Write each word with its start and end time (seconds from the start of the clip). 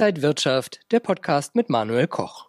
Inside 0.00 0.22
Wirtschaft, 0.22 0.80
der 0.92 1.00
Podcast 1.00 1.54
mit 1.54 1.68
Manuel 1.68 2.06
Koch. 2.06 2.48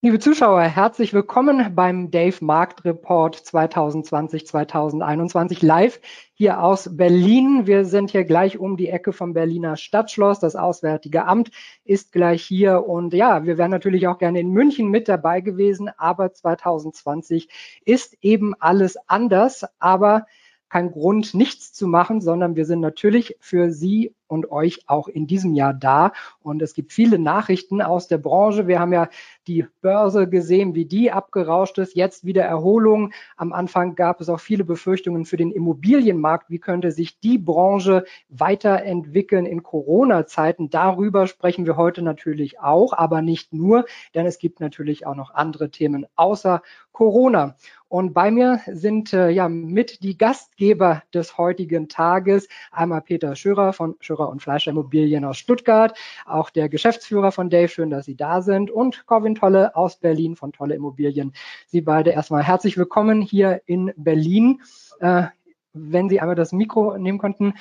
Liebe 0.00 0.18
Zuschauer, 0.18 0.62
herzlich 0.62 1.12
willkommen 1.12 1.74
beim 1.74 2.10
Dave 2.10 2.42
Markt 2.42 2.86
Report 2.86 3.36
2020-2021 3.36 5.66
live 5.66 6.00
hier 6.32 6.62
aus 6.62 6.96
Berlin. 6.96 7.66
Wir 7.66 7.84
sind 7.84 8.12
hier 8.12 8.24
gleich 8.24 8.56
um 8.56 8.78
die 8.78 8.88
Ecke 8.88 9.12
vom 9.12 9.34
Berliner 9.34 9.76
Stadtschloss. 9.76 10.40
Das 10.40 10.56
Auswärtige 10.56 11.26
Amt 11.26 11.50
ist 11.84 12.10
gleich 12.10 12.42
hier. 12.42 12.88
Und 12.88 13.12
ja, 13.12 13.44
wir 13.44 13.58
wären 13.58 13.70
natürlich 13.70 14.08
auch 14.08 14.16
gerne 14.16 14.40
in 14.40 14.48
München 14.48 14.88
mit 14.88 15.08
dabei 15.08 15.42
gewesen. 15.42 15.90
Aber 15.98 16.32
2020 16.32 17.50
ist 17.84 18.16
eben 18.22 18.54
alles 18.60 18.96
anders. 19.08 19.66
Aber 19.78 20.24
kein 20.70 20.90
Grund, 20.90 21.34
nichts 21.34 21.74
zu 21.74 21.86
machen, 21.86 22.22
sondern 22.22 22.56
wir 22.56 22.64
sind 22.64 22.80
natürlich 22.80 23.36
für 23.40 23.72
Sie 23.72 24.14
und 24.28 24.50
euch 24.52 24.84
auch 24.86 25.08
in 25.08 25.26
diesem 25.26 25.54
Jahr 25.54 25.74
da. 25.74 26.12
Und 26.40 26.62
es 26.62 26.74
gibt 26.74 26.92
viele 26.92 27.18
Nachrichten 27.18 27.82
aus 27.82 28.06
der 28.06 28.18
Branche. 28.18 28.68
Wir 28.68 28.78
haben 28.78 28.92
ja 28.92 29.08
die 29.46 29.66
Börse 29.80 30.28
gesehen, 30.28 30.74
wie 30.74 30.84
die 30.84 31.10
abgerauscht 31.10 31.78
ist. 31.78 31.96
Jetzt 31.96 32.24
wieder 32.24 32.44
Erholung. 32.44 33.12
Am 33.36 33.52
Anfang 33.52 33.94
gab 33.94 34.20
es 34.20 34.28
auch 34.28 34.40
viele 34.40 34.64
Befürchtungen 34.64 35.24
für 35.24 35.36
den 35.36 35.50
Immobilienmarkt. 35.50 36.50
Wie 36.50 36.58
könnte 36.58 36.92
sich 36.92 37.18
die 37.18 37.38
Branche 37.38 38.04
weiterentwickeln 38.28 39.46
in 39.46 39.62
Corona-Zeiten? 39.62 40.70
Darüber 40.70 41.26
sprechen 41.26 41.66
wir 41.66 41.76
heute 41.76 42.02
natürlich 42.02 42.60
auch, 42.60 42.92
aber 42.92 43.22
nicht 43.22 43.52
nur, 43.52 43.86
denn 44.14 44.26
es 44.26 44.38
gibt 44.38 44.60
natürlich 44.60 45.06
auch 45.06 45.14
noch 45.14 45.34
andere 45.34 45.70
Themen 45.70 46.06
außer 46.14 46.62
Corona. 46.92 47.54
Und 47.86 48.12
bei 48.12 48.30
mir 48.30 48.60
sind 48.66 49.12
äh, 49.12 49.30
ja 49.30 49.48
mit 49.48 50.02
die 50.02 50.18
Gastgeber 50.18 51.04
des 51.14 51.38
heutigen 51.38 51.88
Tages 51.88 52.48
einmal 52.70 53.00
Peter 53.00 53.34
Schürer 53.34 53.72
von 53.72 53.96
Schürer 54.00 54.17
und 54.24 54.42
Fleischer 54.42 54.70
Immobilien 54.70 55.24
aus 55.24 55.38
Stuttgart, 55.38 55.96
auch 56.26 56.50
der 56.50 56.68
Geschäftsführer 56.68 57.32
von 57.32 57.50
Dave, 57.50 57.68
schön, 57.68 57.90
dass 57.90 58.06
Sie 58.06 58.16
da 58.16 58.42
sind, 58.42 58.70
und 58.70 59.06
Corvin 59.06 59.34
Tolle 59.34 59.76
aus 59.76 59.96
Berlin 59.96 60.36
von 60.36 60.52
Tolle 60.52 60.74
Immobilien. 60.74 61.32
Sie 61.66 61.80
beide 61.80 62.10
erstmal 62.10 62.42
herzlich 62.42 62.76
willkommen 62.76 63.20
hier 63.22 63.60
in 63.66 63.92
Berlin. 63.96 64.62
Äh, 65.00 65.24
wenn 65.72 66.08
Sie 66.08 66.20
einmal 66.20 66.36
das 66.36 66.52
Mikro 66.52 66.96
nehmen 66.98 67.18
konnten. 67.18 67.54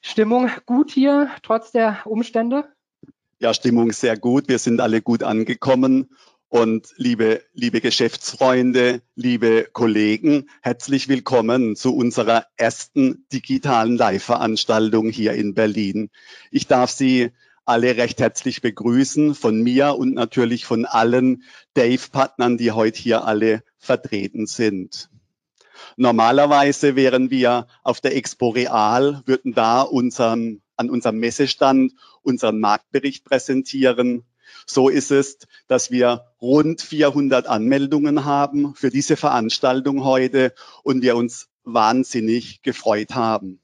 Stimmung 0.00 0.50
gut 0.66 0.90
hier, 0.90 1.28
trotz 1.42 1.72
der 1.72 1.98
Umstände? 2.04 2.64
Ja, 3.40 3.52
Stimmung 3.54 3.92
sehr 3.92 4.16
gut. 4.16 4.48
Wir 4.48 4.58
sind 4.58 4.80
alle 4.80 5.02
gut 5.02 5.22
angekommen 5.22 6.10
und 6.48 6.94
liebe, 6.96 7.42
liebe 7.52 7.80
Geschäftsfreunde, 7.80 9.02
liebe 9.14 9.68
Kollegen, 9.72 10.48
herzlich 10.62 11.08
willkommen 11.08 11.76
zu 11.76 11.94
unserer 11.94 12.46
ersten 12.56 13.26
digitalen 13.32 13.96
Live-Veranstaltung 13.96 15.10
hier 15.10 15.34
in 15.34 15.54
Berlin. 15.54 16.10
Ich 16.50 16.66
darf 16.66 16.90
Sie 16.90 17.30
alle 17.66 17.98
recht 17.98 18.18
herzlich 18.18 18.62
begrüßen 18.62 19.34
von 19.34 19.62
mir 19.62 19.96
und 19.96 20.14
natürlich 20.14 20.64
von 20.64 20.86
allen 20.86 21.42
Dave-Partnern, 21.74 22.56
die 22.56 22.72
heute 22.72 22.98
hier 22.98 23.24
alle 23.24 23.62
vertreten 23.78 24.46
sind. 24.46 25.10
Normalerweise 25.96 26.96
wären 26.96 27.30
wir 27.30 27.66
auf 27.82 28.00
der 28.00 28.16
Expo 28.16 28.48
Real, 28.48 29.22
würden 29.26 29.52
da 29.52 29.82
unseren, 29.82 30.62
an 30.76 30.88
unserem 30.88 31.18
Messestand 31.18 31.92
unseren 32.22 32.58
Marktbericht 32.58 33.24
präsentieren. 33.24 34.24
So 34.66 34.88
ist 34.88 35.10
es, 35.10 35.38
dass 35.66 35.90
wir 35.90 36.26
rund 36.40 36.80
400 36.80 37.46
Anmeldungen 37.46 38.24
haben 38.24 38.74
für 38.74 38.90
diese 38.90 39.16
Veranstaltung 39.16 40.04
heute 40.04 40.52
und 40.82 41.02
wir 41.02 41.16
uns 41.16 41.48
wahnsinnig 41.64 42.62
gefreut 42.62 43.14
haben. 43.14 43.60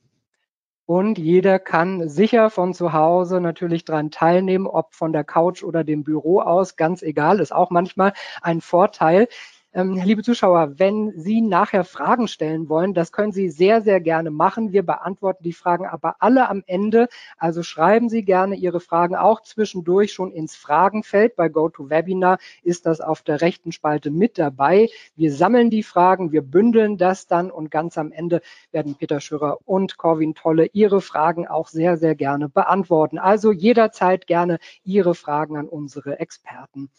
Und 0.87 1.17
jeder 1.19 1.59
kann 1.59 2.11
sicher 2.11 2.51
von 2.51 2.75
zu 2.75 2.93
Hause 2.93 3.41
natürlich 3.41 3.87
daran 3.87 4.11
teilnehmen, 4.11 4.67
ob 4.67 4.95
von 4.95 5.15
der 5.15 5.25
Couch 5.25 5.63
oder 5.63 5.83
dem 5.83 6.05
Büro 6.05 6.41
aus, 6.41 6.77
ganz 6.77 7.03
egal, 7.03 7.41
ist 7.41 7.55
auch 7.55 7.71
manchmal 7.71 8.13
ein 8.43 8.61
Vorteil. 8.61 9.29
Ähm, 9.77 10.01
liebe 10.05 10.23
Zuschauer, 10.23 10.79
wenn 10.79 11.13
Sie 11.17 11.41
nachher 11.41 11.83
Fragen 11.83 12.29
stellen 12.29 12.69
wollen, 12.69 12.95
das 12.95 13.11
können 13.11 13.33
Sie 13.33 13.49
sehr, 13.49 13.83
sehr 13.83 14.01
gerne 14.01 14.31
machen. 14.31 14.71
Wir 14.71 14.85
beantworten 14.85 15.43
die 15.43 15.53
Fragen 15.53 15.85
aber 15.85 16.15
alle 16.21 16.49
am 16.49 16.63
Ende. 16.69 17.09
Also 17.39 17.65
schreiben 17.65 18.09
Sie 18.09 18.25
gerne 18.25 18.55
Ihre 18.55 18.79
Fragen 18.79 19.17
auch 19.17 19.41
zwischendurch 19.43 20.13
schon 20.13 20.31
ins 20.31 20.55
Fragenfeld. 20.55 21.35
Bei 21.35 21.49
GoToWebinar 21.49 22.39
ist 22.63 22.87
das 22.87 23.01
auf 23.01 23.23
der 23.23 23.41
rechten 23.41 23.73
Spalte 23.73 24.13
mit 24.13 24.39
dabei. 24.39 24.91
Wir 25.17 25.33
sammeln 25.33 25.71
die 25.71 25.83
Fragen, 25.83 26.31
wir 26.31 26.43
bündeln 26.43 26.97
das 26.97 27.27
dann 27.27 27.51
und 27.51 27.73
ganz 27.73 27.99
am 27.99 28.13
Ende 28.13 28.43
werden 28.71 28.95
Peter 28.95 29.19
Schürer 29.19 29.59
und 29.65 29.97
Corwin 29.97 30.37
Tolle 30.37 30.67
Ihre 30.73 31.01
Fragen 31.01 31.49
auch 31.49 31.67
sehr, 31.67 31.97
sehr 31.97 32.15
gerne 32.15 32.49
beantworten. 32.49 33.19
Also 33.19 33.51
jederzeit 33.51 34.29
gerne 34.29 34.61
Ihre 34.85 35.17
Fragen 35.17 35.57
an 35.57 35.67
unsere 35.69 36.21
Experten. 36.21 36.91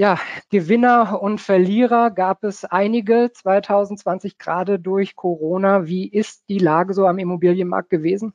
Ja, 0.00 0.20
Gewinner 0.48 1.20
und 1.20 1.40
Verlierer 1.40 2.12
gab 2.12 2.44
es 2.44 2.64
einige 2.64 3.32
2020 3.34 4.38
gerade 4.38 4.78
durch 4.78 5.16
Corona. 5.16 5.86
Wie 5.86 6.08
ist 6.08 6.44
die 6.48 6.60
Lage 6.60 6.94
so 6.94 7.08
am 7.08 7.18
Immobilienmarkt 7.18 7.90
gewesen? 7.90 8.32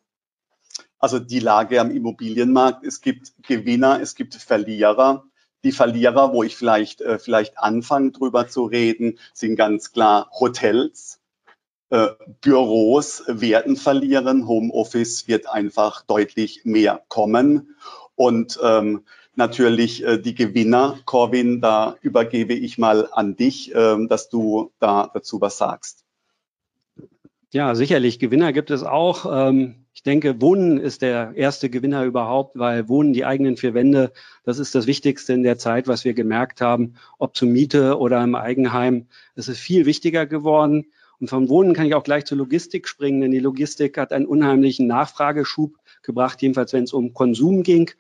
Also 1.00 1.20
die 1.20 1.40
Lage 1.40 1.80
am 1.80 1.90
Immobilienmarkt, 1.90 2.86
es 2.86 3.00
gibt 3.00 3.32
Gewinner, 3.44 4.02
es 4.02 4.16
gibt 4.16 4.36
Verlierer. 4.36 5.24
Die 5.64 5.72
Verlierer, 5.72 6.34
wo 6.34 6.44
ich 6.44 6.58
vielleicht, 6.58 7.00
äh, 7.00 7.18
vielleicht 7.18 7.58
anfange 7.58 8.12
drüber 8.12 8.50
zu 8.50 8.66
reden, 8.66 9.18
sind 9.34 9.56
ganz 9.56 9.94
klar 9.94 10.30
Hotels. 10.38 11.22
Äh, 11.90 12.10
Büros 12.42 13.24
werden 13.28 13.78
verlieren, 13.78 14.50
Homeoffice 14.50 15.30
wird 15.30 15.48
einfach 15.48 16.02
deutlich 16.02 16.66
mehr 16.66 17.06
kommen. 17.08 17.78
Und 18.16 18.60
ähm, 18.62 19.06
natürlich 19.36 20.04
äh, 20.04 20.18
die 20.18 20.36
Gewinner. 20.36 21.00
Corwin, 21.06 21.62
da 21.62 21.96
übergebe 22.02 22.54
ich 22.54 22.78
mal 22.78 23.08
an 23.12 23.36
dich, 23.36 23.74
äh, 23.74 24.08
dass 24.08 24.30
du 24.30 24.72
da 24.80 25.10
dazu 25.14 25.42
was 25.42 25.58
sagst. 25.58 26.04
Ja, 27.52 27.76
sicherlich. 27.76 28.18
Gewinner 28.18 28.52
gibt 28.52 28.72
es 28.72 28.84
auch. 28.84 29.28
Ähm, 29.32 29.86
ich 29.94 30.02
denke, 30.02 30.42
Wohnen 30.42 30.80
ist 30.80 31.04
der 31.04 31.34
erste 31.36 31.70
Gewinner 31.70 32.04
überhaupt, 32.04 32.58
weil 32.58 32.90
Wohnen, 32.90 33.14
die 33.14 33.26
eigenen 33.26 33.58
vier 33.58 33.76
Wände, 33.76 34.12
das 34.44 34.58
ist 34.58 34.74
das 34.74 34.88
Wichtigste 34.88 35.34
in 35.34 35.44
der 35.44 35.60
Zeit, 35.60 35.88
was 35.88 36.04
wir 36.04 36.16
gemerkt 36.16 36.62
haben, 36.62 36.96
ob 37.20 37.36
zur 37.36 37.48
Miete 37.48 38.00
oder 38.00 38.24
im 38.24 38.34
Eigenheim. 38.34 39.06
Es 39.36 39.48
ist 39.48 39.60
viel 39.60 39.86
wichtiger 39.86 40.26
geworden. 40.26 40.88
Und 41.20 41.30
vom 41.30 41.48
Wohnen 41.48 41.76
kann 41.76 41.86
ich 41.86 41.94
auch 41.94 42.04
gleich 42.04 42.26
zur 42.26 42.40
Logistik 42.40 42.88
springen, 42.88 43.22
denn 43.22 43.32
die 43.32 43.40
Logistik 43.40 44.00
hat 44.00 44.14
einen 44.14 44.26
unheimlichen 44.26 44.88
Nachfrageschub 44.88 45.76
gebracht, 46.02 46.42
jedenfalls 46.42 46.74
wenn 46.74 46.86
es 46.86 46.92
um 46.92 47.14
Konsum 47.14 47.62
ging. 47.62 47.92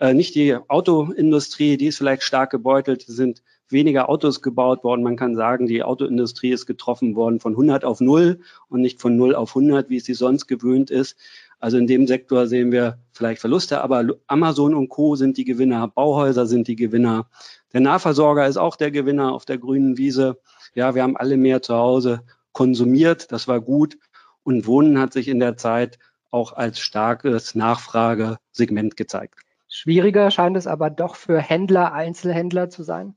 Äh, 0.00 0.14
nicht 0.14 0.34
die 0.34 0.54
Autoindustrie, 0.54 1.76
die 1.76 1.86
ist 1.86 1.98
vielleicht 1.98 2.22
stark 2.22 2.50
gebeutelt, 2.50 3.04
sind 3.06 3.42
weniger 3.68 4.08
Autos 4.08 4.42
gebaut 4.42 4.84
worden. 4.84 5.02
Man 5.02 5.16
kann 5.16 5.34
sagen, 5.34 5.66
die 5.66 5.82
Autoindustrie 5.82 6.52
ist 6.52 6.66
getroffen 6.66 7.16
worden 7.16 7.40
von 7.40 7.52
100 7.52 7.84
auf 7.84 8.00
0 8.00 8.40
und 8.68 8.80
nicht 8.80 9.00
von 9.00 9.16
0 9.16 9.34
auf 9.34 9.50
100, 9.50 9.90
wie 9.90 9.96
es 9.96 10.04
sie 10.04 10.14
sonst 10.14 10.46
gewöhnt 10.46 10.90
ist. 10.90 11.16
Also 11.60 11.76
in 11.76 11.88
dem 11.88 12.06
Sektor 12.06 12.46
sehen 12.46 12.70
wir 12.70 12.98
vielleicht 13.12 13.40
Verluste, 13.40 13.80
aber 13.80 14.04
Amazon 14.28 14.74
und 14.74 14.88
Co. 14.88 15.16
sind 15.16 15.36
die 15.36 15.44
Gewinner, 15.44 15.88
Bauhäuser 15.88 16.46
sind 16.46 16.68
die 16.68 16.76
Gewinner. 16.76 17.28
Der 17.72 17.80
Nahversorger 17.80 18.46
ist 18.46 18.56
auch 18.56 18.76
der 18.76 18.92
Gewinner 18.92 19.32
auf 19.32 19.44
der 19.44 19.58
grünen 19.58 19.98
Wiese. 19.98 20.38
Ja, 20.74 20.94
wir 20.94 21.02
haben 21.02 21.16
alle 21.16 21.36
mehr 21.36 21.60
zu 21.60 21.74
Hause 21.74 22.22
konsumiert, 22.52 23.32
das 23.32 23.48
war 23.48 23.60
gut. 23.60 23.98
Und 24.44 24.66
Wohnen 24.66 24.98
hat 25.00 25.12
sich 25.12 25.26
in 25.26 25.40
der 25.40 25.56
Zeit 25.56 25.98
auch 26.30 26.52
als 26.52 26.78
starkes 26.78 27.56
Nachfragesegment 27.56 28.96
gezeigt. 28.96 29.47
Schwieriger 29.68 30.30
scheint 30.30 30.56
es 30.56 30.66
aber 30.66 30.90
doch 30.90 31.14
für 31.14 31.40
Händler, 31.40 31.92
Einzelhändler 31.92 32.70
zu 32.70 32.82
sein. 32.82 33.14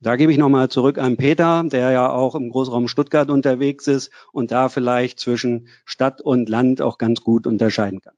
Da 0.00 0.16
gebe 0.16 0.30
ich 0.30 0.38
nochmal 0.38 0.68
zurück 0.68 0.98
an 0.98 1.16
Peter, 1.16 1.64
der 1.64 1.90
ja 1.90 2.10
auch 2.10 2.34
im 2.34 2.50
Großraum 2.50 2.86
Stuttgart 2.86 3.30
unterwegs 3.30 3.86
ist 3.86 4.10
und 4.32 4.52
da 4.52 4.68
vielleicht 4.68 5.18
zwischen 5.18 5.68
Stadt 5.84 6.20
und 6.20 6.48
Land 6.48 6.82
auch 6.82 6.98
ganz 6.98 7.22
gut 7.22 7.46
unterscheiden 7.46 8.00
kann. 8.00 8.14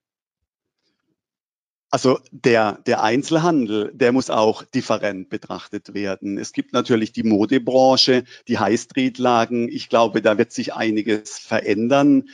Also 1.90 2.18
der, 2.30 2.82
der 2.86 3.02
Einzelhandel, 3.02 3.92
der 3.94 4.12
muss 4.12 4.28
auch 4.28 4.62
different 4.62 5.30
betrachtet 5.30 5.94
werden. 5.94 6.36
Es 6.36 6.52
gibt 6.52 6.74
natürlich 6.74 7.12
die 7.12 7.22
Modebranche, 7.22 8.24
die 8.46 8.58
High 8.58 8.78
Street 8.78 9.16
Lagen. 9.16 9.68
Ich 9.68 9.88
glaube, 9.88 10.20
da 10.20 10.36
wird 10.36 10.52
sich 10.52 10.74
einiges 10.74 11.38
verändern. 11.38 12.28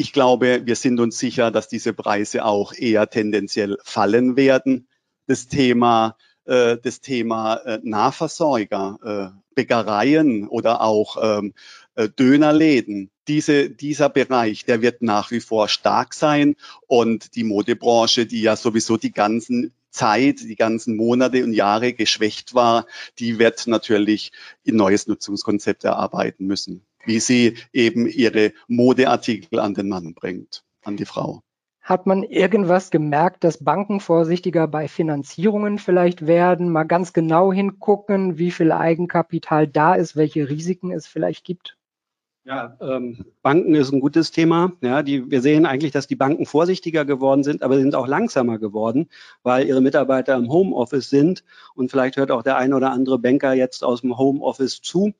Ich 0.00 0.14
glaube, 0.14 0.62
wir 0.64 0.76
sind 0.76 0.98
uns 0.98 1.18
sicher, 1.18 1.50
dass 1.50 1.68
diese 1.68 1.92
Preise 1.92 2.46
auch 2.46 2.72
eher 2.72 3.10
tendenziell 3.10 3.76
fallen 3.84 4.34
werden. 4.34 4.88
Das 5.26 5.46
Thema, 5.46 6.16
äh, 6.46 6.78
das 6.82 7.02
Thema 7.02 7.56
äh, 7.56 7.80
Nahversorger, 7.82 9.34
äh, 9.34 9.38
Bäckereien 9.54 10.48
oder 10.48 10.80
auch 10.80 11.18
ähm, 11.20 11.52
äh, 11.96 12.08
Dönerläden, 12.08 13.10
diese, 13.28 13.68
dieser 13.68 14.08
Bereich, 14.08 14.64
der 14.64 14.80
wird 14.80 15.02
nach 15.02 15.30
wie 15.32 15.40
vor 15.40 15.68
stark 15.68 16.14
sein. 16.14 16.56
Und 16.86 17.34
die 17.34 17.44
Modebranche, 17.44 18.24
die 18.24 18.40
ja 18.40 18.56
sowieso 18.56 18.96
die 18.96 19.12
ganzen 19.12 19.74
Zeit, 19.90 20.40
die 20.40 20.56
ganzen 20.56 20.96
Monate 20.96 21.44
und 21.44 21.52
Jahre 21.52 21.92
geschwächt 21.92 22.54
war, 22.54 22.86
die 23.18 23.38
wird 23.38 23.66
natürlich 23.66 24.32
ein 24.66 24.76
neues 24.76 25.06
Nutzungskonzept 25.08 25.84
erarbeiten 25.84 26.46
müssen 26.46 26.86
wie 27.04 27.20
sie 27.20 27.56
eben 27.72 28.06
ihre 28.06 28.52
Modeartikel 28.68 29.58
an 29.58 29.74
den 29.74 29.88
Mann 29.88 30.14
bringt, 30.14 30.64
an 30.82 30.96
die 30.96 31.06
Frau. 31.06 31.42
Hat 31.80 32.06
man 32.06 32.22
irgendwas 32.22 32.90
gemerkt, 32.90 33.42
dass 33.42 33.64
Banken 33.64 34.00
vorsichtiger 34.00 34.68
bei 34.68 34.86
Finanzierungen 34.86 35.78
vielleicht 35.78 36.26
werden, 36.26 36.70
mal 36.70 36.84
ganz 36.84 37.12
genau 37.12 37.52
hingucken, 37.52 38.38
wie 38.38 38.50
viel 38.50 38.70
Eigenkapital 38.70 39.66
da 39.66 39.94
ist, 39.94 40.14
welche 40.14 40.48
Risiken 40.48 40.92
es 40.92 41.06
vielleicht 41.06 41.44
gibt? 41.44 41.79
Ja, 42.50 42.76
ähm, 42.80 43.26
Banken 43.42 43.76
ist 43.76 43.92
ein 43.92 44.00
gutes 44.00 44.32
Thema. 44.32 44.72
Ja, 44.80 45.04
die, 45.04 45.30
wir 45.30 45.40
sehen 45.40 45.66
eigentlich, 45.66 45.92
dass 45.92 46.08
die 46.08 46.16
Banken 46.16 46.46
vorsichtiger 46.46 47.04
geworden 47.04 47.44
sind, 47.44 47.62
aber 47.62 47.78
sind 47.78 47.94
auch 47.94 48.08
langsamer 48.08 48.58
geworden, 48.58 49.08
weil 49.44 49.68
ihre 49.68 49.80
Mitarbeiter 49.80 50.34
im 50.34 50.50
Homeoffice 50.50 51.08
sind. 51.08 51.44
Und 51.76 51.92
vielleicht 51.92 52.16
hört 52.16 52.32
auch 52.32 52.42
der 52.42 52.56
ein 52.56 52.74
oder 52.74 52.90
andere 52.90 53.20
Banker 53.20 53.52
jetzt 53.52 53.84
aus 53.84 54.00
dem 54.00 54.18
Homeoffice 54.18 54.82
zu. 54.82 55.12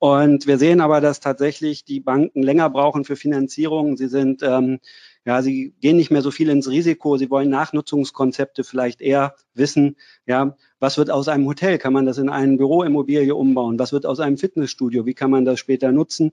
Und 0.00 0.48
wir 0.48 0.58
sehen 0.58 0.80
aber, 0.80 1.00
dass 1.00 1.20
tatsächlich 1.20 1.84
die 1.84 2.00
Banken 2.00 2.42
länger 2.42 2.68
brauchen 2.68 3.04
für 3.04 3.14
Finanzierung. 3.14 3.96
Sie 3.96 4.08
sind 4.08 4.42
ähm, 4.42 4.80
ja, 5.24 5.40
sie 5.40 5.72
gehen 5.80 5.96
nicht 5.96 6.10
mehr 6.10 6.22
so 6.22 6.32
viel 6.32 6.48
ins 6.48 6.68
Risiko. 6.68 7.16
Sie 7.16 7.30
wollen 7.30 7.48
Nachnutzungskonzepte 7.48 8.64
vielleicht 8.64 9.00
eher 9.00 9.36
wissen. 9.54 9.96
Ja, 10.26 10.56
was 10.80 10.98
wird 10.98 11.12
aus 11.12 11.28
einem 11.28 11.46
Hotel? 11.46 11.78
Kann 11.78 11.92
man 11.92 12.06
das 12.06 12.18
in 12.18 12.28
eine 12.28 12.56
Büroimmobilie 12.56 13.36
umbauen? 13.36 13.78
Was 13.78 13.92
wird 13.92 14.04
aus 14.04 14.18
einem 14.18 14.36
Fitnessstudio? 14.36 15.06
Wie 15.06 15.14
kann 15.14 15.30
man 15.30 15.44
das 15.44 15.60
später 15.60 15.92
nutzen? 15.92 16.32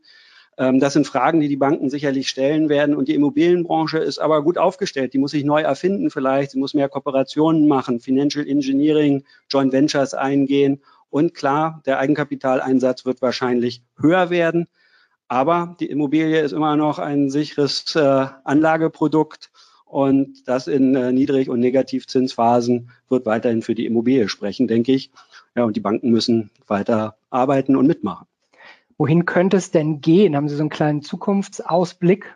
Ähm, 0.59 0.79
das 0.81 0.93
sind 0.93 1.07
Fragen, 1.07 1.39
die 1.39 1.47
die 1.47 1.55
Banken 1.55 1.89
sicherlich 1.89 2.27
stellen 2.27 2.67
werden. 2.67 2.93
Und 2.93 3.07
die 3.07 3.15
Immobilienbranche 3.15 3.97
ist 3.97 4.19
aber 4.19 4.43
gut 4.43 4.57
aufgestellt. 4.57 5.13
Die 5.13 5.17
muss 5.17 5.31
sich 5.31 5.45
neu 5.45 5.61
erfinden 5.61 6.11
vielleicht. 6.11 6.51
Sie 6.51 6.59
muss 6.59 6.73
mehr 6.73 6.89
Kooperationen 6.89 7.67
machen, 7.67 8.01
Financial 8.01 8.45
Engineering, 8.45 9.23
Joint 9.49 9.71
Ventures 9.71 10.13
eingehen. 10.13 10.81
Und 11.09 11.33
klar, 11.33 11.81
der 11.85 11.97
Eigenkapitaleinsatz 11.97 13.05
wird 13.05 13.21
wahrscheinlich 13.21 13.81
höher 13.97 14.29
werden. 14.29 14.67
Aber 15.29 15.77
die 15.79 15.85
Immobilie 15.85 16.41
ist 16.41 16.51
immer 16.51 16.75
noch 16.75 16.99
ein 16.99 17.29
sicheres 17.29 17.95
äh, 17.95 18.27
Anlageprodukt. 18.43 19.51
Und 19.85 20.47
das 20.47 20.67
in 20.67 20.93
äh, 20.93 21.13
Niedrig- 21.13 21.49
und 21.49 21.61
Negativzinsphasen 21.61 22.91
wird 23.07 23.25
weiterhin 23.25 23.61
für 23.61 23.75
die 23.75 23.85
Immobilie 23.85 24.27
sprechen, 24.27 24.67
denke 24.67 24.91
ich. 24.91 25.09
Ja, 25.55 25.63
und 25.63 25.77
die 25.77 25.81
Banken 25.81 26.11
müssen 26.11 26.51
weiter 26.67 27.15
arbeiten 27.29 27.75
und 27.75 27.87
mitmachen. 27.87 28.28
Wohin 28.99 29.25
könnte 29.25 29.55
es 29.55 29.71
denn 29.71 30.01
gehen? 30.01 30.35
Haben 30.35 30.49
Sie 30.49 30.57
so 30.57 30.61
einen 30.61 30.69
kleinen 30.69 31.01
Zukunftsausblick? 31.01 32.35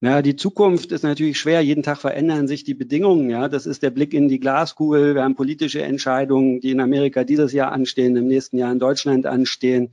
Ja, 0.00 0.20
die 0.20 0.34
Zukunft 0.34 0.90
ist 0.90 1.04
natürlich 1.04 1.38
schwer. 1.38 1.60
Jeden 1.60 1.84
Tag 1.84 1.98
verändern 1.98 2.48
sich 2.48 2.64
die 2.64 2.74
Bedingungen. 2.74 3.30
Ja, 3.30 3.46
das 3.48 3.66
ist 3.66 3.84
der 3.84 3.90
Blick 3.90 4.12
in 4.12 4.28
die 4.28 4.40
Glaskugel. 4.40 5.14
Wir 5.14 5.22
haben 5.22 5.36
politische 5.36 5.82
Entscheidungen, 5.82 6.58
die 6.58 6.72
in 6.72 6.80
Amerika 6.80 7.22
dieses 7.22 7.52
Jahr 7.52 7.70
anstehen, 7.70 8.16
im 8.16 8.26
nächsten 8.26 8.58
Jahr 8.58 8.72
in 8.72 8.80
Deutschland 8.80 9.26
anstehen. 9.26 9.92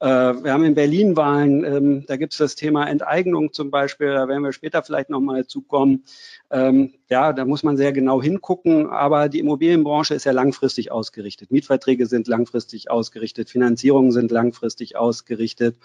Äh, 0.00 0.06
wir 0.06 0.52
haben 0.52 0.64
in 0.64 0.74
Berlin 0.74 1.16
Wahlen. 1.16 1.64
Ähm, 1.64 2.06
da 2.06 2.16
gibt 2.16 2.32
es 2.32 2.38
das 2.38 2.56
Thema 2.56 2.86
Enteignung 2.86 3.52
zum 3.52 3.70
Beispiel. 3.70 4.08
Da 4.08 4.28
werden 4.28 4.42
wir 4.42 4.52
später 4.52 4.82
vielleicht 4.82 5.10
nochmal 5.10 5.46
zukommen. 5.46 6.04
Ähm, 6.50 6.94
ja, 7.08 7.32
da 7.32 7.44
muss 7.44 7.62
man 7.62 7.76
sehr 7.76 7.92
genau 7.92 8.22
hingucken. 8.22 8.88
Aber 8.88 9.28
die 9.28 9.38
Immobilienbranche 9.38 10.14
ist 10.14 10.24
ja 10.24 10.32
langfristig 10.32 10.90
ausgerichtet. 10.92 11.50
Mietverträge 11.50 12.06
sind 12.06 12.28
langfristig 12.28 12.90
ausgerichtet. 12.90 13.50
Finanzierungen 13.50 14.12
sind 14.12 14.30
langfristig 14.30 14.96
ausgerichtet. 14.96 15.76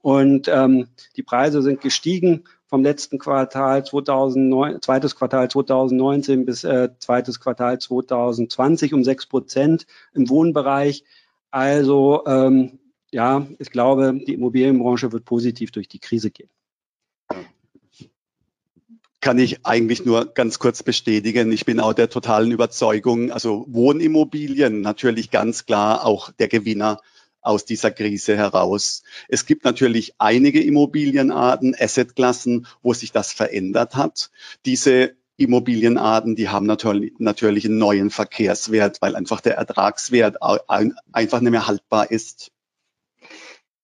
Und 0.00 0.48
ähm, 0.48 0.88
die 1.16 1.22
Preise 1.22 1.62
sind 1.62 1.80
gestiegen 1.80 2.44
vom 2.66 2.82
letzten 2.82 3.18
Quartal 3.18 3.84
2009, 3.84 4.82
zweites 4.82 5.16
Quartal 5.16 5.50
2019 5.50 6.44
bis 6.44 6.64
äh, 6.64 6.90
zweites 6.98 7.40
Quartal 7.40 7.78
2020 7.78 8.92
um 8.94 9.04
sechs 9.04 9.26
Prozent 9.26 9.86
im 10.14 10.28
Wohnbereich. 10.28 11.04
Also 11.50 12.24
ähm, 12.26 12.78
ja, 13.10 13.46
ich 13.58 13.70
glaube, 13.70 14.18
die 14.26 14.34
Immobilienbranche 14.34 15.12
wird 15.12 15.24
positiv 15.24 15.70
durch 15.70 15.88
die 15.88 15.98
Krise 15.98 16.30
gehen. 16.30 16.50
Kann 19.20 19.38
ich 19.38 19.66
eigentlich 19.66 20.04
nur 20.04 20.26
ganz 20.26 20.58
kurz 20.58 20.82
bestätigen. 20.82 21.50
Ich 21.50 21.64
bin 21.64 21.80
auch 21.80 21.92
der 21.92 22.08
totalen 22.08 22.52
Überzeugung, 22.52 23.32
also 23.32 23.64
Wohnimmobilien 23.68 24.80
natürlich 24.80 25.30
ganz 25.30 25.66
klar 25.66 26.06
auch 26.06 26.30
der 26.32 26.48
Gewinner 26.48 27.00
aus 27.40 27.64
dieser 27.64 27.90
Krise 27.90 28.36
heraus. 28.36 29.02
Es 29.28 29.46
gibt 29.46 29.64
natürlich 29.64 30.14
einige 30.18 30.62
Immobilienarten, 30.62 31.74
Assetklassen, 31.78 32.66
wo 32.82 32.94
sich 32.94 33.10
das 33.10 33.32
verändert 33.32 33.96
hat. 33.96 34.30
Diese 34.66 35.16
Immobilienarten, 35.36 36.36
die 36.36 36.48
haben 36.48 36.66
natürlich, 36.66 37.14
natürlich 37.18 37.64
einen 37.64 37.78
neuen 37.78 38.10
Verkehrswert, 38.10 39.00
weil 39.00 39.16
einfach 39.16 39.40
der 39.40 39.56
Ertragswert 39.56 40.36
einfach 40.40 41.40
nicht 41.40 41.50
mehr 41.50 41.66
haltbar 41.66 42.10
ist. 42.10 42.50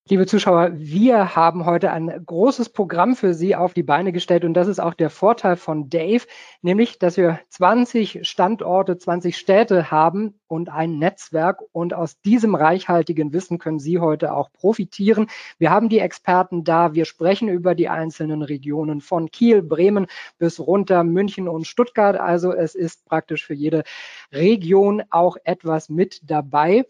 Liebe 0.07 0.27
Zuschauer, 0.27 0.73
wir 0.75 1.35
haben 1.35 1.65
heute 1.65 1.91
ein 1.91 2.13
großes 2.27 2.69
Programm 2.69 3.17
für 3.17 3.33
Sie 3.33 3.57
auf 3.57 3.73
die 3.73 3.83
Beine 3.83 4.13
gestellt 4.13 4.45
und 4.45 4.53
das 4.53 4.69
ist 4.69 4.79
auch 4.79 4.93
der 4.93 5.09
Vorteil 5.09 5.57
von 5.57 5.89
Dave, 5.89 6.27
nämlich, 6.61 6.99
dass 6.99 7.17
wir 7.17 7.41
20 7.49 8.19
Standorte, 8.29 8.99
20 8.99 9.35
Städte 9.35 9.91
haben 9.91 10.39
und 10.47 10.69
ein 10.69 10.99
Netzwerk 10.99 11.63
und 11.73 11.95
aus 11.95 12.21
diesem 12.21 12.55
reichhaltigen 12.55 13.33
Wissen 13.33 13.57
können 13.57 13.79
Sie 13.79 13.99
heute 13.99 14.35
auch 14.35 14.53
profitieren. 14.53 15.29
Wir 15.57 15.71
haben 15.71 15.89
die 15.89 16.01
Experten 16.01 16.65
da, 16.65 16.93
wir 16.93 17.07
sprechen 17.07 17.49
über 17.49 17.75
die 17.75 17.89
einzelnen 17.89 18.43
Regionen 18.43 19.01
von 19.01 19.31
Kiel, 19.31 19.63
Bremen 19.63 20.07
bis 20.37 20.61
runter 20.61 21.03
München 21.03 21.49
und 21.49 21.67
Stuttgart. 21.67 22.17
Also 22.17 22.53
es 22.53 22.75
ist 22.75 23.07
praktisch 23.07 23.47
für 23.47 23.55
jede 23.55 23.85
Region 24.33 25.03
auch 25.09 25.39
etwas 25.45 25.89
mit 25.89 26.21
dabei. 26.31 26.85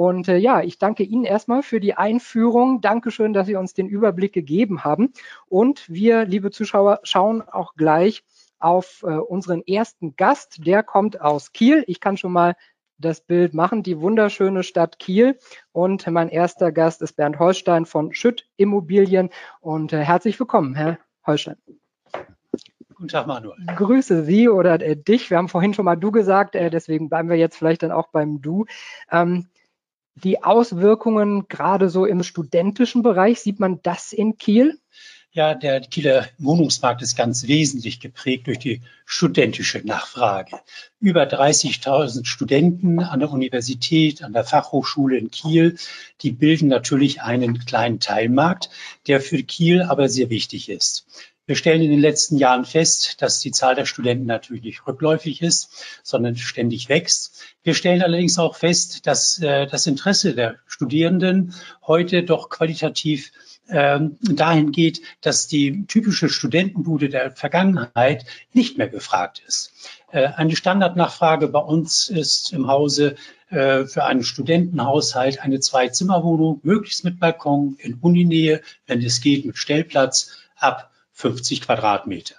Und 0.00 0.28
äh, 0.28 0.38
ja, 0.38 0.62
ich 0.62 0.78
danke 0.78 1.02
Ihnen 1.02 1.24
erstmal 1.24 1.62
für 1.62 1.78
die 1.78 1.92
Einführung. 1.92 2.80
Dankeschön, 2.80 3.34
dass 3.34 3.46
Sie 3.46 3.56
uns 3.56 3.74
den 3.74 3.86
Überblick 3.86 4.32
gegeben 4.32 4.82
haben. 4.82 5.12
Und 5.46 5.90
wir, 5.90 6.24
liebe 6.24 6.50
Zuschauer, 6.50 7.00
schauen 7.02 7.42
auch 7.42 7.74
gleich 7.74 8.24
auf 8.58 9.02
äh, 9.02 9.08
unseren 9.08 9.60
ersten 9.60 10.16
Gast. 10.16 10.66
Der 10.66 10.82
kommt 10.82 11.20
aus 11.20 11.52
Kiel. 11.52 11.84
Ich 11.86 12.00
kann 12.00 12.16
schon 12.16 12.32
mal 12.32 12.56
das 12.96 13.20
Bild 13.20 13.52
machen, 13.52 13.82
die 13.82 14.00
wunderschöne 14.00 14.62
Stadt 14.62 14.98
Kiel. 14.98 15.38
Und 15.70 16.06
mein 16.06 16.30
erster 16.30 16.72
Gast 16.72 17.02
ist 17.02 17.16
Bernd 17.16 17.38
Holstein 17.38 17.84
von 17.84 18.14
Schütt 18.14 18.48
Immobilien. 18.56 19.28
Und 19.60 19.92
äh, 19.92 20.02
herzlich 20.02 20.40
willkommen, 20.40 20.74
Herr 20.74 20.98
Holstein. 21.26 21.56
Guten 22.94 23.08
Tag, 23.08 23.26
Manuel. 23.26 23.58
Grüße 23.76 24.24
Sie 24.24 24.48
oder 24.48 24.80
äh, 24.80 24.96
dich. 24.96 25.28
Wir 25.28 25.36
haben 25.36 25.50
vorhin 25.50 25.74
schon 25.74 25.84
mal 25.84 25.96
du 25.96 26.10
gesagt, 26.10 26.54
äh, 26.54 26.70
deswegen 26.70 27.10
bleiben 27.10 27.28
wir 27.28 27.36
jetzt 27.36 27.58
vielleicht 27.58 27.82
dann 27.82 27.92
auch 27.92 28.08
beim 28.08 28.40
Du. 28.40 28.64
Ähm, 29.10 29.48
die 30.14 30.42
Auswirkungen 30.42 31.48
gerade 31.48 31.88
so 31.88 32.04
im 32.04 32.22
studentischen 32.22 33.02
Bereich, 33.02 33.40
sieht 33.40 33.60
man 33.60 33.80
das 33.82 34.12
in 34.12 34.36
Kiel? 34.36 34.78
Ja, 35.32 35.54
der 35.54 35.80
Kieler 35.80 36.26
Wohnungsmarkt 36.38 37.02
ist 37.02 37.14
ganz 37.14 37.46
wesentlich 37.46 38.00
geprägt 38.00 38.48
durch 38.48 38.58
die 38.58 38.80
studentische 39.04 39.78
Nachfrage. 39.78 40.58
Über 40.98 41.22
30.000 41.22 42.26
Studenten 42.26 42.98
an 42.98 43.20
der 43.20 43.30
Universität, 43.30 44.24
an 44.24 44.32
der 44.32 44.42
Fachhochschule 44.42 45.16
in 45.16 45.30
Kiel, 45.30 45.76
die 46.22 46.32
bilden 46.32 46.66
natürlich 46.66 47.22
einen 47.22 47.64
kleinen 47.64 48.00
Teilmarkt, 48.00 48.70
der 49.06 49.20
für 49.20 49.44
Kiel 49.44 49.82
aber 49.82 50.08
sehr 50.08 50.30
wichtig 50.30 50.68
ist. 50.68 51.06
Wir 51.50 51.56
stellen 51.56 51.82
in 51.82 51.90
den 51.90 51.98
letzten 51.98 52.36
Jahren 52.36 52.64
fest, 52.64 53.20
dass 53.22 53.40
die 53.40 53.50
Zahl 53.50 53.74
der 53.74 53.84
Studenten 53.84 54.24
natürlich 54.24 54.62
nicht 54.62 54.86
rückläufig 54.86 55.42
ist, 55.42 55.84
sondern 56.04 56.36
ständig 56.36 56.88
wächst. 56.88 57.42
Wir 57.64 57.74
stellen 57.74 58.02
allerdings 58.02 58.38
auch 58.38 58.54
fest, 58.54 59.04
dass 59.08 59.42
äh, 59.42 59.66
das 59.66 59.88
Interesse 59.88 60.36
der 60.36 60.60
Studierenden 60.68 61.52
heute 61.84 62.22
doch 62.22 62.50
qualitativ 62.50 63.32
ähm, 63.68 64.16
dahin 64.20 64.70
geht, 64.70 65.02
dass 65.22 65.48
die 65.48 65.86
typische 65.88 66.28
Studentenbude 66.28 67.08
der 67.08 67.32
Vergangenheit 67.32 68.26
nicht 68.52 68.78
mehr 68.78 68.88
gefragt 68.88 69.42
ist. 69.44 69.72
Äh, 70.12 70.26
eine 70.26 70.54
Standardnachfrage 70.54 71.48
bei 71.48 71.58
uns 71.58 72.08
ist 72.10 72.52
im 72.52 72.68
Hause 72.68 73.16
äh, 73.48 73.86
für 73.86 74.04
einen 74.04 74.22
Studentenhaushalt 74.22 75.40
eine 75.40 75.58
Zwei-Zimmer-Wohnung, 75.58 76.60
möglichst 76.62 77.02
mit 77.02 77.18
Balkon 77.18 77.74
in 77.80 77.94
Uninähe, 77.94 78.60
wenn 78.86 79.02
es 79.02 79.20
geht, 79.20 79.44
mit 79.44 79.56
Stellplatz 79.56 80.30
ab 80.54 80.86
50 81.20 81.60
Quadratmeter. 81.62 82.36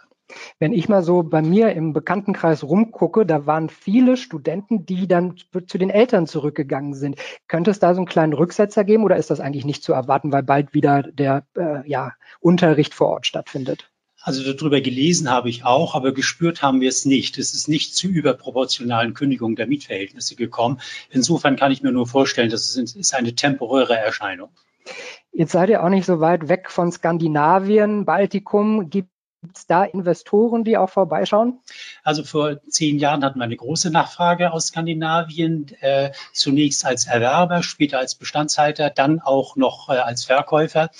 Wenn 0.59 0.73
ich 0.73 0.89
mal 0.89 1.03
so 1.03 1.23
bei 1.23 1.41
mir 1.41 1.73
im 1.73 1.93
Bekanntenkreis 1.93 2.63
rumgucke, 2.63 3.25
da 3.25 3.45
waren 3.45 3.69
viele 3.69 4.17
Studenten, 4.17 4.85
die 4.85 5.07
dann 5.07 5.35
zu 5.67 5.77
den 5.77 5.89
Eltern 5.89 6.27
zurückgegangen 6.27 6.93
sind. 6.93 7.17
Könnte 7.47 7.71
es 7.71 7.79
da 7.79 7.93
so 7.93 7.99
einen 7.99 8.07
kleinen 8.07 8.33
Rücksetzer 8.33 8.83
geben 8.83 9.03
oder 9.03 9.17
ist 9.17 9.29
das 9.29 9.39
eigentlich 9.39 9.65
nicht 9.65 9.83
zu 9.83 9.93
erwarten, 9.93 10.31
weil 10.31 10.43
bald 10.43 10.73
wieder 10.73 11.03
der 11.03 11.45
äh, 11.57 11.87
ja, 11.89 12.13
Unterricht 12.39 12.93
vor 12.93 13.09
Ort 13.09 13.27
stattfindet? 13.27 13.91
Also 14.23 14.53
darüber 14.53 14.81
gelesen 14.81 15.31
habe 15.31 15.49
ich 15.49 15.65
auch, 15.65 15.95
aber 15.95 16.13
gespürt 16.13 16.61
haben 16.61 16.79
wir 16.79 16.89
es 16.89 17.05
nicht. 17.05 17.39
Es 17.39 17.55
ist 17.55 17.67
nicht 17.67 17.95
zu 17.95 18.07
überproportionalen 18.07 19.15
Kündigungen 19.15 19.55
der 19.55 19.65
Mietverhältnisse 19.65 20.35
gekommen. 20.35 20.79
Insofern 21.09 21.55
kann 21.55 21.71
ich 21.71 21.81
mir 21.81 21.91
nur 21.91 22.05
vorstellen, 22.05 22.51
das 22.51 22.75
ist 22.75 23.15
eine 23.15 23.33
temporäre 23.33 23.97
Erscheinung. 23.97 24.49
Jetzt 25.33 25.53
seid 25.53 25.69
ihr 25.69 25.83
auch 25.83 25.89
nicht 25.89 26.05
so 26.05 26.19
weit 26.19 26.49
weg 26.49 26.69
von 26.69 26.91
Skandinavien, 26.91 28.05
Baltikum. 28.05 28.89
Gibt 28.89 29.10
Gibt 29.43 29.57
es 29.57 29.65
da 29.65 29.83
Investoren, 29.85 30.63
die 30.63 30.77
auch 30.77 30.91
vorbeischauen? 30.91 31.59
Also 32.03 32.23
vor 32.23 32.61
zehn 32.67 32.99
Jahren 32.99 33.25
hatten 33.25 33.39
wir 33.39 33.43
eine 33.43 33.55
große 33.55 33.89
Nachfrage 33.89 34.51
aus 34.53 34.67
Skandinavien, 34.67 35.71
äh, 35.79 36.11
zunächst 36.31 36.85
als 36.85 37.07
Erwerber, 37.07 37.63
später 37.63 37.97
als 37.97 38.13
Bestandshalter, 38.13 38.91
dann 38.91 39.19
auch 39.19 39.55
noch 39.55 39.89
äh, 39.89 39.93
als 39.93 40.25
Verkäufer. 40.25 40.91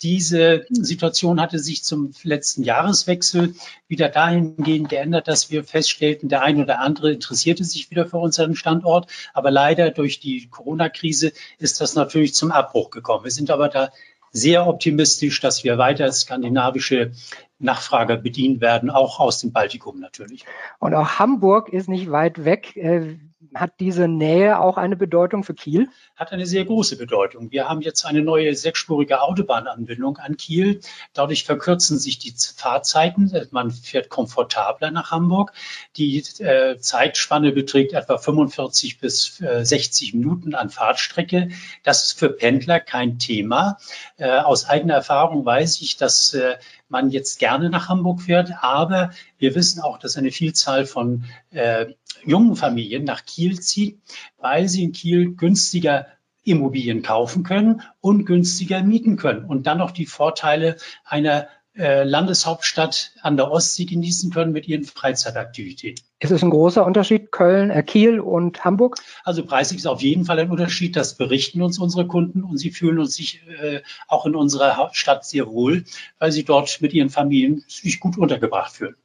Diese 0.00 0.64
Situation 0.70 1.42
hatte 1.42 1.58
sich 1.58 1.84
zum 1.84 2.12
letzten 2.22 2.62
Jahreswechsel 2.62 3.54
wieder 3.86 4.08
dahingehend 4.08 4.88
geändert, 4.88 5.28
dass 5.28 5.50
wir 5.50 5.62
feststellten, 5.62 6.30
der 6.30 6.42
ein 6.42 6.58
oder 6.58 6.78
andere 6.78 7.12
interessierte 7.12 7.64
sich 7.64 7.90
wieder 7.90 8.06
für 8.06 8.16
unseren 8.16 8.56
Standort. 8.56 9.10
Aber 9.34 9.50
leider 9.50 9.90
durch 9.90 10.20
die 10.20 10.48
Corona-Krise 10.48 11.32
ist 11.58 11.82
das 11.82 11.96
natürlich 11.96 12.32
zum 12.32 12.50
Abbruch 12.50 12.88
gekommen. 12.88 13.24
Wir 13.24 13.30
sind 13.30 13.50
aber 13.50 13.68
da 13.68 13.90
sehr 14.32 14.66
optimistisch, 14.66 15.40
dass 15.40 15.64
wir 15.64 15.76
weiter 15.76 16.10
skandinavische 16.10 17.12
Nachfrager 17.60 18.16
bedient 18.16 18.60
werden, 18.60 18.90
auch 18.90 19.20
aus 19.20 19.40
dem 19.40 19.52
Baltikum 19.52 20.00
natürlich. 20.00 20.44
Und 20.78 20.94
auch 20.94 21.18
Hamburg 21.18 21.68
ist 21.68 21.88
nicht 21.88 22.10
weit 22.10 22.44
weg. 22.44 22.76
Äh, 22.76 23.18
hat 23.54 23.80
diese 23.80 24.06
Nähe 24.06 24.60
auch 24.60 24.76
eine 24.76 24.96
Bedeutung 24.96 25.44
für 25.44 25.54
Kiel? 25.54 25.88
Hat 26.14 26.32
eine 26.32 26.46
sehr 26.46 26.64
große 26.64 26.96
Bedeutung. 26.96 27.50
Wir 27.50 27.68
haben 27.68 27.80
jetzt 27.80 28.04
eine 28.04 28.22
neue 28.22 28.54
sechsspurige 28.54 29.22
Autobahnanbindung 29.22 30.18
an 30.18 30.36
Kiel. 30.36 30.80
Dadurch 31.14 31.44
verkürzen 31.44 31.98
sich 31.98 32.18
die 32.18 32.34
Fahrzeiten. 32.56 33.32
Man 33.50 33.70
fährt 33.70 34.08
komfortabler 34.08 34.90
nach 34.90 35.10
Hamburg. 35.10 35.52
Die 35.96 36.18
äh, 36.38 36.78
Zeitspanne 36.78 37.52
beträgt 37.52 37.92
etwa 37.92 38.18
45 38.18 39.00
bis 39.00 39.40
äh, 39.40 39.64
60 39.64 40.14
Minuten 40.14 40.54
an 40.54 40.70
Fahrtstrecke. 40.70 41.48
Das 41.82 42.04
ist 42.04 42.18
für 42.18 42.30
Pendler 42.30 42.78
kein 42.78 43.18
Thema. 43.18 43.78
Äh, 44.16 44.30
aus 44.30 44.68
eigener 44.68 44.94
Erfahrung 44.94 45.44
weiß 45.44 45.80
ich, 45.80 45.96
dass 45.96 46.34
äh, 46.34 46.56
man 46.90 47.10
jetzt 47.10 47.38
gerne 47.38 47.70
nach 47.70 47.88
Hamburg 47.88 48.22
fährt. 48.22 48.52
Aber 48.60 49.10
wir 49.38 49.54
wissen 49.54 49.80
auch, 49.80 49.98
dass 49.98 50.16
eine 50.16 50.30
Vielzahl 50.30 50.86
von 50.86 51.24
äh, 51.50 51.86
jungen 52.24 52.56
Familien 52.56 53.04
nach 53.04 53.24
Kiel 53.24 53.60
zieht, 53.60 54.00
weil 54.38 54.68
sie 54.68 54.84
in 54.84 54.92
Kiel 54.92 55.34
günstiger 55.34 56.06
Immobilien 56.42 57.02
kaufen 57.02 57.42
können 57.42 57.82
und 58.00 58.24
günstiger 58.24 58.82
mieten 58.82 59.16
können 59.16 59.44
und 59.44 59.66
dann 59.66 59.78
noch 59.78 59.90
die 59.90 60.06
Vorteile 60.06 60.76
einer 61.04 61.48
äh, 61.76 62.02
Landeshauptstadt 62.02 63.12
an 63.22 63.36
der 63.36 63.50
Ostsee 63.50 63.84
genießen 63.84 64.32
können 64.32 64.52
mit 64.52 64.66
ihren 64.66 64.84
Freizeitaktivitäten. 64.84 66.04
Ist 66.18 66.32
es 66.32 66.42
ein 66.42 66.50
großer 66.50 66.84
Unterschied, 66.84 67.30
Köln, 67.30 67.70
äh, 67.70 67.82
Kiel 67.82 68.20
und 68.20 68.64
Hamburg? 68.64 68.96
Also 69.24 69.44
preislich 69.44 69.78
ist 69.78 69.86
auf 69.86 70.02
jeden 70.02 70.24
Fall 70.24 70.38
ein 70.38 70.50
Unterschied. 70.50 70.96
Das 70.96 71.16
berichten 71.16 71.62
uns 71.62 71.78
unsere 71.78 72.06
Kunden 72.06 72.42
und 72.42 72.58
sie 72.58 72.70
fühlen 72.70 72.98
uns 72.98 73.14
sich 73.14 73.42
äh, 73.62 73.82
auch 74.08 74.26
in 74.26 74.34
unserer 74.34 74.90
Stadt 74.92 75.24
sehr 75.24 75.46
wohl, 75.46 75.84
weil 76.18 76.32
sie 76.32 76.44
dort 76.44 76.80
mit 76.80 76.92
ihren 76.92 77.08
Familien 77.08 77.64
sich 77.68 78.00
gut 78.00 78.18
untergebracht 78.18 78.72
fühlen. 78.72 78.96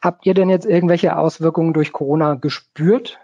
Habt 0.00 0.26
ihr 0.26 0.34
denn 0.34 0.48
jetzt 0.48 0.66
irgendwelche 0.66 1.16
Auswirkungen 1.16 1.74
durch 1.74 1.92
Corona 1.92 2.34
gespürt? 2.34 3.18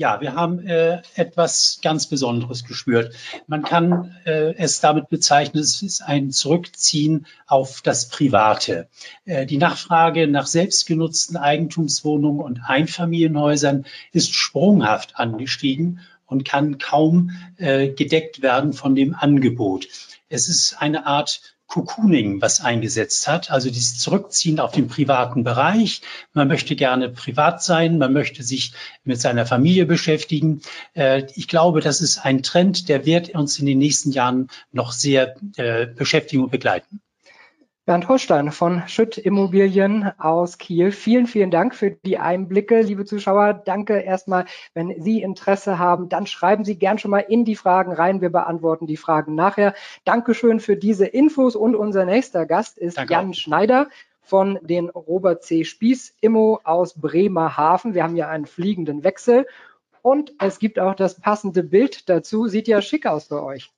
Ja, 0.00 0.20
wir 0.20 0.34
haben 0.34 0.60
äh, 0.60 1.02
etwas 1.16 1.80
ganz 1.82 2.06
Besonderes 2.06 2.62
gespürt. 2.62 3.16
Man 3.48 3.64
kann 3.64 4.14
äh, 4.26 4.54
es 4.54 4.78
damit 4.78 5.08
bezeichnen, 5.08 5.60
es 5.60 5.82
ist 5.82 6.02
ein 6.02 6.30
Zurückziehen 6.30 7.26
auf 7.48 7.82
das 7.82 8.08
Private. 8.08 8.86
Äh, 9.24 9.44
die 9.44 9.58
Nachfrage 9.58 10.28
nach 10.28 10.46
selbstgenutzten 10.46 11.36
Eigentumswohnungen 11.36 12.40
und 12.40 12.60
Einfamilienhäusern 12.64 13.86
ist 14.12 14.32
sprunghaft 14.32 15.16
angestiegen 15.16 15.98
und 16.26 16.44
kann 16.44 16.78
kaum 16.78 17.32
äh, 17.56 17.88
gedeckt 17.88 18.40
werden 18.40 18.74
von 18.74 18.94
dem 18.94 19.16
Angebot. 19.16 19.88
Es 20.28 20.48
ist 20.48 20.80
eine 20.80 21.06
Art 21.06 21.57
Cocooning, 21.68 22.40
was 22.40 22.62
eingesetzt 22.62 23.28
hat, 23.28 23.50
also 23.50 23.68
dieses 23.68 23.98
Zurückziehen 23.98 24.58
auf 24.58 24.72
den 24.72 24.88
privaten 24.88 25.44
Bereich. 25.44 26.00
Man 26.32 26.48
möchte 26.48 26.74
gerne 26.76 27.10
privat 27.10 27.62
sein, 27.62 27.98
man 27.98 28.14
möchte 28.14 28.42
sich 28.42 28.72
mit 29.04 29.20
seiner 29.20 29.44
Familie 29.44 29.84
beschäftigen. 29.84 30.62
Äh, 30.94 31.26
ich 31.34 31.46
glaube, 31.46 31.80
das 31.80 32.00
ist 32.00 32.24
ein 32.24 32.42
Trend, 32.42 32.88
der 32.88 33.04
wird 33.04 33.34
uns 33.34 33.58
in 33.58 33.66
den 33.66 33.78
nächsten 33.78 34.12
Jahren 34.12 34.48
noch 34.72 34.92
sehr 34.92 35.36
äh, 35.56 35.86
beschäftigen 35.86 36.42
und 36.42 36.50
begleiten. 36.50 37.02
Bernd 37.88 38.06
Holstein 38.06 38.52
von 38.52 38.82
Schütt 38.86 39.16
Immobilien 39.16 40.12
aus 40.18 40.58
Kiel. 40.58 40.92
Vielen, 40.92 41.26
vielen 41.26 41.50
Dank 41.50 41.74
für 41.74 41.90
die 41.90 42.18
Einblicke, 42.18 42.82
liebe 42.82 43.06
Zuschauer. 43.06 43.54
Danke 43.54 44.00
erstmal, 44.00 44.44
wenn 44.74 45.00
Sie 45.00 45.22
Interesse 45.22 45.78
haben, 45.78 46.10
dann 46.10 46.26
schreiben 46.26 46.66
Sie 46.66 46.78
gern 46.78 46.98
schon 46.98 47.10
mal 47.10 47.20
in 47.20 47.46
die 47.46 47.56
Fragen 47.56 47.94
rein. 47.94 48.20
Wir 48.20 48.28
beantworten 48.28 48.86
die 48.86 48.98
Fragen 48.98 49.34
nachher. 49.34 49.72
Dankeschön 50.04 50.60
für 50.60 50.76
diese 50.76 51.06
Infos 51.06 51.56
und 51.56 51.74
unser 51.74 52.04
nächster 52.04 52.44
Gast 52.44 52.76
ist 52.76 52.98
Danke 52.98 53.14
Jan 53.14 53.30
auch. 53.30 53.34
Schneider 53.34 53.88
von 54.20 54.58
den 54.60 54.90
Robert 54.90 55.42
C. 55.42 55.64
Spieß 55.64 56.14
Immo 56.20 56.60
aus 56.64 56.92
Bremerhaven. 56.92 57.94
Wir 57.94 58.02
haben 58.02 58.16
ja 58.16 58.28
einen 58.28 58.44
fliegenden 58.44 59.02
Wechsel 59.02 59.46
und 60.02 60.34
es 60.40 60.58
gibt 60.58 60.78
auch 60.78 60.94
das 60.94 61.18
passende 61.18 61.62
Bild 61.62 62.10
dazu. 62.10 62.48
Sieht 62.48 62.68
ja 62.68 62.82
schick 62.82 63.06
aus 63.06 63.28
für 63.28 63.42
euch. 63.42 63.72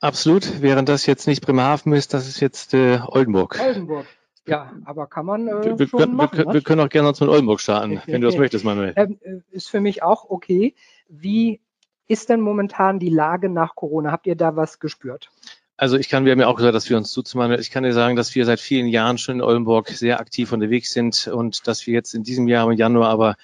Absolut, 0.00 0.60
während 0.60 0.88
das 0.88 1.06
jetzt 1.06 1.26
nicht 1.26 1.44
Bremerhaven 1.44 1.92
ist, 1.92 2.12
das 2.12 2.28
ist 2.28 2.40
jetzt 2.40 2.74
äh, 2.74 3.00
Oldenburg. 3.06 3.58
Oldenburg. 3.60 4.06
Ja, 4.46 4.72
aber 4.84 5.06
kann 5.06 5.26
man 5.26 5.48
äh, 5.48 5.78
wir, 5.78 5.88
schon 5.88 5.98
wir, 5.98 6.06
machen. 6.06 6.38
Wir, 6.38 6.52
wir, 6.52 6.62
können 6.62 6.80
auch 6.80 6.88
gerne 6.88 7.08
uns 7.08 7.20
mit 7.20 7.28
Oldenburg 7.28 7.60
starten, 7.60 8.00
wenn 8.06 8.20
du 8.20 8.28
das 8.28 8.36
möchtest, 8.36 8.64
Manuel. 8.64 8.92
Ähm, 8.96 9.18
äh, 9.22 9.38
ist 9.50 9.68
für 9.68 9.80
mich 9.80 10.02
auch 10.02 10.30
okay. 10.30 10.74
Wie 11.08 11.60
ist 12.06 12.28
denn 12.28 12.40
momentan 12.40 13.00
die 13.00 13.08
Lage 13.08 13.48
nach 13.48 13.74
Corona? 13.74 14.12
Habt 14.12 14.26
ihr 14.26 14.36
da 14.36 14.54
was 14.54 14.78
gespürt? 14.78 15.30
Also 15.76 15.98
ich 15.98 16.08
kann, 16.08 16.24
wir 16.24 16.32
haben 16.32 16.40
ja 16.40 16.46
auch 16.46 16.56
gesagt, 16.56 16.74
dass 16.74 16.88
wir 16.88 16.96
uns 16.96 17.10
zuzumachen. 17.10 17.58
Ich 17.58 17.70
kann 17.70 17.82
dir 17.82 17.92
sagen, 17.92 18.16
dass 18.16 18.34
wir 18.34 18.46
seit 18.46 18.60
vielen 18.60 18.86
Jahren 18.86 19.18
schon 19.18 19.36
in 19.36 19.42
Oldenburg 19.42 19.88
sehr 19.88 20.20
aktiv 20.20 20.52
unterwegs 20.52 20.92
sind 20.92 21.26
und 21.26 21.66
dass 21.66 21.86
wir 21.86 21.94
jetzt 21.94 22.14
in 22.14 22.22
diesem 22.22 22.48
Jahr 22.48 22.70
im 22.70 22.78
Januar 22.78 23.10
aber 23.10 23.36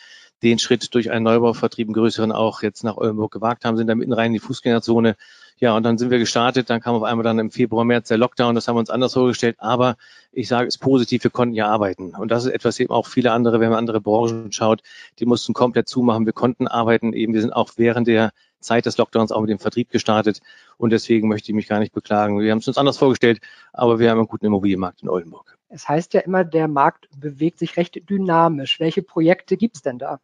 den 0.42 0.58
Schritt 0.58 0.94
durch 0.94 1.10
einen 1.10 1.24
Neubauvertrieb, 1.24 1.88
einen 1.88 1.94
größeren 1.94 2.32
auch 2.32 2.62
jetzt 2.62 2.84
nach 2.84 2.96
Oldenburg 2.96 3.32
gewagt 3.32 3.64
haben, 3.64 3.76
sind 3.76 3.86
da 3.86 3.94
mitten 3.94 4.12
rein 4.12 4.28
in 4.28 4.32
die 4.34 4.38
Fußgängerzone 4.38 5.16
ja, 5.62 5.76
und 5.76 5.84
dann 5.84 5.96
sind 5.96 6.10
wir 6.10 6.18
gestartet, 6.18 6.70
dann 6.70 6.80
kam 6.80 6.96
auf 6.96 7.04
einmal 7.04 7.22
dann 7.22 7.38
im 7.38 7.52
Februar, 7.52 7.84
März 7.84 8.08
der 8.08 8.18
Lockdown, 8.18 8.56
das 8.56 8.66
haben 8.66 8.74
wir 8.74 8.80
uns 8.80 8.90
anders 8.90 9.12
vorgestellt, 9.12 9.54
aber 9.60 9.94
ich 10.32 10.48
sage 10.48 10.66
es 10.66 10.76
positiv, 10.76 11.22
wir 11.22 11.30
konnten 11.30 11.54
ja 11.54 11.68
arbeiten. 11.68 12.16
Und 12.16 12.32
das 12.32 12.46
ist 12.46 12.50
etwas 12.50 12.80
eben 12.80 12.92
auch 12.92 13.06
viele 13.06 13.30
andere, 13.30 13.60
wenn 13.60 13.70
man 13.70 13.78
andere 13.78 14.00
Branchen 14.00 14.50
schaut, 14.50 14.82
die 15.20 15.24
mussten 15.24 15.52
komplett 15.54 15.86
zumachen, 15.86 16.26
wir 16.26 16.32
konnten 16.32 16.66
arbeiten, 16.66 17.12
eben 17.12 17.32
wir 17.32 17.40
sind 17.40 17.52
auch 17.52 17.70
während 17.76 18.08
der 18.08 18.32
Zeit 18.58 18.86
des 18.86 18.98
Lockdowns 18.98 19.30
auch 19.30 19.40
mit 19.40 19.50
dem 19.50 19.60
Vertrieb 19.60 19.90
gestartet 19.90 20.40
und 20.78 20.90
deswegen 20.90 21.28
möchte 21.28 21.52
ich 21.52 21.54
mich 21.54 21.68
gar 21.68 21.78
nicht 21.78 21.92
beklagen. 21.92 22.40
Wir 22.40 22.50
haben 22.50 22.58
es 22.58 22.66
uns 22.66 22.76
anders 22.76 22.98
vorgestellt, 22.98 23.38
aber 23.72 24.00
wir 24.00 24.10
haben 24.10 24.18
einen 24.18 24.26
guten 24.26 24.46
Immobilienmarkt 24.46 25.04
in 25.04 25.08
Oldenburg. 25.08 25.56
Es 25.72 25.88
heißt 25.88 26.12
ja 26.12 26.20
immer, 26.20 26.44
der 26.44 26.68
Markt 26.68 27.08
bewegt 27.16 27.58
sich 27.58 27.78
recht 27.78 27.98
dynamisch. 28.10 28.78
Welche 28.78 29.02
Projekte 29.02 29.56
gibt 29.56 29.76
es 29.76 29.82
denn 29.82 29.98
da? 29.98 30.20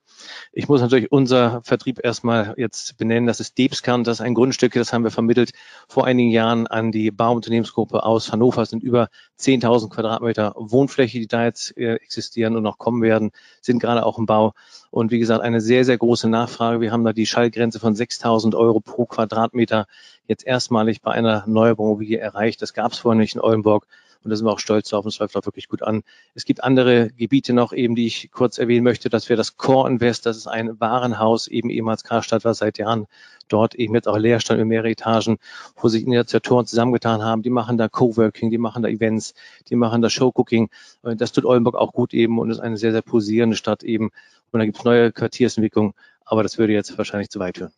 Ich 0.53 0.69
muss 0.69 0.83
natürlich 0.83 1.11
unser 1.11 1.63
Vertrieb 1.63 2.05
erstmal 2.05 2.55
jetzt 2.59 2.99
benennen. 2.99 3.27
Das 3.27 3.41
ist 3.41 3.57
Debskern. 3.57 4.05
Das 4.05 4.19
ist 4.19 4.21
ein 4.21 4.35
Grundstück, 4.35 4.75
das 4.75 4.93
haben 4.93 5.05
wir 5.05 5.11
vermittelt 5.11 5.53
vor 5.89 6.07
einigen 6.07 6.31
Jahren 6.31 6.67
an 6.67 6.93
die 6.93 7.11
Bauunternehmensgruppe 7.11 8.03
aus 8.03 8.31
Hannover. 8.31 8.61
Es 8.61 8.71
sind 8.71 8.83
über 8.83 9.09
10.000 9.39 9.89
Quadratmeter 9.89 10.53
Wohnfläche, 10.57 11.19
die 11.19 11.27
da 11.27 11.45
jetzt 11.45 11.77
äh, 11.79 11.95
existieren 11.95 12.55
und 12.55 12.63
noch 12.63 12.77
kommen 12.77 13.01
werden, 13.01 13.31
sind 13.63 13.79
gerade 13.79 14.05
auch 14.05 14.19
im 14.19 14.27
Bau. 14.27 14.53
Und 14.91 15.11
wie 15.11 15.19
gesagt, 15.19 15.43
eine 15.43 15.63
sehr, 15.63 15.87
sehr 15.87 15.97
große 15.97 16.29
Nachfrage. 16.29 16.83
Wir 16.83 16.93
haben 16.93 17.05
da 17.05 17.15
die 17.15 17.27
Schallgrenze 17.27 17.81
von 17.81 17.95
6.000 17.95 18.55
Euro 18.55 18.81
pro 18.81 19.07
Quadratmeter 19.07 19.87
jetzt 20.27 20.47
erstmalig 20.47 21.01
bei 21.01 21.13
einer 21.13 21.45
Neubauimmobilie 21.47 22.19
erreicht. 22.19 22.61
Das 22.61 22.75
gab 22.75 22.93
es 22.93 22.99
vorher 22.99 23.19
nicht 23.19 23.35
in 23.35 23.41
Oldenburg. 23.41 23.87
Und 24.25 24.31
da 24.31 24.37
sind 24.37 24.47
wir 24.47 24.53
auch 24.53 24.59
stolz 24.59 24.89
drauf 24.89 25.05
und 25.05 25.13
es 25.13 25.19
läuft 25.19 25.37
auch 25.37 25.47
wirklich 25.47 25.69
gut 25.69 25.83
an. 25.83 26.03
Es 26.35 26.45
gibt 26.45 26.65
andere 26.65 27.11
Gebiete 27.11 27.53
noch 27.53 27.73
eben, 27.73 27.95
die 27.95 28.07
ich 28.07 28.31
kurz 28.33 28.59
erwähnen 28.59 28.85
möchte, 28.85 29.09
dass 29.09 29.29
wir 29.29 29.37
das 29.37 29.57
Core 29.57 29.89
Invest, 29.89 30.27
das 30.27 30.37
ist 30.37 30.49
ein 30.49 30.81
Warenhaus, 30.81 31.47
eben 31.47 31.71
ehemals 31.71 32.03
Karstadt 32.05 32.45
war 32.45 32.55
seit 32.55 32.79
Jahren 32.79 33.07
dort 33.49 33.75
eben 33.77 33.95
jetzt 33.95 34.09
auch 34.09 34.19
Leerstand 34.19 34.61
in 34.61 34.69
mehrere 34.69 34.91
Etagen, 34.91 35.39
wo 35.77 35.89
sich 35.89 36.03
Initiatoren 36.03 36.67
zusammengetan 36.67 37.23
haben. 37.23 37.43
Die 37.43 37.51
machen 37.51 37.79
da 37.79 37.89
Coworking, 37.89 38.51
die 38.51 38.59
machen 38.59 38.83
da 38.83 38.89
Events, 38.89 39.35
die 39.69 39.77
machen 39.77 40.03
da 40.03 40.11
Showcooking. 40.11 40.69
Das 41.03 41.33
tut 41.33 41.45
Oldenburg 41.45 41.77
auch 41.77 41.93
gut 41.93 42.13
eben 42.13 42.39
und 42.39 42.51
ist 42.51 42.61
eine 42.61 42.77
sehr, 42.77 42.93
sehr 42.93 43.03
posierende 43.03 43.57
Stadt 43.57 43.83
eben. 43.83 44.11
Und 44.51 44.59
da 44.59 44.65
gibt 44.65 44.79
es 44.79 44.85
neue 44.85 45.13
Quartiersentwicklungen, 45.13 45.95
aber 46.25 46.43
das 46.43 46.59
würde 46.59 46.73
jetzt 46.73 46.97
wahrscheinlich 46.99 47.31
zu 47.31 47.39
weit 47.39 47.59
führen. 47.59 47.73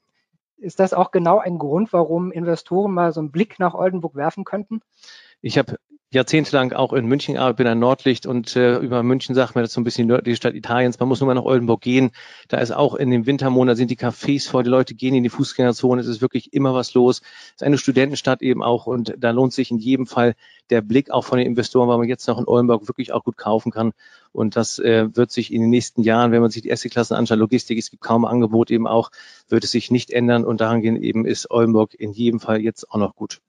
Ist 0.57 0.81
das 0.81 0.93
auch 0.93 1.11
genau 1.11 1.39
ein 1.39 1.59
Grund, 1.59 1.93
warum 1.93 2.33
Investoren 2.33 2.93
mal 2.93 3.13
so 3.13 3.21
einen 3.21 3.31
Blick 3.31 3.59
nach 3.59 3.75
Oldenburg 3.75 4.15
werfen 4.15 4.45
könnten? 4.45 4.83
Ich 5.41 5.57
habe 5.57 5.79
jahrzehntelang 6.13 6.73
auch 6.73 6.93
in 6.93 7.07
München 7.07 7.35
gearbeitet, 7.35 7.57
bin 7.59 7.67
ein 7.69 7.79
Nordlicht 7.79 8.27
und 8.27 8.57
äh, 8.57 8.79
über 8.79 9.05
München 9.05 9.37
sagt 9.37 9.55
man, 9.55 9.63
das 9.63 9.73
so 9.73 9.81
ein 9.81 9.85
bisschen 9.85 10.09
die 10.09 10.13
nördliche 10.13 10.37
Stadt 10.37 10.55
Italiens. 10.55 10.99
Man 10.99 11.09
muss 11.09 11.21
nur 11.21 11.29
mal 11.29 11.35
nach 11.35 11.45
Oldenburg 11.45 11.81
gehen. 11.81 12.11
Da 12.49 12.59
ist 12.59 12.73
auch 12.73 12.97
in 12.97 13.11
den 13.11 13.27
Wintermonaten 13.27 13.77
sind 13.77 13.93
die 13.93 13.97
Cafés 13.97 14.49
voll, 14.49 14.65
die 14.65 14.71
Leute 14.71 14.95
gehen 14.95 15.15
in 15.15 15.23
die 15.23 15.29
Fußgängerzone. 15.29 16.01
Es 16.01 16.09
ist 16.09 16.21
wirklich 16.21 16.53
immer 16.53 16.75
was 16.75 16.95
los. 16.95 17.21
Es 17.21 17.55
ist 17.57 17.63
eine 17.63 17.79
Studentenstadt 17.79 18.43
eben 18.43 18.61
auch 18.61 18.87
und 18.87 19.15
da 19.19 19.31
lohnt 19.31 19.53
sich 19.53 19.71
in 19.71 19.79
jedem 19.79 20.07
Fall 20.07 20.35
der 20.71 20.81
Blick 20.81 21.13
auch 21.13 21.25
von 21.25 21.39
den 21.39 21.47
Investoren, 21.47 21.89
weil 21.89 21.99
man 21.99 22.09
jetzt 22.09 22.27
noch 22.27 22.39
in 22.39 22.49
Oldenburg 22.49 22.89
wirklich 22.89 23.13
auch 23.13 23.23
gut 23.23 23.37
kaufen 23.37 23.71
kann. 23.71 23.93
Und 24.33 24.57
das 24.57 24.81
äh, 24.81 25.15
wird 25.15 25.31
sich 25.31 25.53
in 25.53 25.61
den 25.61 25.71
nächsten 25.71 26.03
Jahren, 26.03 26.33
wenn 26.33 26.43
man 26.43 26.51
sich 26.51 26.63
die 26.63 26.69
erste 26.69 26.89
Klasse 26.89 27.17
anschaut, 27.17 27.39
Logistik, 27.39 27.79
es 27.79 27.91
gibt 27.91 28.03
kaum 28.03 28.25
Angebot 28.25 28.73
eben 28.73 28.89
auch, 28.89 29.11
wird 29.49 29.63
es 29.63 29.71
sich 29.71 29.93
nicht 29.93 30.11
ändern 30.11 30.45
und 30.45 30.61
daran 30.61 30.83
gehen 30.83 31.01
eben 31.01 31.25
ist 31.25 31.51
Oldenburg 31.51 31.95
in 31.95 32.13
jedem 32.13 32.41
Fall 32.41 32.61
jetzt 32.61 32.91
auch 32.91 32.99
noch 32.99 33.15
gut. 33.15 33.41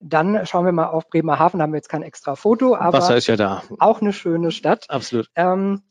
Dann 0.00 0.46
schauen 0.46 0.64
wir 0.64 0.72
mal 0.72 0.86
auf 0.88 1.08
Bremerhaven, 1.08 1.58
da 1.58 1.64
haben 1.64 1.72
wir 1.72 1.78
jetzt 1.78 1.88
kein 1.88 2.02
extra 2.02 2.36
Foto, 2.36 2.76
aber 2.76 2.98
Wasser 2.98 3.16
ist 3.16 3.26
ja 3.26 3.36
da. 3.36 3.62
auch 3.78 4.00
eine 4.00 4.12
schöne 4.12 4.50
Stadt. 4.52 4.88
Absolut. 4.88 5.28
Ähm, 5.34 5.82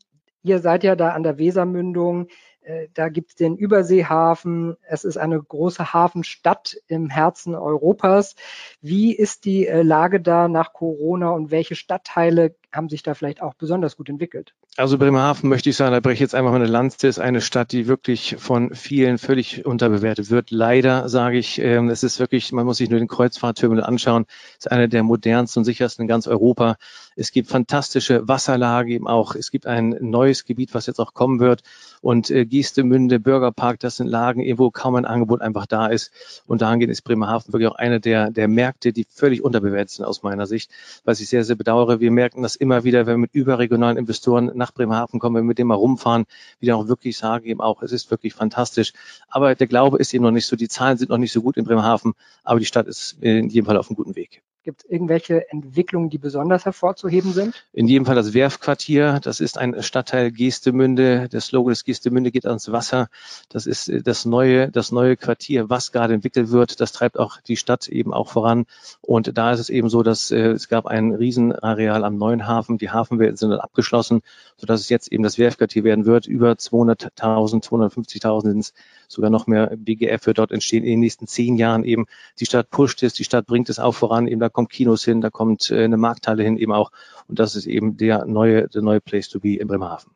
ihr 0.42 0.60
seid 0.60 0.82
ja 0.84 0.96
da 0.96 1.10
an 1.10 1.22
der 1.22 1.36
Wesermündung. 1.38 2.28
Äh, 2.62 2.88
Da 2.94 3.08
gibt 3.10 3.30
es 3.30 3.34
den 3.36 3.56
Überseehafen. 3.56 4.76
Es 4.82 5.04
ist 5.04 5.18
eine 5.18 5.42
große 5.42 5.92
Hafenstadt 5.92 6.76
im 6.86 7.10
Herzen 7.10 7.54
Europas. 7.54 8.34
Wie 8.80 9.14
ist 9.14 9.44
die 9.44 9.66
äh, 9.66 9.82
Lage 9.82 10.20
da 10.20 10.48
nach 10.48 10.72
Corona 10.72 11.30
und 11.30 11.50
welche 11.50 11.74
Stadtteile 11.74 12.54
haben 12.72 12.88
sich 12.88 13.02
da 13.02 13.14
vielleicht 13.14 13.42
auch 13.42 13.54
besonders 13.54 13.96
gut 13.96 14.08
entwickelt? 14.08 14.54
Also 14.76 14.98
Bremerhaven 14.98 15.48
möchte 15.48 15.70
ich 15.70 15.76
sagen, 15.76 15.92
da 15.92 16.00
breche 16.00 16.14
ich 16.14 16.20
jetzt 16.20 16.34
einfach 16.34 16.50
mal 16.50 16.56
eine 16.56 16.66
Lanze, 16.66 17.08
ist 17.08 17.18
eine 17.18 17.40
Stadt, 17.40 17.72
die 17.72 17.88
wirklich 17.88 18.36
von 18.38 18.74
vielen 18.74 19.18
völlig 19.18 19.66
unterbewertet 19.66 20.30
wird. 20.30 20.50
Leider 20.50 21.08
sage 21.08 21.38
ich, 21.38 21.58
ähm, 21.58 21.88
es 21.88 22.02
ist 22.02 22.20
wirklich, 22.20 22.52
man 22.52 22.66
muss 22.66 22.76
sich 22.76 22.90
nur 22.90 22.98
den 22.98 23.08
Kreuzfahrtterminal 23.08 23.84
anschauen, 23.84 24.26
es 24.58 24.66
ist 24.66 24.72
eine 24.72 24.88
der 24.88 25.02
modernsten 25.02 25.60
und 25.60 25.64
sichersten 25.64 26.02
in 26.02 26.08
ganz 26.08 26.26
Europa. 26.26 26.76
Es 27.16 27.32
gibt 27.32 27.48
fantastische 27.48 28.28
Wasserlage 28.28 28.92
eben 28.92 29.08
auch. 29.08 29.34
Es 29.34 29.50
gibt 29.50 29.66
ein 29.66 29.96
neues 30.00 30.44
Gebiet, 30.44 30.74
was 30.74 30.86
jetzt 30.86 31.00
auch 31.00 31.14
kommen 31.14 31.40
wird. 31.40 31.62
Und 32.00 32.30
äh, 32.30 32.46
Giestemünde, 32.46 33.18
Bürgerpark, 33.18 33.80
das 33.80 33.96
sind 33.96 34.06
Lagen, 34.06 34.44
wo 34.58 34.70
kaum 34.70 34.94
ein 34.94 35.04
Angebot 35.04 35.40
einfach 35.40 35.66
da 35.66 35.88
ist. 35.88 36.12
Und 36.46 36.62
dahingehend 36.62 36.92
ist 36.92 37.02
Bremerhaven 37.02 37.52
wirklich 37.52 37.68
auch 37.68 37.74
eine 37.74 37.98
der, 37.98 38.30
der 38.30 38.46
Märkte, 38.46 38.92
die 38.92 39.06
völlig 39.10 39.42
unterbewertet 39.42 39.90
sind 39.90 40.04
aus 40.04 40.22
meiner 40.22 40.46
Sicht, 40.46 40.70
was 41.04 41.18
ich 41.20 41.28
sehr, 41.28 41.42
sehr 41.42 41.56
bedauere. 41.56 41.98
Wir 41.98 42.12
merken 42.12 42.42
das 42.42 42.54
immer 42.60 42.84
wieder, 42.84 43.06
wenn 43.06 43.14
wir 43.14 43.18
mit 43.18 43.34
überregionalen 43.34 43.96
Investoren 43.96 44.50
nach 44.54 44.72
Bremerhaven 44.72 45.20
kommen, 45.20 45.36
wenn 45.36 45.44
wir 45.44 45.48
mit 45.48 45.58
dem 45.58 45.68
mal 45.68 45.74
rumfahren, 45.74 46.26
dann 46.60 46.74
auch 46.74 46.88
wirklich 46.88 47.16
sagen 47.16 47.46
eben 47.46 47.60
auch, 47.60 47.82
es 47.82 47.92
ist 47.92 48.10
wirklich 48.10 48.34
fantastisch. 48.34 48.92
Aber 49.28 49.54
der 49.54 49.66
Glaube 49.66 49.98
ist 49.98 50.14
eben 50.14 50.24
noch 50.24 50.30
nicht 50.30 50.46
so, 50.46 50.56
die 50.56 50.68
Zahlen 50.68 50.98
sind 50.98 51.10
noch 51.10 51.18
nicht 51.18 51.32
so 51.32 51.42
gut 51.42 51.56
in 51.56 51.64
Bremerhaven, 51.64 52.14
aber 52.44 52.60
die 52.60 52.66
Stadt 52.66 52.86
ist 52.86 53.16
in 53.20 53.48
jedem 53.48 53.66
Fall 53.66 53.76
auf 53.76 53.88
einem 53.88 53.96
guten 53.96 54.16
Weg. 54.16 54.42
Gibt 54.68 54.84
es 54.84 54.90
irgendwelche 54.90 55.50
Entwicklungen, 55.50 56.10
die 56.10 56.18
besonders 56.18 56.66
hervorzuheben 56.66 57.32
sind? 57.32 57.64
In 57.72 57.88
jedem 57.88 58.04
Fall 58.04 58.16
das 58.16 58.34
Werfquartier. 58.34 59.18
Das 59.22 59.40
ist 59.40 59.56
ein 59.56 59.82
Stadtteil 59.82 60.30
Geestemünde. 60.30 61.30
Der 61.30 61.40
Slogan 61.40 61.70
des 61.70 61.84
Geestemünde 61.84 62.30
geht 62.30 62.44
ans 62.44 62.70
Wasser. 62.70 63.08
Das 63.48 63.64
ist 63.64 63.88
äh, 63.88 64.02
das 64.02 64.26
neue, 64.26 64.70
das 64.70 64.92
neue 64.92 65.16
Quartier, 65.16 65.70
was 65.70 65.90
gerade 65.90 66.12
entwickelt 66.12 66.50
wird. 66.50 66.82
Das 66.82 66.92
treibt 66.92 67.18
auch 67.18 67.40
die 67.40 67.56
Stadt 67.56 67.88
eben 67.88 68.12
auch 68.12 68.28
voran. 68.28 68.66
Und 69.00 69.38
da 69.38 69.52
ist 69.52 69.60
es 69.60 69.70
eben 69.70 69.88
so, 69.88 70.02
dass 70.02 70.30
äh, 70.30 70.50
es 70.50 70.68
gab 70.68 70.84
ein 70.84 71.14
Riesenareal 71.14 72.04
am 72.04 72.18
neuen 72.18 72.46
Hafen. 72.46 72.76
Die 72.76 72.90
Hafenwelten 72.90 73.38
sind 73.38 73.48
dann 73.48 73.60
abgeschlossen, 73.60 74.20
sodass 74.58 74.80
es 74.80 74.90
jetzt 74.90 75.10
eben 75.10 75.22
das 75.22 75.38
Werfquartier 75.38 75.82
werden 75.82 76.04
wird. 76.04 76.26
Über 76.26 76.52
200.000, 76.52 77.64
250.000 77.64 78.42
sind 78.42 78.58
es 78.58 78.74
sogar 79.08 79.30
noch 79.30 79.46
mehr 79.46 79.74
BGF 79.74 80.26
wird 80.26 80.38
dort 80.38 80.52
entstehen 80.52 80.84
in 80.84 80.90
den 80.90 81.00
nächsten 81.00 81.26
zehn 81.26 81.56
Jahren 81.56 81.82
eben. 81.82 82.06
Die 82.38 82.44
Stadt 82.44 82.70
pusht 82.70 83.02
es, 83.02 83.14
die 83.14 83.24
Stadt 83.24 83.46
bringt 83.46 83.70
es 83.70 83.78
auch 83.78 83.94
voran. 83.94 84.28
Eben 84.28 84.40
da 84.40 84.50
kommt 84.58 84.70
Kinos 84.70 85.04
hin, 85.04 85.20
da 85.20 85.30
kommt 85.30 85.70
äh, 85.70 85.84
eine 85.84 85.96
Markthalle 85.96 86.42
hin 86.42 86.56
eben 86.56 86.72
auch. 86.72 86.90
Und 87.28 87.38
das 87.38 87.54
ist 87.54 87.66
eben 87.66 87.96
der 87.96 88.24
neue, 88.24 88.66
der 88.66 88.82
neue 88.82 89.00
Place 89.00 89.28
to 89.28 89.38
be 89.38 89.54
in 89.54 89.68
Bremerhaven. 89.68 90.10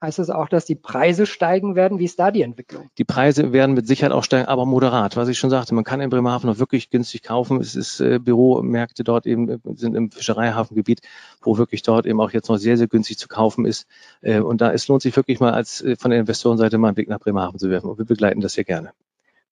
Heißt 0.00 0.20
das 0.20 0.30
auch, 0.30 0.48
dass 0.48 0.64
die 0.64 0.76
Preise 0.76 1.26
steigen 1.26 1.74
werden? 1.74 1.98
Wie 1.98 2.04
ist 2.04 2.20
da 2.20 2.30
die 2.30 2.42
Entwicklung? 2.42 2.88
Die 2.98 3.04
Preise 3.04 3.52
werden 3.52 3.74
mit 3.74 3.88
Sicherheit 3.88 4.12
auch 4.12 4.22
steigen, 4.22 4.46
aber 4.46 4.64
moderat. 4.64 5.16
Was 5.16 5.28
ich 5.28 5.40
schon 5.40 5.50
sagte, 5.50 5.74
man 5.74 5.82
kann 5.82 6.00
in 6.00 6.08
Bremerhaven 6.08 6.48
noch 6.48 6.60
wirklich 6.60 6.88
günstig 6.90 7.24
kaufen. 7.24 7.60
Es 7.60 7.74
ist 7.74 8.00
äh, 8.00 8.20
Büromärkte 8.20 9.02
dort 9.02 9.26
eben 9.26 9.48
äh, 9.48 9.58
sind 9.74 9.96
im 9.96 10.12
Fischereihafengebiet, 10.12 11.00
wo 11.42 11.58
wirklich 11.58 11.82
dort 11.82 12.06
eben 12.06 12.20
auch 12.20 12.30
jetzt 12.30 12.48
noch 12.48 12.58
sehr, 12.58 12.76
sehr 12.76 12.86
günstig 12.86 13.18
zu 13.18 13.26
kaufen 13.26 13.64
ist. 13.64 13.88
Äh, 14.20 14.38
und 14.38 14.60
da 14.60 14.72
es 14.72 14.86
lohnt 14.86 15.02
sich 15.02 15.16
wirklich 15.16 15.40
mal 15.40 15.52
als 15.52 15.82
äh, 15.82 15.96
von 15.96 16.12
der 16.12 16.20
Investorenseite 16.20 16.78
mal 16.78 16.88
einen 16.88 16.94
Blick 16.94 17.08
nach 17.08 17.18
Bremerhaven 17.18 17.58
zu 17.58 17.68
werfen. 17.70 17.90
Und 17.90 17.98
wir 17.98 18.06
begleiten 18.06 18.40
das 18.40 18.52
sehr 18.52 18.64
gerne. 18.64 18.92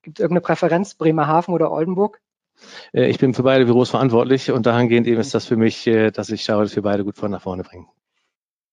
Gibt 0.02 0.20
es 0.20 0.22
irgendeine 0.22 0.42
Präferenz, 0.42 0.94
Bremerhaven 0.94 1.52
oder 1.52 1.72
Oldenburg? 1.72 2.20
Äh, 2.92 3.08
ich 3.08 3.18
bin 3.18 3.34
für 3.34 3.42
beide 3.42 3.64
Büros 3.64 3.90
verantwortlich 3.90 4.50
und 4.50 4.66
dahingehend 4.66 5.06
eben 5.06 5.20
ist 5.20 5.34
das 5.34 5.46
für 5.46 5.56
mich, 5.56 5.86
äh, 5.86 6.10
dass 6.10 6.30
ich 6.30 6.42
schaue, 6.42 6.64
dass 6.64 6.76
wir 6.76 6.82
beide 6.82 7.04
gut 7.04 7.16
von 7.16 7.30
nach 7.30 7.42
vorne 7.42 7.62
bringen. 7.62 7.88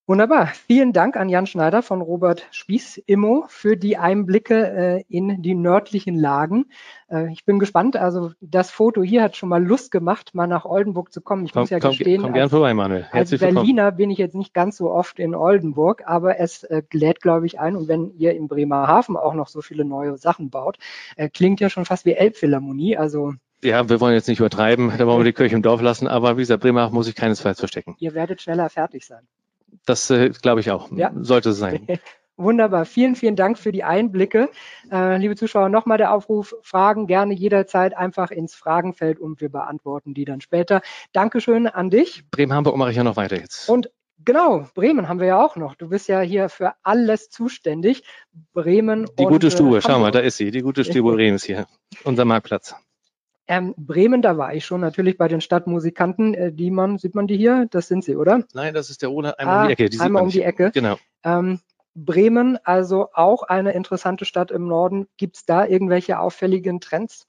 Wunderbar. 0.07 0.51
Vielen 0.67 0.93
Dank 0.93 1.17
an 1.17 1.29
Jan 1.29 1.47
Schneider 1.47 1.81
von 1.81 1.99
Robert 1.99 2.45
Spieß 2.51 2.97
Immo 3.07 3.45
für 3.47 3.75
die 3.75 3.97
Einblicke 3.97 4.99
äh, 4.99 5.03
in 5.09 5.41
die 5.41 5.55
nördlichen 5.55 6.13
Lagen. 6.13 6.65
Äh, 7.09 7.31
ich 7.31 7.43
bin 7.43 7.57
gespannt. 7.57 7.97
Also 7.97 8.31
das 8.39 8.69
Foto 8.69 9.01
hier 9.01 9.23
hat 9.23 9.35
schon 9.35 9.49
mal 9.49 9.65
Lust 9.65 9.89
gemacht, 9.89 10.35
mal 10.35 10.45
nach 10.45 10.63
Oldenburg 10.63 11.11
zu 11.11 11.21
kommen. 11.21 11.43
Ich 11.45 11.53
Komm, 11.53 11.63
muss 11.63 11.71
ja 11.71 11.79
komm, 11.79 11.89
gestehen, 11.89 12.21
komm 12.21 12.33
gern 12.33 12.43
als, 12.43 12.51
vorbei, 12.51 12.75
Manuel. 12.75 13.05
als 13.05 13.13
Herzlich 13.13 13.41
willkommen. 13.41 13.65
Berliner 13.65 13.91
bin 13.91 14.11
ich 14.11 14.19
jetzt 14.19 14.35
nicht 14.35 14.53
ganz 14.53 14.77
so 14.77 14.91
oft 14.91 15.17
in 15.17 15.33
Oldenburg, 15.33 16.03
aber 16.05 16.39
es 16.39 16.63
äh, 16.65 16.83
lädt, 16.93 17.19
glaube 17.19 17.47
ich, 17.47 17.59
ein. 17.59 17.75
Und 17.75 17.87
wenn 17.87 18.11
ihr 18.11 18.35
in 18.35 18.47
Bremerhaven 18.47 19.17
auch 19.17 19.33
noch 19.33 19.47
so 19.47 19.61
viele 19.61 19.85
neue 19.85 20.17
Sachen 20.17 20.51
baut, 20.51 20.77
klingt 21.33 21.59
ja 21.61 21.71
schon 21.71 21.85
fast 21.85 22.05
wie 22.05 22.13
Elbphilharmonie. 22.13 22.95
Also 22.95 23.33
Ja, 23.65 23.89
wir 23.89 23.99
wollen 23.99 24.13
jetzt 24.13 24.27
nicht 24.27 24.39
übertreiben, 24.39 24.93
da 24.97 25.07
wollen 25.07 25.19
wir 25.19 25.25
die 25.25 25.33
Kirche 25.33 25.55
im 25.55 25.63
Dorf 25.63 25.81
lassen, 25.81 26.07
aber 26.07 26.37
wie 26.37 26.41
gesagt, 26.41 26.61
Bremerhaven 26.61 26.93
muss 26.93 27.07
ich 27.07 27.15
keinesfalls 27.15 27.59
verstecken. 27.59 27.95
ihr 27.99 28.13
werdet 28.13 28.41
schneller 28.41 28.69
fertig 28.69 29.05
sein. 29.05 29.27
Das 29.85 30.09
äh, 30.09 30.29
glaube 30.29 30.61
ich 30.61 30.71
auch. 30.71 30.91
Ja. 30.91 31.11
Sollte 31.15 31.49
es 31.49 31.57
sein. 31.57 31.87
Wunderbar. 32.37 32.85
Vielen, 32.85 33.15
vielen 33.15 33.37
Dank 33.37 33.57
für 33.57 33.71
die 33.71 33.83
Einblicke. 33.83 34.49
Äh, 34.91 35.17
liebe 35.17 35.35
Zuschauer, 35.35 35.69
nochmal 35.69 35.97
der 35.97 36.13
Aufruf, 36.13 36.53
Fragen 36.61 37.07
gerne 37.07 37.33
jederzeit 37.33 37.95
einfach 37.95 38.29
ins 38.29 38.53
Fragenfeld 38.53 39.19
und 39.19 39.39
wir 39.39 39.49
beantworten 39.49 40.13
die 40.13 40.25
dann 40.25 40.41
später. 40.41 40.81
Dankeschön 41.13 41.65
an 41.67 41.89
dich. 41.89 42.29
Bremen-Hamburg 42.31 42.75
mache 42.75 42.91
ich 42.91 42.97
ja 42.97 43.05
noch 43.05 43.15
weiter 43.15 43.37
jetzt. 43.37 43.69
Und 43.69 43.89
genau, 44.25 44.67
Bremen 44.75 45.07
haben 45.07 45.19
wir 45.19 45.27
ja 45.27 45.43
auch 45.43 45.55
noch. 45.55 45.75
Du 45.75 45.87
bist 45.87 46.09
ja 46.09 46.19
hier 46.19 46.49
für 46.49 46.73
alles 46.83 47.29
zuständig. 47.29 48.03
Bremen 48.53 49.07
die 49.17 49.23
und, 49.25 49.31
gute 49.31 49.47
äh, 49.47 49.51
Stube, 49.51 49.81
schau 49.81 49.99
mal, 49.99 50.11
da 50.11 50.19
ist 50.19 50.35
sie. 50.35 50.51
Die 50.51 50.61
gute 50.61 50.83
Stube 50.83 51.11
Bremen 51.15 51.35
ist 51.35 51.45
hier. 51.45 51.67
Unser 52.03 52.25
Marktplatz. 52.25 52.75
Ähm, 53.47 53.73
Bremen, 53.77 54.21
da 54.21 54.37
war 54.37 54.53
ich 54.53 54.65
schon 54.65 54.81
natürlich 54.81 55.17
bei 55.17 55.27
den 55.27 55.41
Stadtmusikanten, 55.41 56.33
äh, 56.33 56.51
die 56.51 56.71
man, 56.71 56.97
sieht 56.97 57.15
man 57.15 57.27
die 57.27 57.37
hier? 57.37 57.67
Das 57.69 57.87
sind 57.87 58.03
sie, 58.03 58.15
oder? 58.15 58.43
Nein, 58.53 58.73
das 58.73 58.89
ist 58.89 59.01
der 59.01 59.09
Roland 59.09 59.37
einmal 59.39 59.55
Ah, 59.55 59.61
um 59.61 59.67
die 59.67 59.73
Ecke. 59.73 59.89
Die 59.89 59.99
einmal 59.99 60.23
um 60.23 60.29
die 60.29 60.41
Ecke. 60.41 60.71
Genau. 60.73 60.97
Ähm, 61.23 61.59
Bremen, 61.93 62.57
also 62.63 63.09
auch 63.13 63.43
eine 63.43 63.71
interessante 63.71 64.25
Stadt 64.25 64.51
im 64.51 64.67
Norden. 64.67 65.07
Gibt 65.17 65.37
es 65.37 65.45
da 65.45 65.65
irgendwelche 65.65 66.19
auffälligen 66.19 66.81
Trends? 66.81 67.27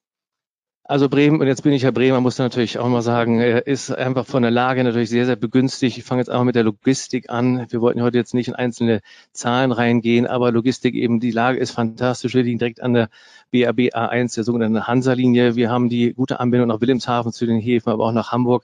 Also 0.89 1.09
Bremen, 1.09 1.41
und 1.41 1.49
jetzt 1.49 1.65
bin 1.65 1.73
ich 1.73 1.83
ja 1.83 1.91
Bremer, 1.91 2.21
muss 2.21 2.39
natürlich 2.39 2.79
auch 2.79 2.89
mal 2.89 3.03
sagen, 3.03 3.41
äh, 3.41 3.61
ist 3.67 3.91
einfach 3.91 4.25
von 4.25 4.43
der 4.43 4.53
Lage 4.53 4.85
natürlich 4.85 5.11
sehr, 5.11 5.27
sehr 5.27 5.35
begünstigt. 5.35 5.99
Ich 5.99 6.05
fange 6.05 6.21
jetzt 6.21 6.29
auch 6.31 6.45
mit 6.45 6.55
der 6.55 6.63
Logistik 6.63 7.29
an. 7.29 7.67
Wir 7.71 7.81
wollten 7.81 8.03
heute 8.03 8.19
jetzt 8.19 8.35
nicht 8.35 8.47
in 8.47 8.55
einzelne 8.55 9.01
Zahlen 9.33 9.73
reingehen, 9.73 10.29
aber 10.29 10.53
Logistik 10.53 10.95
eben, 10.95 11.19
die 11.19 11.33
Lage 11.33 11.59
ist 11.59 11.73
fantastisch. 11.73 12.35
Wir 12.35 12.45
liegen 12.45 12.61
direkt 12.61 12.83
an 12.83 12.95
der 12.95 13.09
BAB 13.51 13.97
A1, 13.97 14.37
der 14.37 14.45
sogenannten 14.45 14.87
Hansa-Linie. 14.87 15.57
Wir 15.57 15.71
haben 15.71 15.89
die 15.89 16.15
gute 16.15 16.39
Anbindung 16.39 16.69
nach 16.69 16.81
Wilhelmshaven 16.81 17.33
zu 17.33 17.47
den 17.47 17.59
Häfen, 17.59 17.91
aber 17.91 18.05
auch 18.05 18.13
nach 18.13 18.31
Hamburg. 18.31 18.63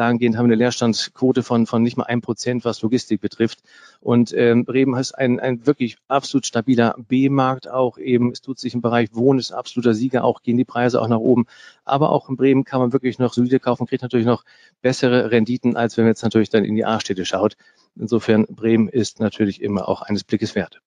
Dahingehend 0.00 0.38
haben 0.38 0.46
wir 0.46 0.54
eine 0.54 0.62
Leerstandsquote 0.62 1.42
von, 1.42 1.66
von 1.66 1.82
nicht 1.82 1.98
mal 1.98 2.04
ein 2.04 2.22
Prozent, 2.22 2.64
was 2.64 2.80
Logistik 2.80 3.20
betrifft. 3.20 3.58
Und 4.00 4.32
ähm, 4.32 4.64
Bremen 4.64 4.98
ist 4.98 5.12
ein, 5.12 5.38
ein 5.38 5.66
wirklich 5.66 5.98
absolut 6.08 6.46
stabiler 6.46 6.96
B-Markt 6.96 7.68
auch 7.68 7.98
eben. 7.98 8.32
Es 8.32 8.40
tut 8.40 8.58
sich 8.58 8.72
im 8.72 8.80
Bereich 8.80 9.10
Wohnen, 9.12 9.38
ist 9.38 9.52
absoluter 9.52 9.92
Sieger, 9.92 10.24
auch 10.24 10.42
gehen 10.42 10.56
die 10.56 10.64
Preise 10.64 11.02
auch 11.02 11.08
nach 11.08 11.18
oben. 11.18 11.44
Aber 11.84 12.12
auch 12.12 12.30
in 12.30 12.36
Bremen 12.36 12.64
kann 12.64 12.80
man 12.80 12.94
wirklich 12.94 13.18
noch 13.18 13.34
solide 13.34 13.60
kaufen, 13.60 13.86
kriegt 13.86 14.00
natürlich 14.00 14.24
noch 14.24 14.44
bessere 14.80 15.30
Renditen, 15.30 15.76
als 15.76 15.98
wenn 15.98 16.04
man 16.04 16.12
jetzt 16.12 16.22
natürlich 16.22 16.48
dann 16.48 16.64
in 16.64 16.76
die 16.76 16.86
A-Städte 16.86 17.26
schaut. 17.26 17.58
Insofern, 17.94 18.46
Bremen 18.46 18.88
ist 18.88 19.20
natürlich 19.20 19.60
immer 19.60 19.86
auch 19.86 20.00
eines 20.00 20.24
Blickes 20.24 20.54
wert. 20.54 20.80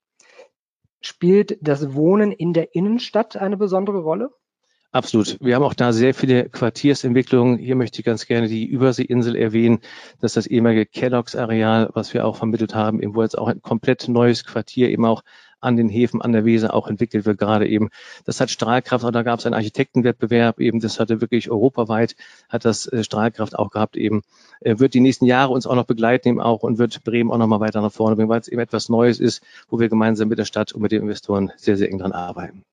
Spielt 1.02 1.60
das 1.62 1.93
Wohnen 1.93 2.32
in 2.32 2.54
der 2.54 2.73
Innenstadt 2.73 3.38
eine 3.38 3.58
besondere 3.58 3.99
Rolle? 3.99 4.32
Absolut. 4.94 5.40
Wir 5.42 5.56
haben 5.56 5.64
auch 5.64 5.74
da 5.74 5.92
sehr 5.92 6.14
viele 6.14 6.50
Quartiersentwicklungen. 6.50 7.58
Hier 7.58 7.76
möchte 7.76 8.00
ich 8.00 8.06
ganz 8.06 8.28
gerne 8.28 8.48
die 8.48 8.64
Überseeinsel 8.64 9.36
erwähnen. 9.36 9.80
Das 10.22 10.32
ist 10.32 10.38
das 10.38 10.46
ehemalige 10.46 10.86
Kellogg's-Areal, 10.86 11.90
was 11.96 12.14
wir 12.14 12.28
auch 12.28 12.36
vermittelt 12.36 12.76
haben, 12.76 13.02
eben 13.02 13.16
wo 13.16 13.24
jetzt 13.24 13.36
auch 13.36 13.48
ein 13.48 13.64
komplett 13.64 14.08
neues 14.08 14.46
Quartier 14.46 14.90
eben 14.90 15.04
auch 15.06 15.24
an 15.62 15.78
den 15.78 15.90
Häfen 15.90 16.22
an 16.22 16.32
der 16.32 16.46
Weser 16.46 16.76
auch 16.76 16.88
entwickelt 16.88 17.26
wird 17.26 17.40
gerade 17.40 17.68
eben. 17.68 17.90
Das 18.26 18.40
hat 18.40 18.52
Strahlkraft, 18.52 19.04
auch 19.04 19.10
da 19.10 19.24
gab 19.24 19.40
es 19.40 19.48
einen 19.48 19.56
Architektenwettbewerb 19.56 20.60
eben, 20.60 20.80
das 20.80 21.00
hatte 21.00 21.22
wirklich 21.22 21.50
europaweit, 21.50 22.16
hat 22.48 22.64
das 22.64 22.86
äh, 22.86 23.04
Strahlkraft 23.04 23.58
auch 23.58 23.72
gehabt 23.72 23.98
eben, 23.98 24.22
äh, 24.60 24.78
wird 24.78 24.94
die 24.94 25.00
nächsten 25.00 25.26
Jahre 25.26 25.54
uns 25.54 25.66
auch 25.66 25.76
noch 25.76 25.86
begleiten 25.86 26.28
eben 26.28 26.42
auch 26.42 26.62
und 26.62 26.78
wird 26.78 27.04
Bremen 27.04 27.32
auch 27.32 27.40
noch 27.40 27.48
mal 27.48 27.62
weiter 27.62 27.82
nach 27.82 27.92
vorne 27.92 28.16
bringen, 28.16 28.30
weil 28.30 28.42
es 28.42 28.48
eben 28.48 28.62
etwas 28.62 28.90
Neues 28.90 29.20
ist, 29.20 29.42
wo 29.70 29.80
wir 29.80 29.90
gemeinsam 29.90 30.28
mit 30.28 30.38
der 30.38 30.46
Stadt 30.46 30.72
und 30.72 30.84
mit 30.84 30.92
den 30.92 31.02
Investoren 31.02 31.52
sehr, 31.58 31.78
sehr 31.78 31.90
eng 31.90 31.98
dran 31.98 32.12
arbeiten. 32.12 32.64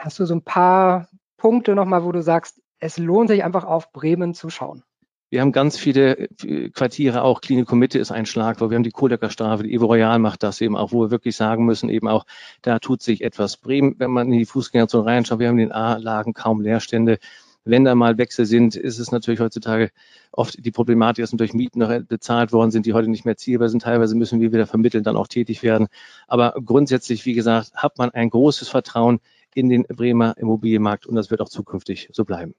Hast 0.00 0.18
du 0.18 0.24
so 0.24 0.34
ein 0.34 0.42
paar 0.42 1.08
Punkte 1.36 1.74
nochmal, 1.74 2.04
wo 2.04 2.10
du 2.10 2.22
sagst, 2.22 2.62
es 2.78 2.96
lohnt 2.96 3.28
sich 3.28 3.44
einfach 3.44 3.64
auf 3.64 3.92
Bremen 3.92 4.32
zu 4.32 4.48
schauen? 4.48 4.82
Wir 5.28 5.42
haben 5.42 5.52
ganz 5.52 5.76
viele 5.76 6.18
äh, 6.42 6.70
Quartiere, 6.70 7.22
auch 7.22 7.42
Klinikum 7.42 7.78
Mitte 7.78 7.98
ist 7.98 8.10
ein 8.10 8.24
Schlagwort. 8.24 8.70
Wir 8.70 8.76
haben 8.76 8.82
die 8.82 8.90
Kohlecker 8.90 9.28
Straße, 9.28 9.62
die 9.62 9.74
Evo 9.74 9.84
Royal 9.84 10.18
macht 10.18 10.42
das 10.42 10.62
eben 10.62 10.74
auch, 10.74 10.92
wo 10.92 11.02
wir 11.02 11.10
wirklich 11.10 11.36
sagen 11.36 11.66
müssen, 11.66 11.90
eben 11.90 12.08
auch, 12.08 12.24
da 12.62 12.78
tut 12.78 13.02
sich 13.02 13.22
etwas. 13.22 13.58
Bremen, 13.58 13.94
wenn 13.98 14.10
man 14.10 14.32
in 14.32 14.38
die 14.38 14.46
Fußgängerzone 14.46 15.04
reinschaut, 15.04 15.38
wir 15.38 15.48
haben 15.48 15.58
in 15.58 15.68
den 15.68 15.72
A-Lagen 15.72 16.32
kaum 16.32 16.62
Leerstände. 16.62 17.18
Wenn 17.64 17.84
da 17.84 17.94
mal 17.94 18.16
Wechsel 18.16 18.46
sind, 18.46 18.74
ist 18.74 18.98
es 18.98 19.12
natürlich 19.12 19.40
heutzutage 19.40 19.90
oft 20.32 20.64
die 20.64 20.70
Problematik, 20.70 21.22
dass 21.22 21.30
durch 21.30 21.52
Mieten 21.52 21.80
noch 21.80 22.00
bezahlt 22.08 22.52
worden 22.52 22.70
sind, 22.70 22.86
die 22.86 22.94
heute 22.94 23.08
nicht 23.08 23.26
mehr 23.26 23.36
zielbar 23.36 23.68
sind. 23.68 23.82
Teilweise 23.82 24.16
müssen 24.16 24.40
wir 24.40 24.52
wieder 24.52 24.66
vermitteln, 24.66 25.04
dann 25.04 25.16
auch 25.16 25.28
tätig 25.28 25.62
werden. 25.62 25.88
Aber 26.26 26.54
grundsätzlich, 26.64 27.26
wie 27.26 27.34
gesagt, 27.34 27.74
hat 27.74 27.98
man 27.98 28.10
ein 28.10 28.30
großes 28.30 28.68
Vertrauen 28.68 29.20
in 29.54 29.68
den 29.68 29.82
Bremer 29.82 30.36
Immobilienmarkt 30.38 31.06
und 31.06 31.16
das 31.16 31.30
wird 31.30 31.40
auch 31.40 31.48
zukünftig 31.48 32.08
so 32.12 32.24
bleiben. 32.24 32.54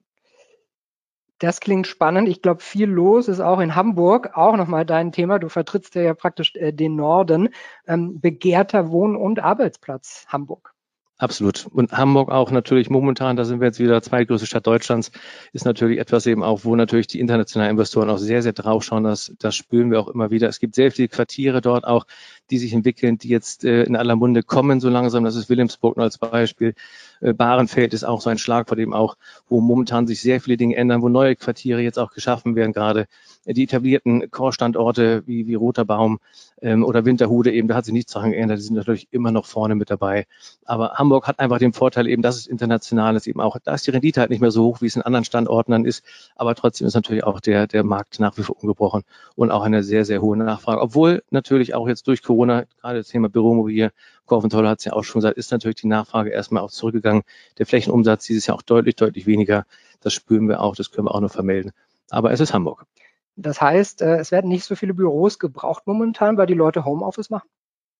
Das 1.40 1.60
klingt 1.60 1.88
spannend. 1.88 2.30
Ich 2.30 2.44
glaube, 2.44 2.62
viel 2.62 2.88
los 2.88 3.28
ist 3.28 3.40
auch 3.40 3.60
in 3.60 3.76
Hamburg. 3.76 4.38
Auch 4.38 4.56
nochmal 4.56 4.86
dein 4.86 5.12
Thema. 5.12 5.40
Du 5.40 5.50
vertrittst 5.50 5.96
ja 5.96 6.14
praktisch 6.14 6.54
äh, 6.56 6.72
den 6.72 6.96
Norden. 6.96 7.50
Ähm, 7.88 8.22
begehrter 8.22 8.92
Wohn- 8.92 9.16
und 9.16 9.40
Arbeitsplatz 9.40 10.26
Hamburg. 10.28 10.76
Absolut. 11.22 11.68
Und 11.68 11.92
Hamburg 11.92 12.32
auch 12.32 12.50
natürlich 12.50 12.90
momentan, 12.90 13.36
da 13.36 13.46
sind 13.46 13.60
wir 13.60 13.68
jetzt 13.68 13.78
wieder 13.80 14.02
zweitgrößte 14.02 14.48
Stadt 14.48 14.66
Deutschlands, 14.66 15.12
ist 15.54 15.66
natürlich 15.66 16.00
etwas 16.00 16.26
eben 16.26 16.42
auch, 16.42 16.62
wo 16.64 16.76
natürlich 16.76 17.06
die 17.06 17.20
internationalen 17.20 17.70
Investoren 17.70 18.10
auch 18.10 18.18
sehr, 18.18 18.42
sehr 18.42 18.54
draufschauen. 18.54 19.04
Das, 19.04 19.32
das 19.38 19.56
spüren 19.56 19.92
wir 19.92 20.00
auch 20.00 20.08
immer 20.08 20.32
wieder. 20.32 20.50
Es 20.50 20.60
gibt 20.60 20.74
sehr 20.74 20.92
viele 20.92 21.10
Quartiere 21.10 21.62
dort 21.62 21.86
auch, 21.86 22.08
die 22.50 22.58
sich 22.58 22.74
entwickeln, 22.74 23.20
die 23.20 23.30
jetzt 23.30 23.64
äh, 23.66 23.84
in 23.84 23.96
aller 23.96 24.16
Munde 24.16 24.42
kommen 24.42 24.80
so 24.80 24.90
langsam. 24.90 25.24
Das 25.24 25.36
ist 25.36 25.48
Wilhelmsburg 25.48 25.96
nur 25.96 26.06
als 26.06 26.18
Beispiel. 26.18 26.74
Äh, 27.20 27.34
Bahrenfeld 27.34 27.94
ist 27.94 28.04
auch 28.04 28.20
so 28.20 28.32
ein 28.32 28.40
Schlagwort 28.40 28.80
eben 28.80 28.96
auch, 28.96 29.16
wo 29.48 29.62
momentan 29.62 30.08
sich 30.08 30.22
sehr 30.22 30.42
viele 30.42 30.58
Dinge 30.58 30.76
ändern, 30.76 31.04
wo 31.04 31.10
neue 31.10 31.36
Quartiere 31.36 31.82
jetzt 31.82 32.00
auch 32.00 32.14
geschaffen 32.14 32.56
werden, 32.56 32.74
gerade 32.74 33.06
die 33.46 33.64
etablierten 33.64 34.32
Core-Standorte 34.32 35.22
wie, 35.28 35.46
wie 35.46 35.54
Roter 35.54 35.86
Baum 35.86 36.20
ähm, 36.62 36.84
oder 36.84 37.06
Winterhude 37.06 37.52
eben, 37.52 37.68
da 37.68 37.76
hat 37.76 37.86
sich 37.86 37.94
nichts 37.94 38.14
daran 38.14 38.32
geändert, 38.32 38.60
die 38.60 38.64
sind 38.64 38.76
natürlich 38.76 39.08
immer 39.12 39.32
noch 39.32 39.46
vorne 39.46 39.76
mit 39.76 39.90
dabei. 39.90 40.26
Aber 40.66 40.94
Hamburg 40.94 41.28
hat 41.28 41.40
einfach 41.40 41.58
den 41.58 41.74
Vorteil 41.74 42.08
eben, 42.08 42.22
dass 42.22 42.38
es 42.38 42.48
international 42.48 43.16
ist, 43.16 43.28
eben 43.28 43.42
auch, 43.42 43.58
da 43.64 43.74
ist 43.74 43.88
die 43.88 43.92
Rendite 43.92 44.22
halt 44.22 44.30
nicht 44.30 44.42
mehr 44.42 44.52
so 44.52 44.66
hoch, 44.66 44.82
wie 44.82 44.86
es 44.86 44.96
in 44.96 45.02
anderen 45.02 45.26
Standorten 45.26 45.72
dann 45.72 45.86
ist, 45.86 46.04
aber 46.36 46.56
trotzdem 46.56 46.88
ist 46.88 46.94
natürlich 46.94 47.24
auch 47.24 47.40
der, 47.40 47.68
der 47.68 47.84
Markt 47.84 48.20
nach 48.20 48.38
wie 48.38 48.44
vor 48.44 48.56
ungebrochen 48.62 49.04
und 49.36 49.52
auch 49.52 49.64
eine 49.64 49.84
sehr, 49.84 50.06
sehr 50.06 50.22
hohe 50.22 50.38
Nachfrage. 50.38 50.82
Obwohl 50.82 51.24
natürlich 51.32 51.74
auch 51.74 51.88
jetzt 51.88 52.08
durch 52.08 52.24
Corona, 52.24 52.66
gerade 52.82 53.00
das 53.00 53.08
Thema 53.08 53.30
Büromobil, 53.30 53.92
Korventolle 54.26 54.70
hat 54.70 54.80
es 54.80 54.86
ja 54.86 54.94
auch 54.94 55.04
schon 55.04 55.20
gesagt, 55.20 55.38
ist 55.38 55.52
natürlich 55.52 55.76
die 55.76 55.88
Nachfrage 55.88 56.30
erstmal 56.30 56.64
auch 56.64 56.72
zurückgegangen. 56.72 57.24
Der 57.58 57.66
Flächenumsatz 57.66 58.26
dieses 58.26 58.48
Jahr 58.48 58.56
auch 58.56 58.62
deutlich, 58.62 58.96
deutlich 58.96 59.26
weniger. 59.26 59.66
Das 60.00 60.14
spüren 60.14 60.48
wir 60.48 60.62
auch, 60.62 60.76
das 60.76 60.92
können 60.92 61.08
wir 61.08 61.14
auch 61.14 61.20
nur 61.20 61.30
vermelden. 61.30 61.72
Aber 62.10 62.32
es 62.32 62.40
ist 62.40 62.54
Hamburg. 62.54 62.86
Das 63.36 63.62
heißt, 63.62 64.02
äh, 64.02 64.18
es 64.18 64.32
werden 64.32 64.50
nicht 64.50 64.66
so 64.66 64.76
viele 64.76 64.94
Büros 64.94 65.40
gebraucht 65.40 65.88
momentan, 65.88 66.38
weil 66.38 66.48
die 66.48 66.54
Leute 66.54 66.86
Homeoffice 66.86 67.30
machen? 67.30 67.50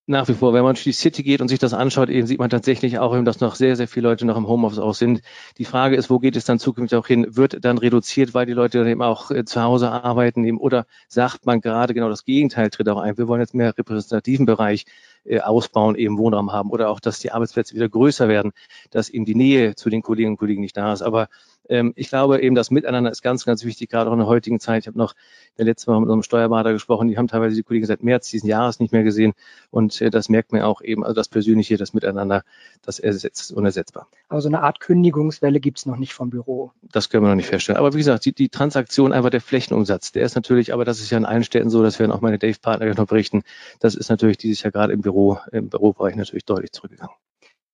Nach 0.06 0.26
wie 0.26 0.34
vor, 0.34 0.52
wenn 0.52 0.64
man 0.64 0.74
durch 0.74 0.82
die 0.82 0.92
City 0.92 1.22
geht 1.22 1.40
und 1.40 1.46
sich 1.46 1.60
das 1.60 1.74
anschaut, 1.74 2.08
eben 2.08 2.26
sieht 2.26 2.40
man 2.40 2.50
tatsächlich 2.50 2.98
auch 2.98 3.14
eben, 3.14 3.24
dass 3.24 3.38
noch 3.38 3.54
sehr, 3.54 3.76
sehr 3.76 3.86
viele 3.86 4.08
Leute 4.08 4.26
noch 4.26 4.36
im 4.36 4.48
Homeoffice 4.48 4.80
auch 4.80 4.94
sind. 4.94 5.22
Die 5.58 5.64
Frage 5.64 5.94
ist, 5.94 6.10
wo 6.10 6.18
geht 6.18 6.34
es 6.34 6.44
dann 6.44 6.58
zukünftig 6.58 6.98
auch 6.98 7.06
hin? 7.06 7.36
Wird 7.36 7.64
dann 7.64 7.78
reduziert, 7.78 8.34
weil 8.34 8.44
die 8.44 8.52
Leute 8.52 8.78
dann 8.78 8.88
eben 8.88 9.00
auch 9.00 9.30
äh, 9.30 9.44
zu 9.44 9.62
Hause 9.62 9.92
arbeiten 9.92 10.44
eben, 10.44 10.58
oder 10.58 10.86
sagt 11.06 11.46
man 11.46 11.60
gerade 11.60 11.94
genau 11.94 12.08
das 12.08 12.24
Gegenteil 12.24 12.70
tritt 12.70 12.88
auch 12.88 12.98
ein? 12.98 13.16
Wir 13.16 13.28
wollen 13.28 13.40
jetzt 13.40 13.54
mehr 13.54 13.78
repräsentativen 13.78 14.44
Bereich 14.44 14.86
äh, 15.22 15.38
ausbauen, 15.38 15.94
eben 15.94 16.18
Wohnraum 16.18 16.52
haben 16.52 16.70
oder 16.70 16.90
auch, 16.90 16.98
dass 16.98 17.20
die 17.20 17.30
Arbeitsplätze 17.30 17.76
wieder 17.76 17.88
größer 17.88 18.26
werden, 18.26 18.50
dass 18.90 19.08
eben 19.08 19.24
die 19.24 19.36
Nähe 19.36 19.76
zu 19.76 19.88
den 19.88 20.02
Kolleginnen 20.02 20.32
und 20.32 20.38
Kollegen 20.38 20.62
nicht 20.62 20.76
da 20.76 20.92
ist. 20.92 21.02
Aber 21.02 21.28
ähm, 21.72 21.92
ich 21.96 22.08
glaube 22.08 22.40
eben, 22.42 22.54
das 22.54 22.70
Miteinander 22.70 23.10
ist 23.10 23.22
ganz, 23.22 23.46
ganz 23.46 23.64
wichtig, 23.64 23.90
gerade 23.90 24.10
auch 24.10 24.12
in 24.12 24.18
der 24.18 24.28
heutigen 24.28 24.60
Zeit. 24.60 24.82
Ich 24.82 24.86
habe 24.86 24.98
noch 24.98 25.14
der 25.56 25.64
letzte 25.64 25.90
Mal 25.90 26.00
mit 26.00 26.04
unserem 26.04 26.22
Steuerberater 26.22 26.72
gesprochen, 26.72 27.08
die 27.08 27.16
haben 27.16 27.28
teilweise 27.28 27.56
die 27.56 27.62
Kollegen 27.62 27.86
seit 27.86 28.02
März 28.02 28.28
diesen 28.28 28.48
Jahres 28.48 28.78
nicht 28.78 28.92
mehr 28.92 29.02
gesehen. 29.02 29.32
Und 29.70 30.00
äh, 30.02 30.10
das 30.10 30.28
merkt 30.28 30.52
man 30.52 30.60
auch 30.62 30.82
eben, 30.82 31.02
also 31.02 31.14
das 31.14 31.28
Persönliche, 31.28 31.78
das 31.78 31.94
Miteinander, 31.94 32.44
das 32.82 32.98
ersetzt, 32.98 33.52
unersetzbar. 33.52 34.06
Aber 34.28 34.42
so 34.42 34.48
eine 34.48 34.62
Art 34.62 34.80
Kündigungswelle 34.80 35.60
gibt 35.60 35.78
es 35.78 35.86
noch 35.86 35.96
nicht 35.96 36.12
vom 36.12 36.28
Büro. 36.28 36.72
Das 36.82 37.08
können 37.08 37.24
wir 37.24 37.28
noch 37.28 37.36
nicht 37.36 37.48
feststellen. 37.48 37.78
Aber 37.78 37.94
wie 37.94 37.98
gesagt, 37.98 38.26
die, 38.26 38.34
die 38.34 38.50
Transaktion, 38.50 39.14
einfach 39.14 39.30
der 39.30 39.40
Flächenumsatz, 39.40 40.12
der 40.12 40.24
ist 40.24 40.34
natürlich, 40.34 40.74
aber 40.74 40.84
das 40.84 41.00
ist 41.00 41.10
ja 41.10 41.16
in 41.16 41.24
allen 41.24 41.44
Städten 41.44 41.70
so, 41.70 41.82
das 41.82 41.98
werden 41.98 42.12
auch 42.12 42.20
meine 42.20 42.38
Dave-Partner 42.38 42.92
noch 42.94 43.06
berichten, 43.06 43.42
das 43.80 43.94
ist 43.94 44.10
natürlich 44.10 44.36
dieses 44.36 44.62
Jahr 44.62 44.72
gerade 44.72 44.92
im 44.92 45.00
Büro, 45.00 45.38
im 45.52 45.70
Bürobereich 45.70 46.16
natürlich 46.16 46.44
deutlich 46.44 46.72
zurückgegangen. 46.72 47.14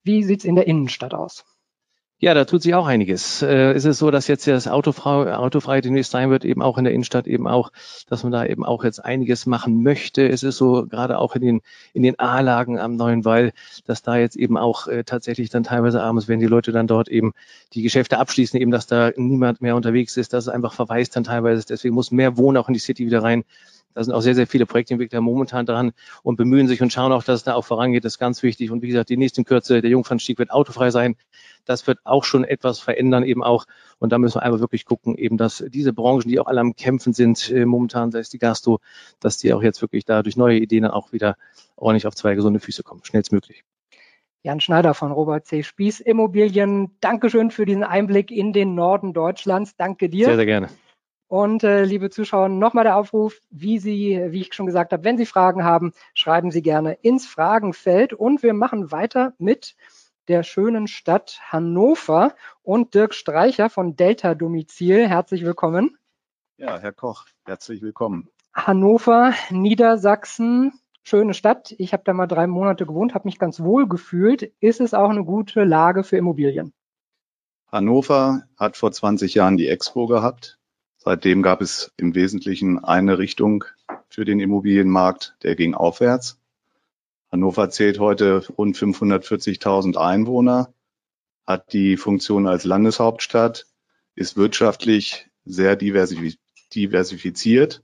Wie 0.04 0.22
sieht 0.22 0.40
es 0.40 0.44
in 0.44 0.54
der 0.54 0.66
Innenstadt 0.66 1.14
aus? 1.14 1.44
Ja, 2.20 2.34
da 2.34 2.44
tut 2.44 2.62
sich 2.62 2.74
auch 2.74 2.88
einiges. 2.88 3.42
Äh, 3.42 3.74
ist 3.76 3.84
es 3.84 3.98
so, 3.98 4.10
dass 4.10 4.26
jetzt 4.26 4.44
das 4.48 4.66
Autofrei, 4.66 5.36
Autofrei 5.36 5.80
demnächst 5.80 6.10
sein 6.10 6.30
wird, 6.30 6.44
eben 6.44 6.62
auch 6.62 6.76
in 6.76 6.82
der 6.82 6.92
Innenstadt 6.92 7.28
eben 7.28 7.46
auch, 7.46 7.70
dass 8.08 8.24
man 8.24 8.32
da 8.32 8.44
eben 8.44 8.64
auch 8.64 8.82
jetzt 8.82 9.04
einiges 9.04 9.46
machen 9.46 9.84
möchte. 9.84 10.28
Es 10.28 10.42
ist 10.42 10.56
so, 10.56 10.86
gerade 10.86 11.18
auch 11.18 11.36
in 11.36 11.42
den, 11.42 11.60
in 11.92 12.02
den 12.02 12.18
A-Lagen 12.18 12.76
am 12.76 12.96
Neuen 12.96 13.24
Wall, 13.24 13.52
dass 13.86 14.02
da 14.02 14.16
jetzt 14.16 14.34
eben 14.34 14.58
auch 14.58 14.88
äh, 14.88 15.04
tatsächlich 15.04 15.50
dann 15.50 15.62
teilweise 15.62 16.02
abends, 16.02 16.26
wenn 16.26 16.40
die 16.40 16.46
Leute 16.46 16.72
dann 16.72 16.88
dort 16.88 17.06
eben 17.06 17.34
die 17.74 17.82
Geschäfte 17.82 18.18
abschließen, 18.18 18.60
eben, 18.60 18.72
dass 18.72 18.88
da 18.88 19.12
niemand 19.14 19.62
mehr 19.62 19.76
unterwegs 19.76 20.16
ist, 20.16 20.32
dass 20.32 20.46
es 20.46 20.52
einfach 20.52 20.72
verweist 20.72 21.14
dann 21.14 21.22
teilweise. 21.22 21.64
Deswegen 21.68 21.94
muss 21.94 22.10
mehr 22.10 22.36
Wohnen 22.36 22.56
auch 22.56 22.66
in 22.66 22.74
die 22.74 22.80
City 22.80 23.06
wieder 23.06 23.22
rein. 23.22 23.44
Da 23.94 24.04
sind 24.04 24.14
auch 24.14 24.20
sehr, 24.20 24.34
sehr 24.34 24.46
viele 24.46 24.66
Projektentwickler 24.66 25.20
momentan 25.20 25.66
dran 25.66 25.92
und 26.22 26.36
bemühen 26.36 26.68
sich 26.68 26.82
und 26.82 26.92
schauen 26.92 27.12
auch, 27.12 27.24
dass 27.24 27.36
es 27.36 27.44
da 27.44 27.54
auch 27.54 27.64
vorangeht. 27.64 28.04
Das 28.04 28.14
ist 28.14 28.18
ganz 28.18 28.42
wichtig. 28.42 28.70
Und 28.70 28.82
wie 28.82 28.88
gesagt, 28.88 29.08
die 29.08 29.16
nächste 29.16 29.42
Kürze, 29.44 29.80
der 29.80 29.90
Jungfernstieg 29.90 30.38
wird 30.38 30.50
autofrei 30.50 30.90
sein. 30.90 31.16
Das 31.64 31.86
wird 31.86 31.98
auch 32.04 32.24
schon 32.24 32.44
etwas 32.44 32.78
verändern 32.78 33.24
eben 33.24 33.42
auch. 33.42 33.66
Und 33.98 34.12
da 34.12 34.18
müssen 34.18 34.36
wir 34.36 34.42
einfach 34.42 34.60
wirklich 34.60 34.84
gucken, 34.84 35.16
eben, 35.16 35.36
dass 35.36 35.64
diese 35.68 35.92
Branchen, 35.92 36.28
die 36.28 36.38
auch 36.38 36.46
alle 36.46 36.60
am 36.60 36.76
Kämpfen 36.76 37.12
sind, 37.12 37.50
äh, 37.50 37.64
momentan, 37.64 38.10
sei 38.10 38.20
es 38.20 38.30
die 38.30 38.38
Gastro, 38.38 38.80
dass 39.20 39.38
die 39.38 39.52
auch 39.52 39.62
jetzt 39.62 39.82
wirklich 39.82 40.04
da 40.04 40.22
durch 40.22 40.36
neue 40.36 40.58
Ideen 40.58 40.84
dann 40.84 40.92
auch 40.92 41.12
wieder 41.12 41.36
ordentlich 41.76 42.06
auf 42.06 42.14
zwei 42.14 42.34
gesunde 42.34 42.60
Füße 42.60 42.82
kommen. 42.82 43.02
Schnellstmöglich. 43.04 43.64
Jan 44.44 44.60
Schneider 44.60 44.94
von 44.94 45.10
Robert 45.10 45.46
C. 45.46 45.62
Spieß 45.62 46.00
Immobilien. 46.00 46.96
Dankeschön 47.00 47.50
für 47.50 47.66
diesen 47.66 47.82
Einblick 47.82 48.30
in 48.30 48.52
den 48.52 48.74
Norden 48.74 49.12
Deutschlands. 49.12 49.76
Danke 49.76 50.08
dir. 50.08 50.26
Sehr, 50.26 50.36
sehr 50.36 50.46
gerne. 50.46 50.68
Und 51.28 51.62
äh, 51.62 51.84
liebe 51.84 52.08
Zuschauer, 52.08 52.48
nochmal 52.48 52.84
der 52.84 52.96
Aufruf, 52.96 53.38
wie 53.50 53.78
Sie, 53.78 54.18
wie 54.30 54.40
ich 54.40 54.54
schon 54.54 54.64
gesagt 54.64 54.92
habe, 54.92 55.04
wenn 55.04 55.18
Sie 55.18 55.26
Fragen 55.26 55.62
haben, 55.62 55.92
schreiben 56.14 56.50
Sie 56.50 56.62
gerne 56.62 56.94
ins 57.02 57.26
Fragenfeld. 57.26 58.14
Und 58.14 58.42
wir 58.42 58.54
machen 58.54 58.90
weiter 58.90 59.34
mit 59.38 59.76
der 60.28 60.42
schönen 60.42 60.88
Stadt 60.88 61.38
Hannover 61.42 62.34
und 62.62 62.94
Dirk 62.94 63.12
Streicher 63.12 63.68
von 63.68 63.94
Delta 63.94 64.34
Domizil. 64.34 65.06
Herzlich 65.06 65.44
willkommen. 65.44 65.98
Ja, 66.56 66.78
Herr 66.78 66.92
Koch, 66.92 67.26
herzlich 67.44 67.82
willkommen. 67.82 68.30
Hannover, 68.54 69.34
Niedersachsen, 69.50 70.72
schöne 71.02 71.34
Stadt. 71.34 71.74
Ich 71.76 71.92
habe 71.92 72.04
da 72.06 72.14
mal 72.14 72.26
drei 72.26 72.46
Monate 72.46 72.86
gewohnt, 72.86 73.14
habe 73.14 73.28
mich 73.28 73.38
ganz 73.38 73.60
wohl 73.60 73.86
gefühlt. 73.86 74.50
Ist 74.60 74.80
es 74.80 74.94
auch 74.94 75.10
eine 75.10 75.24
gute 75.24 75.64
Lage 75.64 76.04
für 76.04 76.16
Immobilien? 76.16 76.72
Hannover 77.70 78.44
hat 78.56 78.78
vor 78.78 78.92
20 78.92 79.34
Jahren 79.34 79.58
die 79.58 79.68
Expo 79.68 80.06
gehabt. 80.06 80.57
Seitdem 81.08 81.42
gab 81.42 81.62
es 81.62 81.90
im 81.96 82.14
Wesentlichen 82.14 82.84
eine 82.84 83.16
Richtung 83.16 83.64
für 84.10 84.26
den 84.26 84.40
Immobilienmarkt, 84.40 85.36
der 85.42 85.56
ging 85.56 85.72
aufwärts. 85.72 86.38
Hannover 87.32 87.70
zählt 87.70 87.98
heute 87.98 88.46
rund 88.58 88.76
540.000 88.76 89.96
Einwohner, 89.96 90.74
hat 91.46 91.72
die 91.72 91.96
Funktion 91.96 92.46
als 92.46 92.64
Landeshauptstadt, 92.64 93.64
ist 94.16 94.36
wirtschaftlich 94.36 95.30
sehr 95.46 95.76
diversifiziert. 95.76 97.82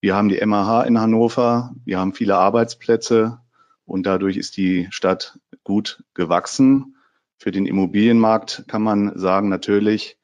Wir 0.00 0.16
haben 0.16 0.28
die 0.28 0.44
MAH 0.44 0.86
in 0.86 1.00
Hannover, 1.00 1.72
wir 1.84 2.00
haben 2.00 2.14
viele 2.14 2.34
Arbeitsplätze 2.34 3.38
und 3.84 4.06
dadurch 4.06 4.38
ist 4.38 4.56
die 4.56 4.88
Stadt 4.90 5.38
gut 5.62 6.02
gewachsen. 6.14 6.96
Für 7.38 7.52
den 7.52 7.64
Immobilienmarkt 7.64 8.64
kann 8.66 8.82
man 8.82 9.16
sagen, 9.16 9.48
natürlich 9.48 10.18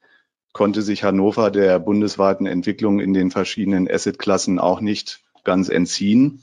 konnte 0.52 0.82
sich 0.82 1.04
Hannover 1.04 1.50
der 1.50 1.78
bundesweiten 1.78 2.46
Entwicklung 2.46 3.00
in 3.00 3.12
den 3.12 3.30
verschiedenen 3.30 3.88
Assetklassen 3.90 4.58
auch 4.58 4.80
nicht 4.80 5.22
ganz 5.44 5.68
entziehen. 5.68 6.42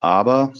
Aber 0.00 0.52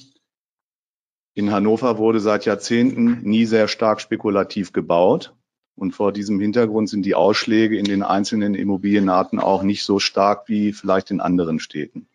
in 1.35 1.53
Hannover 1.53 1.99
wurde 1.99 2.21
seit 2.21 2.45
Jahrzehnten 2.45 3.21
nie 3.23 3.45
sehr 3.45 3.69
stark 3.69 4.01
spekulativ 4.01 4.73
gebaut. 4.73 5.35
Und 5.77 5.93
vor 5.93 6.13
diesem 6.13 6.41
Hintergrund 6.41 6.89
sind 6.89 7.07
die 7.07 7.15
Ausschläge 7.15 7.79
in 7.79 7.85
den 7.85 8.03
einzelnen 8.03 8.57
Immobilienarten 8.57 9.39
auch 9.39 9.63
nicht 9.63 9.85
so 9.85 10.01
stark 10.01 10.49
wie 10.49 10.73
vielleicht 10.73 11.13
in 11.13 11.21
anderen 11.21 11.61
Städten. 11.61 12.09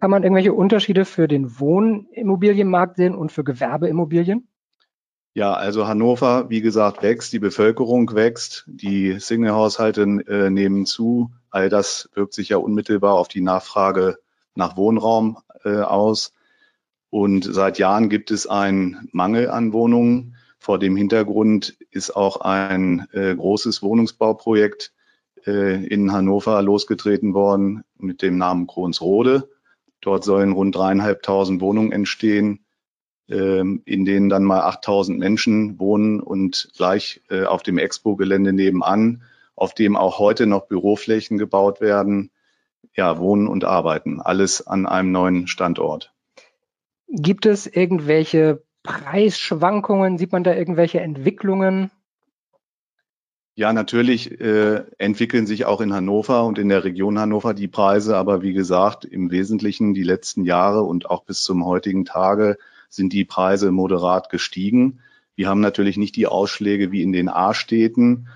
Kann 0.00 0.10
man 0.10 0.22
irgendwelche 0.22 0.52
Unterschiede 0.52 1.04
für 1.04 1.26
den 1.26 1.58
Wohnimmobilienmarkt 1.58 2.96
sehen 2.96 3.16
und 3.16 3.32
für 3.32 3.42
Gewerbeimmobilien? 3.42 4.46
Ja, 5.36 5.52
also 5.52 5.86
Hannover, 5.86 6.48
wie 6.48 6.62
gesagt, 6.62 7.02
wächst, 7.02 7.30
die 7.34 7.38
Bevölkerung 7.38 8.14
wächst, 8.14 8.64
die 8.68 9.20
Single-Haushalte 9.20 10.00
äh, 10.28 10.48
nehmen 10.48 10.86
zu. 10.86 11.30
All 11.50 11.68
das 11.68 12.08
wirkt 12.14 12.32
sich 12.32 12.48
ja 12.48 12.56
unmittelbar 12.56 13.12
auf 13.16 13.28
die 13.28 13.42
Nachfrage 13.42 14.16
nach 14.54 14.78
Wohnraum 14.78 15.36
äh, 15.62 15.80
aus. 15.82 16.32
Und 17.10 17.44
seit 17.44 17.78
Jahren 17.78 18.08
gibt 18.08 18.30
es 18.30 18.46
einen 18.46 19.10
Mangel 19.12 19.50
an 19.50 19.74
Wohnungen. 19.74 20.36
Vor 20.58 20.78
dem 20.78 20.96
Hintergrund 20.96 21.76
ist 21.90 22.16
auch 22.16 22.40
ein 22.40 23.06
äh, 23.12 23.36
großes 23.36 23.82
Wohnungsbauprojekt 23.82 24.94
äh, 25.46 25.84
in 25.84 26.12
Hannover 26.12 26.62
losgetreten 26.62 27.34
worden 27.34 27.84
mit 27.98 28.22
dem 28.22 28.38
Namen 28.38 28.66
Kronsrode. 28.66 29.50
Dort 30.00 30.24
sollen 30.24 30.52
rund 30.52 30.74
dreieinhalbtausend 30.74 31.60
Wohnungen 31.60 31.92
entstehen 31.92 32.65
in 33.28 34.04
denen 34.04 34.28
dann 34.28 34.44
mal 34.44 34.60
8000 34.60 35.18
Menschen 35.18 35.80
wohnen 35.80 36.20
und 36.20 36.70
gleich 36.76 37.22
äh, 37.28 37.44
auf 37.44 37.62
dem 37.62 37.78
Expo-Gelände 37.78 38.52
nebenan, 38.52 39.22
auf 39.56 39.74
dem 39.74 39.96
auch 39.96 40.18
heute 40.18 40.46
noch 40.46 40.66
Büroflächen 40.66 41.36
gebaut 41.36 41.80
werden, 41.80 42.30
ja, 42.94 43.18
wohnen 43.18 43.48
und 43.48 43.64
arbeiten. 43.64 44.20
Alles 44.20 44.66
an 44.66 44.86
einem 44.86 45.10
neuen 45.10 45.48
Standort. 45.48 46.12
Gibt 47.08 47.46
es 47.46 47.66
irgendwelche 47.66 48.62
Preisschwankungen? 48.82 50.18
Sieht 50.18 50.32
man 50.32 50.44
da 50.44 50.54
irgendwelche 50.54 51.00
Entwicklungen? 51.00 51.90
Ja, 53.58 53.72
natürlich 53.72 54.38
äh, 54.38 54.84
entwickeln 54.98 55.46
sich 55.46 55.64
auch 55.64 55.80
in 55.80 55.94
Hannover 55.94 56.44
und 56.44 56.58
in 56.58 56.68
der 56.68 56.84
Region 56.84 57.18
Hannover 57.18 57.54
die 57.54 57.68
Preise, 57.68 58.16
aber 58.16 58.42
wie 58.42 58.52
gesagt, 58.52 59.04
im 59.06 59.30
Wesentlichen 59.30 59.94
die 59.94 60.02
letzten 60.02 60.44
Jahre 60.44 60.82
und 60.82 61.08
auch 61.08 61.24
bis 61.24 61.40
zum 61.40 61.64
heutigen 61.64 62.04
Tage 62.04 62.58
sind 62.88 63.12
die 63.12 63.24
Preise 63.24 63.70
moderat 63.70 64.30
gestiegen. 64.30 65.00
Wir 65.34 65.48
haben 65.48 65.60
natürlich 65.60 65.96
nicht 65.96 66.16
die 66.16 66.26
Ausschläge 66.26 66.92
wie 66.92 67.02
in 67.02 67.12
den 67.12 67.28
A-Städten. 67.28 68.28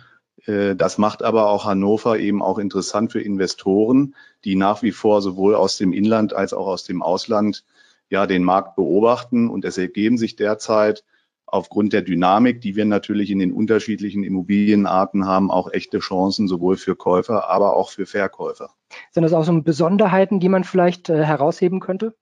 Äh, 0.47 0.77
das 0.77 0.99
macht 0.99 1.23
aber 1.23 1.49
auch 1.49 1.65
Hannover 1.65 2.19
eben 2.19 2.43
auch 2.43 2.59
interessant 2.59 3.13
für 3.13 3.21
Investoren, 3.21 4.15
die 4.45 4.57
nach 4.57 4.83
wie 4.83 4.93
vor 4.93 5.23
sowohl 5.23 5.55
aus 5.55 5.79
dem 5.79 5.93
Inland 5.93 6.33
als 6.35 6.53
auch 6.53 6.67
aus 6.67 6.85
dem 6.85 7.03
Ausland 7.03 7.65
ja 8.11 8.27
den 8.27 8.45
Markt 8.45 8.77
beobachten. 8.77 9.49
Und 9.49 9.65
es 9.65 9.79
ergeben 9.79 10.19
sich 10.19 10.37
derzeit 10.37 11.05
aufgrund 11.47 11.93
der 11.93 12.03
Dynamik, 12.03 12.61
die 12.61 12.77
wir 12.77 12.85
natürlich 12.85 13.31
in 13.31 13.39
den 13.39 13.53
unterschiedlichen 13.53 14.23
Immobilienarten 14.23 15.27
haben, 15.27 15.51
auch 15.51 15.73
echte 15.73 15.99
Chancen 15.99 16.47
sowohl 16.47 16.77
für 16.77 16.97
Käufer, 16.97 17.49
aber 17.49 17.77
auch 17.77 17.91
für 17.91 18.07
Verkäufer. 18.07 18.71
Sind 19.11 19.25
das 19.25 19.33
auch 19.33 19.45
so 19.45 19.61
Besonderheiten, 19.63 20.41
die 20.41 20.49
man 20.49 20.65
vielleicht 20.65 21.09
äh, 21.09 21.25
herausheben 21.25 21.81
könnte? 21.81 22.15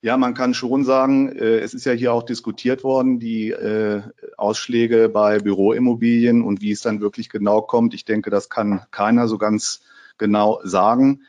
Ja, 0.00 0.16
man 0.16 0.34
kann 0.34 0.54
schon 0.54 0.84
sagen, 0.84 1.28
äh, 1.28 1.58
es 1.58 1.74
ist 1.74 1.84
ja 1.84 1.92
hier 1.92 2.12
auch 2.12 2.22
diskutiert 2.22 2.84
worden, 2.84 3.18
die 3.18 3.50
äh, 3.50 4.02
Ausschläge 4.36 5.08
bei 5.08 5.40
Büroimmobilien 5.40 6.42
und 6.42 6.60
wie 6.60 6.70
es 6.70 6.82
dann 6.82 7.00
wirklich 7.00 7.28
genau 7.28 7.62
kommt. 7.62 7.94
Ich 7.94 8.04
denke, 8.04 8.30
das 8.30 8.48
kann 8.48 8.82
keiner 8.92 9.26
so 9.26 9.38
ganz 9.38 9.82
genau 10.16 10.60
sagen. 10.62 11.22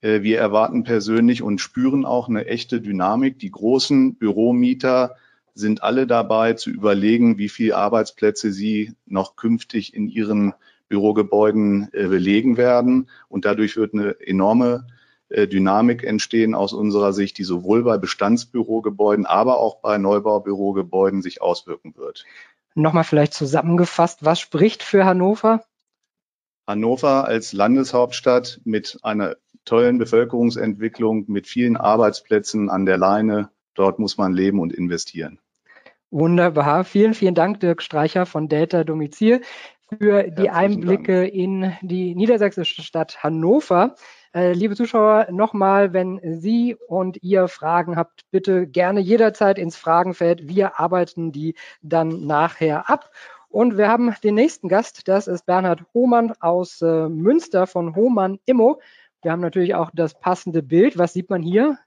Äh, 0.00 0.22
wir 0.22 0.38
erwarten 0.38 0.84
persönlich 0.84 1.42
und 1.42 1.60
spüren 1.60 2.04
auch 2.04 2.28
eine 2.28 2.46
echte 2.46 2.80
Dynamik. 2.80 3.40
Die 3.40 3.50
großen 3.50 4.14
Büromieter 4.14 5.16
sind 5.54 5.82
alle 5.82 6.06
dabei 6.06 6.52
zu 6.52 6.70
überlegen, 6.70 7.36
wie 7.38 7.48
viele 7.48 7.76
Arbeitsplätze 7.76 8.52
sie 8.52 8.92
noch 9.06 9.34
künftig 9.34 9.92
in 9.92 10.06
ihren 10.06 10.54
Bürogebäuden 10.88 11.88
belegen 11.92 12.56
werden. 12.56 13.08
Und 13.28 13.44
dadurch 13.44 13.76
wird 13.76 13.94
eine 13.94 14.20
enorme 14.20 14.86
Dynamik 15.34 16.04
entstehen 16.04 16.54
aus 16.54 16.72
unserer 16.72 17.12
Sicht, 17.12 17.38
die 17.38 17.44
sowohl 17.44 17.82
bei 17.82 17.98
Bestandsbürogebäuden, 17.98 19.26
aber 19.26 19.58
auch 19.58 19.80
bei 19.80 19.98
Neubaubürogebäuden 19.98 21.22
sich 21.22 21.42
auswirken 21.42 21.96
wird. 21.96 22.24
Nochmal 22.74 23.04
vielleicht 23.04 23.34
zusammengefasst, 23.34 24.24
was 24.24 24.40
spricht 24.40 24.82
für 24.82 25.04
Hannover? 25.04 25.64
Hannover 26.66 27.26
als 27.26 27.52
Landeshauptstadt 27.52 28.60
mit 28.64 28.98
einer 29.02 29.36
tollen 29.64 29.98
Bevölkerungsentwicklung, 29.98 31.24
mit 31.28 31.46
vielen 31.46 31.76
Arbeitsplätzen 31.76 32.70
an 32.70 32.86
der 32.86 32.98
Leine. 32.98 33.50
Dort 33.74 33.98
muss 33.98 34.16
man 34.16 34.32
leben 34.32 34.60
und 34.60 34.72
investieren. 34.72 35.38
Wunderbar. 36.10 36.84
Vielen, 36.84 37.14
vielen 37.14 37.34
Dank, 37.34 37.60
Dirk 37.60 37.82
Streicher 37.82 38.24
von 38.24 38.48
Delta 38.48 38.84
Domizil, 38.84 39.40
für 39.98 40.30
die 40.30 40.50
Einblicke 40.50 41.22
Dank. 41.22 41.34
in 41.34 41.72
die 41.82 42.14
niedersächsische 42.14 42.82
Stadt 42.82 43.22
Hannover. 43.22 43.96
Äh, 44.34 44.52
liebe 44.52 44.74
Zuschauer, 44.74 45.28
nochmal, 45.30 45.92
wenn 45.92 46.20
Sie 46.40 46.76
und 46.88 47.22
ihr 47.22 47.46
Fragen 47.48 47.96
habt, 47.96 48.22
bitte 48.30 48.66
gerne 48.66 49.00
jederzeit 49.00 49.58
ins 49.58 49.76
Fragenfeld. 49.76 50.48
Wir 50.48 50.80
arbeiten 50.80 51.30
die 51.30 51.54
dann 51.82 52.26
nachher 52.26 52.90
ab. 52.90 53.10
Und 53.48 53.78
wir 53.78 53.88
haben 53.88 54.14
den 54.24 54.34
nächsten 54.34 54.68
Gast, 54.68 55.06
das 55.06 55.28
ist 55.28 55.46
Bernhard 55.46 55.84
Hohmann 55.94 56.32
aus 56.40 56.82
äh, 56.82 57.08
Münster 57.08 57.68
von 57.68 57.94
Hohmann 57.94 58.40
Immo. 58.44 58.80
Wir 59.22 59.30
haben 59.30 59.40
natürlich 59.40 59.76
auch 59.76 59.90
das 59.94 60.18
passende 60.18 60.62
Bild. 60.62 60.98
Was 60.98 61.12
sieht 61.12 61.30
man 61.30 61.40
hier? 61.40 61.78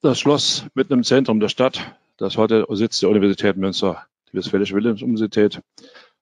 Das 0.00 0.18
Schloss 0.18 0.64
mitten 0.74 0.94
im 0.94 1.04
Zentrum 1.04 1.40
der 1.40 1.48
Stadt 1.48 1.94
das 2.20 2.36
heute 2.36 2.66
Sitz 2.70 3.00
der 3.00 3.08
Universität 3.08 3.56
Münster, 3.56 4.06
die 4.30 4.36
Westfälische 4.36 4.74
Wilhelms-Universität, 4.74 5.60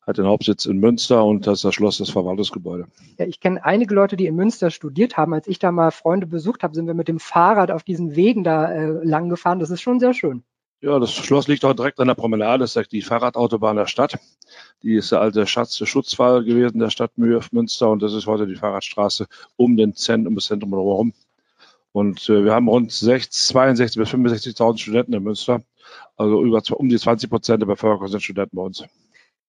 hat 0.09 0.16
den 0.16 0.27
Hauptsitz 0.27 0.64
in 0.64 0.79
Münster 0.79 1.23
und 1.23 1.47
das 1.47 1.59
ist 1.59 1.64
das 1.64 1.75
Schloss, 1.75 1.99
das 1.99 2.09
Verwaltungsgebäude. 2.09 2.87
Ja, 3.18 3.27
ich 3.27 3.40
kenne 3.40 3.62
einige 3.62 3.94
Leute, 3.94 4.16
die 4.16 4.27
in 4.27 4.37
Münster 4.37 4.71
studiert 4.71 5.18
haben. 5.18 5.35
Als 5.35 5.47
ich 5.47 5.59
da 5.59 5.71
mal 5.71 5.90
Freunde 5.90 6.27
besucht 6.27 6.62
habe, 6.62 6.75
sind 6.75 6.87
wir 6.87 6.94
mit 6.94 7.09
dem 7.09 7.21
Fahrrad 7.21 7.71
auf 7.71 7.83
diesen 7.83 8.16
Wegen 8.16 8.42
da 8.42 8.73
äh, 8.73 9.05
lang 9.05 9.29
gefahren. 9.29 9.59
Das 9.59 9.68
ist 9.68 9.83
schon 9.83 10.01
sehr 10.01 10.14
schön. 10.14 10.42
Ja, 10.81 10.99
das 10.99 11.12
Schloss 11.12 11.47
liegt 11.47 11.64
auch 11.64 11.75
direkt 11.75 12.01
an 12.01 12.09
der 12.09 12.14
Promenade. 12.14 12.61
Das 12.61 12.75
ist 12.75 12.90
die 12.90 13.03
Fahrradautobahn 13.03 13.77
der 13.77 13.87
Stadt. 13.87 14.18
Die 14.83 14.94
ist 14.94 15.12
der 15.12 15.21
alte 15.21 15.47
Schatz, 15.47 15.77
der 15.77 15.87
Schutzwall 15.87 16.42
gewesen 16.42 16.79
der 16.79 16.88
Stadt 16.88 17.18
Münster 17.18 17.90
und 17.90 18.01
das 18.01 18.14
ist 18.14 18.27
heute 18.27 18.47
die 18.47 18.55
Fahrradstraße 18.55 19.27
um, 19.57 19.77
den 19.77 19.94
Zentrum, 19.94 20.29
um 20.29 20.35
das 20.37 20.47
Zentrum 20.47 20.71
herum. 20.71 21.12
Und 21.92 22.29
äh, 22.31 22.44
wir 22.44 22.55
haben 22.55 22.68
rund 22.68 22.92
62 22.92 23.99
bis 23.99 24.09
65.000 24.09 24.79
Studenten 24.79 25.12
in 25.12 25.23
Münster. 25.23 25.62
Also 26.16 26.42
über 26.42 26.62
um 26.73 26.88
die 26.88 26.99
20 26.99 27.29
Prozent 27.29 27.61
der 27.61 27.66
Bevölkerung 27.66 28.09
sind 28.09 28.23
Studenten 28.23 28.57
bei 28.57 28.62
uns. 28.62 28.85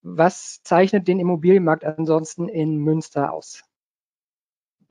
Was 0.01 0.61
zeichnet 0.63 1.07
den 1.07 1.19
Immobilienmarkt 1.19 1.85
ansonsten 1.85 2.49
in 2.49 2.75
Münster 2.77 3.31
aus? 3.31 3.63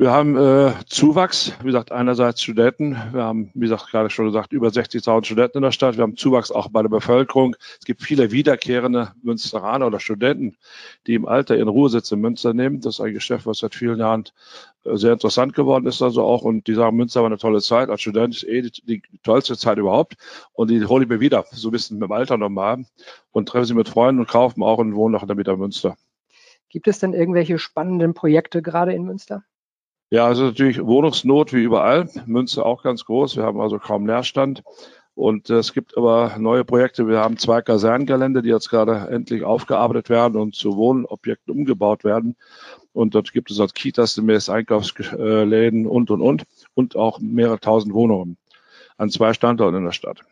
Wir 0.01 0.13
haben 0.13 0.37
äh, 0.37 0.75
Zuwachs, 0.87 1.55
wie 1.59 1.67
gesagt, 1.67 1.91
einerseits 1.91 2.41
Studenten. 2.41 2.93
Wir 3.11 3.25
haben, 3.25 3.51
wie 3.55 3.63
gesagt, 3.63 3.91
gerade 3.91 4.11
schon 4.11 4.27
gesagt, 4.27 4.53
über 4.53 4.69
60.000 4.69 5.25
Studenten 5.25 5.59
in 5.59 5.63
der 5.63 5.73
Stadt. 5.73 5.97
Wir 5.97 6.05
haben 6.05 6.17
Zuwachs 6.17 6.53
auch 6.53 6.69
bei 6.69 6.83
der 6.83 6.89
Bevölkerung. 6.89 7.57
Es 7.81 7.85
gibt 7.85 8.03
viele 8.03 8.31
wiederkehrende 8.31 9.11
Münsteraner 9.25 9.89
oder 9.89 9.99
Studenten, 9.99 10.57
die 11.09 11.15
im 11.15 11.27
Alter 11.27 11.57
ihren 11.57 11.67
Ruhesitz 11.67 12.13
in 12.13 12.21
Münster 12.21 12.55
nehmen. 12.55 12.81
Das 12.81 12.95
ist 12.95 13.01
ein 13.01 13.13
Geschäft, 13.13 13.45
was 13.45 13.59
seit 13.59 13.75
vielen 13.75 13.99
Jahren 13.99 14.23
äh, 14.85 14.95
sehr 14.95 15.15
interessant 15.15 15.55
geworden 15.55 15.87
ist, 15.87 16.01
also 16.01 16.23
auch. 16.23 16.43
Und 16.43 16.69
die 16.69 16.75
sagen, 16.75 16.97
Münster 16.97 17.23
war 17.23 17.27
eine 17.27 17.39
tolle 17.39 17.61
Zeit. 17.61 17.91
Als 17.91 18.01
Student 18.01 18.37
ist 18.37 18.45
eh 18.45 18.63
die, 18.63 18.71
die 19.01 19.03
tollste 19.25 19.57
Zeit 19.57 19.79
überhaupt. 19.79 20.15
Und 20.53 20.71
die 20.71 20.85
hole 20.87 21.03
ich 21.03 21.11
mir 21.11 21.19
wieder, 21.19 21.45
so 21.51 21.71
ein 21.71 21.73
bisschen 21.73 22.01
im 22.01 22.13
Alter 22.13 22.37
nochmal. 22.37 22.85
Und 23.33 23.49
treffe 23.49 23.65
sie 23.65 23.75
mit 23.75 23.89
Freunden 23.89 24.21
und 24.21 24.29
kaufen 24.29 24.63
auch 24.63 24.79
wohnen 24.79 25.13
noch 25.13 25.29
in 25.29 25.43
der 25.43 25.57
Münster. 25.57 25.97
Gibt 26.69 26.87
es 26.87 27.01
denn 27.01 27.15
irgendwelche 27.15 27.59
spannenden 27.59 28.15
Projekte 28.15 28.63
gerade 28.63 28.93
in 28.93 29.03
Münster? 29.03 29.43
Ja, 30.11 30.27
also 30.27 30.45
natürlich 30.45 30.83
Wohnungsnot 30.83 31.53
wie 31.53 31.63
überall. 31.63 32.09
Münster 32.27 32.65
auch 32.65 32.83
ganz 32.83 33.05
groß. 33.05 33.37
Wir 33.37 33.45
haben 33.45 33.61
also 33.61 33.79
kaum 33.79 34.07
Leerstand. 34.07 34.63
Und 35.15 35.51
es 35.51 35.73
gibt 35.73 35.97
aber 35.99 36.37
neue 36.39 36.65
Projekte. 36.65 37.09
Wir 37.09 37.19
haben 37.19 37.37
zwei 37.39 37.61
Kaserngelände, 37.61 38.41
die 38.41 38.51
jetzt 38.51 38.71
gerade 38.71 39.09
endlich 39.11 39.43
aufgearbeitet 39.43 40.09
werden 40.09 40.41
und 40.41 40.55
zu 40.55 40.77
Wohnobjekten 40.77 41.53
umgebaut 41.53 42.05
werden. 42.05 42.37
Und 42.93 43.15
dort 43.15 43.33
gibt 43.33 43.51
es 43.51 43.61
als 43.61 43.75
Kitas 43.75 44.15
demnächst 44.15 44.49
Einkaufsläden 44.49 45.87
und, 45.87 46.11
und, 46.11 46.23
und. 46.23 46.45
Und 46.75 46.97
auch 46.97 47.19
mehrere 47.21 47.61
tausend 47.61 47.93
Wohnungen 47.93 48.37
an 48.97 49.11
zwei 49.11 49.35
Standorten 49.35 49.79
in 49.79 49.85
der 49.85 49.93
Stadt. 49.93 50.25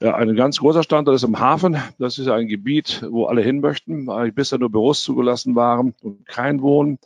Ja, 0.00 0.14
ein 0.14 0.34
ganz 0.34 0.60
großer 0.60 0.82
Standort 0.82 1.16
ist 1.16 1.24
im 1.24 1.38
Hafen. 1.38 1.76
Das 1.98 2.18
ist 2.18 2.28
ein 2.28 2.46
Gebiet, 2.46 3.04
wo 3.10 3.26
alle 3.26 3.42
hin 3.42 3.60
möchten, 3.60 4.06
weil 4.06 4.32
bisher 4.32 4.58
nur 4.58 4.70
Büros 4.70 5.02
zugelassen 5.02 5.54
waren 5.54 5.94
und 6.00 6.26
kein 6.26 6.62
Wohnen. 6.62 6.98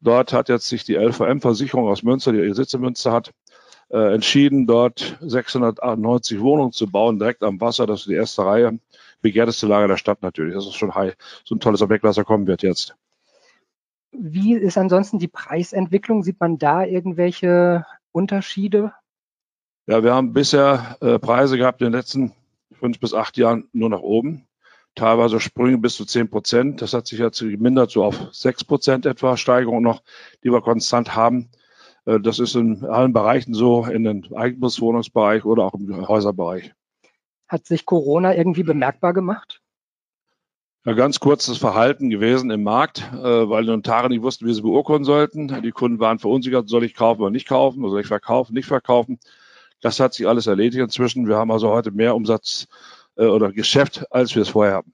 Dort 0.00 0.32
hat 0.32 0.48
jetzt 0.48 0.68
sich 0.68 0.84
die 0.84 0.94
LVM-Versicherung 0.94 1.88
aus 1.88 2.02
Münster, 2.02 2.32
die 2.32 2.38
ihr 2.38 2.54
Sitz 2.54 2.74
in 2.74 2.80
Münster 2.80 3.12
hat, 3.12 3.32
äh, 3.88 4.14
entschieden, 4.14 4.66
dort 4.66 5.16
698 5.20 6.40
Wohnungen 6.40 6.72
zu 6.72 6.86
bauen, 6.86 7.18
direkt 7.18 7.42
am 7.42 7.60
Wasser. 7.60 7.86
Das 7.86 8.00
ist 8.00 8.08
die 8.08 8.14
erste 8.14 8.44
Reihe. 8.44 8.78
Begehrteste 9.22 9.66
Lage 9.66 9.88
der 9.88 9.96
Stadt 9.96 10.22
natürlich. 10.22 10.54
Das 10.54 10.66
ist 10.66 10.74
schon 10.74 10.94
high. 10.94 11.16
So 11.44 11.54
ein 11.54 11.60
tolles 11.60 11.82
Objekt, 11.82 12.04
was 12.04 12.16
da 12.16 12.24
kommen 12.24 12.46
wird 12.46 12.62
jetzt. 12.62 12.96
Wie 14.12 14.54
ist 14.54 14.78
ansonsten 14.78 15.18
die 15.18 15.28
Preisentwicklung? 15.28 16.22
Sieht 16.22 16.40
man 16.40 16.58
da 16.58 16.84
irgendwelche 16.84 17.84
Unterschiede? 18.12 18.92
Ja, 19.86 20.02
wir 20.02 20.14
haben 20.14 20.32
bisher 20.32 20.96
äh, 21.00 21.18
Preise 21.18 21.58
gehabt 21.58 21.80
in 21.80 21.86
den 21.86 21.92
letzten 21.92 22.32
fünf 22.72 22.98
bis 22.98 23.14
acht 23.14 23.36
Jahren 23.36 23.68
nur 23.72 23.88
nach 23.88 24.00
oben 24.00 24.45
teilweise 24.96 25.38
Sprünge 25.38 25.78
bis 25.78 25.94
zu 25.94 26.04
zehn 26.04 26.28
Prozent. 26.28 26.82
Das 26.82 26.92
hat 26.92 27.06
sich 27.06 27.20
jetzt 27.20 27.38
gemindert 27.38 27.92
so 27.92 28.02
auf 28.02 28.34
sechs 28.34 28.64
Prozent 28.64 29.06
etwa 29.06 29.36
Steigerung 29.36 29.82
noch, 29.82 30.02
die 30.42 30.50
wir 30.50 30.62
konstant 30.62 31.14
haben. 31.14 31.50
Äh, 32.06 32.18
das 32.18 32.40
ist 32.40 32.56
in 32.56 32.84
allen 32.84 33.12
Bereichen 33.12 33.54
so, 33.54 33.84
in 33.84 34.02
den 34.02 34.34
Eigentumswohnungsbereich 34.34 35.44
oder 35.44 35.64
auch 35.64 35.74
im 35.74 36.08
Häuserbereich. 36.08 36.72
Hat 37.46 37.66
sich 37.66 37.86
Corona 37.86 38.34
irgendwie 38.34 38.64
bemerkbar 38.64 39.12
gemacht? 39.12 39.62
Ja, 40.84 40.94
ganz 40.94 41.20
kurzes 41.20 41.58
Verhalten 41.58 42.10
gewesen 42.10 42.50
im 42.50 42.62
Markt, 42.62 42.98
äh, 43.12 43.48
weil 43.48 43.64
die 43.64 43.70
Notare 43.70 44.08
nicht 44.08 44.22
wussten, 44.22 44.46
wie 44.46 44.54
sie 44.54 44.62
beurkunden 44.62 45.04
sollten. 45.04 45.62
Die 45.62 45.72
Kunden 45.72 46.00
waren 46.00 46.18
verunsichert, 46.18 46.68
soll 46.68 46.84
ich 46.84 46.94
kaufen 46.94 47.22
oder 47.22 47.30
nicht 47.30 47.48
kaufen, 47.48 47.88
soll 47.88 48.00
ich 48.00 48.06
verkaufen, 48.06 48.54
nicht 48.54 48.66
verkaufen. 48.66 49.18
Das 49.80 50.00
hat 50.00 50.14
sich 50.14 50.26
alles 50.26 50.46
erledigt 50.46 50.82
inzwischen. 50.82 51.28
Wir 51.28 51.36
haben 51.36 51.50
also 51.50 51.70
heute 51.70 51.90
mehr 51.90 52.14
Umsatz 52.14 52.68
oder 53.16 53.52
Geschäft, 53.52 54.06
als 54.10 54.34
wir 54.34 54.42
es 54.42 54.50
vorher 54.50 54.76
hatten. 54.76 54.92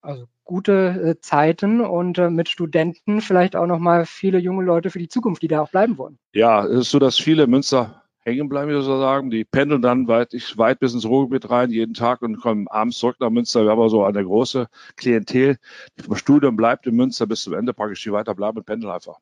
Also 0.00 0.26
gute 0.44 1.16
äh, 1.16 1.20
Zeiten 1.20 1.80
und 1.80 2.18
äh, 2.18 2.30
mit 2.30 2.48
Studenten 2.48 3.20
vielleicht 3.20 3.54
auch 3.54 3.66
nochmal 3.66 4.06
viele 4.06 4.38
junge 4.38 4.64
Leute 4.64 4.90
für 4.90 4.98
die 4.98 5.08
Zukunft, 5.08 5.42
die 5.42 5.48
da 5.48 5.60
auch 5.60 5.70
bleiben 5.70 5.98
wollen. 5.98 6.18
Ja, 6.32 6.64
es 6.64 6.80
ist 6.80 6.90
so, 6.90 6.98
dass 6.98 7.18
viele 7.18 7.46
Münster 7.46 8.02
hängen 8.20 8.48
bleiben, 8.48 8.70
wie 8.70 8.74
wir 8.74 8.82
so 8.82 8.98
sagen. 8.98 9.30
Die 9.30 9.44
pendeln 9.44 9.82
dann 9.82 10.08
weit, 10.08 10.32
weit 10.56 10.80
bis 10.80 10.94
ins 10.94 11.04
Ruhrgebiet 11.04 11.50
rein, 11.50 11.70
jeden 11.70 11.94
Tag 11.94 12.22
und 12.22 12.40
kommen 12.40 12.68
abends 12.68 12.98
zurück 12.98 13.16
nach 13.20 13.30
Münster. 13.30 13.62
Wir 13.64 13.70
haben 13.70 13.78
aber 13.78 13.90
so 13.90 14.04
eine 14.04 14.24
große 14.24 14.68
Klientel, 14.96 15.56
die 15.98 16.02
vom 16.02 16.16
Studium 16.16 16.56
bleibt 16.56 16.86
in 16.86 16.94
Münster 16.94 17.26
bis 17.26 17.42
zum 17.42 17.54
Ende 17.54 17.74
praktisch, 17.74 18.02
die 18.02 18.12
weiter 18.12 18.34
bleiben 18.34 18.58
und 18.58 18.64
pendeln 18.64 18.92
einfach. 18.92 19.18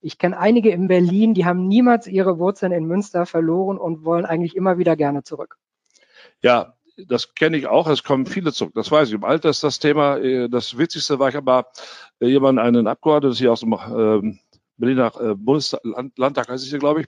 Ich 0.00 0.18
kenne 0.18 0.38
einige 0.38 0.70
in 0.70 0.88
Berlin, 0.88 1.34
die 1.34 1.44
haben 1.44 1.68
niemals 1.68 2.06
ihre 2.06 2.38
Wurzeln 2.38 2.72
in 2.72 2.86
Münster 2.86 3.26
verloren 3.26 3.78
und 3.78 4.04
wollen 4.04 4.24
eigentlich 4.24 4.56
immer 4.56 4.78
wieder 4.78 4.96
gerne 4.96 5.22
zurück. 5.22 5.58
Ja, 6.42 6.75
das 6.96 7.34
kenne 7.34 7.56
ich 7.56 7.66
auch, 7.66 7.86
es 7.88 8.02
kommen 8.02 8.26
viele 8.26 8.52
zurück. 8.52 8.72
Das 8.74 8.90
weiß 8.90 9.08
ich. 9.08 9.14
Im 9.14 9.24
Alter 9.24 9.50
ist 9.50 9.62
das 9.62 9.78
Thema, 9.78 10.16
äh, 10.18 10.48
das 10.48 10.78
Witzigste 10.78 11.18
war 11.18 11.28
ich 11.28 11.36
aber 11.36 11.66
äh, 12.20 12.26
jemand, 12.26 12.58
einen 12.58 12.86
Abgeordneten 12.86 13.36
hier 13.36 13.52
aus 13.52 13.60
dem 13.60 13.74
ähm, 13.74 14.38
Berliner 14.78 15.12
äh, 15.20 15.34
Bundeslandtag, 15.34 16.48
heißt 16.48 16.64
es 16.64 16.70
hier, 16.70 16.78
glaube 16.78 17.02
ich, 17.02 17.06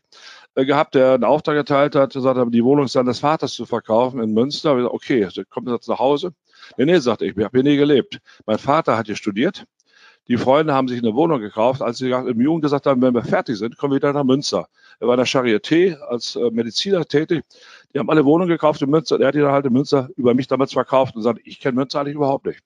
gehabt, 0.66 0.94
der 0.94 1.14
einen 1.14 1.24
Auftrag 1.24 1.56
erteilt 1.56 1.94
hat, 1.94 2.12
gesagt 2.12 2.38
hat, 2.38 2.48
die 2.50 2.64
Wohnung 2.64 2.88
seines 2.88 3.20
Vaters 3.20 3.52
zu 3.52 3.66
verkaufen 3.66 4.20
in 4.20 4.32
Münster. 4.32 4.72
Ich 4.72 4.78
gesagt, 4.78 4.94
okay, 4.94 5.44
kommt 5.50 5.68
jetzt 5.68 5.88
nach 5.88 5.98
Hause. 5.98 6.32
Nee, 6.76 6.86
nee, 6.86 6.98
sagte 6.98 7.26
ich, 7.26 7.36
ich 7.36 7.44
habe 7.44 7.58
hier 7.58 7.70
nie 7.70 7.76
gelebt. 7.76 8.18
Mein 8.46 8.58
Vater 8.58 8.96
hat 8.96 9.06
hier 9.06 9.16
studiert. 9.16 9.64
Die 10.28 10.36
Freunde 10.36 10.74
haben 10.74 10.88
sich 10.88 10.98
eine 10.98 11.14
Wohnung 11.14 11.40
gekauft, 11.40 11.80
als 11.80 11.98
sie 11.98 12.10
im 12.10 12.40
Jugend 12.40 12.62
gesagt 12.62 12.84
haben, 12.84 13.00
wenn 13.00 13.14
wir 13.14 13.24
fertig 13.24 13.56
sind, 13.56 13.78
kommen 13.78 13.92
wir 13.92 13.96
wieder 13.96 14.12
nach 14.12 14.24
Münster. 14.24 14.68
Er 15.00 15.06
war 15.06 15.14
in 15.14 15.18
der 15.18 15.26
Charité 15.26 15.98
als 16.00 16.36
äh, 16.36 16.50
Mediziner 16.50 17.04
tätig. 17.04 17.44
Die 17.94 17.98
haben 17.98 18.10
alle 18.10 18.24
Wohnungen 18.24 18.50
gekauft 18.50 18.82
in 18.82 18.90
Münster. 18.90 19.18
Er 19.18 19.28
hat 19.28 19.34
die 19.34 19.40
dann 19.40 19.52
halt 19.52 19.64
in 19.64 19.72
Münster 19.72 20.10
über 20.16 20.34
mich 20.34 20.46
damals 20.46 20.72
verkauft 20.74 21.16
und 21.16 21.22
sagt, 21.22 21.40
ich 21.44 21.60
kenne 21.60 21.76
Münster 21.76 22.00
eigentlich 22.00 22.16
überhaupt 22.16 22.44
nicht. 22.44 22.60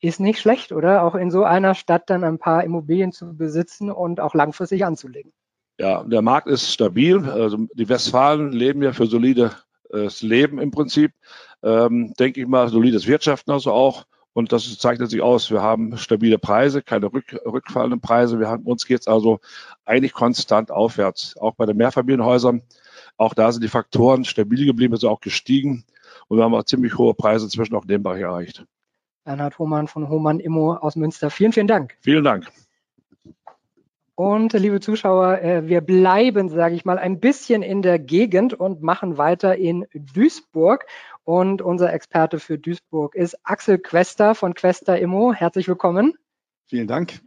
Ist 0.00 0.18
nicht 0.18 0.40
schlecht, 0.40 0.72
oder? 0.72 1.04
Auch 1.04 1.14
in 1.14 1.30
so 1.30 1.44
einer 1.44 1.74
Stadt 1.74 2.10
dann 2.10 2.24
ein 2.24 2.38
paar 2.38 2.64
Immobilien 2.64 3.12
zu 3.12 3.36
besitzen 3.36 3.90
und 3.90 4.20
auch 4.20 4.34
langfristig 4.34 4.84
anzulegen. 4.84 5.32
Ja, 5.78 6.02
der 6.02 6.22
Markt 6.22 6.48
ist 6.48 6.72
stabil. 6.72 7.24
Also 7.28 7.68
die 7.74 7.88
Westfalen 7.88 8.50
leben 8.50 8.82
ja 8.82 8.92
für 8.92 9.06
solides 9.06 9.52
äh, 9.92 10.08
Leben 10.20 10.58
im 10.58 10.72
Prinzip. 10.72 11.12
Ähm, 11.62 12.12
denke 12.18 12.40
ich 12.40 12.46
mal, 12.46 12.68
solides 12.68 13.06
Wirtschaften 13.06 13.52
also 13.52 13.72
auch. 13.72 14.04
Und 14.38 14.52
das 14.52 14.78
zeichnet 14.78 15.10
sich 15.10 15.20
aus. 15.20 15.50
Wir 15.50 15.62
haben 15.62 15.96
stabile 15.96 16.38
Preise, 16.38 16.80
keine 16.80 17.12
rück, 17.12 17.36
rückfallenden 17.44 18.00
Preise. 18.00 18.38
Wir 18.38 18.46
haben, 18.46 18.62
uns 18.66 18.86
geht 18.86 19.00
es 19.00 19.08
also 19.08 19.40
eigentlich 19.84 20.12
konstant 20.12 20.70
aufwärts. 20.70 21.36
Auch 21.38 21.56
bei 21.56 21.66
den 21.66 21.76
Mehrfamilienhäusern. 21.76 22.62
Auch 23.16 23.34
da 23.34 23.50
sind 23.50 23.64
die 23.64 23.68
Faktoren 23.68 24.24
stabil 24.24 24.64
geblieben, 24.64 24.94
also 24.94 25.08
auch 25.08 25.20
gestiegen. 25.20 25.82
Und 26.28 26.36
wir 26.36 26.44
haben 26.44 26.54
auch 26.54 26.62
ziemlich 26.62 26.96
hohe 26.96 27.14
Preise 27.14 27.46
inzwischen 27.46 27.74
auch 27.74 27.82
in 27.82 27.88
dem 27.88 28.04
Bereich 28.04 28.20
erreicht. 28.22 28.64
Bernhard 29.24 29.58
Hohmann 29.58 29.88
von 29.88 30.08
Hohmann 30.08 30.38
Immo 30.38 30.74
aus 30.74 30.94
Münster. 30.94 31.30
Vielen, 31.30 31.52
vielen 31.52 31.66
Dank. 31.66 31.96
Vielen 32.02 32.22
Dank. 32.22 32.46
Und 34.14 34.52
liebe 34.52 34.80
Zuschauer, 34.80 35.42
äh, 35.42 35.68
wir 35.68 35.80
bleiben, 35.80 36.48
sage 36.48 36.74
ich 36.74 36.84
mal, 36.84 36.98
ein 36.98 37.20
bisschen 37.20 37.62
in 37.62 37.82
der 37.82 38.00
Gegend 38.00 38.52
und 38.52 38.82
machen 38.82 39.16
weiter 39.16 39.56
in 39.56 39.86
Duisburg. 39.94 40.86
Und 41.28 41.60
unser 41.60 41.92
Experte 41.92 42.40
für 42.40 42.56
Duisburg 42.56 43.14
ist 43.14 43.36
Axel 43.42 43.76
Quester 43.76 44.34
von 44.34 44.54
Quester 44.54 44.98
Immo. 44.98 45.34
Herzlich 45.34 45.68
willkommen. 45.68 46.14
Vielen 46.68 46.86
Dank. 46.88 47.20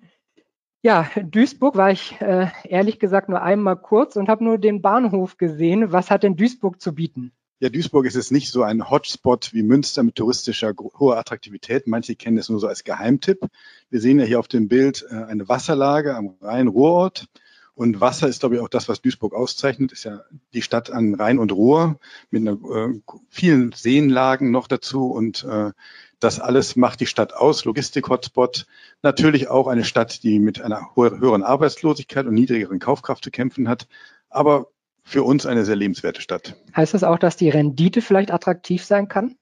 Ja, 0.82 1.08
Duisburg 1.24 1.76
war 1.76 1.92
ich 1.92 2.20
äh, 2.20 2.48
ehrlich 2.64 2.98
gesagt 2.98 3.30
nur 3.30 3.44
einmal 3.44 3.78
kurz 3.78 4.16
und 4.16 4.28
habe 4.28 4.44
nur 4.44 4.58
den 4.58 4.82
Bahnhof 4.82 5.38
gesehen. 5.38 5.92
Was 5.92 6.10
hat 6.10 6.24
denn 6.24 6.36
Duisburg 6.36 6.82
zu 6.82 6.96
bieten? 6.96 7.32
Ja, 7.60 7.70
Duisburg 7.70 8.08
ist 8.08 8.16
jetzt 8.16 8.32
nicht 8.32 8.50
so 8.50 8.64
ein 8.64 8.90
Hotspot 8.90 9.54
wie 9.54 9.62
Münster 9.62 10.02
mit 10.02 10.16
touristischer 10.16 10.74
hoher 10.98 11.18
Attraktivität. 11.18 11.86
Manche 11.86 12.16
kennen 12.16 12.40
es 12.40 12.50
nur 12.50 12.60
so 12.60 12.66
als 12.66 12.84
Geheimtipp. 12.84 13.46
Wir 13.92 14.00
sehen 14.00 14.18
ja 14.18 14.26
hier 14.26 14.40
auf 14.40 14.48
dem 14.48 14.68
Bild 14.68 15.06
äh, 15.12 15.14
eine 15.14 15.48
Wasserlage 15.48 16.16
am 16.16 16.38
Rhein-Ruhrort. 16.42 17.28
Und 17.82 18.00
Wasser 18.00 18.28
ist, 18.28 18.42
glaube 18.42 18.54
ich, 18.54 18.62
auch 18.62 18.70
das, 18.70 18.88
was 18.90 19.02
Duisburg 19.02 19.34
auszeichnet. 19.34 19.92
Ist 19.92 20.04
ja 20.04 20.22
die 20.54 20.62
Stadt 20.62 20.92
an 20.92 21.16
Rhein 21.16 21.40
und 21.40 21.52
Ruhr 21.52 22.00
mit 22.30 22.48
einer, 22.48 22.52
äh, 22.54 23.00
vielen 23.28 23.72
Seenlagen 23.72 24.52
noch 24.52 24.68
dazu. 24.68 25.08
Und 25.08 25.44
äh, 25.46 25.72
das 26.20 26.40
alles 26.40 26.76
macht 26.76 27.00
die 27.00 27.08
Stadt 27.08 27.34
aus. 27.34 27.66
Logistik-Hotspot. 27.66 28.68
Natürlich 29.02 29.48
auch 29.48 29.66
eine 29.66 29.84
Stadt, 29.84 30.22
die 30.22 30.38
mit 30.38 30.62
einer 30.62 30.92
höheren 30.94 31.42
Arbeitslosigkeit 31.42 32.28
und 32.28 32.36
niedrigeren 32.36 32.78
Kaufkraft 32.78 33.24
zu 33.24 33.32
kämpfen 33.32 33.68
hat. 33.68 33.88
Aber 34.30 34.68
für 35.02 35.24
uns 35.24 35.48
eine 35.48 35.66
sehr 35.66 35.76
lebenswerte 35.76 36.22
Stadt. 36.22 36.56
Heißt 36.76 36.94
das 36.94 37.04
auch, 37.04 37.18
dass 37.18 37.36
die 37.36 37.50
Rendite 37.50 38.04
vielleicht 38.04 38.30
attraktiv 38.30 38.86
sein 38.86 39.08
kann? 39.08 39.38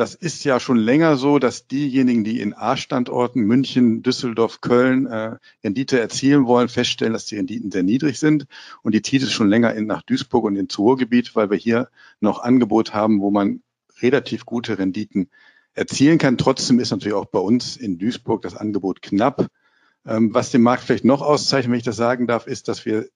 Das 0.00 0.14
ist 0.14 0.44
ja 0.44 0.58
schon 0.60 0.78
länger 0.78 1.18
so, 1.18 1.38
dass 1.38 1.66
diejenigen, 1.66 2.24
die 2.24 2.40
in 2.40 2.54
A-Standorten 2.54 3.42
München, 3.42 4.02
Düsseldorf, 4.02 4.62
Köln 4.62 5.04
äh, 5.04 5.36
Rendite 5.62 6.00
erzielen 6.00 6.46
wollen, 6.46 6.70
feststellen, 6.70 7.12
dass 7.12 7.26
die 7.26 7.36
Renditen 7.36 7.70
sehr 7.70 7.82
niedrig 7.82 8.18
sind. 8.18 8.46
Und 8.80 8.94
die 8.94 9.02
zieht 9.02 9.22
es 9.22 9.30
schon 9.30 9.50
länger 9.50 9.74
in, 9.74 9.86
nach 9.86 10.00
Duisburg 10.00 10.44
und 10.44 10.56
ins 10.56 10.78
Ruhrgebiet, 10.78 11.36
weil 11.36 11.50
wir 11.50 11.58
hier 11.58 11.90
noch 12.18 12.38
Angebot 12.42 12.94
haben, 12.94 13.20
wo 13.20 13.30
man 13.30 13.60
relativ 14.00 14.46
gute 14.46 14.78
Renditen 14.78 15.28
erzielen 15.74 16.16
kann. 16.16 16.38
Trotzdem 16.38 16.80
ist 16.80 16.92
natürlich 16.92 17.12
auch 17.12 17.26
bei 17.26 17.40
uns 17.40 17.76
in 17.76 17.98
Duisburg 17.98 18.40
das 18.40 18.56
Angebot 18.56 19.02
knapp. 19.02 19.48
Ähm, 20.06 20.32
was 20.32 20.50
den 20.50 20.62
Markt 20.62 20.82
vielleicht 20.82 21.04
noch 21.04 21.20
auszeichnet, 21.20 21.72
wenn 21.72 21.78
ich 21.78 21.84
das 21.84 21.96
sagen 21.96 22.26
darf, 22.26 22.46
ist, 22.46 22.68
dass 22.68 22.86
wir 22.86 23.06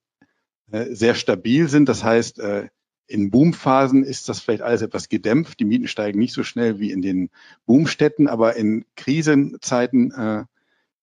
äh, 0.69 0.93
sehr 0.93 1.15
stabil 1.15 1.67
sind. 1.67 1.89
Das 1.89 2.03
heißt, 2.03 2.37
äh, 2.37 2.67
in 3.07 3.29
Boomphasen 3.29 4.03
ist 4.03 4.29
das 4.29 4.39
vielleicht 4.39 4.61
alles 4.61 4.81
etwas 4.81 5.09
gedämpft. 5.09 5.59
Die 5.59 5.65
Mieten 5.65 5.87
steigen 5.87 6.19
nicht 6.19 6.33
so 6.33 6.43
schnell 6.43 6.79
wie 6.79 6.91
in 6.91 7.01
den 7.01 7.29
Boomstädten, 7.65 8.27
aber 8.27 8.55
in 8.55 8.85
Krisenzeiten 8.95 10.11
äh, 10.11 10.43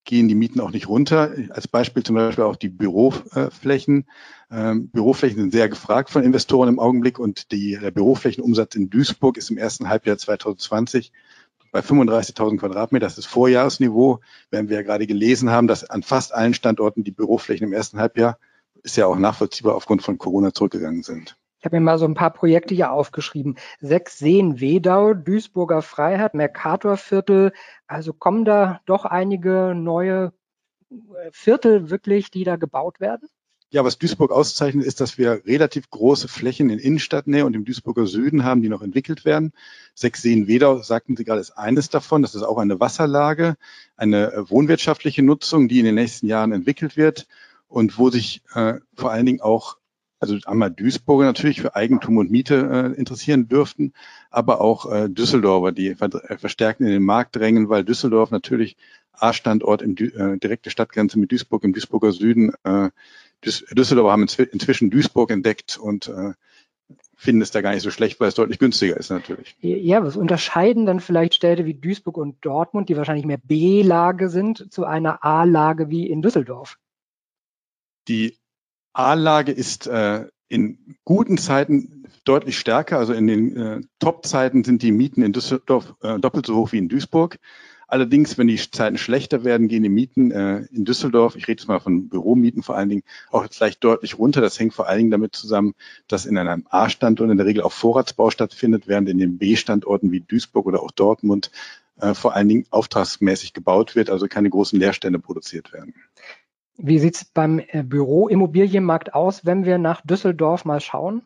gehen 0.05 0.29
die 0.29 0.35
Mieten 0.35 0.61
auch 0.61 0.73
nicht 0.73 0.89
runter. 0.89 1.33
Als 1.51 1.69
Beispiel 1.69 2.03
zum 2.03 2.17
Beispiel 2.17 2.45
auch 2.45 2.57
die 2.57 2.69
Büroflächen. 2.69 4.07
Ähm, 4.51 4.89
Büroflächen 4.89 5.39
sind 5.39 5.53
sehr 5.53 5.69
gefragt 5.69 6.11
von 6.11 6.25
Investoren 6.25 6.69
im 6.69 6.81
Augenblick 6.81 7.19
und 7.19 7.53
die, 7.53 7.79
der 7.81 7.93
Büroflächenumsatz 7.93 8.75
in 8.75 8.91
Duisburg 8.91 9.37
ist 9.37 9.51
im 9.51 9.59
ersten 9.59 9.89
Halbjahr 9.89 10.19
2020 10.19 11.13
bei 11.71 11.81
35.000 11.81 12.59
Quadratmeter. 12.59 13.07
Das 13.07 13.17
ist 13.17 13.27
Vorjahresniveau, 13.27 14.21
während 14.51 14.69
wir 14.69 14.77
ja 14.79 14.83
gerade 14.83 15.07
gelesen 15.07 15.51
haben, 15.51 15.69
dass 15.69 15.89
an 15.89 16.03
fast 16.03 16.35
allen 16.35 16.55
Standorten 16.55 17.05
die 17.05 17.13
Büroflächen 17.13 17.67
im 17.67 17.73
ersten 17.73 17.99
Halbjahr 17.99 18.39
ist 18.83 18.97
ja 18.97 19.07
auch 19.07 19.17
nachvollziehbar 19.17 19.77
aufgrund 19.77 20.03
von 20.03 20.19
Corona 20.19 20.53
zurückgegangen 20.53 21.05
sind. 21.05 21.37
Ich 21.63 21.65
habe 21.65 21.77
mir 21.77 21.85
mal 21.85 21.99
so 21.99 22.07
ein 22.07 22.15
paar 22.15 22.33
Projekte 22.33 22.75
hier 22.75 22.91
aufgeschrieben. 22.91 23.55
Sechs 23.79 24.19
Seen 24.19 24.59
Wedau, 24.59 25.15
Duisburger 25.15 25.81
Freiheit, 25.81 26.35
Mercatorviertel. 26.35 27.53
Also 27.87 28.13
kommen 28.13 28.45
da 28.45 28.81
doch 28.85 29.05
einige 29.05 29.73
neue 29.77 30.33
äh, 30.91 30.95
Viertel 31.31 31.89
wirklich, 31.89 32.33
die 32.33 32.43
da 32.43 32.57
gebaut 32.57 32.99
werden? 32.99 33.29
Ja, 33.71 33.85
was 33.85 33.97
Duisburg 33.97 34.33
auszeichnet, 34.33 34.85
ist, 34.85 35.01
dass 35.01 35.19
wir 35.19 35.47
relativ 35.47 35.89
große 35.89 36.27
Flächen 36.27 36.69
in 36.69 36.81
Innenstadtnähe 36.81 37.47
und 37.47 37.55
im 37.55 37.65
Duisburger 37.65 38.07
Süden 38.09 38.43
haben, 38.43 38.61
die 38.63 38.69
noch 38.69 38.83
entwickelt 38.83 39.25
werden. 39.25 39.53
Sechs 39.95 40.21
Seen 40.21 40.49
Wedau, 40.49 40.83
sagten 40.83 41.17
Sie 41.17 41.25
gerade, 41.25 41.41
ist 41.41 41.53
eines 41.53 41.91
davon. 41.91 42.23
Das 42.23 42.35
ist 42.35 42.43
auch 42.43 42.59
eine 42.59 42.81
Wasserlage, 42.81 43.55
eine 43.97 44.33
äh, 44.33 44.51
wohnwirtschaftliche 44.51 45.23
Nutzung, 45.23 45.69
die 45.69 45.79
in 45.79 45.85
den 45.85 45.95
nächsten 45.95 46.27
Jahren 46.27 46.51
entwickelt 46.51 46.97
wird 46.97 47.29
und 47.69 47.99
wo 47.99 48.11
sich 48.11 48.43
äh, 48.53 48.81
vor 48.97 49.13
allen 49.13 49.27
Dingen 49.27 49.41
auch, 49.41 49.77
also 50.23 50.39
einmal 50.47 50.71
Duisburger 50.71 51.25
natürlich 51.25 51.61
für 51.61 51.75
Eigentum 51.75 52.17
und 52.17 52.31
Miete 52.31 52.95
äh, 52.95 52.99
interessieren 52.99 53.49
dürften, 53.49 53.93
aber 54.31 54.61
auch 54.61 54.91
äh, 54.91 55.09
Düsseldorfer, 55.09 55.73
die 55.73 55.89
äh, 55.89 56.39
verstärkt 56.39 56.81
in 56.81 56.87
den 56.87 57.03
Markt 57.03 57.35
drängen, 57.35 57.69
weil 57.69 57.83
Düsseldorf 57.83 58.31
natürlich 58.31 58.77
A-Standort 59.13 59.83
im 59.83 59.97
äh, 59.97 60.39
direkte 60.39 60.71
Stadtgrenze 60.71 61.19
mit 61.19 61.33
Duisburg 61.33 61.65
im 61.65 61.73
Duisburger 61.73 62.13
Süden. 62.13 62.53
Äh, 62.63 62.91
Düsseldorfer 63.45 64.13
haben 64.13 64.23
inzwischen 64.23 64.91
Duisburg 64.91 65.33
entdeckt 65.33 65.77
und 65.77 66.07
äh, 66.07 66.35
finden 67.17 67.43
es 67.43 67.51
da 67.51 67.61
gar 67.61 67.73
nicht 67.73 67.83
so 67.83 67.91
schlecht, 67.91 68.21
weil 68.21 68.29
es 68.29 68.37
deutlich 68.37 68.61
günstiger 68.61 68.97
ist 68.97 69.11
natürlich. 69.11 69.57
Ja, 69.61 70.05
was 70.05 70.17
unterscheiden 70.17 70.87
dann 70.87 71.01
vielleicht 71.01 71.35
Städte 71.35 71.65
wie 71.65 71.75
Duisburg 71.75 72.17
und 72.17 72.45
Dortmund, 72.45 72.89
die 72.89 72.97
wahrscheinlich 72.97 73.27
mehr 73.27 73.41
B-Lage 73.43 74.29
sind, 74.29 74.73
zu 74.73 74.85
einer 74.85 75.25
A-Lage 75.25 75.91
wie 75.91 76.09
in 76.09 76.23
Düsseldorf? 76.23 76.79
Die 78.07 78.37
A-Lage 78.93 79.53
ist 79.53 79.87
äh, 79.87 80.27
in 80.49 80.97
guten 81.05 81.39
Zeiten 81.39 82.07
deutlich 82.25 82.59
stärker. 82.59 82.99
Also 82.99 83.13
in 83.13 83.27
den 83.27 83.57
äh, 83.57 83.81
Top-Zeiten 83.99 84.65
sind 84.65 84.83
die 84.83 84.93
Mieten 84.93 85.23
in 85.23 85.33
Düsseldorf 85.33 85.95
äh, 86.03 86.19
doppelt 86.19 86.47
so 86.47 86.57
hoch 86.57 86.73
wie 86.73 86.79
in 86.79 86.89
Duisburg. 86.89 87.39
Allerdings, 87.89 88.39
wenn 88.39 88.47
die 88.47 88.57
Zeiten 88.57 88.97
schlechter 88.97 89.45
werden, 89.45 89.69
gehen 89.69 89.83
die 89.83 89.91
Mieten 89.91 90.31
äh, 90.31 90.61
in 90.73 90.87
Düsseldorf, 90.87 91.37
ich 91.37 91.47
rede 91.47 91.61
jetzt 91.61 91.69
mal 91.69 91.79
von 91.79 92.09
Büromieten 92.09 92.63
vor 92.63 92.75
allen 92.75 92.89
Dingen, 92.89 93.03
auch 93.31 93.47
vielleicht 93.51 93.85
deutlich 93.85 94.17
runter. 94.19 94.41
Das 94.41 94.59
hängt 94.59 94.73
vor 94.73 94.89
allen 94.89 94.99
Dingen 94.99 95.11
damit 95.11 95.37
zusammen, 95.37 95.75
dass 96.09 96.25
in 96.25 96.39
einem 96.39 96.67
A-Standort 96.71 97.31
in 97.31 97.37
der 97.37 97.45
Regel 97.45 97.63
auch 97.63 97.73
Vorratsbau 97.73 98.31
stattfindet, 98.31 98.89
während 98.89 99.11
in 99.11 99.19
den 99.19 99.37
B-Standorten 99.37 100.11
wie 100.11 100.21
Duisburg 100.21 100.65
oder 100.65 100.83
auch 100.83 100.91
Dortmund 100.91 101.51
äh, 102.01 102.15
vor 102.15 102.35
allen 102.35 102.49
Dingen 102.49 102.67
auftragsmäßig 102.71 103.53
gebaut 103.53 103.95
wird, 103.95 104.09
also 104.09 104.27
keine 104.27 104.49
großen 104.49 104.79
Leerstände 104.79 105.19
produziert 105.19 105.75
werden. 105.75 105.95
Wie 106.77 106.99
sieht 106.99 107.17
es 107.17 107.25
beim 107.25 107.59
äh, 107.59 107.83
Büroimmobilienmarkt 107.83 109.15
aus, 109.15 109.45
wenn 109.45 109.65
wir 109.65 109.79
nach 109.79 110.01
Düsseldorf 110.01 110.65
mal 110.65 110.81
schauen? 110.81 111.23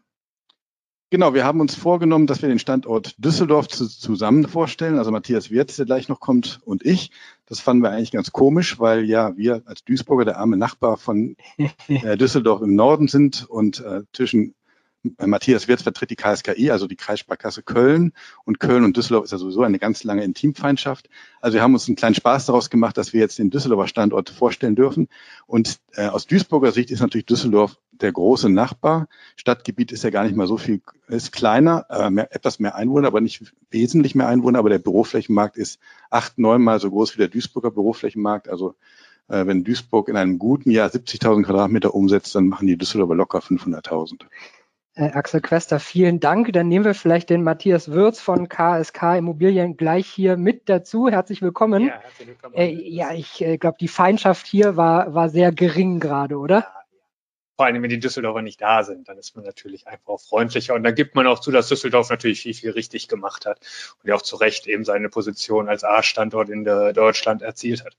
Genau, 1.11 1.35
wir 1.35 1.45
haben 1.45 1.61
uns 1.61 1.77
vorgenommen, 1.77 2.27
dass 2.27 2.43
wir 2.43 2.49
den 2.49 2.59
Standort 2.59 3.15
Düsseldorf 3.19 3.69
zu, 3.69 3.87
zusammen 3.87 4.49
vorstellen. 4.49 4.99
Also 4.99 5.13
Matthias 5.13 5.53
Wirz, 5.53 5.77
der 5.77 5.87
gleich 5.87 6.09
noch 6.09 6.19
kommt, 6.19 6.59
und 6.65 6.85
ich. 6.85 7.13
Das 7.47 7.61
fanden 7.61 7.85
wir 7.85 7.91
eigentlich 7.91 8.11
ganz 8.11 8.33
komisch, 8.33 8.81
weil 8.81 9.05
ja 9.05 9.37
wir 9.37 9.63
als 9.67 9.85
Duisburger 9.85 10.25
der 10.25 10.39
arme 10.39 10.57
Nachbar 10.57 10.97
von 10.97 11.37
äh, 11.89 12.17
Düsseldorf 12.17 12.61
im 12.61 12.75
Norden 12.75 13.07
sind 13.07 13.49
und 13.49 13.81
äh, 13.81 14.03
zwischen 14.13 14.57
Matthias 15.19 15.69
Wirz 15.69 15.83
vertritt 15.83 16.11
die 16.11 16.17
KSKI, 16.17 16.71
also 16.71 16.87
die 16.87 16.97
Kreissparkasse 16.97 17.63
Köln. 17.63 18.13
Und 18.45 18.61
Köln 18.61 18.85
und 18.85 18.97
Düsseldorf 18.97 19.25
ist 19.25 19.33
ja 19.33 19.39
sowieso 19.39 19.63
eine 19.63 19.79
ganz 19.79 20.05
lange 20.05 20.25
Intimfeindschaft. 20.25 21.09
Also 21.41 21.57
wir 21.57 21.63
haben 21.63 21.75
uns 21.75 21.89
einen 21.89 21.97
kleinen 21.97 22.15
Spaß 22.15 22.47
daraus 22.47 22.71
gemacht, 22.71 22.97
dass 22.97 23.13
wir 23.13 23.21
jetzt 23.21 23.39
den 23.39 23.51
Düsseldorfer 23.51 23.89
Standort 23.89 24.31
vorstellen 24.31 24.77
dürfen. 24.77 25.09
Und 25.47 25.79
äh, 25.95 26.07
aus 26.07 26.27
Duisburger 26.27 26.73
Sicht 26.73 26.91
ist 26.91 27.01
natürlich 27.01 27.27
Düsseldorf 27.27 27.79
der 27.93 28.13
große 28.13 28.49
Nachbar. 28.49 29.09
Stadtgebiet 29.37 29.93
ist 29.93 30.05
ja 30.05 30.11
gar 30.11 30.25
nicht 30.25 30.37
mal 30.37 30.47
so 30.47 30.57
viel, 30.57 30.83
ist 31.09 31.33
kleiner, 31.33 31.87
äh, 31.91 32.11
mehr, 32.11 32.35
etwas 32.35 32.59
mehr 32.59 32.75
Einwohner, 32.75 33.09
aber 33.09 33.21
nicht 33.21 33.53
wesentlich 33.71 34.15
mehr 34.15 34.29
Einwohner. 34.29 34.59
Aber 34.59 34.71
der 34.71 34.79
Büroflächenmarkt 34.79 35.57
ist 35.57 35.79
acht, 36.11 36.39
neunmal 36.39 36.81
so 36.81 36.91
groß 36.91 37.15
wie 37.15 37.19
der 37.19 37.29
Duisburger 37.29 37.71
Büroflächenmarkt. 37.71 38.49
Also 38.49 38.75
äh, 39.29 39.47
wenn 39.47 39.65
Duisburg 39.65 40.09
in 40.09 40.17
einem 40.17 40.39
guten 40.39 40.71
Jahr 40.71 40.89
70.000 40.89 41.45
Quadratmeter 41.45 41.95
umsetzt, 41.95 42.35
dann 42.35 42.49
machen 42.49 42.67
die 42.67 42.77
Düsseldorfer 42.77 43.15
locker 43.15 43.39
500.000. 43.39 44.23
Äh, 44.97 45.11
Axel 45.11 45.43
Quester, 45.43 45.79
vielen 45.79 46.21
Dank. 46.21 46.55
Dann 46.55 46.69
nehmen 46.69 46.87
wir 46.87 46.95
vielleicht 46.95 47.29
den 47.29 47.43
Matthias 47.43 47.91
Würz 47.91 48.19
von 48.19 48.49
KSK 48.49 49.19
Immobilien 49.19 49.77
gleich 49.77 50.07
hier 50.07 50.39
mit 50.39 50.71
dazu. 50.71 51.11
Herzlich 51.11 51.43
willkommen. 51.43 51.89
Ja, 51.89 52.01
herzlich 52.01 52.29
willkommen. 52.29 52.55
Äh, 52.55 52.71
ja 52.71 53.13
ich 53.13 53.43
äh, 53.43 53.59
glaube, 53.59 53.77
die 53.79 53.89
Feindschaft 53.89 54.47
hier 54.47 54.79
war, 54.79 55.15
war 55.15 55.29
sehr 55.29 55.53
gering 55.53 56.01
gerade, 56.01 56.39
oder? 56.39 56.61
Ja, 56.61 56.73
vor 57.57 57.67
allem, 57.67 57.83
wenn 57.83 57.91
die 57.91 57.99
Düsseldorfer 57.99 58.43
nicht 58.43 58.61
da 58.61 58.83
sind, 58.83 59.09
dann 59.09 59.17
ist 59.17 59.35
man 59.35 59.45
natürlich 59.45 59.87
einfach 59.87 60.09
auch 60.09 60.21
freundlicher. 60.21 60.75
Und 60.75 60.83
da 60.83 60.91
gibt 60.91 61.15
man 61.15 61.27
auch 61.27 61.41
zu, 61.41 61.51
dass 61.51 61.69
Düsseldorf 61.69 62.11
natürlich 62.11 62.43
viel, 62.43 62.55
viel 62.55 62.71
richtig 62.71 63.09
gemacht 63.09 63.47
hat 63.47 63.61
und 64.03 64.09
ja 64.09 64.15
auch 64.15 64.23
zu 64.23 64.37
Recht 64.37 64.67
eben 64.67 64.85
seine 64.85 65.09
Position 65.09 65.69
als 65.69 65.83
A-Standort 65.83 66.51
in 66.51 66.65
Deutschland 66.65 67.43
erzielt 67.43 67.85
hat. 67.85 67.97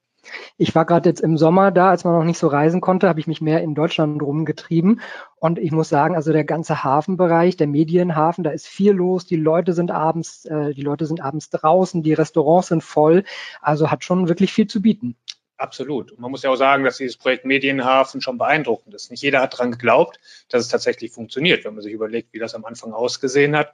Ich 0.57 0.75
war 0.75 0.85
gerade 0.85 1.09
jetzt 1.09 1.21
im 1.21 1.37
Sommer 1.37 1.71
da, 1.71 1.89
als 1.89 2.03
man 2.03 2.13
noch 2.13 2.23
nicht 2.23 2.37
so 2.37 2.47
reisen 2.47 2.81
konnte, 2.81 3.07
habe 3.07 3.19
ich 3.19 3.27
mich 3.27 3.41
mehr 3.41 3.61
in 3.61 3.75
Deutschland 3.75 4.21
rumgetrieben. 4.21 5.01
Und 5.39 5.59
ich 5.59 5.71
muss 5.71 5.89
sagen, 5.89 6.15
also 6.15 6.31
der 6.31 6.43
ganze 6.43 6.83
Hafenbereich, 6.83 7.57
der 7.57 7.67
Medienhafen, 7.67 8.43
da 8.43 8.49
ist 8.51 8.67
viel 8.67 8.91
los. 8.91 9.25
Die 9.25 9.35
Leute 9.35 9.73
sind 9.73 9.91
abends, 9.91 10.45
äh, 10.45 10.73
die 10.73 10.81
Leute 10.81 11.05
sind 11.05 11.21
abends 11.21 11.49
draußen, 11.49 12.03
die 12.03 12.13
Restaurants 12.13 12.67
sind 12.67 12.83
voll. 12.83 13.23
Also 13.61 13.89
hat 13.89 14.03
schon 14.03 14.27
wirklich 14.27 14.51
viel 14.53 14.67
zu 14.67 14.81
bieten. 14.81 15.15
Absolut. 15.57 16.11
Und 16.11 16.19
man 16.19 16.29
muss 16.29 16.43
ja 16.43 16.51
auch 16.51 16.55
sagen, 16.55 16.83
dass 16.83 16.97
dieses 16.97 17.17
Projekt 17.17 17.43
Medienhafen 17.43 18.21
schon 18.21 18.37
beeindruckend 18.37 18.93
ist. 18.93 19.09
Nicht 19.09 19.23
jeder 19.23 19.41
hat 19.41 19.53
daran 19.53 19.71
geglaubt, 19.71 20.19
dass 20.49 20.61
es 20.61 20.67
tatsächlich 20.69 21.11
funktioniert, 21.11 21.65
wenn 21.65 21.73
man 21.73 21.81
sich 21.81 21.93
überlegt, 21.93 22.31
wie 22.33 22.39
das 22.39 22.53
am 22.53 22.63
Anfang 22.63 22.93
ausgesehen 22.93 23.55
hat. 23.55 23.73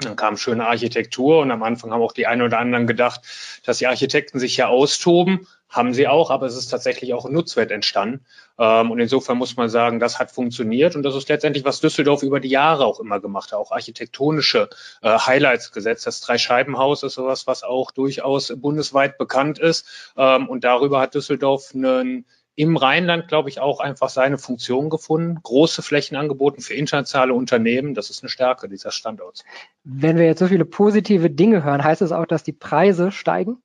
Dann 0.00 0.16
kam 0.16 0.36
schöne 0.36 0.66
Architektur 0.66 1.40
und 1.40 1.50
am 1.50 1.62
Anfang 1.62 1.92
haben 1.92 2.02
auch 2.02 2.12
die 2.12 2.26
einen 2.26 2.42
oder 2.42 2.58
anderen 2.58 2.86
gedacht, 2.86 3.20
dass 3.64 3.78
die 3.78 3.86
Architekten 3.86 4.38
sich 4.38 4.54
hier 4.54 4.68
austoben. 4.68 5.46
Haben 5.68 5.94
sie 5.94 6.08
auch, 6.08 6.30
aber 6.30 6.46
es 6.46 6.56
ist 6.56 6.66
tatsächlich 6.66 7.14
auch 7.14 7.26
ein 7.26 7.32
Nutzwert 7.32 7.70
entstanden. 7.70 8.24
Ähm, 8.58 8.90
und 8.90 8.98
insofern 8.98 9.38
muss 9.38 9.56
man 9.56 9.68
sagen, 9.68 10.00
das 10.00 10.18
hat 10.18 10.32
funktioniert 10.32 10.96
und 10.96 11.04
das 11.04 11.14
ist 11.14 11.28
letztendlich, 11.28 11.64
was 11.64 11.80
Düsseldorf 11.80 12.24
über 12.24 12.40
die 12.40 12.48
Jahre 12.48 12.84
auch 12.84 12.98
immer 12.98 13.20
gemacht 13.20 13.52
hat, 13.52 13.58
auch 13.60 13.70
architektonische 13.70 14.68
äh, 15.02 15.16
Highlights 15.16 15.70
gesetzt. 15.70 16.08
Das 16.08 16.20
Dreischeibenhaus 16.22 17.04
ist 17.04 17.14
sowas, 17.14 17.46
was 17.46 17.62
auch 17.62 17.92
durchaus 17.92 18.52
bundesweit 18.56 19.16
bekannt 19.16 19.60
ist. 19.60 19.86
Ähm, 20.16 20.48
und 20.48 20.64
darüber 20.64 21.00
hat 21.00 21.14
Düsseldorf 21.14 21.70
einen 21.72 22.26
im 22.60 22.76
Rheinland, 22.76 23.26
glaube 23.26 23.48
ich, 23.48 23.58
auch 23.58 23.80
einfach 23.80 24.10
seine 24.10 24.36
Funktion 24.36 24.90
gefunden. 24.90 25.38
Große 25.42 25.80
Flächen 25.80 26.14
angeboten 26.14 26.60
für 26.60 26.74
internationale 26.74 27.32
Unternehmen. 27.32 27.94
Das 27.94 28.10
ist 28.10 28.22
eine 28.22 28.28
Stärke 28.28 28.68
dieses 28.68 28.94
Standorts. 28.94 29.46
Wenn 29.82 30.18
wir 30.18 30.26
jetzt 30.26 30.40
so 30.40 30.46
viele 30.46 30.66
positive 30.66 31.30
Dinge 31.30 31.64
hören, 31.64 31.82
heißt 31.82 32.02
es 32.02 32.12
auch, 32.12 32.26
dass 32.26 32.42
die 32.42 32.52
Preise 32.52 33.12
steigen? 33.12 33.62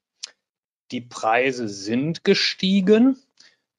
Die 0.92 1.02
Preise 1.02 1.68
sind 1.68 2.24
gestiegen. 2.24 3.18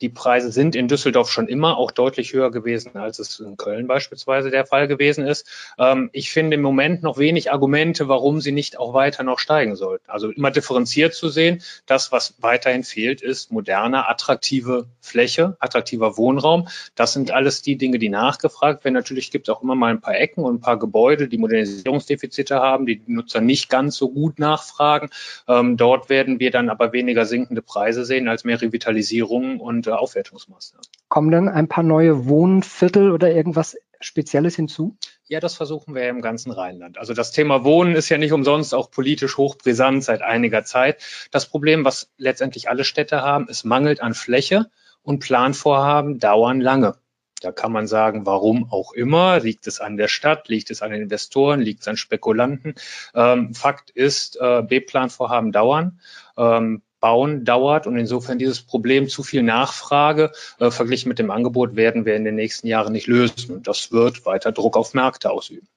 Die 0.02 0.10
Preise 0.10 0.52
sind 0.52 0.76
in 0.76 0.88
Düsseldorf 0.88 1.30
schon 1.30 1.48
immer 1.48 1.78
auch 1.78 1.90
deutlich 1.90 2.34
höher 2.34 2.50
gewesen, 2.50 2.96
als 2.96 3.18
es 3.18 3.40
in 3.40 3.56
Köln 3.56 3.86
beispielsweise 3.86 4.50
der 4.50 4.66
Fall 4.66 4.88
gewesen 4.88 5.26
ist. 5.26 5.48
Ähm, 5.78 6.10
ich 6.12 6.30
finde 6.30 6.56
im 6.56 6.62
Moment 6.62 7.02
noch 7.02 7.16
wenig 7.16 7.50
Argumente, 7.50 8.06
warum 8.08 8.42
sie 8.42 8.52
nicht 8.52 8.78
auch 8.78 8.92
weiter 8.92 9.22
noch 9.22 9.38
steigen 9.38 9.74
sollten. 9.74 10.04
Also 10.10 10.30
immer 10.30 10.50
differenziert 10.50 11.14
zu 11.14 11.30
sehen. 11.30 11.62
Das, 11.86 12.12
was 12.12 12.34
weiterhin 12.40 12.84
fehlt, 12.84 13.22
ist 13.22 13.50
moderne, 13.50 14.06
attraktive 14.06 14.86
Fläche, 15.00 15.56
attraktiver 15.60 16.18
Wohnraum. 16.18 16.68
Das 16.94 17.14
sind 17.14 17.30
alles 17.30 17.62
die 17.62 17.78
Dinge, 17.78 17.98
die 17.98 18.10
nachgefragt 18.10 18.84
werden. 18.84 18.94
Natürlich 18.94 19.30
gibt 19.30 19.48
es 19.48 19.54
auch 19.54 19.62
immer 19.62 19.74
mal 19.74 19.92
ein 19.92 20.00
paar 20.02 20.16
Ecken 20.16 20.44
und 20.44 20.56
ein 20.56 20.60
paar 20.60 20.78
Gebäude, 20.78 21.28
die 21.28 21.38
Modernisierungsdefizite 21.38 22.56
haben, 22.56 22.84
die 22.84 23.02
Nutzer 23.06 23.40
nicht 23.40 23.70
ganz 23.70 23.96
so 23.96 24.10
gut 24.10 24.38
nachfragen. 24.38 25.08
Ähm, 25.48 25.78
dort 25.78 26.10
werden 26.10 26.38
wir 26.38 26.50
dann 26.50 26.68
aber 26.68 26.92
weniger 26.92 27.24
sinkende 27.24 27.62
Preise 27.62 28.04
sehen 28.04 28.28
als 28.28 28.44
mehr 28.44 28.60
Revitalisierung 28.60 29.58
und 29.58 29.85
bestimmte 29.86 29.98
Aufwertungsmaßnahmen. 29.98 30.86
Kommen 31.08 31.30
dann 31.30 31.48
ein 31.48 31.68
paar 31.68 31.84
neue 31.84 32.26
Wohnviertel 32.26 33.12
oder 33.12 33.30
irgendwas 33.30 33.76
Spezielles 34.00 34.56
hinzu? 34.56 34.96
Ja, 35.26 35.40
das 35.40 35.54
versuchen 35.54 35.94
wir 35.94 36.08
im 36.08 36.20
ganzen 36.20 36.52
Rheinland. 36.52 36.98
Also 36.98 37.14
das 37.14 37.32
Thema 37.32 37.64
Wohnen 37.64 37.94
ist 37.94 38.08
ja 38.08 38.18
nicht 38.18 38.32
umsonst 38.32 38.74
auch 38.74 38.90
politisch 38.90 39.36
hochbrisant 39.36 40.04
seit 40.04 40.22
einiger 40.22 40.64
Zeit. 40.64 41.02
Das 41.30 41.46
Problem, 41.46 41.84
was 41.84 42.10
letztendlich 42.18 42.68
alle 42.68 42.84
Städte 42.84 43.22
haben, 43.22 43.46
es 43.48 43.64
mangelt 43.64 44.00
an 44.00 44.14
Fläche 44.14 44.70
und 45.02 45.20
Planvorhaben 45.20 46.18
dauern 46.18 46.60
lange. 46.60 46.96
Da 47.40 47.52
kann 47.52 47.70
man 47.70 47.86
sagen, 47.86 48.24
warum 48.24 48.72
auch 48.72 48.92
immer. 48.92 49.40
Liegt 49.40 49.66
es 49.66 49.78
an 49.78 49.96
der 49.96 50.08
Stadt? 50.08 50.48
Liegt 50.48 50.70
es 50.70 50.80
an 50.80 50.90
den 50.90 51.02
Investoren? 51.02 51.60
Liegt 51.60 51.82
es 51.82 51.88
an 51.88 51.96
Spekulanten? 51.96 52.74
Ähm, 53.14 53.54
Fakt 53.54 53.90
ist, 53.90 54.38
äh, 54.40 54.62
B-Planvorhaben 54.62 55.52
dauern. 55.52 56.00
Ähm, 56.38 56.82
Bauen 57.00 57.44
dauert 57.44 57.86
und 57.86 57.96
insofern 57.96 58.38
dieses 58.38 58.62
Problem 58.62 59.08
zu 59.08 59.22
viel 59.22 59.42
Nachfrage 59.42 60.32
äh, 60.58 60.70
verglichen 60.70 61.08
mit 61.08 61.18
dem 61.18 61.30
Angebot 61.30 61.76
werden 61.76 62.04
wir 62.04 62.16
in 62.16 62.24
den 62.24 62.34
nächsten 62.34 62.66
Jahren 62.66 62.92
nicht 62.92 63.06
lösen. 63.06 63.56
Und 63.56 63.68
das 63.68 63.92
wird 63.92 64.24
weiter 64.26 64.52
Druck 64.52 64.76
auf 64.76 64.94
Märkte 64.94 65.30
ausüben. 65.30 65.68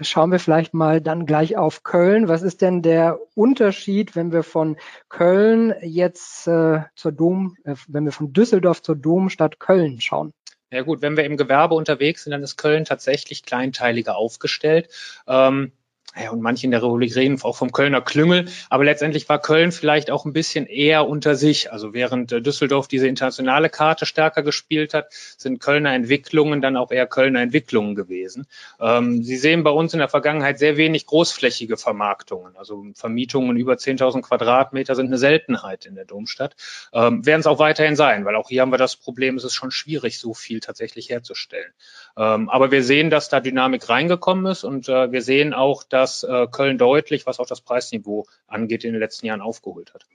Schauen 0.00 0.32
wir 0.32 0.38
vielleicht 0.38 0.74
mal 0.74 1.00
dann 1.00 1.26
gleich 1.26 1.56
auf 1.56 1.82
Köln. 1.82 2.26
Was 2.28 2.42
ist 2.42 2.60
denn 2.60 2.82
der 2.82 3.18
Unterschied, 3.34 4.16
wenn 4.16 4.32
wir 4.32 4.42
von 4.42 4.76
Köln 5.08 5.74
jetzt 5.82 6.48
äh, 6.48 6.80
zur 6.94 7.12
Dom, 7.12 7.56
äh, 7.64 7.74
wenn 7.86 8.04
wir 8.04 8.12
von 8.12 8.32
Düsseldorf 8.32 8.82
zur 8.82 8.96
Domstadt 8.96 9.60
Köln 9.60 10.00
schauen? 10.00 10.32
Ja 10.72 10.82
gut, 10.82 11.02
wenn 11.02 11.16
wir 11.16 11.24
im 11.24 11.36
Gewerbe 11.36 11.76
unterwegs 11.76 12.24
sind, 12.24 12.32
dann 12.32 12.42
ist 12.42 12.56
Köln 12.56 12.84
tatsächlich 12.84 13.44
kleinteiliger 13.44 14.16
aufgestellt. 14.16 14.88
Ähm, 15.28 15.72
ja, 16.18 16.30
und 16.30 16.40
manche 16.40 16.64
in 16.64 16.70
der 16.70 16.82
Republik 16.82 17.14
reden 17.14 17.40
auch 17.42 17.56
vom 17.56 17.72
Kölner 17.72 18.00
Klüngel, 18.00 18.46
aber 18.70 18.84
letztendlich 18.84 19.28
war 19.28 19.40
Köln 19.40 19.70
vielleicht 19.70 20.10
auch 20.10 20.24
ein 20.24 20.32
bisschen 20.32 20.66
eher 20.66 21.06
unter 21.06 21.34
sich. 21.34 21.72
Also 21.72 21.92
während 21.92 22.32
äh, 22.32 22.40
Düsseldorf 22.40 22.88
diese 22.88 23.06
internationale 23.06 23.68
Karte 23.68 24.06
stärker 24.06 24.42
gespielt 24.42 24.94
hat, 24.94 25.12
sind 25.12 25.60
Kölner 25.60 25.92
Entwicklungen 25.92 26.62
dann 26.62 26.76
auch 26.76 26.90
eher 26.90 27.06
Kölner 27.06 27.42
Entwicklungen 27.42 27.94
gewesen. 27.94 28.46
Ähm, 28.80 29.22
Sie 29.22 29.36
sehen 29.36 29.62
bei 29.62 29.70
uns 29.70 29.92
in 29.92 29.98
der 29.98 30.08
Vergangenheit 30.08 30.58
sehr 30.58 30.76
wenig 30.76 31.06
großflächige 31.06 31.76
Vermarktungen. 31.76 32.56
Also 32.56 32.86
Vermietungen 32.94 33.56
über 33.56 33.74
10.000 33.74 34.22
Quadratmeter 34.22 34.94
sind 34.94 35.06
eine 35.06 35.18
Seltenheit 35.18 35.84
in 35.84 35.94
der 35.94 36.06
Domstadt. 36.06 36.56
Ähm, 36.92 37.26
werden 37.26 37.40
es 37.40 37.46
auch 37.46 37.58
weiterhin 37.58 37.96
sein, 37.96 38.24
weil 38.24 38.36
auch 38.36 38.48
hier 38.48 38.62
haben 38.62 38.72
wir 38.72 38.78
das 38.78 38.96
Problem, 38.96 39.36
es 39.36 39.44
ist 39.44 39.54
schon 39.54 39.70
schwierig, 39.70 40.18
so 40.18 40.32
viel 40.32 40.60
tatsächlich 40.60 41.10
herzustellen. 41.10 41.72
Ähm, 42.16 42.48
aber 42.48 42.70
wir 42.70 42.82
sehen, 42.82 43.10
dass 43.10 43.28
da 43.28 43.40
Dynamik 43.40 43.88
reingekommen 43.88 44.46
ist 44.46 44.64
und 44.64 44.88
äh, 44.88 45.12
wir 45.12 45.20
sehen 45.20 45.52
auch, 45.52 45.82
dass 45.82 46.05
dass 46.06 46.22
äh, 46.22 46.46
Köln 46.46 46.78
deutlich, 46.78 47.26
was 47.26 47.40
auch 47.40 47.46
das 47.46 47.60
Preisniveau 47.60 48.26
angeht, 48.46 48.84
in 48.84 48.92
den 48.92 49.00
letzten 49.00 49.26
Jahren 49.26 49.40
aufgeholt 49.40 49.92
hat. 49.92 50.06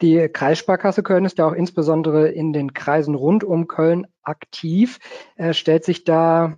Die 0.00 0.28
Kreissparkasse 0.28 1.02
Köln 1.02 1.26
ist 1.26 1.36
ja 1.36 1.46
auch 1.46 1.52
insbesondere 1.52 2.28
in 2.28 2.54
den 2.54 2.72
Kreisen 2.72 3.14
rund 3.14 3.44
um 3.44 3.68
Köln 3.68 4.06
aktiv. 4.22 4.98
Äh, 5.36 5.52
stellt 5.52 5.84
sich 5.84 6.04
da 6.04 6.56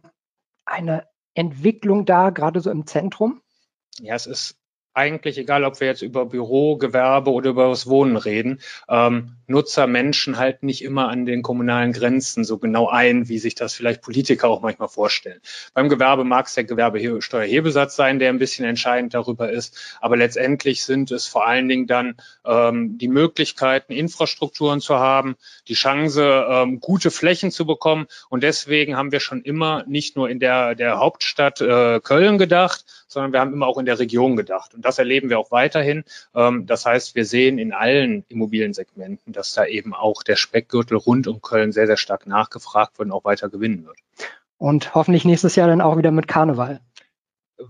eine 0.64 1.08
Entwicklung 1.34 2.04
dar, 2.04 2.30
gerade 2.30 2.60
so 2.60 2.70
im 2.70 2.86
Zentrum? 2.86 3.42
Ja, 3.98 4.14
es 4.14 4.26
ist 4.26 4.56
eigentlich 4.96 5.36
egal, 5.36 5.64
ob 5.64 5.78
wir 5.80 5.88
jetzt 5.88 6.02
über 6.02 6.24
Büro, 6.24 6.76
Gewerbe 6.76 7.30
oder 7.30 7.50
über 7.50 7.68
das 7.68 7.86
Wohnen 7.86 8.16
reden. 8.16 8.60
Ähm, 8.88 9.36
Nutzer, 9.46 9.86
Menschen 9.86 10.38
halten 10.38 10.66
nicht 10.66 10.82
immer 10.82 11.08
an 11.08 11.26
den 11.26 11.42
kommunalen 11.42 11.92
Grenzen 11.92 12.44
so 12.44 12.58
genau 12.58 12.88
ein, 12.88 13.28
wie 13.28 13.38
sich 13.38 13.54
das 13.54 13.74
vielleicht 13.74 14.02
Politiker 14.02 14.48
auch 14.48 14.62
manchmal 14.62 14.88
vorstellen. 14.88 15.40
Beim 15.74 15.88
Gewerbe 15.88 16.24
mag 16.24 16.46
es 16.46 16.54
der 16.54 16.64
Gewerbesteuerhebesatz 16.64 17.94
sein, 17.94 18.18
der 18.18 18.30
ein 18.30 18.38
bisschen 18.38 18.64
entscheidend 18.64 19.14
darüber 19.14 19.50
ist, 19.50 19.98
aber 20.00 20.16
letztendlich 20.16 20.84
sind 20.84 21.10
es 21.10 21.26
vor 21.26 21.46
allen 21.46 21.68
Dingen 21.68 21.86
dann 21.86 22.16
ähm, 22.44 22.96
die 22.98 23.08
Möglichkeiten, 23.08 23.92
Infrastrukturen 23.92 24.80
zu 24.80 24.98
haben, 24.98 25.36
die 25.68 25.74
Chance, 25.74 26.46
ähm, 26.48 26.80
gute 26.80 27.10
Flächen 27.10 27.50
zu 27.50 27.66
bekommen 27.66 28.06
und 28.30 28.42
deswegen 28.42 28.96
haben 28.96 29.12
wir 29.12 29.20
schon 29.20 29.42
immer 29.42 29.84
nicht 29.86 30.16
nur 30.16 30.28
in 30.30 30.40
der, 30.40 30.74
der 30.74 30.98
Hauptstadt 30.98 31.60
äh, 31.60 32.00
Köln 32.00 32.38
gedacht, 32.38 32.84
sondern 33.06 33.32
wir 33.32 33.40
haben 33.40 33.52
immer 33.52 33.66
auch 33.66 33.78
in 33.78 33.86
der 33.86 33.98
Region 33.98 34.36
gedacht 34.36 34.74
und 34.74 34.84
das 34.86 34.98
erleben 34.98 35.28
wir 35.28 35.38
auch 35.38 35.50
weiterhin. 35.50 36.04
Ähm, 36.34 36.66
das 36.66 36.86
heißt, 36.86 37.14
wir 37.14 37.24
sehen 37.24 37.58
in 37.58 37.72
allen 37.72 38.24
Immobiliensegmenten, 38.28 39.32
dass 39.32 39.52
da 39.52 39.66
eben 39.66 39.94
auch 39.94 40.22
der 40.22 40.36
Speckgürtel 40.36 40.96
rund 40.96 41.26
um 41.26 41.42
Köln 41.42 41.72
sehr, 41.72 41.86
sehr 41.86 41.96
stark 41.96 42.26
nachgefragt 42.26 42.98
wird 42.98 43.06
und 43.06 43.12
auch 43.12 43.24
weiter 43.24 43.48
gewinnen 43.48 43.86
wird. 43.86 43.98
Und 44.58 44.94
hoffentlich 44.94 45.24
nächstes 45.24 45.56
Jahr 45.56 45.68
dann 45.68 45.80
auch 45.80 45.98
wieder 45.98 46.10
mit 46.10 46.28
Karneval. 46.28 46.80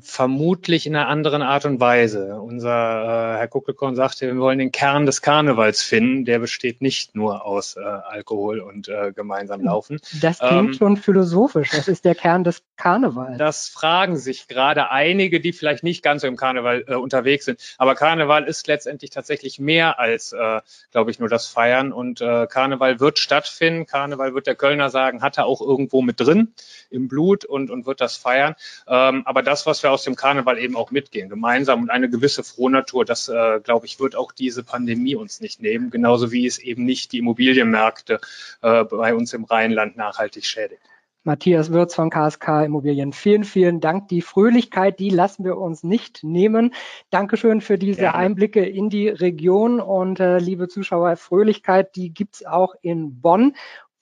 Vermutlich 0.00 0.86
in 0.86 0.96
einer 0.96 1.06
anderen 1.06 1.42
Art 1.42 1.64
und 1.64 1.78
Weise. 1.78 2.40
Unser 2.40 3.34
äh, 3.34 3.38
Herr 3.38 3.46
Kuckelkorn 3.46 3.94
sagte, 3.94 4.26
wir 4.26 4.40
wollen 4.40 4.58
den 4.58 4.72
Kern 4.72 5.06
des 5.06 5.22
Karnevals 5.22 5.80
finden. 5.80 6.24
Der 6.24 6.40
besteht 6.40 6.82
nicht 6.82 7.14
nur 7.14 7.44
aus 7.44 7.76
äh, 7.76 7.80
Alkohol 7.80 8.58
und 8.58 8.88
äh, 8.88 9.12
gemeinsam 9.12 9.62
laufen. 9.62 10.00
Das 10.20 10.40
klingt 10.40 10.70
ähm, 10.70 10.74
schon 10.74 10.96
philosophisch. 10.96 11.72
Was 11.72 11.86
ist 11.86 12.04
der 12.04 12.16
Kern 12.16 12.42
des 12.42 12.64
Karnevals? 12.76 13.38
Das 13.38 13.68
fragen 13.68 14.16
sich 14.16 14.48
gerade 14.48 14.90
einige, 14.90 15.40
die 15.40 15.52
vielleicht 15.52 15.84
nicht 15.84 16.02
ganz 16.02 16.22
so 16.22 16.26
im 16.26 16.36
Karneval 16.36 16.84
äh, 16.88 16.94
unterwegs 16.96 17.44
sind. 17.44 17.60
Aber 17.78 17.94
Karneval 17.94 18.42
ist 18.42 18.66
letztendlich 18.66 19.10
tatsächlich 19.10 19.60
mehr 19.60 20.00
als, 20.00 20.32
äh, 20.32 20.62
glaube 20.90 21.12
ich, 21.12 21.20
nur 21.20 21.28
das 21.28 21.46
Feiern. 21.46 21.92
Und 21.92 22.20
äh, 22.20 22.48
Karneval 22.48 22.98
wird 22.98 23.20
stattfinden. 23.20 23.86
Karneval 23.86 24.34
wird 24.34 24.48
der 24.48 24.56
Kölner 24.56 24.90
sagen, 24.90 25.22
hat 25.22 25.38
er 25.38 25.46
auch 25.46 25.60
irgendwo 25.60 26.02
mit 26.02 26.18
drin 26.18 26.54
im 26.90 27.06
Blut 27.06 27.44
und, 27.44 27.70
und 27.70 27.86
wird 27.86 28.00
das 28.00 28.16
feiern. 28.16 28.56
Ähm, 28.88 29.22
aber 29.26 29.42
das, 29.42 29.64
was 29.64 29.75
was 29.76 29.82
wir 29.82 29.92
aus 29.92 30.04
dem 30.04 30.16
Karneval 30.16 30.58
eben 30.58 30.74
auch 30.74 30.90
mitgehen, 30.90 31.28
gemeinsam 31.28 31.82
und 31.82 31.90
eine 31.90 32.08
gewisse 32.08 32.42
Frohnatur, 32.42 33.04
das, 33.04 33.28
äh, 33.28 33.60
glaube 33.62 33.84
ich, 33.84 34.00
wird 34.00 34.16
auch 34.16 34.32
diese 34.32 34.64
Pandemie 34.64 35.16
uns 35.16 35.40
nicht 35.42 35.60
nehmen, 35.60 35.90
genauso 35.90 36.32
wie 36.32 36.46
es 36.46 36.58
eben 36.58 36.86
nicht 36.86 37.12
die 37.12 37.18
Immobilienmärkte 37.18 38.20
äh, 38.62 38.84
bei 38.84 39.14
uns 39.14 39.34
im 39.34 39.44
Rheinland 39.44 39.98
nachhaltig 39.98 40.46
schädigt. 40.46 40.80
Matthias 41.24 41.72
Würz 41.72 41.94
von 41.94 42.08
KSK 42.08 42.64
Immobilien. 42.64 43.12
Vielen, 43.12 43.42
vielen 43.44 43.80
Dank. 43.80 44.08
Die 44.08 44.22
Fröhlichkeit, 44.22 45.00
die 45.00 45.10
lassen 45.10 45.44
wir 45.44 45.58
uns 45.58 45.82
nicht 45.82 46.22
nehmen. 46.22 46.72
Dankeschön 47.10 47.60
für 47.60 47.78
diese 47.78 48.02
Gerne. 48.02 48.14
Einblicke 48.14 48.64
in 48.64 48.88
die 48.90 49.08
Region 49.08 49.80
und 49.80 50.20
äh, 50.20 50.38
liebe 50.38 50.68
Zuschauer, 50.68 51.16
Fröhlichkeit, 51.16 51.96
die 51.96 52.14
gibt's 52.14 52.46
auch 52.46 52.76
in 52.80 53.20
Bonn 53.20 53.56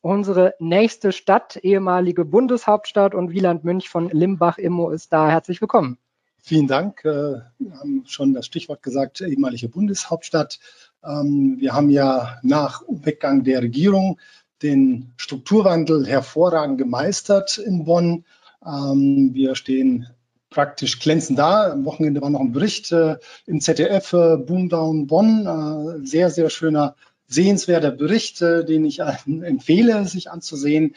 unsere 0.04 0.54
nächste 0.58 1.12
Stadt, 1.12 1.56
ehemalige 1.56 2.26
Bundeshauptstadt 2.26 3.14
und 3.14 3.30
Wieland 3.30 3.64
Münch 3.64 3.88
von 3.88 4.10
Limbach 4.10 4.58
Immo 4.58 4.90
ist 4.90 5.12
da. 5.14 5.30
Herzlich 5.30 5.62
willkommen. 5.62 5.96
Vielen 6.42 6.66
Dank. 6.66 7.02
Äh, 7.06 7.40
wir 7.58 7.78
haben 7.78 8.04
schon 8.06 8.34
das 8.34 8.44
Stichwort 8.44 8.82
gesagt, 8.82 9.22
ehemalige 9.22 9.70
Bundeshauptstadt. 9.70 10.60
Ähm, 11.02 11.56
wir 11.58 11.72
haben 11.72 11.88
ja 11.88 12.36
nach 12.42 12.82
Weggang 12.86 13.44
der 13.44 13.62
Regierung 13.62 14.20
den 14.62 15.14
Strukturwandel 15.16 16.06
hervorragend 16.06 16.76
gemeistert 16.76 17.56
in 17.56 17.86
Bonn. 17.86 18.26
Ähm, 18.62 19.30
wir 19.32 19.54
stehen 19.54 20.06
praktisch 20.50 21.00
glänzend 21.00 21.38
da. 21.38 21.72
Am 21.72 21.86
Wochenende 21.86 22.20
war 22.20 22.28
noch 22.28 22.40
ein 22.40 22.52
Bericht 22.52 22.92
äh, 22.92 23.16
im 23.46 23.62
ZDF, 23.62 24.12
äh, 24.12 24.36
Boomdown 24.36 25.06
Bonn. 25.06 26.04
Sehr, 26.04 26.28
sehr 26.28 26.50
schöner 26.50 26.94
sehenswerter 27.34 27.90
Bericht, 27.90 28.40
äh, 28.42 28.64
den 28.64 28.84
ich 28.84 29.00
empfehle, 29.26 30.06
sich 30.06 30.30
anzusehen. 30.30 30.94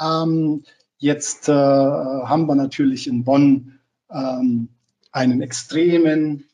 Ähm, 0.00 0.64
jetzt 0.98 1.48
äh, 1.48 1.52
haben 1.52 2.46
wir 2.46 2.54
natürlich 2.54 3.06
in 3.06 3.24
Bonn 3.24 3.78
ähm, 4.10 4.68
einen 5.12 5.42
extremen 5.42 6.44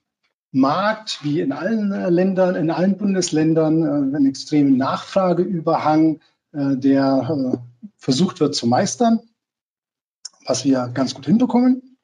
Markt, 0.53 1.21
wie 1.23 1.41
in 1.41 1.53
allen 1.53 1.93
äh, 1.93 2.09
Ländern, 2.09 2.55
in 2.55 2.71
allen 2.71 2.97
Bundesländern, 2.97 3.83
äh, 3.83 4.17
einen 4.17 4.27
extremen 4.27 4.77
Nachfrageüberhang, 4.77 6.21
äh, 6.53 6.77
der 6.77 7.29
äh, 7.55 7.87
versucht 7.99 8.41
wird 8.41 8.55
zu 8.55 8.67
meistern, 8.67 9.21
was 10.47 10.65
wir 10.65 10.89
ganz 10.89 11.15
gut 11.15 11.27
hinbekommen. 11.27 11.99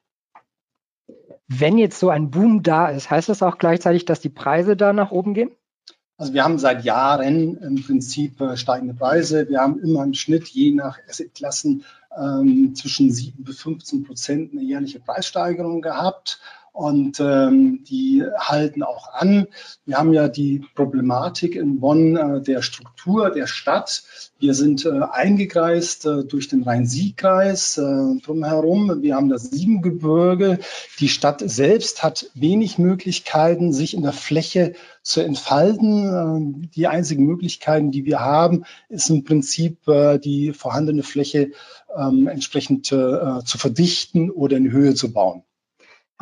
Wenn 1.47 1.77
jetzt 1.77 1.99
so 1.99 2.09
ein 2.09 2.29
Boom 2.29 2.63
da 2.63 2.89
ist, 2.89 3.09
heißt 3.09 3.29
das 3.29 3.43
auch 3.43 3.57
gleichzeitig, 3.57 4.05
dass 4.05 4.21
die 4.21 4.29
Preise 4.29 4.75
da 4.77 4.93
nach 4.93 5.11
oben 5.11 5.33
gehen? 5.33 5.51
Also 6.23 6.33
wir 6.33 6.45
haben 6.45 6.57
seit 6.57 6.85
Jahren 6.85 7.57
im 7.57 7.83
Prinzip 7.83 8.39
äh, 8.39 8.55
steigende 8.55 8.93
Preise. 8.93 9.49
Wir 9.49 9.59
haben 9.59 9.77
immer 9.81 10.05
im 10.05 10.13
Schnitt 10.13 10.47
je 10.47 10.71
nach 10.71 10.97
Assetklassen 11.09 11.83
ähm, 12.17 12.73
zwischen 12.75 13.11
7 13.11 13.43
bis 13.43 13.59
15 13.59 14.05
Prozent 14.05 14.53
eine 14.53 14.61
jährliche 14.61 15.01
Preissteigerung 15.01 15.81
gehabt 15.81 16.39
und 16.73 17.19
ähm, 17.19 17.83
die 17.87 18.23
halten 18.35 18.81
auch 18.81 19.13
an. 19.13 19.45
Wir 19.85 19.99
haben 19.99 20.11
ja 20.11 20.27
die 20.27 20.65
Problematik 20.73 21.55
in 21.55 21.79
Bonn 21.79 22.17
äh, 22.17 22.41
der 22.41 22.63
Struktur 22.63 23.29
der 23.29 23.45
Stadt. 23.45 24.03
Wir 24.39 24.55
sind 24.55 24.83
äh, 24.83 25.01
eingekreist 25.11 26.07
äh, 26.07 26.23
durch 26.23 26.47
den 26.47 26.63
Rhein-Sieg-Kreis 26.63 27.77
äh, 27.77 28.19
drumherum. 28.25 29.03
Wir 29.03 29.15
haben 29.15 29.29
das 29.29 29.51
Siebengebirge. 29.51 30.59
Die 30.99 31.09
Stadt 31.09 31.43
selbst 31.45 32.01
hat 32.01 32.31
wenig 32.33 32.79
Möglichkeiten, 32.79 33.71
sich 33.71 33.93
in 33.93 34.01
der 34.01 34.11
Fläche 34.11 34.73
zu 35.03 35.21
entfalten. 35.21 36.63
Äh, 36.63 36.67
die 36.75 36.87
einzigen 36.87 37.25
Möglichkeiten, 37.25 37.91
die 37.91 38.05
wir 38.05 38.21
haben, 38.21 38.65
ist 38.89 39.11
im 39.11 39.23
Prinzip 39.23 39.87
äh, 39.87 40.17
die 40.17 40.53
vorhandene 40.53 41.03
Fläche 41.03 41.51
ähm, 41.95 42.27
entsprechend 42.27 42.91
äh, 42.91 43.43
zu 43.45 43.59
verdichten 43.59 44.31
oder 44.31 44.57
in 44.57 44.71
Höhe 44.71 44.95
zu 44.95 45.13
bauen. 45.13 45.43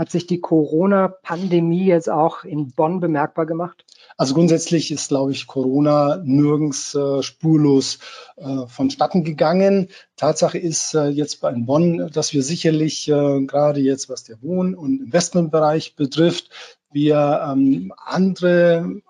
Hat 0.02 0.10
sich 0.10 0.26
die 0.26 0.41
Corona-Pandemie 0.41 1.86
jetzt 1.86 2.10
auch 2.10 2.43
in 2.43 2.72
Bonn 2.72 3.02
bemerkbar 3.02 3.45
gemacht? 3.45 3.86
Also 4.18 4.34
grundsätzlich 4.34 4.91
ist, 4.91 5.10
glaube 5.10 5.32
ich, 5.32 5.45
Corona 5.45 6.20
nirgends 6.24 6.95
äh, 6.95 7.22
spurlos 7.22 7.99
äh, 8.36 8.66
vonstatten 8.66 9.24
gegangen. 9.24 9.89
Tatsache 10.16 10.58
ist 10.58 10.95
äh, 10.95 11.10
jetzt 11.10 11.39
bei 11.39 11.54
Bonn, 11.54 12.10
dass 12.12 12.34
wir 12.34 12.41
sicherlich 12.41 13.10
äh, 13.10 13.45
gerade 13.45 13.80
jetzt, 13.80 14.10
was 14.10 14.24
der 14.24 14.41
Wohn- 14.41 14.74
und 14.74 15.02
Investmentbereich 15.02 15.95
betrifft, 15.95 16.49
wir 16.91 17.47
ähm, 17.52 17.93
andere 18.04 19.04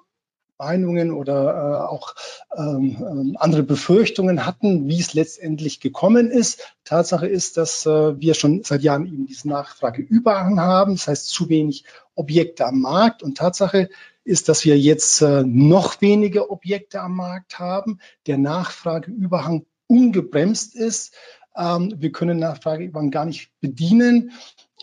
Meinungen 0.61 1.11
oder 1.11 1.39
äh, 1.55 1.91
auch 1.91 2.13
ähm, 2.55 2.97
ähm, 2.99 3.37
andere 3.39 3.63
Befürchtungen 3.63 4.45
hatten, 4.45 4.87
wie 4.87 4.99
es 4.99 5.15
letztendlich 5.15 5.79
gekommen 5.79 6.29
ist. 6.29 6.75
Tatsache 6.83 7.25
ist, 7.25 7.57
dass 7.57 7.87
äh, 7.87 8.19
wir 8.19 8.35
schon 8.35 8.63
seit 8.63 8.83
Jahren 8.83 9.07
eben 9.07 9.25
diese 9.25 9.49
Nachfrageüberhang 9.49 10.59
haben, 10.59 10.93
das 10.93 11.07
heißt 11.07 11.29
zu 11.29 11.49
wenig 11.49 11.85
Objekte 12.13 12.67
am 12.67 12.81
Markt. 12.81 13.23
Und 13.23 13.37
Tatsache 13.37 13.89
ist, 14.23 14.49
dass 14.49 14.63
wir 14.63 14.77
jetzt 14.77 15.21
äh, 15.21 15.43
noch 15.43 15.99
weniger 15.99 16.51
Objekte 16.51 17.01
am 17.01 17.15
Markt 17.15 17.57
haben, 17.57 17.99
der 18.27 18.37
Nachfrageüberhang 18.37 19.65
ungebremst 19.87 20.75
ist. 20.75 21.15
Ähm, 21.57 21.95
wir 21.97 22.11
können 22.11 22.37
Nachfrageüberhang 22.37 23.09
gar 23.09 23.25
nicht 23.25 23.51
bedienen. 23.61 24.31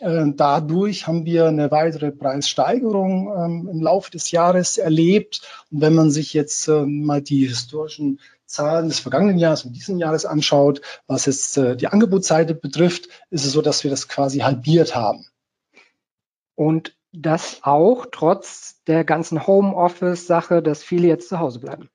Äh, 0.01 0.33
dadurch 0.35 1.07
haben 1.07 1.25
wir 1.25 1.47
eine 1.47 1.71
weitere 1.71 2.11
Preissteigerung 2.13 3.33
ähm, 3.37 3.69
im 3.71 3.83
Laufe 3.83 4.11
des 4.11 4.31
Jahres 4.31 4.79
erlebt. 4.79 5.43
Und 5.71 5.81
wenn 5.81 5.95
man 5.95 6.11
sich 6.11 6.35
jetzt 6.35 6.69
äh, 6.69 6.85
mal 6.87 7.23
die 7.23 7.47
historischen 7.47 8.21
Zahlen 8.47 8.89
des 8.89 9.01
vergangenen 9.01 9.39
Jahres 9.39 9.65
und 9.65 9.75
diesen 9.75 9.99
Jahres 9.99 10.25
anschaut, 10.25 10.81
was 11.07 11.27
jetzt 11.27 11.57
äh, 11.59 11.77
die 11.77 11.89
Angebotsseite 11.89 12.55
betrifft, 12.55 13.09
ist 13.31 13.45
es 13.45 13.53
so, 13.53 13.63
dass 13.63 13.85
wir 13.85 13.91
das 13.91 14.09
quasi 14.09 14.39
halbiert 14.39 14.95
haben. 14.95 15.27
Und 16.55 16.97
das 17.13 17.59
auch 17.63 18.07
trotz 18.11 18.83
der 18.87 19.05
ganzen 19.05 19.47
Homeoffice-Sache, 19.47 20.63
dass 20.63 20.83
viele 20.83 21.09
jetzt 21.09 21.29
zu 21.29 21.39
Hause 21.39 21.61
bleiben. 21.61 21.91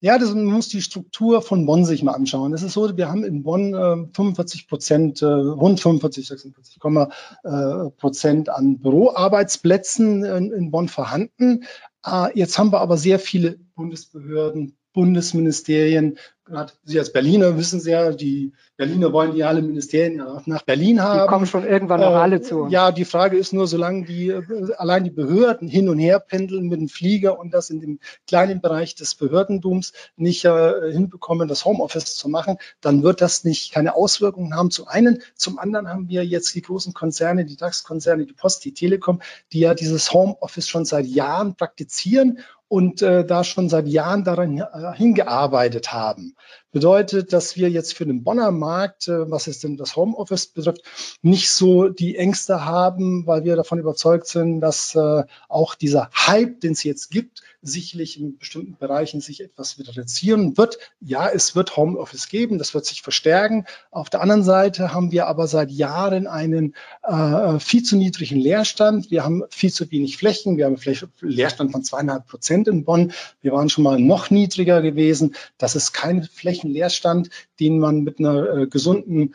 Ja, 0.00 0.16
das, 0.16 0.32
man 0.32 0.44
muss 0.44 0.68
die 0.68 0.80
Struktur 0.80 1.42
von 1.42 1.66
Bonn 1.66 1.84
sich 1.84 2.04
mal 2.04 2.12
anschauen. 2.12 2.52
Es 2.52 2.62
ist 2.62 2.74
so, 2.74 2.96
wir 2.96 3.08
haben 3.08 3.24
in 3.24 3.42
Bonn 3.42 3.74
äh, 3.74 4.14
45 4.14 4.68
Prozent, 4.68 5.22
äh, 5.22 5.26
rund 5.26 5.80
45, 5.80 6.28
46, 6.28 6.76
äh, 6.76 7.90
Prozent 7.96 8.48
an 8.48 8.78
Büroarbeitsplätzen 8.78 10.24
in, 10.24 10.52
in 10.52 10.70
Bonn 10.70 10.88
vorhanden. 10.88 11.64
Äh, 12.06 12.38
jetzt 12.38 12.58
haben 12.58 12.70
wir 12.70 12.80
aber 12.80 12.96
sehr 12.96 13.18
viele 13.18 13.58
Bundesbehörden, 13.74 14.76
Bundesministerien, 14.92 16.18
gerade 16.44 16.72
Sie 16.84 16.98
als 16.98 17.12
Berliner 17.12 17.56
wissen 17.56 17.80
ja, 17.80 18.12
die 18.12 18.52
Berliner 18.78 19.12
wollen 19.12 19.34
die 19.34 19.42
alle 19.42 19.60
Ministerien 19.60 20.22
nach 20.46 20.62
Berlin 20.62 21.02
haben. 21.02 21.22
Die 21.22 21.26
kommen 21.26 21.46
schon 21.46 21.66
irgendwann 21.66 21.98
noch 21.98 22.12
äh, 22.12 22.14
alle 22.14 22.40
zu. 22.40 22.68
Ja, 22.68 22.92
die 22.92 23.04
Frage 23.04 23.36
ist 23.36 23.52
nur, 23.52 23.66
solange 23.66 24.04
die 24.04 24.28
äh, 24.28 24.42
allein 24.76 25.02
die 25.02 25.10
Behörden 25.10 25.66
hin 25.66 25.88
und 25.88 25.98
her 25.98 26.20
pendeln 26.20 26.68
mit 26.68 26.80
dem 26.80 26.88
Flieger 26.88 27.40
und 27.40 27.52
das 27.52 27.70
in 27.70 27.80
dem 27.80 27.98
kleinen 28.28 28.60
Bereich 28.60 28.94
des 28.94 29.16
Behördentums 29.16 29.94
nicht 30.14 30.44
äh, 30.44 30.92
hinbekommen, 30.92 31.48
das 31.48 31.64
Homeoffice 31.64 32.14
zu 32.14 32.28
machen, 32.28 32.58
dann 32.80 33.02
wird 33.02 33.20
das 33.20 33.42
nicht 33.42 33.72
keine 33.72 33.96
Auswirkungen 33.96 34.54
haben. 34.54 34.70
Zum 34.70 34.86
einen, 34.86 35.22
zum 35.34 35.58
anderen 35.58 35.88
haben 35.88 36.08
wir 36.08 36.24
jetzt 36.24 36.54
die 36.54 36.62
großen 36.62 36.94
Konzerne, 36.94 37.44
die 37.44 37.56
DAX-Konzerne, 37.56 38.26
die 38.26 38.32
Post, 38.32 38.64
die 38.64 38.74
Telekom, 38.74 39.20
die 39.52 39.58
ja 39.58 39.74
dieses 39.74 40.12
Homeoffice 40.12 40.68
schon 40.68 40.84
seit 40.84 41.06
Jahren 41.06 41.56
praktizieren 41.56 42.38
und 42.68 43.00
äh, 43.00 43.24
da 43.24 43.44
schon 43.44 43.68
seit 43.68 43.88
Jahren 43.88 44.24
daran 44.24 44.58
äh, 44.58 44.92
hingearbeitet 44.94 45.92
haben. 45.92 46.36
Bedeutet, 46.70 47.32
dass 47.32 47.56
wir 47.56 47.70
jetzt 47.70 47.94
für 47.94 48.04
den 48.04 48.22
Bonner 48.22 48.50
Markt, 48.50 48.67
äh, 49.08 49.30
was 49.30 49.46
es 49.46 49.60
denn 49.60 49.76
das 49.76 49.96
Homeoffice 49.96 50.46
betrifft, 50.46 50.82
nicht 51.22 51.50
so 51.50 51.88
die 51.88 52.16
Ängste 52.16 52.64
haben, 52.64 53.26
weil 53.26 53.44
wir 53.44 53.56
davon 53.56 53.78
überzeugt 53.78 54.26
sind, 54.26 54.60
dass 54.60 54.94
äh, 54.94 55.24
auch 55.48 55.74
dieser 55.74 56.10
Hype, 56.12 56.60
den 56.60 56.72
es 56.72 56.82
jetzt 56.82 57.10
gibt, 57.10 57.42
sicherlich 57.62 58.20
in 58.20 58.38
bestimmten 58.38 58.76
Bereichen 58.76 59.20
sich 59.20 59.40
etwas 59.40 59.78
reduzieren 59.78 60.56
wird. 60.56 60.78
Ja, 61.00 61.28
es 61.28 61.56
wird 61.56 61.76
Homeoffice 61.76 62.28
geben, 62.28 62.58
das 62.58 62.74
wird 62.74 62.86
sich 62.86 63.02
verstärken. 63.02 63.64
Auf 63.90 64.10
der 64.10 64.20
anderen 64.20 64.44
Seite 64.44 64.92
haben 64.92 65.12
wir 65.12 65.26
aber 65.26 65.46
seit 65.46 65.70
Jahren 65.70 66.26
einen 66.26 66.74
äh, 67.02 67.58
viel 67.58 67.82
zu 67.82 67.96
niedrigen 67.96 68.38
Leerstand. 68.38 69.10
Wir 69.10 69.24
haben 69.24 69.44
viel 69.50 69.72
zu 69.72 69.90
wenig 69.90 70.16
Flächen. 70.16 70.56
Wir 70.56 70.66
haben 70.66 70.76
vielleicht 70.76 71.06
Leerstand 71.20 71.72
von 71.72 71.84
zweieinhalb 71.84 72.26
Prozent 72.26 72.68
in 72.68 72.84
Bonn. 72.84 73.12
Wir 73.40 73.52
waren 73.52 73.68
schon 73.68 73.84
mal 73.84 73.98
noch 73.98 74.30
niedriger 74.30 74.82
gewesen. 74.82 75.34
Das 75.58 75.74
ist 75.74 75.96
Fläche 75.96 76.28
Flächenleerstand, 76.58 77.30
den 77.60 77.78
man 77.78 78.02
mit 78.02 78.18
einer 78.18 78.56
äh, 78.56 78.66
gesunden 78.66 79.34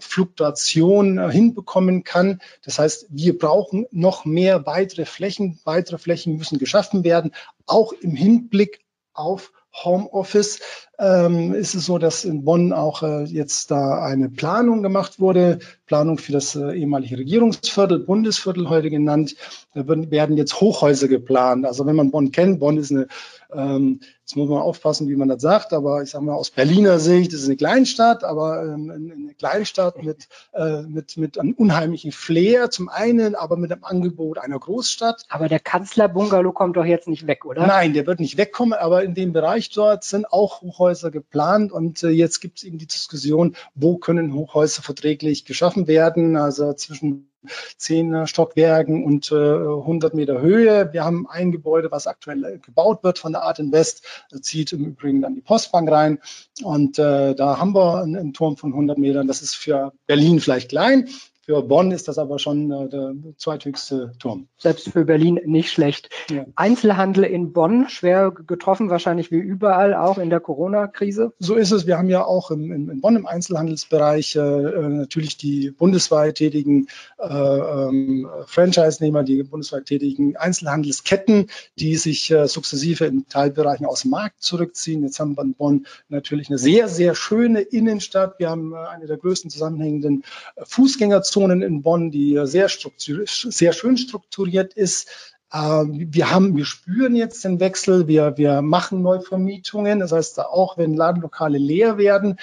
Fluktuation 0.00 1.18
äh, 1.18 1.30
hinbekommen 1.30 2.04
kann. 2.04 2.40
Das 2.62 2.78
heißt, 2.78 3.06
wir 3.10 3.38
brauchen 3.38 3.86
noch 3.90 4.24
mehr 4.24 4.66
weitere 4.66 5.06
Flächen. 5.06 5.60
Weitere 5.64 5.98
Flächen 5.98 6.36
müssen 6.36 6.58
geschaffen 6.58 7.04
werden, 7.04 7.32
auch 7.66 7.92
im 7.92 8.14
Hinblick 8.14 8.80
auf 9.14 9.52
Homeoffice 9.72 10.60
ähm, 10.98 11.54
ist 11.54 11.74
es 11.74 11.86
so, 11.86 11.98
dass 11.98 12.24
in 12.24 12.44
Bonn 12.44 12.72
auch 12.72 13.02
äh, 13.02 13.24
jetzt 13.24 13.70
da 13.70 14.02
eine 14.02 14.28
Planung 14.28 14.82
gemacht 14.82 15.18
wurde, 15.18 15.58
Planung 15.86 16.18
für 16.18 16.32
das 16.32 16.54
äh, 16.54 16.72
ehemalige 16.72 17.18
Regierungsviertel, 17.18 17.98
Bundesviertel 17.98 18.68
heute 18.68 18.90
genannt. 18.90 19.36
Da 19.74 19.86
werden 19.86 20.36
jetzt 20.36 20.60
Hochhäuser 20.60 21.08
geplant. 21.08 21.66
Also 21.66 21.86
wenn 21.86 21.96
man 21.96 22.10
Bonn 22.10 22.30
kennt, 22.30 22.60
Bonn 22.60 22.78
ist 22.78 22.92
eine 22.92 23.08
ähm, 23.52 24.00
Jetzt 24.24 24.36
muss 24.36 24.48
man 24.48 24.62
aufpassen, 24.62 25.06
wie 25.10 25.16
man 25.16 25.28
das 25.28 25.42
sagt, 25.42 25.74
aber 25.74 26.02
ich 26.02 26.08
sage 26.08 26.24
mal 26.24 26.32
aus 26.32 26.50
Berliner 26.50 26.98
Sicht, 26.98 27.34
das 27.34 27.40
ist 27.40 27.46
eine 27.46 27.56
Kleinstadt, 27.56 28.24
aber 28.24 28.62
ähm, 28.62 28.90
eine 28.90 29.34
Kleinstadt 29.34 30.02
mit, 30.02 30.28
äh, 30.54 30.80
mit, 30.80 31.18
mit 31.18 31.38
einem 31.38 31.52
unheimlichen 31.52 32.10
Flair 32.10 32.70
zum 32.70 32.88
einen, 32.88 33.34
aber 33.34 33.58
mit 33.58 33.70
dem 33.70 33.84
Angebot 33.84 34.38
einer 34.38 34.58
Großstadt. 34.58 35.26
Aber 35.28 35.48
der 35.50 35.60
Kanzlerbungalow 35.60 36.52
kommt 36.52 36.78
doch 36.78 36.86
jetzt 36.86 37.06
nicht 37.06 37.26
weg, 37.26 37.44
oder? 37.44 37.66
Nein, 37.66 37.92
der 37.92 38.06
wird 38.06 38.18
nicht 38.18 38.38
wegkommen, 38.38 38.72
aber 38.78 39.04
in 39.04 39.12
dem 39.12 39.34
Bereich 39.34 39.68
dort 39.68 40.04
sind 40.04 40.32
auch 40.32 40.62
Hochhäuser 40.62 40.83
geplant 41.10 41.72
und 41.72 42.02
äh, 42.02 42.08
jetzt 42.08 42.40
gibt 42.40 42.58
es 42.58 42.64
eben 42.64 42.78
die 42.78 42.86
Diskussion, 42.86 43.56
wo 43.74 43.96
können 43.96 44.34
Hochhäuser 44.34 44.82
verträglich 44.82 45.44
geschaffen 45.44 45.86
werden, 45.86 46.36
also 46.36 46.72
zwischen 46.74 47.30
zehn 47.76 48.26
Stockwerken 48.26 49.04
und 49.04 49.30
äh, 49.30 49.34
100 49.34 50.14
Meter 50.14 50.40
Höhe. 50.40 50.92
Wir 50.92 51.04
haben 51.04 51.26
ein 51.28 51.52
Gebäude, 51.52 51.90
was 51.90 52.06
aktuell 52.06 52.58
gebaut 52.64 53.02
wird 53.04 53.18
von 53.18 53.32
der 53.32 53.42
Art 53.42 53.58
Invest, 53.58 54.04
zieht 54.40 54.72
im 54.72 54.84
Übrigen 54.84 55.22
dann 55.22 55.34
die 55.34 55.40
Postbank 55.40 55.90
rein. 55.90 56.20
Und 56.62 56.98
äh, 56.98 57.34
da 57.34 57.58
haben 57.58 57.74
wir 57.74 58.02
einen, 58.02 58.16
einen 58.16 58.32
Turm 58.32 58.56
von 58.56 58.72
100 58.72 58.98
Metern. 58.98 59.26
Das 59.26 59.42
ist 59.42 59.54
für 59.54 59.92
Berlin 60.06 60.40
vielleicht 60.40 60.70
klein, 60.70 61.08
für 61.44 61.62
Bonn 61.62 61.90
ist 61.90 62.08
das 62.08 62.18
aber 62.18 62.38
schon 62.38 62.70
äh, 62.70 62.88
der 62.88 63.14
zweithöchste 63.36 64.12
Turm. 64.18 64.48
Selbst 64.56 64.88
für 64.88 65.04
Berlin 65.04 65.38
nicht 65.44 65.70
schlecht. 65.70 66.08
Ja. 66.30 66.46
Einzelhandel 66.56 67.24
in 67.24 67.52
Bonn 67.52 67.88
schwer 67.88 68.30
getroffen, 68.30 68.88
wahrscheinlich 68.88 69.30
wie 69.30 69.38
überall, 69.38 69.94
auch 69.94 70.16
in 70.16 70.30
der 70.30 70.40
Corona-Krise. 70.40 71.34
So 71.38 71.54
ist 71.54 71.70
es. 71.70 71.86
Wir 71.86 71.98
haben 71.98 72.08
ja 72.08 72.24
auch 72.24 72.50
im, 72.50 72.72
in 72.72 73.00
Bonn 73.02 73.16
im 73.16 73.26
Einzelhandelsbereich 73.26 74.36
äh, 74.36 74.40
äh, 74.40 74.88
natürlich 74.88 75.36
die 75.36 75.70
bundesweit 75.70 76.36
tätigen 76.36 76.86
äh, 77.18 77.26
ähm, 77.28 78.26
Franchise-Nehmer, 78.46 79.22
die 79.22 79.42
bundesweit 79.42 79.84
tätigen 79.84 80.36
Einzelhandelsketten, 80.36 81.48
die 81.78 81.96
sich 81.96 82.30
äh, 82.30 82.48
sukzessive 82.48 83.04
in 83.04 83.26
Teilbereichen 83.28 83.84
aus 83.84 84.02
dem 84.02 84.12
Markt 84.12 84.42
zurückziehen. 84.42 85.02
Jetzt 85.02 85.20
haben 85.20 85.36
wir 85.36 85.42
in 85.42 85.54
Bonn 85.54 85.86
natürlich 86.08 86.48
eine 86.48 86.58
sehr, 86.58 86.88
sehr 86.88 87.14
schöne 87.14 87.60
Innenstadt. 87.60 88.38
Wir 88.38 88.48
haben 88.48 88.72
äh, 88.72 88.76
eine 88.76 89.06
der 89.06 89.18
größten 89.18 89.50
zusammenhängenden 89.50 90.24
Fußgängerzonen 90.62 91.33
Zonen 91.34 91.62
in 91.62 91.82
Bonn, 91.82 92.12
die 92.12 92.40
sehr, 92.44 92.68
sehr 92.68 93.72
schön 93.72 93.96
strukturiert 93.96 94.72
ist. 94.74 95.34
Ähm, 95.52 96.06
wir 96.12 96.30
haben, 96.30 96.56
wir 96.56 96.64
spüren 96.64 97.16
jetzt 97.16 97.42
den 97.44 97.58
Wechsel. 97.58 98.06
Wir, 98.06 98.36
wir 98.36 98.62
machen 98.62 99.02
Neuvermietungen. 99.02 99.98
Das 99.98 100.12
heißt, 100.12 100.38
auch 100.38 100.78
wenn 100.78 100.94
Ladenlokale 100.94 101.58
leer 101.58 101.98
werden, 101.98 102.38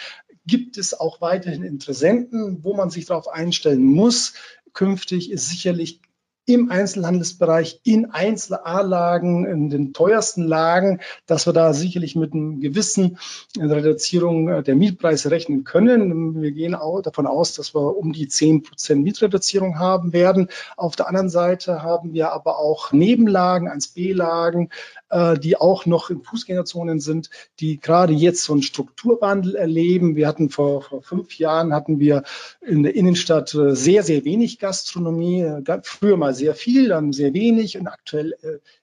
gibt 0.45 0.77
es 0.77 0.93
auch 0.93 1.21
weiterhin 1.21 1.63
Interessenten, 1.63 2.65
wo 2.65 2.73
man 2.73 2.89
sich 2.89 3.05
darauf 3.05 3.29
einstellen 3.29 3.83
muss. 3.83 4.33
Künftig 4.73 5.31
ist 5.31 5.47
sicherlich 5.47 6.01
im 6.45 6.71
Einzelhandelsbereich 6.71 7.81
in 7.83 8.11
Einzel-A-Lagen, 8.11 9.45
in 9.45 9.69
den 9.69 9.93
teuersten 9.93 10.43
Lagen, 10.43 10.99
dass 11.25 11.45
wir 11.45 11.53
da 11.53 11.73
sicherlich 11.73 12.15
mit 12.15 12.33
einer 12.33 12.57
gewissen 12.57 13.17
Reduzierung 13.57 14.63
der 14.63 14.75
Mietpreise 14.75 15.31
rechnen 15.31 15.63
können. 15.63 16.41
Wir 16.41 16.51
gehen 16.51 16.75
auch 16.75 17.01
davon 17.01 17.27
aus, 17.27 17.53
dass 17.53 17.75
wir 17.75 17.95
um 17.95 18.11
die 18.11 18.27
10 18.27 18.63
Prozent 18.63 19.03
Mietreduzierung 19.03 19.79
haben 19.79 20.13
werden. 20.13 20.47
Auf 20.77 20.95
der 20.95 21.07
anderen 21.07 21.29
Seite 21.29 21.83
haben 21.83 22.13
wir 22.13 22.31
aber 22.31 22.57
auch 22.57 22.91
Nebenlagen, 22.91 23.69
1B-Lagen, 23.69 24.69
äh, 25.09 25.37
die 25.37 25.57
auch 25.57 25.85
noch 25.85 26.09
in 26.09 26.23
Fußgängerzonen 26.23 26.99
sind, 26.99 27.29
die 27.59 27.79
gerade 27.79 28.13
jetzt 28.13 28.43
so 28.43 28.53
einen 28.53 28.61
Strukturwandel 28.61 29.55
erleben. 29.55 30.15
Wir 30.15 30.27
hatten 30.27 30.49
vor, 30.49 30.81
vor 30.83 31.01
fünf 31.01 31.37
Jahren 31.37 31.73
hatten 31.73 31.99
wir 31.99 32.23
in 32.61 32.83
der 32.83 32.95
Innenstadt 32.95 33.53
äh, 33.53 33.75
sehr, 33.75 34.03
sehr 34.03 34.23
wenig 34.23 34.59
Gastronomie. 34.59 35.41
Äh, 35.41 35.81
früher 35.83 36.17
mal 36.17 36.30
sehr 36.33 36.55
viel, 36.55 36.89
dann 36.89 37.13
sehr 37.13 37.33
wenig 37.33 37.77
und 37.77 37.87
aktuell 37.87 38.35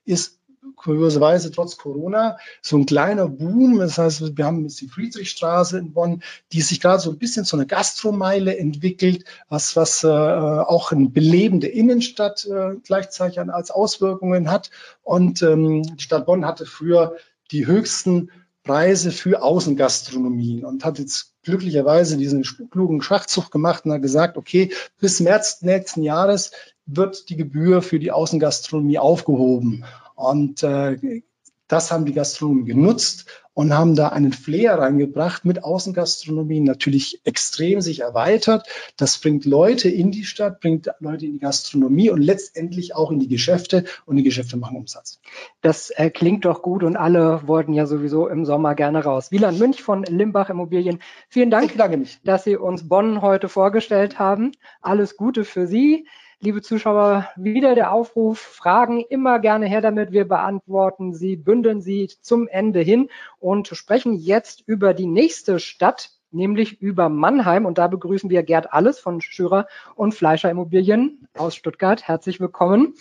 ist 0.05 0.39
kurioserweise 0.75 1.51
trotz 1.51 1.77
Corona 1.77 2.37
so 2.61 2.77
ein 2.77 2.85
kleiner 2.85 3.27
Boom. 3.27 3.79
Das 3.79 3.97
heißt, 3.97 4.37
wir 4.37 4.45
haben 4.45 4.63
jetzt 4.63 4.81
die 4.81 4.87
Friedrichstraße 4.87 5.77
in 5.77 5.93
Bonn, 5.93 6.23
die 6.51 6.61
sich 6.61 6.79
gerade 6.79 7.01
so 7.01 7.11
ein 7.11 7.17
bisschen 7.17 7.45
zu 7.45 7.55
einer 7.55 7.65
Gastromeile 7.65 8.57
entwickelt, 8.57 9.25
was, 9.47 9.75
was 9.75 10.03
äh, 10.03 10.07
auch 10.07 10.91
eine 10.91 11.09
belebende 11.09 11.67
Innenstadt 11.67 12.45
äh, 12.45 12.75
gleichzeitig 12.83 13.39
als 13.39 13.71
Auswirkungen 13.71 14.49
hat. 14.49 14.69
Und 15.03 15.41
ähm, 15.41 15.83
die 15.83 16.03
Stadt 16.03 16.25
Bonn 16.25 16.45
hatte 16.45 16.65
früher 16.65 17.15
die 17.51 17.65
höchsten 17.65 18.31
Preise 18.63 19.11
für 19.11 19.41
Außengastronomien 19.41 20.65
und 20.65 20.85
hat 20.85 20.99
jetzt 20.99 21.33
glücklicherweise 21.43 22.17
diesen 22.17 22.43
klugen 22.69 23.01
Schachzug 23.01 23.49
gemacht 23.49 23.85
und 23.85 23.93
hat 23.93 24.01
gesagt, 24.01 24.37
okay, 24.37 24.71
bis 24.99 25.19
März 25.21 25.61
nächsten 25.61 26.03
Jahres 26.03 26.51
wird 26.95 27.29
die 27.29 27.37
Gebühr 27.37 27.81
für 27.81 27.99
die 27.99 28.11
Außengastronomie 28.11 28.99
aufgehoben. 28.99 29.85
Und 30.15 30.63
äh, 30.63 31.21
das 31.69 31.91
haben 31.91 32.05
die 32.05 32.13
Gastronomen 32.13 32.65
genutzt 32.65 33.27
und 33.53 33.77
haben 33.77 33.93
da 33.93 34.07
einen 34.07 34.33
Flair 34.33 34.79
reingebracht 34.79 35.45
mit 35.45 35.63
Außengastronomie, 35.63 36.61
natürlich 36.61 37.21
extrem 37.25 37.81
sich 37.81 37.99
erweitert. 37.99 38.67
Das 38.97 39.19
bringt 39.19 39.45
Leute 39.45 39.87
in 39.87 40.11
die 40.11 40.23
Stadt, 40.23 40.61
bringt 40.61 40.89
Leute 40.99 41.27
in 41.27 41.33
die 41.33 41.39
Gastronomie 41.39 42.09
und 42.09 42.21
letztendlich 42.21 42.95
auch 42.95 43.11
in 43.11 43.19
die 43.19 43.27
Geschäfte 43.27 43.83
und 44.07 44.17
die 44.17 44.23
Geschäfte 44.23 44.57
machen 44.57 44.77
Umsatz. 44.77 45.19
Das 45.61 45.91
äh, 45.91 46.09
klingt 46.09 46.45
doch 46.45 46.63
gut 46.63 46.83
und 46.83 46.97
alle 46.97 47.47
wollten 47.47 47.73
ja 47.73 47.85
sowieso 47.85 48.27
im 48.27 48.45
Sommer 48.45 48.73
gerne 48.73 49.03
raus. 49.03 49.29
Wieland 49.29 49.59
Münch 49.59 49.83
von 49.83 50.03
Limbach 50.05 50.49
Immobilien, 50.49 50.99
vielen 51.27 51.51
Dank, 51.51 51.75
dass 52.23 52.43
Sie 52.45 52.57
uns 52.57 52.89
Bonn 52.89 53.21
heute 53.21 53.47
vorgestellt 53.47 54.17
haben. 54.17 54.53
Alles 54.81 55.17
Gute 55.17 55.45
für 55.45 55.67
Sie. 55.67 56.07
Liebe 56.41 56.61
Zuschauer, 56.61 57.27
wieder 57.35 57.75
der 57.75 57.91
Aufruf, 57.91 58.39
Fragen 58.39 59.03
immer 59.09 59.39
gerne 59.39 59.65
her 59.65 59.81
damit. 59.81 60.13
Wir 60.13 60.25
beantworten 60.25 61.13
sie, 61.13 61.35
bündeln 61.35 61.81
sie 61.81 62.09
zum 62.21 62.47
Ende 62.47 62.79
hin 62.79 63.09
und 63.39 63.67
sprechen 63.67 64.13
jetzt 64.13 64.63
über 64.65 64.93
die 64.93 65.05
nächste 65.05 65.59
Stadt, 65.59 66.11
nämlich 66.31 66.81
über 66.81 67.09
Mannheim. 67.09 67.65
Und 67.65 67.77
da 67.77 67.87
begrüßen 67.87 68.29
wir 68.29 68.43
Gerd 68.43 68.71
Alles 68.71 68.99
von 68.99 69.19
Schürer 69.19 69.67
und 69.95 70.15
Fleischer 70.15 70.49
Immobilien 70.49 71.27
aus 71.37 71.55
Stuttgart. 71.55 72.07
Herzlich 72.07 72.39
willkommen. 72.39 72.93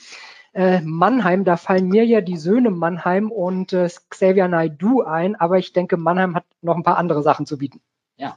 Äh, 0.52 0.80
Mannheim, 0.80 1.44
da 1.44 1.56
fallen 1.56 1.86
mir 1.86 2.04
ja 2.04 2.20
die 2.20 2.38
Söhne 2.38 2.72
Mannheim 2.72 3.30
und 3.30 3.72
äh, 3.72 3.88
Xavier 4.10 4.48
Naidu 4.48 5.02
ein, 5.02 5.36
aber 5.36 5.58
ich 5.58 5.72
denke, 5.72 5.96
Mannheim 5.96 6.34
hat 6.34 6.44
noch 6.60 6.74
ein 6.74 6.82
paar 6.82 6.98
andere 6.98 7.22
Sachen 7.22 7.46
zu 7.46 7.58
bieten. 7.58 7.80
Ja, 8.16 8.36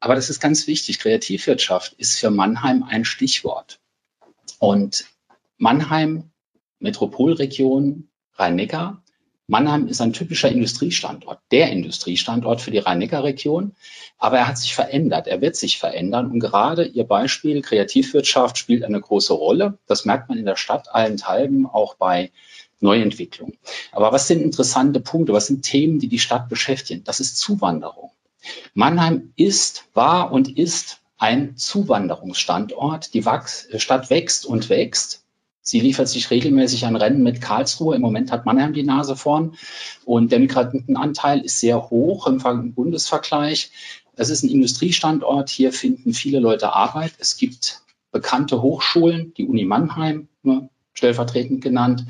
aber 0.00 0.16
das 0.16 0.30
ist 0.30 0.40
ganz 0.40 0.66
wichtig. 0.66 0.98
Kreativwirtschaft 0.98 1.92
ist 1.92 2.18
für 2.18 2.32
Mannheim 2.32 2.82
ein 2.82 3.04
Stichwort. 3.04 3.80
Und 4.60 5.06
Mannheim, 5.56 6.30
Metropolregion 6.80 8.10
Rhein-Neckar. 8.34 9.02
Mannheim 9.46 9.88
ist 9.88 10.02
ein 10.02 10.12
typischer 10.12 10.50
Industriestandort, 10.50 11.40
der 11.50 11.72
Industriestandort 11.72 12.60
für 12.60 12.70
die 12.70 12.78
Rhein-Neckar-Region. 12.78 13.74
Aber 14.18 14.36
er 14.36 14.46
hat 14.46 14.58
sich 14.58 14.74
verändert, 14.74 15.26
er 15.26 15.40
wird 15.40 15.56
sich 15.56 15.78
verändern. 15.78 16.30
Und 16.30 16.40
gerade 16.40 16.84
Ihr 16.84 17.04
Beispiel 17.04 17.62
Kreativwirtschaft 17.62 18.58
spielt 18.58 18.84
eine 18.84 19.00
große 19.00 19.32
Rolle. 19.32 19.78
Das 19.86 20.04
merkt 20.04 20.28
man 20.28 20.36
in 20.36 20.44
der 20.44 20.56
Stadt 20.56 20.94
allenthalben, 20.94 21.64
auch 21.64 21.94
bei 21.94 22.30
Neuentwicklung. 22.80 23.54
Aber 23.92 24.12
was 24.12 24.28
sind 24.28 24.42
interessante 24.42 25.00
Punkte? 25.00 25.32
Was 25.32 25.46
sind 25.46 25.62
Themen, 25.62 25.98
die 25.98 26.08
die 26.08 26.18
Stadt 26.18 26.50
beschäftigen? 26.50 27.02
Das 27.04 27.18
ist 27.18 27.38
Zuwanderung. 27.38 28.10
Mannheim 28.74 29.32
ist, 29.36 29.84
war 29.94 30.32
und 30.32 30.58
ist 30.58 31.00
ein 31.20 31.56
Zuwanderungsstandort. 31.56 33.12
Die 33.14 33.24
Wachs 33.26 33.68
Stadt 33.76 34.10
wächst 34.10 34.46
und 34.46 34.70
wächst. 34.70 35.24
Sie 35.60 35.78
liefert 35.78 36.08
sich 36.08 36.30
regelmäßig 36.30 36.86
an 36.86 36.96
Rennen 36.96 37.22
mit 37.22 37.42
Karlsruhe. 37.42 37.94
Im 37.94 38.00
Moment 38.00 38.32
hat 38.32 38.46
Mannheim 38.46 38.72
die 38.72 38.82
Nase 38.82 39.14
vorn. 39.14 39.54
Und 40.06 40.32
der 40.32 40.40
Migrantenanteil 40.40 41.42
ist 41.42 41.60
sehr 41.60 41.90
hoch 41.90 42.26
im 42.26 42.72
Bundesvergleich. 42.72 43.70
Es 44.16 44.30
ist 44.30 44.42
ein 44.42 44.48
Industriestandort. 44.48 45.50
Hier 45.50 45.72
finden 45.72 46.14
viele 46.14 46.40
Leute 46.40 46.72
Arbeit. 46.72 47.12
Es 47.18 47.36
gibt 47.36 47.82
bekannte 48.10 48.62
Hochschulen, 48.62 49.34
die 49.34 49.46
Uni 49.46 49.66
Mannheim, 49.66 50.28
ne, 50.42 50.70
stellvertretend 50.94 51.62
genannt. 51.62 52.06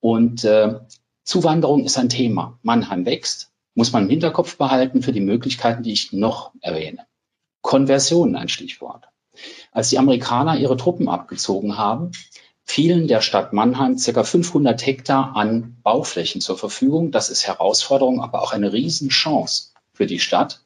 Und 0.00 0.42
äh, 0.44 0.80
Zuwanderung 1.22 1.84
ist 1.84 1.96
ein 1.96 2.08
Thema. 2.08 2.58
Mannheim 2.62 3.06
wächst, 3.06 3.52
muss 3.74 3.92
man 3.92 4.04
im 4.04 4.10
Hinterkopf 4.10 4.56
behalten 4.56 5.02
für 5.02 5.12
die 5.12 5.20
Möglichkeiten, 5.20 5.84
die 5.84 5.92
ich 5.92 6.12
noch 6.12 6.52
erwähne. 6.60 7.06
Konversion 7.62 8.36
ein 8.36 8.48
Stichwort. 8.48 9.08
Als 9.72 9.90
die 9.90 9.98
Amerikaner 9.98 10.58
ihre 10.58 10.76
Truppen 10.76 11.08
abgezogen 11.08 11.78
haben, 11.78 12.12
fielen 12.64 13.08
der 13.08 13.20
Stadt 13.20 13.52
Mannheim 13.52 13.98
circa 13.98 14.24
500 14.24 14.84
Hektar 14.84 15.36
an 15.36 15.78
Bauflächen 15.82 16.40
zur 16.40 16.58
Verfügung. 16.58 17.10
Das 17.12 17.30
ist 17.30 17.46
Herausforderung, 17.46 18.20
aber 18.20 18.42
auch 18.42 18.52
eine 18.52 18.72
Riesenchance. 18.72 19.72
für 19.92 20.06
die 20.06 20.20
Stadt 20.20 20.60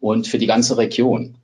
und 0.00 0.26
für 0.26 0.38
die 0.38 0.46
ganze 0.46 0.76
Region. 0.76 1.36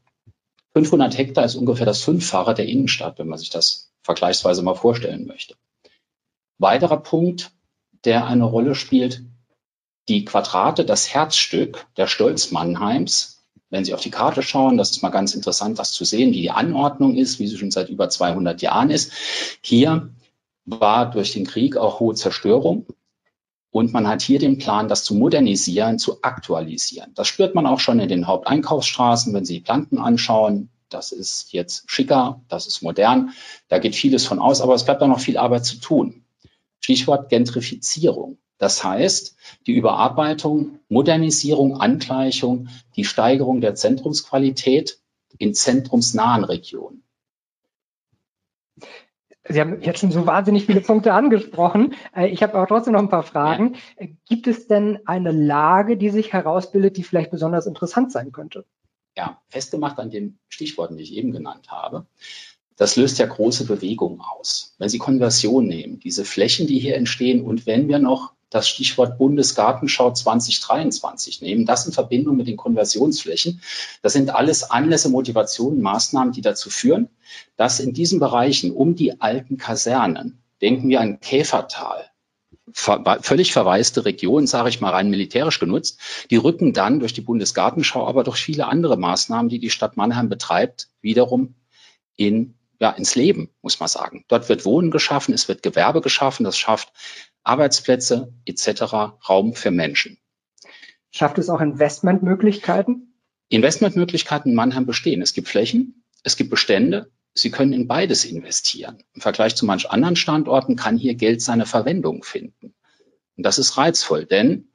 500 0.72 1.16
Hektar 1.16 1.44
ist 1.44 1.55
ungefähr 1.55 1.86
das 1.86 2.03
Fünffache 2.03 2.55
der 2.55 2.66
Innenstadt, 2.66 3.18
wenn 3.18 3.28
man 3.28 3.38
sich 3.38 3.51
das 3.51 3.92
vergleichsweise 4.03 4.62
mal 4.62 4.74
vorstellen 4.74 5.26
möchte. 5.26 5.55
Weiterer 6.59 6.96
Punkt, 6.96 7.53
der 8.05 8.26
eine 8.26 8.44
Rolle 8.44 8.74
spielt, 8.74 9.22
die 10.09 10.24
Quadrate, 10.24 10.84
das 10.84 11.12
Herzstück 11.12 11.86
der 11.96 12.07
Stolz 12.07 12.51
Mannheims. 12.51 13.38
Wenn 13.71 13.85
Sie 13.85 13.93
auf 13.93 14.01
die 14.01 14.11
Karte 14.11 14.43
schauen, 14.43 14.79
das 14.79 14.91
ist 14.91 15.03
mal 15.03 15.11
ganz 15.11 15.35
interessant, 15.35 15.79
das 15.79 15.93
zu 15.93 16.05
sehen, 16.05 16.33
wie 16.33 16.43
die 16.43 16.51
Anordnung 16.51 17.16
ist, 17.16 17.39
wie 17.39 17.47
sie 17.47 17.59
schon 17.59 17.71
seit 17.71 17.91
über 17.91 18.09
200 18.09 18.62
Jahren 18.62 18.91
ist. 18.91 19.12
Hier 19.61 20.11
war 20.64 21.11
durch 21.11 21.33
den 21.33 21.47
Krieg 21.47 21.77
auch 21.77 22.01
hohe 22.01 22.14
Zerstörung. 22.14 22.87
Und 23.71 23.93
man 23.93 24.09
hat 24.09 24.23
hier 24.23 24.39
den 24.39 24.57
Plan, 24.57 24.89
das 24.89 25.05
zu 25.05 25.14
modernisieren, 25.14 25.99
zu 25.99 26.23
aktualisieren. 26.23 27.12
Das 27.14 27.29
spürt 27.29 27.55
man 27.55 27.66
auch 27.66 27.81
schon 27.81 28.01
in 28.01 28.09
den 28.09 28.27
Haupteinkaufsstraßen, 28.27 29.35
wenn 29.35 29.45
Sie 29.45 29.55
die 29.55 29.61
Planten 29.61 29.99
anschauen. 29.99 30.71
Das 30.89 31.12
ist 31.12 31.53
jetzt 31.53 31.91
schicker, 31.91 32.41
das 32.49 32.66
ist 32.66 32.81
modern. 32.81 33.35
Da 33.69 33.79
geht 33.79 33.95
vieles 33.95 34.27
von 34.27 34.39
aus, 34.39 34.62
aber 34.62 34.75
es 34.75 34.85
bleibt 34.85 35.03
auch 35.03 35.09
noch 35.09 35.21
viel 35.21 35.37
Arbeit 35.37 35.66
zu 35.66 35.77
tun. 35.77 36.25
Stichwort 36.81 37.29
Gentrifizierung. 37.29 38.39
Das 38.59 38.82
heißt, 38.82 39.36
die 39.66 39.72
Überarbeitung, 39.72 40.80
Modernisierung, 40.88 41.80
Angleichung, 41.80 42.68
die 42.96 43.04
Steigerung 43.04 43.61
der 43.61 43.74
Zentrumsqualität 43.74 44.98
in 45.38 45.54
zentrumsnahen 45.54 46.44
Regionen. 46.44 47.04
Sie 49.50 49.61
haben 49.61 49.80
jetzt 49.80 50.00
schon 50.00 50.11
so 50.11 50.26
wahnsinnig 50.26 50.66
viele 50.66 50.80
Punkte 50.80 51.14
angesprochen. 51.14 51.94
Äh, 52.14 52.28
ich 52.28 52.42
habe 52.42 52.54
aber 52.54 52.66
trotzdem 52.66 52.92
noch 52.92 53.00
ein 53.00 53.09
paar 53.09 53.22
Fragen. 53.22 53.74
Ja. 53.74 54.04
Äh, 54.04 54.09
gibt 54.28 54.46
es 54.46 54.66
denn 54.66 54.98
eine 55.06 55.32
Lage, 55.32 55.96
die 55.96 56.11
sich 56.11 56.32
herausbildet, 56.32 56.96
die 56.96 57.02
vielleicht 57.02 57.30
besonders 57.30 57.66
interessant 57.66 58.12
sein 58.12 58.32
könnte? 58.32 58.66
Ja, 59.16 59.40
festgemacht 59.48 59.98
an 59.98 60.11
den 60.11 60.38
Stichworten, 60.48 60.96
die 60.96 61.02
ich 61.02 61.14
eben 61.14 61.32
genannt 61.32 61.70
habe. 61.70 62.06
Das 62.76 62.96
löst 62.96 63.18
ja 63.18 63.26
große 63.26 63.64
Bewegungen 63.66 64.20
aus. 64.20 64.74
Wenn 64.78 64.88
Sie 64.88 64.98
Konversion 64.98 65.66
nehmen, 65.66 65.98
diese 65.98 66.24
Flächen, 66.24 66.66
die 66.66 66.78
hier 66.78 66.96
entstehen, 66.96 67.42
und 67.42 67.66
wenn 67.66 67.88
wir 67.88 67.98
noch 67.98 68.34
das 68.51 68.68
Stichwort 68.68 69.18
Bundesgartenschau 69.18 70.12
2023 70.12 71.42
nehmen, 71.42 71.66
das 71.66 71.86
in 71.86 71.92
Verbindung 71.92 72.36
mit 72.36 72.49
den 72.49 72.57
Konversionsflächen. 72.57 73.61
Das 74.03 74.14
sind 74.14 74.30
alles 74.30 74.70
Anlässe, 74.70 75.11
Motivationen, 75.11 75.82
Maßnahmen, 75.82 76.32
die 76.32 76.40
dazu 76.40 76.70
führen, 76.70 77.09
dass 77.57 77.80
in 77.80 77.92
diesen 77.92 78.20
Bereichen 78.20 78.72
um 78.72 78.94
die 78.94 79.20
alten 79.20 79.59
Kasernen, 79.59 80.42
denken 80.61 80.88
wir 80.88 81.01
an 81.01 81.20
Käfertal, 81.20 82.11
völlig 82.72 83.53
verwaiste 83.53 84.05
Region, 84.05 84.46
sage 84.46 84.68
ich 84.68 84.80
mal 84.80 84.90
rein 84.90 85.11
militärisch 85.11 85.59
genutzt, 85.59 86.01
die 86.30 86.36
rücken 86.36 86.72
dann 86.72 87.01
durch 87.01 87.12
die 87.12 87.20
Bundesgartenschau, 87.20 88.07
aber 88.07 88.24
durch 88.24 88.38
viele 88.38 88.66
andere 88.66 88.96
Maßnahmen, 88.96 89.49
die 89.49 89.59
die 89.59 89.70
Stadt 89.70 89.96
Mannheim 89.96 90.28
betreibt, 90.28 90.88
wiederum 91.01 91.55
in 92.16 92.55
ja, 92.80 92.90
ins 92.90 93.16
Leben, 93.16 93.51
muss 93.61 93.80
man 93.80 93.88
sagen. 93.88 94.24
Dort 94.28 94.49
wird 94.49 94.64
Wohnen 94.64 94.90
geschaffen, 94.90 95.34
es 95.34 95.49
wird 95.49 95.62
Gewerbe 95.62 96.01
geschaffen, 96.01 96.44
das 96.44 96.57
schafft 96.57 96.92
Arbeitsplätze 97.49 98.34
etc. 98.44 98.82
Raum 99.28 99.55
für 99.55 99.70
Menschen. 99.70 100.18
Schafft 101.11 101.38
es 101.38 101.49
auch 101.49 101.61
Investmentmöglichkeiten? 101.61 103.14
Investmentmöglichkeiten 103.49 104.51
in 104.51 104.57
Mannheim 104.57 104.84
bestehen. 104.84 105.22
Es 105.22 105.32
gibt 105.32 105.49
Flächen, 105.49 106.05
es 106.22 106.36
gibt 106.36 106.51
Bestände. 106.51 107.11
Sie 107.34 107.51
können 107.51 107.72
in 107.72 107.86
beides 107.86 108.24
investieren. 108.24 109.03
Im 109.14 109.20
Vergleich 109.20 109.57
zu 109.57 109.64
manch 109.64 109.90
anderen 109.90 110.16
Standorten 110.16 110.76
kann 110.76 110.99
hier 110.99 111.14
Geld 111.14 111.40
seine 111.40 111.66
Verwendung 111.66 112.22
finden. 112.22 112.74
Und 113.36 113.46
das 113.46 113.59
ist 113.59 113.78
reizvoll, 113.78 114.26
denn 114.26 114.68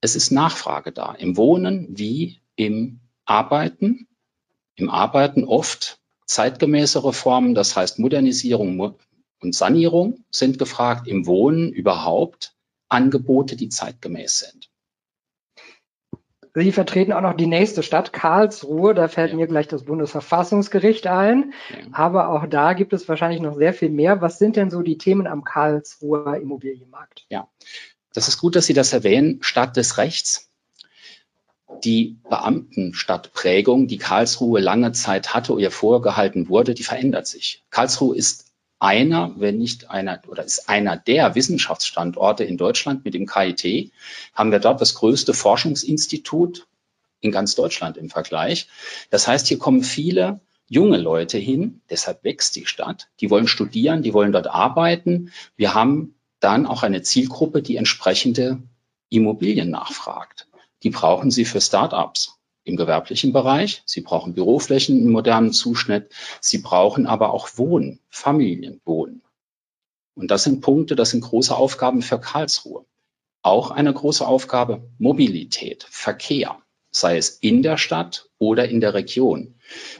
es 0.00 0.14
ist 0.14 0.30
Nachfrage 0.30 0.92
da. 0.92 1.12
Im 1.14 1.36
Wohnen 1.36 1.88
wie 1.90 2.40
im 2.56 3.00
Arbeiten. 3.24 4.06
Im 4.76 4.90
Arbeiten 4.90 5.44
oft 5.44 5.98
zeitgemäßere 6.26 7.12
Formen, 7.12 7.54
das 7.54 7.74
heißt 7.74 7.98
Modernisierung, 7.98 8.76
und 9.44 9.54
Sanierung 9.54 10.24
sind 10.30 10.58
gefragt, 10.58 11.06
im 11.06 11.26
Wohnen 11.26 11.72
überhaupt 11.72 12.54
Angebote, 12.88 13.56
die 13.56 13.68
zeitgemäß 13.68 14.38
sind. 14.38 14.70
Sie 16.56 16.70
vertreten 16.70 17.12
auch 17.12 17.20
noch 17.20 17.36
die 17.36 17.48
nächste 17.48 17.82
Stadt, 17.82 18.12
Karlsruhe. 18.12 18.94
Da 18.94 19.08
fällt 19.08 19.32
ja. 19.32 19.36
mir 19.36 19.48
gleich 19.48 19.66
das 19.66 19.84
Bundesverfassungsgericht 19.84 21.08
ein. 21.08 21.52
Ja. 21.70 21.76
Aber 21.92 22.28
auch 22.28 22.46
da 22.46 22.74
gibt 22.74 22.92
es 22.92 23.08
wahrscheinlich 23.08 23.40
noch 23.40 23.56
sehr 23.56 23.74
viel 23.74 23.90
mehr. 23.90 24.20
Was 24.20 24.38
sind 24.38 24.54
denn 24.54 24.70
so 24.70 24.82
die 24.82 24.96
Themen 24.96 25.26
am 25.26 25.42
Karlsruher 25.42 26.36
Immobilienmarkt? 26.36 27.26
Ja, 27.28 27.48
das 28.12 28.28
ist 28.28 28.38
gut, 28.38 28.54
dass 28.54 28.66
Sie 28.66 28.72
das 28.72 28.92
erwähnen. 28.92 29.38
Stadt 29.42 29.76
des 29.76 29.98
Rechts. 29.98 30.48
Die 31.82 32.18
Beamtenstadtprägung, 32.30 33.88
die 33.88 33.98
Karlsruhe 33.98 34.60
lange 34.60 34.92
Zeit 34.92 35.34
hatte 35.34 35.52
oder 35.52 35.62
ihr 35.62 35.70
vorgehalten 35.72 36.48
wurde, 36.48 36.74
die 36.74 36.84
verändert 36.84 37.26
sich. 37.26 37.64
Karlsruhe 37.70 38.16
ist 38.16 38.53
einer, 38.84 39.32
wenn 39.36 39.56
nicht 39.56 39.90
einer, 39.90 40.20
oder 40.28 40.44
ist 40.44 40.68
einer 40.68 40.96
der 40.98 41.34
Wissenschaftsstandorte 41.34 42.44
in 42.44 42.58
Deutschland 42.58 43.04
mit 43.04 43.14
dem 43.14 43.26
KIT, 43.26 43.92
haben 44.34 44.52
wir 44.52 44.58
dort 44.58 44.80
das 44.80 44.94
größte 44.94 45.32
Forschungsinstitut 45.32 46.66
in 47.20 47.32
ganz 47.32 47.54
Deutschland 47.54 47.96
im 47.96 48.10
Vergleich. 48.10 48.68
Das 49.08 49.26
heißt, 49.26 49.48
hier 49.48 49.58
kommen 49.58 49.82
viele 49.82 50.40
junge 50.68 50.98
Leute 50.98 51.38
hin, 51.38 51.80
deshalb 51.88 52.24
wächst 52.24 52.56
die 52.56 52.66
Stadt. 52.66 53.08
Die 53.20 53.30
wollen 53.30 53.48
studieren, 53.48 54.02
die 54.02 54.12
wollen 54.12 54.32
dort 54.32 54.48
arbeiten. 54.48 55.32
Wir 55.56 55.72
haben 55.72 56.14
dann 56.40 56.66
auch 56.66 56.82
eine 56.82 57.00
Zielgruppe, 57.00 57.62
die 57.62 57.76
entsprechende 57.76 58.62
Immobilien 59.08 59.70
nachfragt. 59.70 60.46
Die 60.82 60.90
brauchen 60.90 61.30
sie 61.30 61.46
für 61.46 61.62
Start-ups 61.62 62.33
im 62.64 62.76
gewerblichen 62.76 63.32
Bereich. 63.32 63.82
Sie 63.84 64.00
brauchen 64.00 64.34
Büroflächen 64.34 64.98
im 64.98 65.12
modernen 65.12 65.52
Zuschnitt. 65.52 66.10
Sie 66.40 66.58
brauchen 66.58 67.06
aber 67.06 67.32
auch 67.32 67.50
Wohnen, 67.56 68.00
Familienwohnen. 68.10 69.22
Und 70.14 70.30
das 70.30 70.44
sind 70.44 70.60
Punkte, 70.60 70.96
das 70.96 71.10
sind 71.10 71.20
große 71.20 71.54
Aufgaben 71.54 72.02
für 72.02 72.18
Karlsruhe. 72.18 72.84
Auch 73.42 73.70
eine 73.70 73.92
große 73.92 74.26
Aufgabe 74.26 74.88
Mobilität, 74.98 75.86
Verkehr, 75.90 76.58
sei 76.90 77.18
es 77.18 77.30
in 77.30 77.62
der 77.62 77.76
Stadt 77.76 78.30
oder 78.38 78.68
in 78.68 78.80
der 78.80 78.94
Region. 78.94 79.54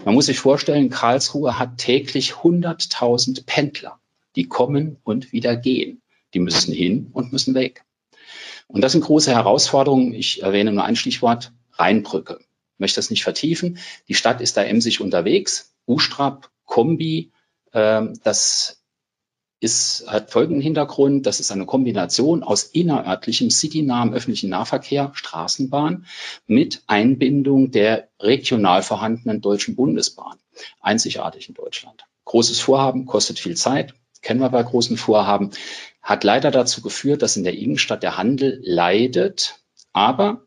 Man 0.04 0.14
muss 0.14 0.26
sich 0.26 0.38
vorstellen, 0.38 0.88
Karlsruhe 0.88 1.58
hat 1.58 1.76
täglich 1.78 2.32
100.000 2.32 3.44
Pendler, 3.44 3.98
die 4.36 4.48
kommen 4.48 4.96
und 5.04 5.32
wieder 5.32 5.56
gehen. 5.56 6.00
Die 6.32 6.40
müssen 6.40 6.72
hin 6.72 7.10
und 7.12 7.32
müssen 7.32 7.54
weg. 7.54 7.84
Und 8.66 8.80
das 8.80 8.92
sind 8.92 9.04
große 9.04 9.30
Herausforderungen. 9.30 10.14
Ich 10.14 10.42
erwähne 10.42 10.72
nur 10.72 10.84
ein 10.84 10.96
Stichwort, 10.96 11.52
Rheinbrücke 11.72 12.40
möchte 12.78 12.96
das 12.96 13.10
nicht 13.10 13.24
vertiefen. 13.24 13.78
Die 14.08 14.14
Stadt 14.14 14.40
ist 14.40 14.56
da 14.56 14.62
emsig 14.62 15.00
unterwegs. 15.00 15.74
Ustrap, 15.86 16.50
Kombi, 16.64 17.32
äh, 17.72 18.02
das 18.22 18.84
ist, 19.64 20.04
hat 20.06 20.30
folgenden 20.30 20.62
Hintergrund. 20.62 21.26
Das 21.26 21.40
ist 21.40 21.50
eine 21.50 21.66
Kombination 21.66 22.42
aus 22.42 22.64
innerörtlichem, 22.64 23.50
citynahem 23.50 24.12
öffentlichen 24.12 24.50
Nahverkehr, 24.50 25.12
Straßenbahn, 25.14 26.06
mit 26.46 26.82
Einbindung 26.86 27.70
der 27.70 28.08
regional 28.20 28.82
vorhandenen 28.82 29.40
Deutschen 29.40 29.74
Bundesbahn. 29.74 30.38
Einzigartig 30.80 31.48
in 31.48 31.54
Deutschland. 31.54 32.04
Großes 32.26 32.60
Vorhaben, 32.60 33.06
kostet 33.06 33.38
viel 33.38 33.56
Zeit, 33.56 33.94
kennen 34.22 34.40
wir 34.40 34.50
bei 34.50 34.62
großen 34.62 34.96
Vorhaben, 34.96 35.50
hat 36.02 36.24
leider 36.24 36.50
dazu 36.50 36.82
geführt, 36.82 37.22
dass 37.22 37.36
in 37.36 37.44
der 37.44 37.56
Innenstadt 37.56 38.02
der 38.02 38.18
Handel 38.18 38.60
leidet. 38.62 39.60
Aber 39.92 40.42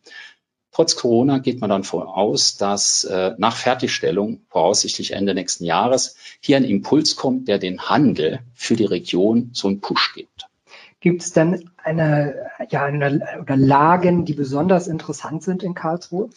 Trotz 0.78 0.96
Corona 0.96 1.40
geht 1.40 1.60
man 1.60 1.72
dann 1.72 1.84
voraus, 1.84 2.56
dass 2.56 3.04
äh, 3.04 3.34
nach 3.40 3.56
Fertigstellung, 3.56 4.42
voraussichtlich 4.48 5.14
Ende 5.14 5.34
nächsten 5.34 5.66
Jahres, 5.66 6.18
hier 6.40 6.56
ein 6.56 6.64
Impuls 6.64 7.16
kommt, 7.16 7.48
der 7.48 7.58
den 7.58 7.90
Handel 7.90 8.42
für 8.54 8.76
die 8.76 8.86
Region 8.86 9.50
so 9.54 9.70
einen 9.70 9.82
Push 9.82 10.14
gibt. 10.14 10.46
Gibt 11.00 11.24
es 11.24 11.34
denn 11.34 11.72
eine, 11.84 12.52
ja, 12.70 12.86
eine, 12.86 13.40
oder 13.42 13.58
Lagen, 13.58 14.24
die 14.24 14.36
besonders 14.36 14.88
interessant 14.88 15.42
sind 15.42 15.64
in 15.64 15.74
Karlsruhe? 15.74 16.30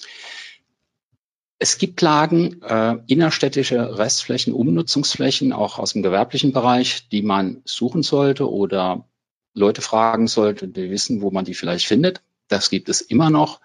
Es 1.59 1.77
gibt 1.77 2.01
Lagen, 2.01 2.63
äh, 2.63 2.97
innerstädtische 3.09 3.99
Restflächen, 3.99 4.55
Umnutzungsflächen, 4.55 5.53
auch 5.53 5.79
aus 5.79 5.93
dem 5.93 6.03
gewerblichen 6.03 6.55
Bereich, 6.55 7.11
die 7.11 7.21
man 7.21 7.61
suchen 7.67 8.03
sollte 8.03 8.51
oder 8.51 9.05
Leute 9.53 9.83
fragen 9.83 10.29
sollte, 10.29 10.67
die 10.67 10.91
wissen, 10.91 11.21
wo 11.21 11.31
man 11.31 11.45
die 11.45 11.53
vielleicht 11.53 11.85
findet. 11.85 12.23
Das 12.49 12.71
gibt 12.71 12.89
es 12.89 13.01
immer 13.01 13.29
noch. 13.31 13.61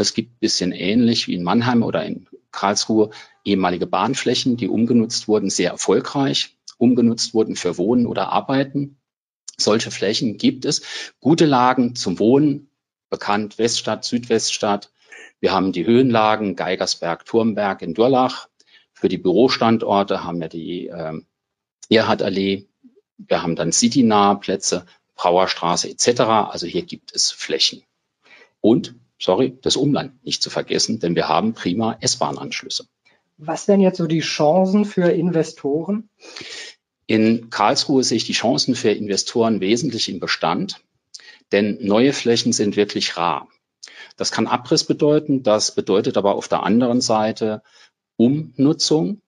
Es 0.00 0.14
gibt 0.14 0.34
ein 0.34 0.38
bisschen 0.40 0.72
ähnlich 0.72 1.26
wie 1.26 1.34
in 1.34 1.42
Mannheim 1.42 1.82
oder 1.82 2.04
in 2.04 2.28
Karlsruhe 2.52 3.10
ehemalige 3.44 3.86
Bahnflächen, 3.86 4.56
die 4.56 4.68
umgenutzt 4.68 5.28
wurden, 5.28 5.50
sehr 5.50 5.70
erfolgreich, 5.70 6.56
umgenutzt 6.78 7.34
wurden 7.34 7.56
für 7.56 7.78
Wohnen 7.78 8.06
oder 8.06 8.30
Arbeiten. 8.30 8.98
Solche 9.56 9.90
Flächen 9.90 10.38
gibt 10.38 10.64
es. 10.64 10.82
Gute 11.20 11.46
Lagen 11.46 11.96
zum 11.96 12.18
Wohnen, 12.18 12.70
bekannt 13.10 13.58
Weststadt, 13.58 14.04
Südweststadt. 14.04 14.92
Wir 15.40 15.52
haben 15.52 15.72
die 15.72 15.86
Höhenlagen 15.86 16.54
Geigersberg, 16.54 17.24
Turmberg 17.24 17.82
in 17.82 17.94
Durlach. 17.94 18.48
Für 18.92 19.08
die 19.08 19.18
Bürostandorte 19.18 20.24
haben 20.24 20.40
wir 20.40 20.48
die 20.48 20.88
äh, 20.88 21.20
Erhardallee. 21.90 22.68
Wir 23.16 23.42
haben 23.42 23.56
dann 23.56 23.72
citynahe 23.72 24.36
Plätze, 24.36 24.86
Brauerstraße 25.16 25.88
etc. 25.88 26.20
Also 26.20 26.66
hier 26.66 26.82
gibt 26.82 27.14
es 27.14 27.32
Flächen. 27.32 27.82
Und 28.60 28.94
sorry, 29.18 29.58
das 29.62 29.76
Umland 29.76 30.24
nicht 30.24 30.42
zu 30.42 30.50
vergessen, 30.50 31.00
denn 31.00 31.14
wir 31.14 31.28
haben 31.28 31.54
prima 31.54 31.96
S-Bahn-Anschlüsse. 32.00 32.86
Was 33.36 33.68
wären 33.68 33.80
jetzt 33.80 33.98
so 33.98 34.06
die 34.06 34.20
Chancen 34.20 34.84
für 34.84 35.10
Investoren? 35.10 36.08
In 37.06 37.50
Karlsruhe 37.50 38.04
sehe 38.04 38.16
ich 38.16 38.26
die 38.26 38.32
Chancen 38.32 38.74
für 38.74 38.90
Investoren 38.90 39.60
wesentlich 39.60 40.08
im 40.08 40.20
Bestand, 40.20 40.80
denn 41.52 41.78
neue 41.80 42.12
Flächen 42.12 42.52
sind 42.52 42.76
wirklich 42.76 43.16
rar. 43.16 43.48
Das 44.16 44.32
kann 44.32 44.46
Abriss 44.46 44.84
bedeuten, 44.84 45.42
das 45.42 45.74
bedeutet 45.74 46.16
aber 46.16 46.34
auf 46.34 46.48
der 46.48 46.64
anderen 46.64 47.00
Seite 47.00 47.62
Umnutzung, 48.16 49.22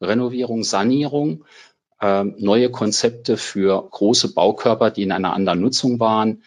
Renovierung, 0.00 0.64
Sanierung, 0.64 1.44
äh, 2.00 2.24
neue 2.24 2.70
Konzepte 2.70 3.36
für 3.36 3.88
große 3.88 4.34
Baukörper, 4.34 4.90
die 4.90 5.04
in 5.04 5.12
einer 5.12 5.32
anderen 5.32 5.60
Nutzung 5.60 6.00
waren. 6.00 6.42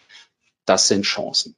Das 0.66 0.86
sind 0.88 1.02
Chancen. 1.02 1.56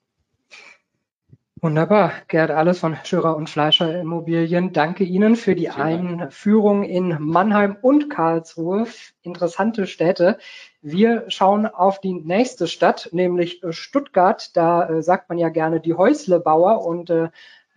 Wunderbar. 1.63 2.13
Gerd 2.29 2.51
Alles 2.51 2.79
von 2.79 2.97
Schürer 3.05 3.37
und 3.37 3.51
Fleischer 3.51 4.01
Immobilien. 4.01 4.73
Danke 4.73 5.05
Ihnen 5.05 5.37
für 5.37 5.55
die 5.55 5.69
Einführung 5.69 6.85
in 6.85 7.19
Mannheim 7.21 7.77
und 7.83 8.09
Karlsruhe. 8.09 8.87
Interessante 9.21 9.87
Städte. 9.87 10.39
Wir 10.81 11.27
schauen 11.29 11.67
auf 11.67 12.01
die 12.01 12.15
nächste 12.15 12.67
Stadt, 12.67 13.11
nämlich 13.13 13.61
Stuttgart. 13.69 14.57
Da 14.57 14.89
äh, 14.89 15.03
sagt 15.03 15.29
man 15.29 15.37
ja 15.37 15.51
gerne 15.51 15.81
die 15.81 15.93
Häuslebauer 15.93 16.83
und 16.83 17.11
äh, 17.11 17.29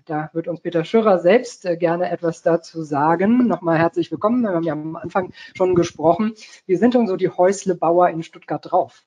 da 0.06 0.30
wird 0.32 0.48
uns 0.48 0.62
Peter 0.62 0.86
Schürer 0.86 1.20
selbst 1.20 1.66
äh, 1.66 1.76
gerne 1.76 2.10
etwas 2.10 2.42
dazu 2.42 2.84
sagen. 2.84 3.48
Nochmal 3.48 3.80
herzlich 3.80 4.10
willkommen. 4.12 4.44
Wir 4.44 4.52
haben 4.52 4.64
ja 4.64 4.74
am 4.74 4.96
Anfang 4.96 5.34
schon 5.58 5.76
gesprochen. 5.76 6.36
Wie 6.66 6.78
sind 6.78 6.94
denn 6.94 7.08
so 7.08 7.18
die 7.18 7.30
Häuslebauer 7.30 8.08
in 8.12 8.24
Stuttgart 8.24 8.62
drauf? 8.64 9.04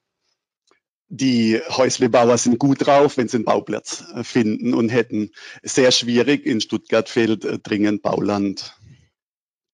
Die 1.09 1.61
Häuslebauer 1.69 2.37
sind 2.37 2.59
gut 2.59 2.87
drauf, 2.87 3.17
wenn 3.17 3.29
sie 3.29 3.37
einen 3.37 3.45
Bauplatz 3.45 4.05
äh, 4.15 4.25
finden 4.25 4.75
und 4.75 4.89
hätten. 4.89 5.31
Sehr 5.63 5.93
schwierig. 5.93 6.45
In 6.47 6.61
Stuttgart 6.61 7.09
fehlt 7.09 7.45
äh, 7.45 7.59
dringend 7.59 8.03
Bauland. 8.03 8.77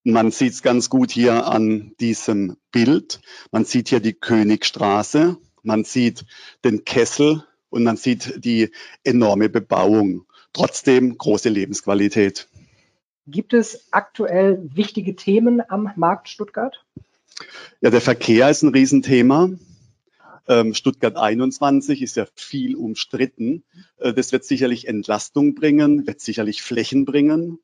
Man 0.04 0.30
sieht 0.30 0.52
es 0.52 0.62
ganz 0.62 0.90
gut 0.90 1.10
hier 1.10 1.46
an 1.46 1.94
diesem 2.00 2.56
Bild. 2.70 3.20
Man 3.50 3.64
sieht 3.64 3.88
hier 3.88 4.00
die 4.00 4.14
Königstraße, 4.14 5.38
man 5.62 5.84
sieht 5.84 6.24
den 6.64 6.84
Kessel 6.84 7.44
und 7.70 7.84
man 7.84 7.96
sieht 7.96 8.44
die 8.44 8.70
enorme 9.04 9.48
Bebauung. 9.48 10.26
Trotzdem 10.52 11.16
große 11.16 11.48
Lebensqualität. 11.48 12.48
Gibt 13.26 13.54
es 13.54 13.86
aktuell 13.92 14.68
wichtige 14.74 15.14
Themen 15.14 15.62
am 15.66 15.92
Markt 15.96 16.28
Stuttgart? 16.28 16.84
Ja, 17.80 17.90
der 17.90 18.00
Verkehr 18.00 18.50
ist 18.50 18.62
ein 18.62 18.74
Riesenthema. 18.74 19.50
Ähm, 20.48 20.74
Stuttgart 20.74 21.16
21 21.16 22.02
ist 22.02 22.16
ja 22.16 22.26
viel 22.34 22.76
umstritten. 22.76 23.64
Äh, 23.98 24.12
das 24.12 24.32
wird 24.32 24.44
sicherlich 24.44 24.88
Entlastung 24.88 25.54
bringen, 25.54 26.06
wird 26.06 26.20
sicherlich 26.20 26.62
Flächen 26.62 27.04
bringen, 27.04 27.58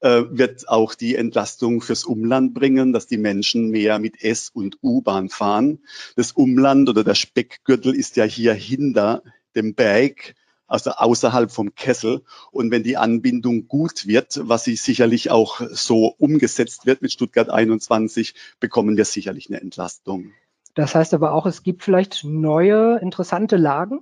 äh, 0.00 0.22
wird 0.30 0.68
auch 0.68 0.94
die 0.94 1.14
Entlastung 1.14 1.80
fürs 1.80 2.04
Umland 2.04 2.54
bringen, 2.54 2.92
dass 2.92 3.06
die 3.06 3.18
Menschen 3.18 3.70
mehr 3.70 3.98
mit 3.98 4.22
S- 4.22 4.50
und 4.52 4.78
U-Bahn 4.82 5.28
fahren. 5.28 5.80
Das 6.16 6.32
Umland 6.32 6.88
oder 6.88 7.04
der 7.04 7.14
Speckgürtel 7.14 7.94
ist 7.94 8.16
ja 8.16 8.24
hier 8.24 8.54
hinter 8.54 9.22
dem 9.54 9.74
Berg 9.74 10.34
also 10.70 10.92
außerhalb 10.92 11.50
vom 11.50 11.74
Kessel. 11.74 12.22
Und 12.52 12.70
wenn 12.70 12.84
die 12.84 12.96
Anbindung 12.96 13.66
gut 13.66 14.06
wird, 14.06 14.40
was 14.42 14.64
sie 14.64 14.76
sicherlich 14.76 15.30
auch 15.30 15.60
so 15.72 16.06
umgesetzt 16.06 16.86
wird 16.86 17.02
mit 17.02 17.12
Stuttgart 17.12 17.50
21, 17.50 18.34
bekommen 18.60 18.96
wir 18.96 19.04
sicherlich 19.04 19.48
eine 19.48 19.60
Entlastung. 19.60 20.32
Das 20.74 20.94
heißt 20.94 21.14
aber 21.14 21.32
auch, 21.32 21.46
es 21.46 21.62
gibt 21.62 21.82
vielleicht 21.82 22.24
neue 22.24 22.98
interessante 22.98 23.56
Lagen? 23.56 24.00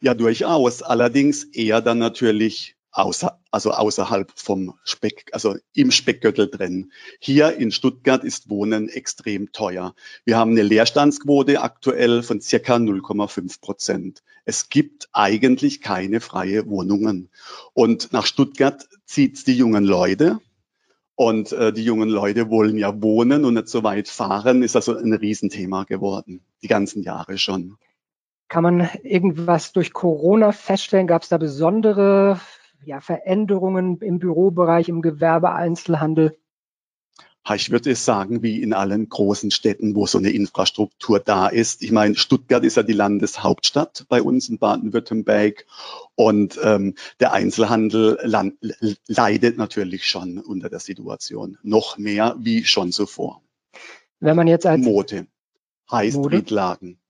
Ja, 0.00 0.14
durchaus. 0.14 0.82
Allerdings 0.82 1.44
eher 1.44 1.80
dann 1.80 1.98
natürlich 1.98 2.76
außer, 2.92 3.40
also 3.50 3.72
außerhalb 3.72 4.30
vom 4.36 4.74
Speck, 4.84 5.30
also 5.32 5.56
im 5.72 5.90
Speckgürtel 5.90 6.48
drin. 6.48 6.92
Hier 7.18 7.56
in 7.56 7.72
Stuttgart 7.72 8.22
ist 8.22 8.50
Wohnen 8.50 8.88
extrem 8.88 9.50
teuer. 9.52 9.94
Wir 10.24 10.36
haben 10.36 10.52
eine 10.52 10.62
Leerstandsquote 10.62 11.62
aktuell 11.62 12.22
von 12.22 12.40
circa 12.40 12.76
0,5 12.76 13.60
Prozent. 13.60 14.22
Es 14.44 14.68
gibt 14.68 15.08
eigentlich 15.12 15.80
keine 15.80 16.20
freie 16.20 16.66
Wohnungen. 16.68 17.30
Und 17.72 18.12
nach 18.12 18.26
Stuttgart 18.26 18.86
zieht's 19.06 19.44
die 19.44 19.56
jungen 19.56 19.84
Leute. 19.84 20.38
Und 21.14 21.52
äh, 21.52 21.72
die 21.72 21.84
jungen 21.84 22.08
Leute 22.08 22.50
wollen 22.50 22.78
ja 22.78 23.02
wohnen 23.02 23.44
und 23.44 23.54
nicht 23.54 23.68
so 23.68 23.82
weit 23.82 24.08
fahren, 24.08 24.62
ist 24.62 24.76
also 24.76 24.96
ein 24.96 25.12
Riesenthema 25.12 25.84
geworden, 25.84 26.40
die 26.62 26.68
ganzen 26.68 27.02
Jahre 27.02 27.38
schon. 27.38 27.76
Kann 28.48 28.62
man 28.62 28.88
irgendwas 29.02 29.72
durch 29.72 29.92
Corona 29.92 30.52
feststellen? 30.52 31.06
Gab 31.06 31.22
es 31.22 31.28
da 31.28 31.38
besondere 31.38 32.40
ja, 32.84 33.00
Veränderungen 33.00 33.98
im 33.98 34.18
Bürobereich, 34.18 34.88
im 34.88 35.02
Gewerbe, 35.02 35.52
Einzelhandel? 35.52 36.36
Ich 37.54 37.70
würde 37.70 37.90
es 37.90 38.04
sagen, 38.04 38.42
wie 38.42 38.62
in 38.62 38.72
allen 38.72 39.08
großen 39.08 39.50
Städten, 39.50 39.96
wo 39.96 40.06
so 40.06 40.18
eine 40.18 40.30
Infrastruktur 40.30 41.18
da 41.18 41.48
ist. 41.48 41.82
Ich 41.82 41.90
meine, 41.90 42.14
Stuttgart 42.14 42.62
ist 42.62 42.76
ja 42.76 42.84
die 42.84 42.92
Landeshauptstadt 42.92 44.06
bei 44.08 44.22
uns 44.22 44.48
in 44.48 44.58
Baden-Württemberg 44.58 45.66
und 46.14 46.58
ähm, 46.62 46.94
der 47.18 47.32
Einzelhandel 47.32 48.18
leidet 49.08 49.56
natürlich 49.56 50.06
schon 50.06 50.38
unter 50.38 50.70
der 50.70 50.78
Situation. 50.78 51.58
Noch 51.64 51.98
mehr 51.98 52.36
wie 52.38 52.64
schon 52.64 52.92
zuvor. 52.92 53.42
Wenn 54.20 54.36
man 54.36 54.46
jetzt 54.46 54.66
als 54.66 54.84
Mode, 54.84 55.26
High-Street-Lagen. 55.90 57.00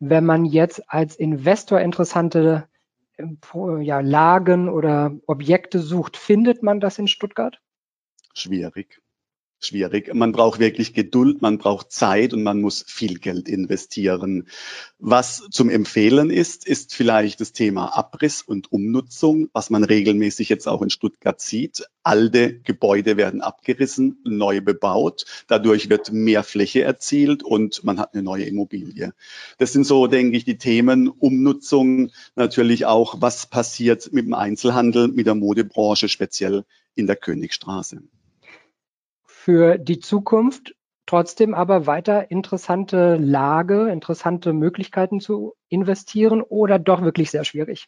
Wenn 0.00 0.26
man 0.26 0.44
jetzt 0.44 0.82
als 0.90 1.14
Investor 1.14 1.80
interessante 1.80 2.68
ja, 3.80 4.00
Lagen 4.00 4.68
oder 4.68 5.16
Objekte 5.28 5.78
sucht, 5.78 6.16
findet 6.16 6.64
man 6.64 6.80
das 6.80 6.98
in 6.98 7.06
Stuttgart? 7.06 7.60
Schwierig. 8.34 9.00
Schwierig. 9.64 10.12
Man 10.14 10.32
braucht 10.32 10.60
wirklich 10.60 10.92
Geduld, 10.92 11.40
man 11.40 11.58
braucht 11.58 11.90
Zeit 11.90 12.34
und 12.34 12.42
man 12.42 12.60
muss 12.60 12.84
viel 12.86 13.18
Geld 13.18 13.48
investieren. 13.48 14.46
Was 14.98 15.46
zum 15.50 15.70
Empfehlen 15.70 16.30
ist, 16.30 16.66
ist 16.66 16.94
vielleicht 16.94 17.40
das 17.40 17.52
Thema 17.52 17.96
Abriss 17.96 18.42
und 18.42 18.70
Umnutzung, 18.72 19.48
was 19.52 19.70
man 19.70 19.82
regelmäßig 19.82 20.48
jetzt 20.50 20.68
auch 20.68 20.82
in 20.82 20.90
Stuttgart 20.90 21.40
sieht. 21.40 21.84
Alte 22.02 22.60
Gebäude 22.60 23.16
werden 23.16 23.40
abgerissen, 23.40 24.18
neu 24.24 24.60
bebaut. 24.60 25.24
Dadurch 25.46 25.88
wird 25.88 26.12
mehr 26.12 26.42
Fläche 26.42 26.82
erzielt 26.82 27.42
und 27.42 27.84
man 27.84 27.98
hat 27.98 28.12
eine 28.12 28.22
neue 28.22 28.44
Immobilie. 28.44 29.14
Das 29.58 29.72
sind 29.72 29.86
so, 29.86 30.06
denke 30.06 30.36
ich, 30.36 30.44
die 30.44 30.58
Themen 30.58 31.08
Umnutzung. 31.08 32.10
Natürlich 32.36 32.84
auch, 32.84 33.22
was 33.22 33.46
passiert 33.46 34.12
mit 34.12 34.26
dem 34.26 34.34
Einzelhandel, 34.34 35.08
mit 35.08 35.26
der 35.26 35.34
Modebranche, 35.34 36.08
speziell 36.08 36.64
in 36.94 37.06
der 37.06 37.16
Königstraße. 37.16 38.02
Für 39.44 39.76
die 39.76 39.98
Zukunft 39.98 40.74
trotzdem 41.04 41.52
aber 41.52 41.86
weiter 41.86 42.30
interessante 42.30 43.16
Lage, 43.16 43.90
interessante 43.90 44.54
Möglichkeiten 44.54 45.20
zu 45.20 45.52
investieren 45.68 46.40
oder 46.40 46.78
doch 46.78 47.02
wirklich 47.02 47.30
sehr 47.30 47.44
schwierig? 47.44 47.86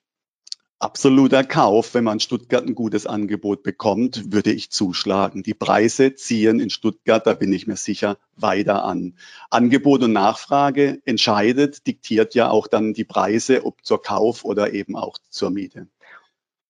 absoluter 0.78 1.44
Kauf. 1.44 1.94
Wenn 1.94 2.04
man 2.04 2.20
Stuttgart 2.20 2.66
ein 2.66 2.74
gutes 2.74 3.06
Angebot 3.06 3.62
bekommt, 3.62 4.34
würde 4.34 4.52
ich 4.52 4.70
zuschlagen. 4.70 5.42
Die 5.42 5.54
Preise 5.54 6.14
ziehen 6.14 6.60
in 6.60 6.68
Stuttgart, 6.68 7.26
da 7.26 7.32
bin 7.32 7.54
ich 7.54 7.66
mir 7.66 7.76
sicher, 7.76 8.18
weiter 8.36 8.84
an. 8.84 9.14
Angebot 9.48 10.02
und 10.02 10.12
Nachfrage 10.12 11.00
entscheidet, 11.06 11.86
diktiert 11.86 12.34
ja 12.34 12.50
auch 12.50 12.66
dann 12.66 12.92
die 12.92 13.04
Preise, 13.04 13.64
ob 13.64 13.82
zur 13.82 14.02
Kauf 14.02 14.44
oder 14.44 14.74
eben 14.74 14.94
auch 14.94 15.16
zur 15.30 15.48
Miete. 15.48 15.88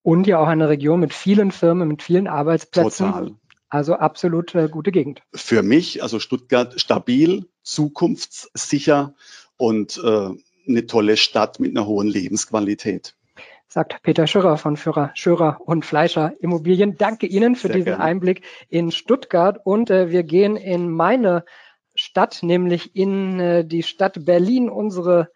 Und 0.05 0.29
ja 0.29 0.39
auch 0.39 0.47
eine 0.47 0.69
Region 0.69 1.01
mit 1.01 1.13
vielen 1.13 1.51
Firmen, 1.51 1.89
mit 1.89 2.05
vielen 2.05 2.29
Arbeitsplätzen. 2.29 3.07
Total. 3.07 3.35
Also 3.69 3.95
absolut 3.95 4.55
äh, 4.55 4.69
gute 4.69 4.93
Gegend. 4.93 5.23
Für 5.35 5.63
mich, 5.63 6.03
also 6.03 6.21
Stuttgart 6.21 6.81
stabil, 6.81 7.47
zukunftssicher 7.63 9.15
und 9.57 10.01
äh, 10.03 10.31
eine 10.69 10.87
tolle 10.87 11.17
Stadt 11.17 11.61
mit 11.61 11.77
einer 11.77 11.87
hohen 11.87 12.09
Lebensqualität 12.09 13.17
sagt 13.69 14.03
Peter 14.03 14.27
Schürer 14.27 14.57
von 14.57 14.77
Führer 14.77 15.11
Schürer 15.15 15.59
und 15.65 15.85
Fleischer 15.85 16.33
Immobilien. 16.41 16.97
Danke 16.97 17.27
Ihnen 17.27 17.57
für 17.57 17.69
Sehr 17.69 17.77
diesen 17.77 17.91
gerne. 17.91 18.05
Einblick 18.05 18.43
in 18.69 18.91
Stuttgart 18.91 19.59
und 19.65 19.91
äh, 19.91 20.11
wir 20.11 20.23
gehen 20.23 20.57
in 20.57 20.89
meine 20.89 21.45
Stadt, 21.95 22.43
nämlich 22.43 22.95
in 22.95 23.41
äh, 23.41 23.65
die 23.67 23.83
Stadt 23.83 24.25
Berlin, 24.25 24.71
unsere 24.71 25.31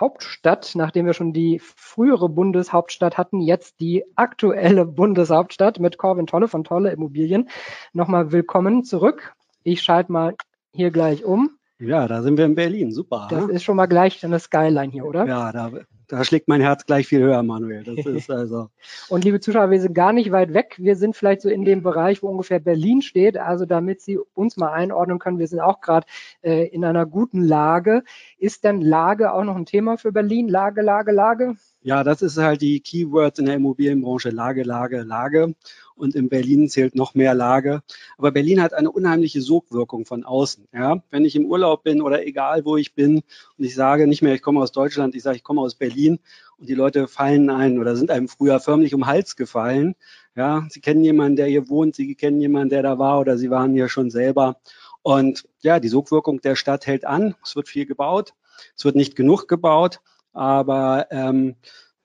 Hauptstadt, 0.00 0.72
nachdem 0.74 1.06
wir 1.06 1.12
schon 1.12 1.32
die 1.32 1.60
frühere 1.60 2.28
Bundeshauptstadt 2.28 3.18
hatten, 3.18 3.40
jetzt 3.40 3.80
die 3.80 4.04
aktuelle 4.16 4.86
Bundeshauptstadt 4.86 5.78
mit 5.78 5.98
Corvin 5.98 6.26
Tolle 6.26 6.48
von 6.48 6.64
Tolle 6.64 6.90
Immobilien. 6.90 7.48
Nochmal 7.92 8.32
willkommen 8.32 8.82
zurück. 8.82 9.34
Ich 9.62 9.82
schalte 9.82 10.10
mal 10.10 10.34
hier 10.74 10.90
gleich 10.90 11.24
um. 11.24 11.50
Ja, 11.78 12.08
da 12.08 12.22
sind 12.22 12.38
wir 12.38 12.46
in 12.46 12.54
Berlin. 12.54 12.92
Super. 12.92 13.28
Das 13.30 13.48
ist 13.48 13.62
schon 13.62 13.76
mal 13.76 13.86
gleich 13.86 14.24
eine 14.24 14.38
Skyline 14.38 14.90
hier, 14.90 15.04
oder? 15.04 15.26
Ja, 15.26 15.52
da 15.52 15.70
da 16.10 16.24
schlägt 16.24 16.48
mein 16.48 16.60
Herz 16.60 16.86
gleich 16.86 17.06
viel 17.06 17.20
höher, 17.20 17.42
Manuel. 17.44 17.84
Das 17.84 18.04
ist 18.04 18.30
also. 18.30 18.68
Und 19.08 19.24
liebe 19.24 19.38
Zuschauer, 19.38 19.70
wir 19.70 19.80
sind 19.80 19.94
gar 19.94 20.12
nicht 20.12 20.32
weit 20.32 20.52
weg. 20.52 20.74
Wir 20.78 20.96
sind 20.96 21.14
vielleicht 21.14 21.40
so 21.40 21.48
in 21.48 21.64
dem 21.64 21.82
Bereich, 21.82 22.22
wo 22.22 22.28
ungefähr 22.28 22.58
Berlin 22.58 23.00
steht. 23.00 23.38
Also 23.38 23.64
damit 23.64 24.00
Sie 24.00 24.18
uns 24.34 24.56
mal 24.56 24.72
einordnen 24.72 25.20
können, 25.20 25.38
wir 25.38 25.46
sind 25.46 25.60
auch 25.60 25.80
gerade 25.80 26.06
äh, 26.42 26.66
in 26.66 26.84
einer 26.84 27.06
guten 27.06 27.42
Lage. 27.42 28.02
Ist 28.38 28.64
denn 28.64 28.80
Lage 28.80 29.32
auch 29.32 29.44
noch 29.44 29.56
ein 29.56 29.66
Thema 29.66 29.98
für 29.98 30.10
Berlin? 30.10 30.48
Lage, 30.48 30.82
Lage, 30.82 31.12
Lage? 31.12 31.54
Ja, 31.82 32.04
das 32.04 32.22
ist 32.22 32.36
halt 32.36 32.60
die 32.60 32.80
Keywords 32.80 33.38
in 33.38 33.46
der 33.46 33.54
Immobilienbranche. 33.54 34.30
Lage, 34.30 34.64
Lage, 34.64 35.02
Lage. 35.02 35.54
Und 35.94 36.14
in 36.14 36.28
Berlin 36.28 36.68
zählt 36.68 36.94
noch 36.94 37.14
mehr 37.14 37.34
Lage. 37.34 37.82
Aber 38.18 38.32
Berlin 38.32 38.62
hat 38.62 38.72
eine 38.72 38.90
unheimliche 38.90 39.42
Sogwirkung 39.42 40.06
von 40.06 40.24
außen. 40.24 40.66
Ja, 40.72 41.02
wenn 41.10 41.24
ich 41.24 41.36
im 41.36 41.46
Urlaub 41.46 41.84
bin 41.84 42.00
oder 42.00 42.26
egal 42.26 42.64
wo 42.64 42.76
ich 42.76 42.94
bin 42.94 43.16
und 43.58 43.64
ich 43.64 43.74
sage 43.74 44.06
nicht 44.06 44.22
mehr, 44.22 44.34
ich 44.34 44.42
komme 44.42 44.60
aus 44.60 44.72
Deutschland, 44.72 45.14
ich 45.14 45.22
sage, 45.22 45.36
ich 45.36 45.44
komme 45.44 45.60
aus 45.60 45.74
Berlin 45.74 45.99
und 46.08 46.68
die 46.68 46.74
Leute 46.74 47.08
fallen 47.08 47.50
ein 47.50 47.78
oder 47.78 47.96
sind 47.96 48.10
einem 48.10 48.28
früher 48.28 48.60
förmlich 48.60 48.94
um 48.94 49.00
den 49.00 49.06
Hals 49.06 49.36
gefallen. 49.36 49.94
Ja, 50.36 50.66
sie 50.70 50.80
kennen 50.80 51.02
jemanden, 51.02 51.36
der 51.36 51.46
hier 51.46 51.68
wohnt, 51.68 51.96
sie 51.96 52.14
kennen 52.14 52.40
jemanden, 52.40 52.70
der 52.70 52.82
da 52.82 52.98
war 52.98 53.20
oder 53.20 53.36
sie 53.38 53.50
waren 53.50 53.72
hier 53.72 53.88
schon 53.88 54.10
selber. 54.10 54.56
Und 55.02 55.48
ja, 55.60 55.80
die 55.80 55.88
Sogwirkung 55.88 56.40
der 56.40 56.56
Stadt 56.56 56.86
hält 56.86 57.04
an. 57.04 57.34
Es 57.44 57.56
wird 57.56 57.68
viel 57.68 57.86
gebaut. 57.86 58.34
Es 58.76 58.84
wird 58.84 58.96
nicht 58.96 59.16
genug 59.16 59.48
gebaut. 59.48 60.00
Aber 60.32 61.06
ähm, 61.10 61.56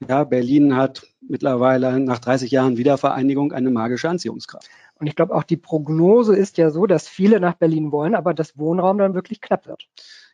ja, 0.07 0.23
Berlin 0.23 0.75
hat 0.75 1.05
mittlerweile 1.21 1.99
nach 1.99 2.19
30 2.19 2.51
Jahren 2.51 2.77
Wiedervereinigung 2.77 3.51
eine 3.51 3.69
magische 3.69 4.09
Anziehungskraft. 4.09 4.69
Und 4.97 5.07
ich 5.07 5.15
glaube, 5.15 5.35
auch 5.35 5.43
die 5.43 5.57
Prognose 5.57 6.35
ist 6.35 6.57
ja 6.57 6.69
so, 6.69 6.85
dass 6.85 7.07
viele 7.07 7.39
nach 7.39 7.55
Berlin 7.55 7.91
wollen, 7.91 8.15
aber 8.15 8.33
das 8.33 8.57
Wohnraum 8.57 8.97
dann 8.97 9.13
wirklich 9.13 9.41
knapp 9.41 9.67
wird. 9.67 9.87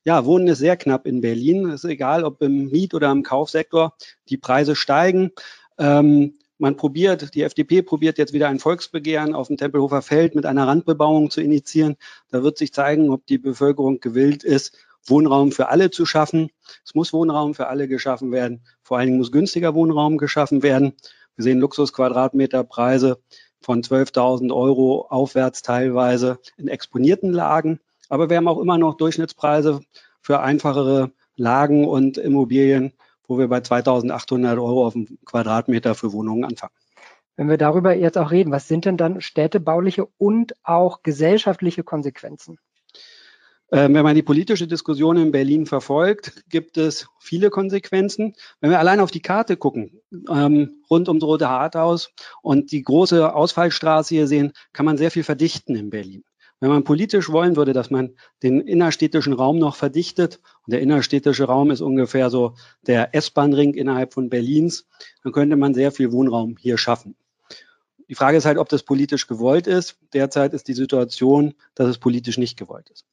Ja, 0.03 0.25
Wohnen 0.25 0.47
ist 0.47 0.57
sehr 0.57 0.77
knapp 0.77 1.05
in 1.05 1.21
Berlin. 1.21 1.69
Es 1.69 1.83
ist 1.83 1.89
egal, 1.89 2.23
ob 2.23 2.41
im 2.41 2.71
Miet- 2.71 2.95
oder 2.95 3.11
im 3.11 3.21
Kaufsektor. 3.21 3.93
Die 4.29 4.37
Preise 4.37 4.75
steigen. 4.75 5.31
Ähm, 5.77 6.39
man 6.57 6.75
probiert, 6.75 7.35
die 7.35 7.43
FDP 7.43 7.83
probiert 7.83 8.17
jetzt 8.17 8.33
wieder 8.33 8.47
ein 8.49 8.59
Volksbegehren 8.59 9.35
auf 9.35 9.47
dem 9.47 9.57
Tempelhofer 9.57 10.01
Feld 10.01 10.33
mit 10.33 10.45
einer 10.47 10.67
Randbebauung 10.67 11.29
zu 11.29 11.41
initiieren. 11.41 11.97
Da 12.29 12.41
wird 12.43 12.57
sich 12.57 12.73
zeigen, 12.73 13.11
ob 13.11 13.27
die 13.27 13.37
Bevölkerung 13.37 13.99
gewillt 13.99 14.43
ist, 14.43 14.75
Wohnraum 15.05 15.51
für 15.51 15.69
alle 15.69 15.91
zu 15.91 16.05
schaffen. 16.05 16.49
Es 16.83 16.95
muss 16.95 17.13
Wohnraum 17.13 17.53
für 17.53 17.67
alle 17.67 17.87
geschaffen 17.87 18.31
werden. 18.31 18.61
Vor 18.83 18.97
allen 18.97 19.07
Dingen 19.07 19.17
muss 19.19 19.31
günstiger 19.31 19.75
Wohnraum 19.75 20.17
geschaffen 20.17 20.63
werden. 20.63 20.93
Wir 21.35 21.43
sehen 21.43 21.59
Luxusquadratmeterpreise 21.59 23.19
von 23.59 23.83
12.000 23.83 24.53
Euro 24.53 25.07
aufwärts 25.09 25.61
teilweise 25.61 26.39
in 26.57 26.67
exponierten 26.67 27.31
Lagen. 27.31 27.79
Aber 28.11 28.29
wir 28.29 28.35
haben 28.35 28.49
auch 28.49 28.59
immer 28.59 28.77
noch 28.77 28.95
Durchschnittspreise 28.95 29.79
für 30.21 30.41
einfachere 30.41 31.11
Lagen 31.37 31.87
und 31.87 32.17
Immobilien, 32.17 32.91
wo 33.25 33.39
wir 33.39 33.47
bei 33.47 33.59
2.800 33.59 34.51
Euro 34.61 34.85
auf 34.85 34.93
dem 34.93 35.17
Quadratmeter 35.23 35.95
für 35.95 36.11
Wohnungen 36.11 36.43
anfangen. 36.43 36.73
Wenn 37.37 37.47
wir 37.47 37.57
darüber 37.57 37.95
jetzt 37.95 38.17
auch 38.17 38.31
reden, 38.31 38.51
was 38.51 38.67
sind 38.67 38.83
denn 38.83 38.97
dann 38.97 39.21
städtebauliche 39.21 40.07
und 40.17 40.53
auch 40.61 41.03
gesellschaftliche 41.03 41.85
Konsequenzen? 41.85 42.59
Ähm, 43.71 43.93
wenn 43.93 44.03
man 44.03 44.15
die 44.15 44.23
politische 44.23 44.67
Diskussion 44.67 45.15
in 45.15 45.31
Berlin 45.31 45.65
verfolgt, 45.65 46.43
gibt 46.49 46.75
es 46.75 47.07
viele 47.17 47.49
Konsequenzen. 47.49 48.33
Wenn 48.59 48.71
wir 48.71 48.79
allein 48.79 48.99
auf 48.99 49.11
die 49.11 49.21
Karte 49.21 49.55
gucken, 49.55 50.01
ähm, 50.29 50.83
rund 50.89 51.07
ums 51.07 51.23
Rote 51.23 51.47
Harthaus 51.47 52.11
und 52.41 52.73
die 52.73 52.83
große 52.83 53.33
Ausfallstraße 53.33 54.15
hier 54.15 54.27
sehen, 54.27 54.51
kann 54.73 54.85
man 54.85 54.97
sehr 54.97 55.11
viel 55.11 55.23
verdichten 55.23 55.77
in 55.77 55.89
Berlin. 55.89 56.25
Wenn 56.61 56.69
man 56.69 56.83
politisch 56.83 57.29
wollen 57.29 57.55
würde, 57.55 57.73
dass 57.73 57.89
man 57.89 58.11
den 58.43 58.61
innerstädtischen 58.61 59.33
Raum 59.33 59.57
noch 59.57 59.75
verdichtet, 59.75 60.39
und 60.65 60.71
der 60.71 60.81
innerstädtische 60.81 61.45
Raum 61.45 61.71
ist 61.71 61.81
ungefähr 61.81 62.29
so 62.29 62.53
der 62.85 63.15
S-Bahn-Ring 63.15 63.73
innerhalb 63.73 64.13
von 64.13 64.29
Berlins, 64.29 64.87
dann 65.23 65.33
könnte 65.33 65.55
man 65.55 65.73
sehr 65.73 65.91
viel 65.91 66.11
Wohnraum 66.11 66.57
hier 66.59 66.77
schaffen. 66.77 67.15
Die 68.07 68.15
Frage 68.15 68.37
ist 68.37 68.45
halt, 68.45 68.59
ob 68.59 68.69
das 68.69 68.83
politisch 68.83 69.25
gewollt 69.25 69.65
ist. 69.65 69.97
Derzeit 70.13 70.53
ist 70.53 70.67
die 70.67 70.73
Situation, 70.73 71.55
dass 71.73 71.87
es 71.87 71.97
politisch 71.97 72.37
nicht 72.37 72.57
gewollt 72.57 72.89
ist. 72.91 73.05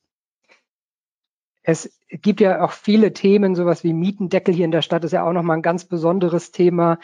Es 1.62 1.90
gibt 2.10 2.40
ja 2.40 2.64
auch 2.64 2.72
viele 2.72 3.12
Themen, 3.12 3.54
sowas 3.54 3.84
wie 3.84 3.92
Mietendeckel 3.92 4.54
hier 4.54 4.64
in 4.64 4.70
der 4.70 4.82
Stadt 4.82 5.04
ist 5.04 5.12
ja 5.12 5.26
auch 5.26 5.32
nochmal 5.32 5.58
ein 5.58 5.62
ganz 5.62 5.84
besonderes 5.84 6.50
Thema. 6.50 6.98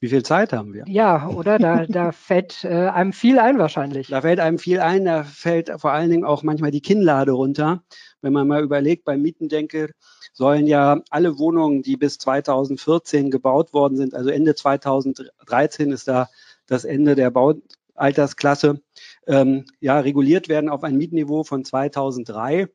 Wie 0.00 0.08
viel 0.08 0.22
Zeit 0.22 0.52
haben 0.52 0.74
wir? 0.74 0.84
Ja, 0.86 1.28
oder? 1.28 1.58
Da, 1.58 1.86
da 1.86 2.12
fällt 2.12 2.64
äh, 2.64 2.88
einem 2.88 3.12
viel 3.12 3.38
ein 3.38 3.58
wahrscheinlich. 3.58 4.08
Da 4.08 4.20
fällt 4.20 4.40
einem 4.40 4.58
viel 4.58 4.80
ein, 4.80 5.04
da 5.04 5.24
fällt 5.24 5.70
vor 5.78 5.92
allen 5.92 6.10
Dingen 6.10 6.24
auch 6.24 6.42
manchmal 6.42 6.70
die 6.70 6.82
Kinnlade 6.82 7.32
runter. 7.32 7.82
Wenn 8.20 8.32
man 8.32 8.48
mal 8.48 8.62
überlegt, 8.62 9.04
beim 9.04 9.22
Mietendeckel 9.22 9.92
sollen 10.32 10.66
ja 10.66 11.00
alle 11.10 11.38
Wohnungen, 11.38 11.82
die 11.82 11.96
bis 11.96 12.18
2014 12.18 13.30
gebaut 13.30 13.72
worden 13.72 13.96
sind, 13.96 14.14
also 14.14 14.30
Ende 14.30 14.54
2013 14.54 15.92
ist 15.92 16.08
da 16.08 16.28
das 16.66 16.84
Ende 16.84 17.14
der 17.14 17.30
Baualtersklasse, 17.30 18.80
ähm, 19.26 19.64
ja, 19.80 19.98
reguliert 20.00 20.48
werden 20.48 20.68
auf 20.68 20.84
ein 20.84 20.96
Mietniveau 20.96 21.44
von 21.44 21.64
2003. 21.64 22.68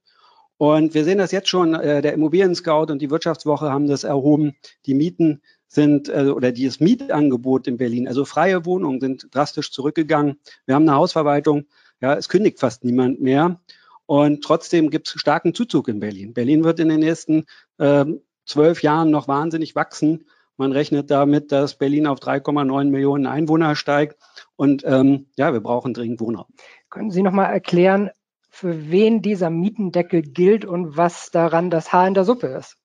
Und 0.58 0.94
wir 0.94 1.04
sehen 1.04 1.18
das 1.18 1.32
jetzt 1.32 1.50
schon, 1.50 1.74
äh, 1.74 2.02
der 2.02 2.14
Immobilien-Scout 2.14 2.92
und 2.92 3.02
die 3.02 3.10
Wirtschaftswoche 3.10 3.72
haben 3.72 3.88
das 3.88 4.04
erhoben. 4.04 4.54
Die 4.86 4.94
Mieten 4.94 5.42
sind, 5.74 6.10
äh, 6.10 6.26
oder 6.36 6.52
das 6.52 6.80
Mietangebot 6.82 7.68
in 7.68 7.78
Berlin, 7.78 8.08
also 8.08 8.26
freie 8.26 8.66
Wohnungen 8.66 9.00
sind 9.00 9.34
drastisch 9.34 9.72
zurückgegangen. 9.72 10.38
Wir 10.66 10.76
haben 10.76 10.88
eine 10.88 10.98
Hausverwaltung, 10.98 11.66
ja, 12.02 12.14
es 12.16 12.28
kündigt 12.28 12.60
fast 12.60 12.84
niemand 12.84 13.22
mehr. 13.22 13.62
Und 14.06 14.44
trotzdem 14.44 14.90
gibt 14.90 15.08
es 15.08 15.20
starken 15.20 15.54
Zuzug 15.54 15.88
in 15.88 16.02
Berlin. 16.02 16.34
Berlin 16.34 16.66
wird 16.66 16.82
in 16.82 16.90
den 16.90 17.00
nächsten 17.00 17.46
äh, 17.78 18.06
zwölf 18.46 18.84
Jahren 18.84 19.12
noch 19.12 19.30
wahnsinnig 19.30 19.74
wachsen. 19.74 20.26
Man 20.58 20.74
rechnet 20.74 21.10
damit, 21.10 21.54
dass 21.54 21.78
Berlin 21.78 22.06
auf 22.06 22.20
3,9 22.20 22.90
Millionen 22.90 23.26
Einwohner 23.26 23.78
steigt. 23.78 24.18
Und 24.58 24.84
ähm, 24.86 25.28
ja, 25.38 25.54
wir 25.54 25.62
brauchen 25.62 25.94
dringend 25.94 26.20
Wohnraum. 26.20 26.48
Können 26.90 27.12
Sie 27.12 27.24
noch 27.24 27.32
mal 27.32 27.46
erklären, 27.46 28.10
für 28.50 28.92
wen 28.92 29.22
dieser 29.22 29.50
Mietendeckel 29.50 30.22
gilt 30.22 30.66
und 30.66 30.98
was 30.98 31.32
daran 31.32 31.70
das 31.70 31.94
Haar 31.94 32.10
in 32.10 32.14
der 32.14 32.26
Suppe 32.26 32.48
ist. 32.48 32.81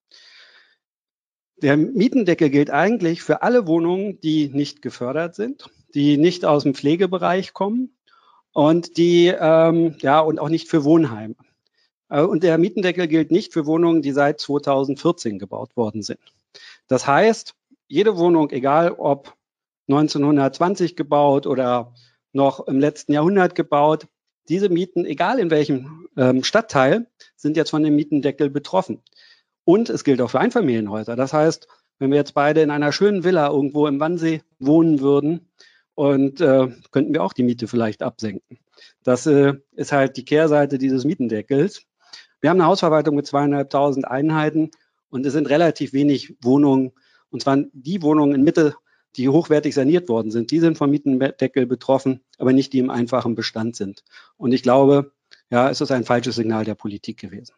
Der 1.61 1.75
Mietendeckel 1.75 2.49
gilt 2.49 2.69
eigentlich 2.69 3.23
für 3.23 3.41
alle 3.41 3.65
Wohnungen, 3.65 4.19
die 4.21 4.49
nicht 4.49 4.81
gefördert 4.81 5.33
sind, 5.33 5.69
die 5.95 6.17
nicht 6.17 6.45
aus 6.45 6.63
dem 6.63 6.75
Pflegebereich 6.75 7.53
kommen 7.53 7.97
und 8.53 8.97
die 8.97 9.27
ähm, 9.27 9.95
ja 9.99 10.19
und 10.19 10.39
auch 10.39 10.49
nicht 10.49 10.67
für 10.69 10.83
Wohnheime. 10.83 11.35
Äh, 12.09 12.21
und 12.21 12.43
der 12.43 12.57
Mietendeckel 12.59 13.07
gilt 13.07 13.31
nicht 13.31 13.53
für 13.53 13.65
Wohnungen, 13.65 14.03
die 14.03 14.11
seit 14.11 14.39
2014 14.39 15.39
gebaut 15.39 15.75
worden 15.75 16.03
sind. 16.03 16.19
Das 16.87 17.07
heißt, 17.07 17.55
jede 17.87 18.17
Wohnung, 18.17 18.51
egal 18.51 18.91
ob 18.91 19.33
1920 19.87 20.95
gebaut 20.95 21.47
oder 21.47 21.93
noch 22.33 22.67
im 22.67 22.79
letzten 22.79 23.13
Jahrhundert 23.13 23.55
gebaut, 23.55 24.07
diese 24.49 24.69
Mieten, 24.69 25.05
egal 25.05 25.39
in 25.39 25.49
welchem 25.49 26.07
ähm, 26.17 26.43
Stadtteil, 26.43 27.07
sind 27.35 27.57
jetzt 27.57 27.71
von 27.71 27.83
dem 27.83 27.95
Mietendeckel 27.95 28.49
betroffen. 28.49 29.01
Und 29.67 29.89
es 29.89 30.05
gilt 30.05 30.21
auch 30.21 30.31
für 30.31 30.39
Einfamilienhäuser. 30.39 31.17
Das 31.17 31.33
heißt, 31.33 31.67
wenn 31.99 32.09
wir 32.09 32.15
jetzt 32.15 32.33
beide 32.33 32.61
in 32.61 32.71
einer 32.71 32.93
schönen 32.93 33.25
Villa 33.25 33.49
irgendwo 33.49 33.85
im 33.87 33.99
Wannsee 33.99 34.41
wohnen 34.59 35.01
würden, 35.01 35.49
und 35.93 36.39
äh, 36.39 36.67
könnten 36.91 37.13
wir 37.13 37.21
auch 37.21 37.33
die 37.33 37.43
Miete 37.43 37.67
vielleicht 37.67 38.01
absenken. 38.01 38.59
Das 39.03 39.25
äh, 39.25 39.55
ist 39.71 39.91
halt 39.91 40.15
die 40.15 40.23
Kehrseite 40.23 40.77
dieses 40.77 41.03
Mietendeckels. 41.03 41.81
Wir 42.39 42.49
haben 42.49 42.61
eine 42.61 42.69
Hausverwaltung 42.69 43.15
mit 43.15 43.25
zweieinhalbtausend 43.25 44.07
Einheiten 44.07 44.71
und 45.09 45.25
es 45.25 45.33
sind 45.33 45.49
relativ 45.49 45.91
wenig 45.91 46.37
Wohnungen, 46.41 46.93
und 47.29 47.41
zwar 47.41 47.57
die 47.73 48.01
Wohnungen 48.01 48.35
in 48.35 48.43
Mitte 48.43 48.75
die 49.17 49.27
hochwertig 49.27 49.73
saniert 49.73 50.07
worden 50.07 50.31
sind, 50.31 50.51
die 50.51 50.59
sind 50.59 50.77
vom 50.77 50.91
Mietendeckel 50.91 51.65
betroffen, 51.65 52.21
aber 52.37 52.53
nicht 52.53 52.71
die 52.71 52.79
im 52.79 52.91
einfachen 52.91 53.33
Bestand 53.33 53.75
sind. 53.75 54.03
Und 54.37 54.53
ich 54.53 54.61
glaube, 54.61 55.11
ja, 55.49 55.69
es 55.71 55.81
ist 55.81 55.91
ein 55.91 56.03
falsches 56.03 56.35
Signal 56.35 56.63
der 56.63 56.75
Politik 56.75 57.17
gewesen. 57.17 57.53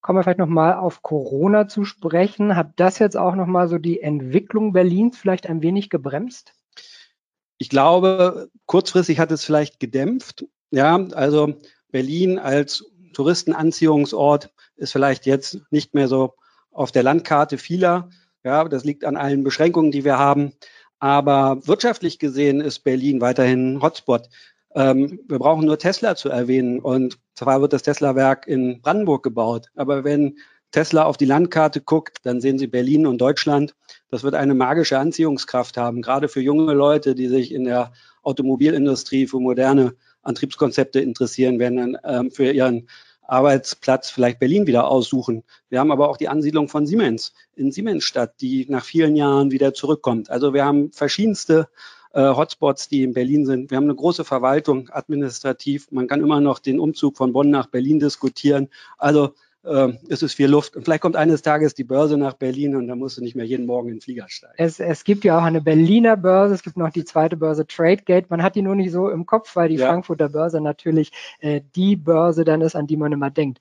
Kommen 0.00 0.18
wir 0.18 0.22
vielleicht 0.22 0.38
nochmal 0.38 0.74
auf 0.74 1.02
Corona 1.02 1.68
zu 1.68 1.84
sprechen. 1.84 2.56
Hat 2.56 2.72
das 2.76 2.98
jetzt 2.98 3.16
auch 3.16 3.34
nochmal 3.34 3.68
so 3.68 3.78
die 3.78 4.00
Entwicklung 4.00 4.72
Berlins 4.72 5.18
vielleicht 5.18 5.48
ein 5.48 5.62
wenig 5.62 5.90
gebremst? 5.90 6.54
Ich 7.58 7.68
glaube, 7.68 8.48
kurzfristig 8.66 9.18
hat 9.18 9.32
es 9.32 9.44
vielleicht 9.44 9.80
gedämpft. 9.80 10.46
Ja, 10.70 10.96
also 11.14 11.54
Berlin 11.90 12.38
als 12.38 12.84
Touristenanziehungsort 13.12 14.52
ist 14.76 14.92
vielleicht 14.92 15.26
jetzt 15.26 15.60
nicht 15.70 15.94
mehr 15.94 16.06
so 16.06 16.34
auf 16.70 16.92
der 16.92 17.02
Landkarte 17.02 17.58
vieler. 17.58 18.10
Ja, 18.44 18.64
das 18.64 18.84
liegt 18.84 19.04
an 19.04 19.16
allen 19.16 19.42
Beschränkungen, 19.42 19.90
die 19.90 20.04
wir 20.04 20.18
haben. 20.18 20.52
Aber 21.00 21.66
wirtschaftlich 21.66 22.18
gesehen 22.18 22.60
ist 22.60 22.80
Berlin 22.80 23.20
weiterhin 23.20 23.74
ein 23.74 23.82
Hotspot. 23.82 24.28
Ähm, 24.78 25.18
wir 25.26 25.40
brauchen 25.40 25.66
nur 25.66 25.78
Tesla 25.78 26.14
zu 26.14 26.28
erwähnen. 26.28 26.78
Und 26.78 27.18
zwar 27.34 27.60
wird 27.60 27.72
das 27.72 27.82
Tesla-Werk 27.82 28.46
in 28.46 28.80
Brandenburg 28.80 29.24
gebaut. 29.24 29.66
Aber 29.74 30.04
wenn 30.04 30.38
Tesla 30.70 31.04
auf 31.04 31.16
die 31.16 31.24
Landkarte 31.24 31.80
guckt, 31.80 32.18
dann 32.22 32.40
sehen 32.40 32.58
Sie 32.58 32.68
Berlin 32.68 33.04
und 33.06 33.18
Deutschland. 33.18 33.74
Das 34.08 34.22
wird 34.22 34.34
eine 34.34 34.54
magische 34.54 34.98
Anziehungskraft 34.98 35.76
haben, 35.76 36.00
gerade 36.00 36.28
für 36.28 36.40
junge 36.40 36.74
Leute, 36.74 37.14
die 37.14 37.26
sich 37.26 37.52
in 37.52 37.64
der 37.64 37.92
Automobilindustrie 38.22 39.26
für 39.26 39.40
moderne 39.40 39.94
Antriebskonzepte 40.22 41.00
interessieren, 41.00 41.58
werden 41.58 41.76
dann 41.76 41.98
ähm, 42.04 42.30
für 42.30 42.52
ihren 42.52 42.88
Arbeitsplatz 43.22 44.10
vielleicht 44.10 44.38
Berlin 44.38 44.66
wieder 44.66 44.88
aussuchen. 44.88 45.42
Wir 45.70 45.80
haben 45.80 45.90
aber 45.90 46.08
auch 46.08 46.16
die 46.16 46.28
Ansiedlung 46.28 46.68
von 46.68 46.86
Siemens 46.86 47.32
in 47.54 47.72
Siemensstadt, 47.72 48.40
die 48.40 48.66
nach 48.68 48.84
vielen 48.84 49.16
Jahren 49.16 49.50
wieder 49.50 49.74
zurückkommt. 49.74 50.30
Also 50.30 50.54
wir 50.54 50.64
haben 50.64 50.92
verschiedenste 50.92 51.68
Hotspots, 52.22 52.88
die 52.88 53.02
in 53.02 53.12
Berlin 53.12 53.46
sind. 53.46 53.70
Wir 53.70 53.76
haben 53.76 53.84
eine 53.84 53.94
große 53.94 54.24
Verwaltung 54.24 54.90
administrativ. 54.90 55.90
Man 55.90 56.06
kann 56.06 56.20
immer 56.20 56.40
noch 56.40 56.58
den 56.58 56.80
Umzug 56.80 57.16
von 57.16 57.32
Bonn 57.32 57.50
nach 57.50 57.66
Berlin 57.66 57.98
diskutieren. 57.98 58.68
Also 58.96 59.34
äh, 59.64 59.92
ist 60.08 60.22
es 60.22 60.34
viel 60.34 60.48
Luft. 60.48 60.76
Und 60.76 60.84
vielleicht 60.84 61.02
kommt 61.02 61.16
eines 61.16 61.42
Tages 61.42 61.74
die 61.74 61.84
Börse 61.84 62.16
nach 62.16 62.34
Berlin 62.34 62.76
und 62.76 62.88
dann 62.88 62.98
musst 62.98 63.18
du 63.18 63.22
nicht 63.22 63.36
mehr 63.36 63.44
jeden 63.44 63.66
Morgen 63.66 63.88
in 63.88 63.96
den 63.96 64.00
Flieger 64.00 64.26
steigen. 64.28 64.54
Es, 64.56 64.80
es 64.80 65.04
gibt 65.04 65.24
ja 65.24 65.38
auch 65.38 65.42
eine 65.42 65.60
Berliner 65.60 66.16
Börse, 66.16 66.54
es 66.54 66.62
gibt 66.62 66.76
noch 66.76 66.90
die 66.90 67.04
zweite 67.04 67.36
Börse 67.36 67.66
Tradegate. 67.66 68.26
Man 68.30 68.42
hat 68.42 68.54
die 68.54 68.62
nur 68.62 68.74
nicht 68.74 68.92
so 68.92 69.08
im 69.08 69.26
Kopf, 69.26 69.54
weil 69.56 69.68
die 69.68 69.76
ja. 69.76 69.88
Frankfurter 69.88 70.28
Börse 70.28 70.60
natürlich 70.60 71.12
äh, 71.40 71.60
die 71.76 71.96
Börse 71.96 72.44
dann 72.44 72.60
ist, 72.60 72.76
an 72.76 72.86
die 72.86 72.96
man 72.96 73.12
immer 73.12 73.30
denkt. 73.30 73.58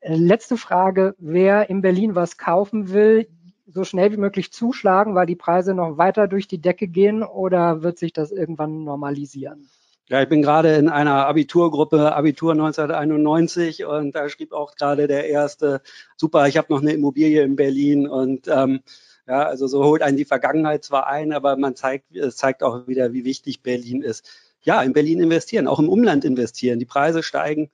Äh, 0.00 0.16
letzte 0.16 0.56
Frage, 0.56 1.14
wer 1.18 1.70
in 1.70 1.82
Berlin 1.82 2.14
was 2.14 2.36
kaufen 2.36 2.92
will, 2.92 3.28
so 3.66 3.84
schnell 3.84 4.12
wie 4.12 4.16
möglich 4.16 4.52
zuschlagen, 4.52 5.14
weil 5.14 5.26
die 5.26 5.36
Preise 5.36 5.74
noch 5.74 5.98
weiter 5.98 6.28
durch 6.28 6.48
die 6.48 6.60
Decke 6.60 6.88
gehen 6.88 7.22
oder 7.22 7.82
wird 7.82 7.98
sich 7.98 8.12
das 8.12 8.32
irgendwann 8.32 8.84
normalisieren? 8.84 9.68
Ja, 10.08 10.20
ich 10.20 10.28
bin 10.28 10.42
gerade 10.42 10.74
in 10.74 10.88
einer 10.88 11.26
Abiturgruppe, 11.26 12.14
Abitur 12.14 12.52
1991 12.52 13.86
und 13.86 14.14
da 14.14 14.28
schrieb 14.28 14.52
auch 14.52 14.74
gerade 14.74 15.06
der 15.06 15.28
erste, 15.28 15.80
super, 16.16 16.48
ich 16.48 16.56
habe 16.56 16.72
noch 16.72 16.82
eine 16.82 16.92
Immobilie 16.92 17.42
in 17.42 17.56
Berlin 17.56 18.08
und 18.08 18.48
ähm, 18.48 18.80
ja, 19.26 19.44
also 19.44 19.68
so 19.68 19.84
holt 19.84 20.02
einen 20.02 20.16
die 20.16 20.24
Vergangenheit 20.24 20.84
zwar 20.84 21.06
ein, 21.06 21.32
aber 21.32 21.56
man 21.56 21.76
zeigt, 21.76 22.14
es 22.16 22.36
zeigt 22.36 22.62
auch 22.62 22.88
wieder, 22.88 23.12
wie 23.12 23.24
wichtig 23.24 23.62
Berlin 23.62 24.02
ist. 24.02 24.28
Ja, 24.62 24.82
in 24.82 24.92
Berlin 24.92 25.20
investieren, 25.20 25.68
auch 25.68 25.78
im 25.78 25.88
Umland 25.88 26.24
investieren. 26.24 26.78
Die 26.78 26.84
Preise 26.84 27.22
steigen 27.22 27.70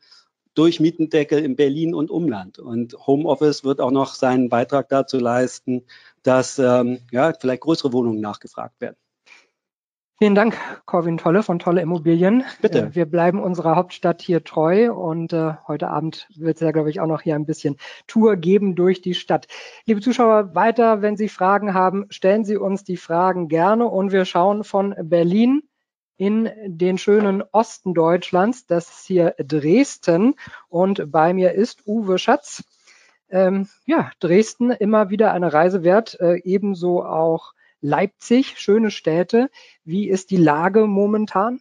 durch 0.59 0.81
Mietendeckel 0.81 1.39
in 1.39 1.55
Berlin 1.55 1.95
und 1.95 2.11
Umland. 2.11 2.59
Und 2.59 2.95
Homeoffice 3.07 3.63
wird 3.63 3.81
auch 3.81 3.93
noch 3.93 4.15
seinen 4.15 4.49
Beitrag 4.49 4.89
dazu 4.89 5.19
leisten, 5.19 5.85
dass 6.25 6.59
ähm, 6.59 6.99
ja, 7.13 7.33
vielleicht 7.39 7.63
größere 7.63 7.93
Wohnungen 7.93 8.21
nachgefragt 8.21 8.81
werden. 8.81 8.97
Vielen 10.21 10.35
Dank, 10.35 10.59
Corwin 10.85 11.17
Tolle 11.17 11.45
von 11.45 11.61
Tolle 11.61 11.81
Immobilien. 11.81 12.43
Bitte. 12.61 12.79
Äh, 12.79 12.95
wir 12.97 13.07
bleiben 13.07 13.41
unserer 13.41 13.77
Hauptstadt 13.77 14.21
hier 14.21 14.43
treu 14.43 14.93
und 14.93 15.33
äh, 15.33 15.53
heute 15.69 15.91
Abend 15.91 16.27
wird 16.35 16.57
es 16.57 16.61
ja, 16.61 16.73
glaube 16.73 16.91
ich, 16.91 17.01
auch 17.01 17.07
noch 17.07 17.21
hier 17.21 17.37
ein 17.37 17.47
bisschen 17.47 17.77
Tour 18.09 18.35
geben 18.35 18.75
durch 18.75 19.01
die 19.01 19.15
Stadt. 19.15 19.47
Liebe 19.87 20.01
Zuschauer, 20.01 20.57
weiter, 20.57 21.03
wenn 21.03 21.17
Sie 21.17 21.29
Fragen 21.29 21.73
haben, 21.73 22.07
stellen 22.11 22.45
Sie 22.45 22.57
uns 22.57 22.83
die 22.83 22.97
Fragen 22.97 23.47
gerne 23.47 23.87
und 23.87 24.11
wir 24.11 24.25
schauen 24.25 24.65
von 24.65 24.97
Berlin 25.05 25.63
in 26.19 26.51
den 26.67 26.99
schönen 26.99 27.43
Osten 27.53 27.95
Deutschlands. 27.95 28.67
Das 28.67 28.89
ist 28.91 29.07
hier 29.07 29.35
Dresden 29.39 30.35
und 30.69 31.11
bei 31.11 31.33
mir 31.33 31.53
ist 31.53 31.87
Uwe 31.87 32.19
Schatz. 32.19 32.65
Ähm, 33.31 33.69
ja, 33.87 34.11
Dresden 34.21 34.71
immer 34.71 35.09
wieder 35.11 35.33
eine 35.33 35.53
Reise 35.53 35.83
wert, 35.85 36.19
äh, 36.21 36.41
ebenso 36.45 37.05
auch 37.05 37.55
Leipzig, 37.81 38.59
schöne 38.59 38.91
Städte. 38.91 39.49
Wie 39.85 40.09
ist 40.09 40.31
die 40.31 40.37
Lage 40.37 40.87
momentan? 40.87 41.61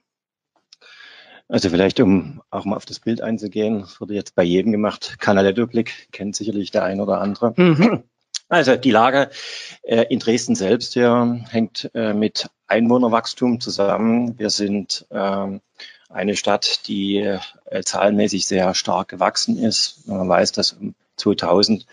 Also 1.48 1.70
vielleicht, 1.70 2.00
um 2.00 2.42
auch 2.50 2.66
mal 2.66 2.76
auf 2.76 2.86
das 2.86 3.00
Bild 3.00 3.22
einzugehen, 3.22 3.80
das 3.82 4.02
wurde 4.02 4.16
jetzt 4.16 4.36
bei 4.36 4.44
jedem 4.44 4.72
gemacht. 4.72 5.18
Canaletto-Blick 5.20 6.12
kennt 6.12 6.36
sicherlich 6.36 6.72
der 6.72 6.84
ein 6.84 7.00
oder 7.00 7.22
andere. 7.22 7.54
Mhm. 7.56 8.04
Also 8.50 8.76
die 8.76 8.92
Lage 8.92 9.30
äh, 9.84 10.06
in 10.10 10.20
Dresden 10.20 10.56
selbst 10.56 10.94
hier 10.94 11.46
hängt 11.50 11.92
äh, 11.94 12.14
mit 12.14 12.50
Einwohnerwachstum 12.68 13.60
zusammen. 13.60 14.38
Wir 14.38 14.50
sind 14.50 15.06
äh, 15.10 15.60
eine 16.10 16.36
Stadt, 16.36 16.88
die 16.88 17.18
äh, 17.18 17.84
zahlenmäßig 17.84 18.46
sehr 18.46 18.74
stark 18.74 19.10
gewachsen 19.10 19.58
ist. 19.58 20.08
Man 20.08 20.28
weiß, 20.28 20.52
dass 20.52 20.74
um 20.74 20.96
2000 21.18 21.86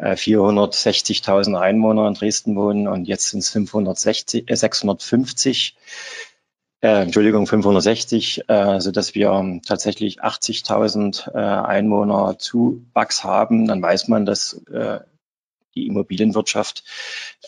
460.000 0.00 1.52
äh, 1.52 1.58
Einwohner 1.58 2.08
in 2.08 2.14
Dresden 2.14 2.56
wohnen 2.56 2.88
und 2.88 3.06
jetzt 3.06 3.28
sind 3.28 3.40
es 3.40 3.50
560, 3.50 4.50
äh, 4.50 4.56
650, 4.56 5.76
äh, 6.80 7.02
Entschuldigung, 7.02 7.46
560, 7.46 8.48
äh, 8.48 8.80
so 8.80 8.90
dass 8.90 9.14
wir 9.14 9.60
tatsächlich 9.66 10.22
80.000 10.22 11.34
äh, 11.34 11.38
Einwohner 11.38 12.38
Zuwachs 12.38 13.24
haben. 13.24 13.66
Dann 13.66 13.82
weiß 13.82 14.08
man, 14.08 14.24
dass 14.24 14.54
äh, 14.72 15.00
die 15.74 15.86
Immobilienwirtschaft 15.86 16.84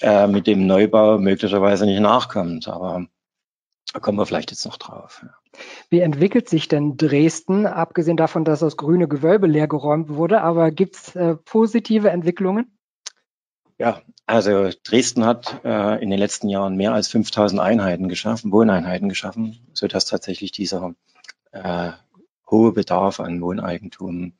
äh, 0.00 0.26
mit 0.26 0.46
dem 0.46 0.66
Neubau 0.66 1.18
möglicherweise 1.18 1.86
nicht 1.86 2.00
nachkommt. 2.00 2.68
Aber 2.68 3.06
da 3.92 4.00
kommen 4.00 4.18
wir 4.18 4.26
vielleicht 4.26 4.50
jetzt 4.50 4.64
noch 4.64 4.76
drauf. 4.76 5.24
Wie 5.90 6.00
entwickelt 6.00 6.48
sich 6.48 6.68
denn 6.68 6.96
Dresden, 6.96 7.66
abgesehen 7.66 8.16
davon, 8.16 8.44
dass 8.44 8.60
das 8.60 8.76
grüne 8.76 9.06
Gewölbe 9.06 9.46
leergeräumt 9.46 10.08
wurde, 10.08 10.40
aber 10.40 10.70
gibt 10.70 10.96
es 10.96 11.14
äh, 11.14 11.36
positive 11.36 12.10
Entwicklungen? 12.10 12.78
Ja, 13.78 14.00
also 14.26 14.70
Dresden 14.84 15.26
hat 15.26 15.60
äh, 15.64 16.02
in 16.02 16.08
den 16.08 16.18
letzten 16.18 16.48
Jahren 16.48 16.76
mehr 16.76 16.94
als 16.94 17.08
5000 17.08 17.60
Einheiten 17.60 18.08
geschaffen, 18.08 18.52
Wohneinheiten 18.52 19.08
geschaffen, 19.08 19.58
sodass 19.72 20.06
tatsächlich 20.06 20.52
dieser 20.52 20.94
äh, 21.50 21.90
hohe 22.50 22.72
Bedarf 22.72 23.20
an 23.20 23.40
Wohneigentum 23.42 24.34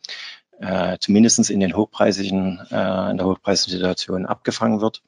äh, 0.62 0.96
zumindest 1.00 1.50
in 1.50 1.60
den 1.60 1.76
hochpreisigen, 1.76 2.60
äh, 2.70 3.10
in 3.10 3.16
der 3.16 3.26
hochpreisigen 3.26 3.72
Situation 3.72 4.26
abgefangen 4.26 4.80
wird. 4.80 5.02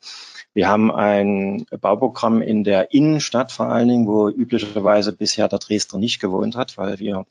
Wir 0.53 0.69
haben 0.69 0.93
ein 0.93 1.67
Bauprogramm 1.81 2.43
in 2.43 2.65
der 2.65 2.93
Innenstadt 2.93 3.53
vor 3.53 3.67
allen 3.67 3.89
Dingen, 3.89 4.07
wo 4.07 4.29
üblicherweise 4.29 5.13
bisher 5.13 5.49
der 5.49 5.59
Dresdner 5.59 5.99
nicht 5.99 6.21
gewohnt 6.21 6.57
hat, 6.57 6.79
weil 6.79 6.99
wir 6.99 7.27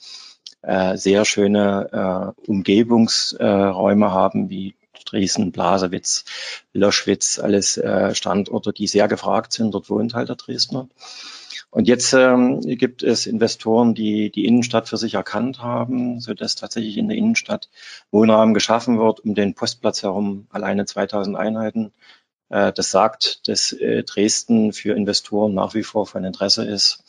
äh, 0.62 0.98
sehr 0.98 1.26
schöne 1.26 2.36
äh, 2.46 2.50
Umgebungsräume 2.50 4.06
äh, 4.06 4.10
haben, 4.10 4.50
wie 4.50 4.76
Dresden, 5.06 5.52
Blasewitz, 5.52 6.26
Loschwitz, 6.74 7.40
alles 7.40 7.78
äh, 7.78 8.16
Standorte, 8.16 8.74
die 8.74 8.88
sehr 8.88 9.08
gefragt 9.08 9.54
sind. 9.54 9.74
Dort 9.74 9.90
wohnt 9.90 10.14
halt 10.14 10.30
der 10.30 10.36
Dresdner. 10.36 10.88
Und 11.74 11.88
jetzt 11.88 12.14
ähm, 12.14 12.62
gibt 12.62 13.02
es 13.02 13.26
Investoren, 13.26 13.96
die 13.96 14.30
die 14.30 14.46
Innenstadt 14.46 14.88
für 14.88 14.98
sich 14.98 15.16
erkannt 15.16 15.60
haben, 15.60 16.20
so 16.20 16.36
dass 16.36 16.56
tatsächlich 16.56 16.98
in 16.98 17.08
der 17.08 17.18
Innenstadt 17.18 17.70
Wohnraum 18.12 18.54
geschaffen 18.54 19.00
wird, 19.00 19.22
um 19.22 19.34
den 19.34 19.56
Postplatz 19.56 20.04
herum 20.04 20.46
alleine 20.52 20.86
2000 20.86 21.36
Einheiten 21.36 21.92
äh, 22.54 22.72
das 22.72 22.92
sagt, 22.92 23.48
dass 23.48 23.72
äh, 23.72 24.04
Dresden 24.04 24.74
für 24.74 24.96
Investoren 24.96 25.56
nach 25.56 25.74
wie 25.74 25.84
vor 25.84 26.06
von 26.06 26.24
Interesse 26.24 26.64
ist. 26.64 27.04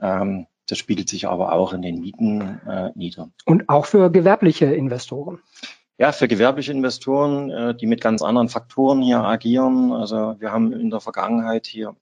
Ähm, 0.00 0.46
das 0.66 0.78
spiegelt 0.78 1.10
sich 1.10 1.28
aber 1.28 1.52
auch 1.52 1.74
in 1.74 1.82
den 1.82 2.00
Mieten 2.00 2.40
äh, 2.66 2.90
nieder. 2.94 3.30
Und 3.44 3.68
auch 3.68 3.84
für 3.84 4.10
gewerbliche 4.10 4.66
Investoren. 4.66 5.40
Ja, 5.98 6.12
für 6.12 6.28
gewerbliche 6.28 6.70
Investoren, 6.70 7.76
die 7.76 7.86
mit 7.86 8.00
ganz 8.00 8.22
anderen 8.22 8.48
Faktoren 8.48 9.02
hier 9.02 9.18
agieren. 9.18 9.92
Also 9.92 10.36
wir 10.38 10.52
haben 10.52 10.72
in 10.72 10.90
der 10.90 11.00
Vergangenheit 11.00 11.66
hier 11.66 11.96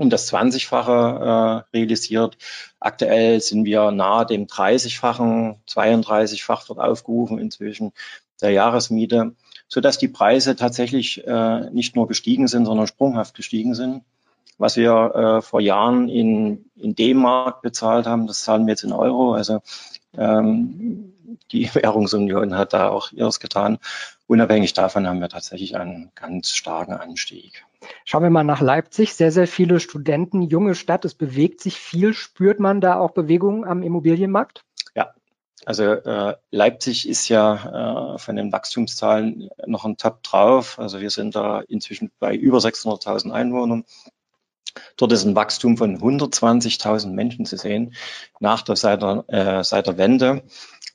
um 0.00 0.10
das 0.10 0.32
20-fache 0.32 1.64
äh, 1.72 1.76
realisiert. 1.76 2.38
Aktuell 2.80 3.40
sind 3.40 3.64
wir 3.64 3.90
nahe 3.90 4.26
dem 4.26 4.46
30-fachen, 4.46 5.56
32-fach 5.68 6.68
wird 6.68 6.78
aufgerufen 6.78 7.38
inzwischen 7.38 7.92
der 8.40 8.50
Jahresmiete 8.50 9.34
so 9.70 9.80
dass 9.80 9.98
die 9.98 10.08
Preise 10.08 10.56
tatsächlich 10.56 11.24
äh, 11.26 11.70
nicht 11.70 11.94
nur 11.94 12.08
gestiegen 12.08 12.48
sind, 12.48 12.66
sondern 12.66 12.88
sprunghaft 12.88 13.34
gestiegen 13.36 13.74
sind. 13.74 14.02
Was 14.58 14.76
wir 14.76 15.14
äh, 15.14 15.42
vor 15.42 15.60
Jahren 15.60 16.08
in, 16.08 16.66
in 16.76 16.96
D-Mark 16.96 17.62
bezahlt 17.62 18.06
haben, 18.06 18.26
das 18.26 18.42
zahlen 18.42 18.66
wir 18.66 18.72
jetzt 18.72 18.82
in 18.82 18.92
Euro. 18.92 19.32
Also 19.32 19.62
ähm, 20.18 21.14
die 21.52 21.70
Währungsunion 21.74 22.56
hat 22.56 22.72
da 22.72 22.88
auch 22.88 23.12
ihres 23.12 23.38
getan. 23.38 23.78
Unabhängig 24.26 24.72
davon 24.72 25.06
haben 25.06 25.20
wir 25.20 25.28
tatsächlich 25.28 25.76
einen 25.76 26.10
ganz 26.16 26.50
starken 26.50 26.94
Anstieg. 26.94 27.64
Schauen 28.04 28.22
wir 28.22 28.30
mal 28.30 28.44
nach 28.44 28.60
Leipzig. 28.60 29.14
Sehr, 29.14 29.32
sehr 29.32 29.46
viele 29.46 29.80
Studenten, 29.80 30.42
junge 30.42 30.74
Stadt. 30.74 31.04
Es 31.04 31.14
bewegt 31.14 31.60
sich 31.60 31.76
viel. 31.76 32.14
Spürt 32.14 32.60
man 32.60 32.80
da 32.80 32.98
auch 32.98 33.12
Bewegungen 33.12 33.64
am 33.64 33.82
Immobilienmarkt? 33.82 34.64
Ja, 34.94 35.14
also 35.64 35.84
äh, 35.84 36.36
Leipzig 36.50 37.08
ist 37.08 37.28
ja 37.28 38.14
äh, 38.14 38.18
von 38.18 38.36
den 38.36 38.52
Wachstumszahlen 38.52 39.50
noch 39.66 39.84
ein 39.84 39.96
Top 39.96 40.22
drauf. 40.22 40.78
Also 40.78 41.00
wir 41.00 41.10
sind 41.10 41.34
da 41.34 41.60
inzwischen 41.60 42.10
bei 42.18 42.34
über 42.34 42.58
600.000 42.58 43.30
Einwohnern. 43.30 43.84
Dort 44.96 45.12
ist 45.12 45.24
ein 45.24 45.34
Wachstum 45.34 45.76
von 45.76 45.98
120.000 45.98 47.08
Menschen 47.08 47.44
zu 47.44 47.56
sehen 47.56 47.94
nach 48.38 48.62
der 48.62 48.76
seit 48.76 49.02
der, 49.02 49.24
äh, 49.28 49.64
seit 49.64 49.86
der 49.86 49.98
Wende, 49.98 50.42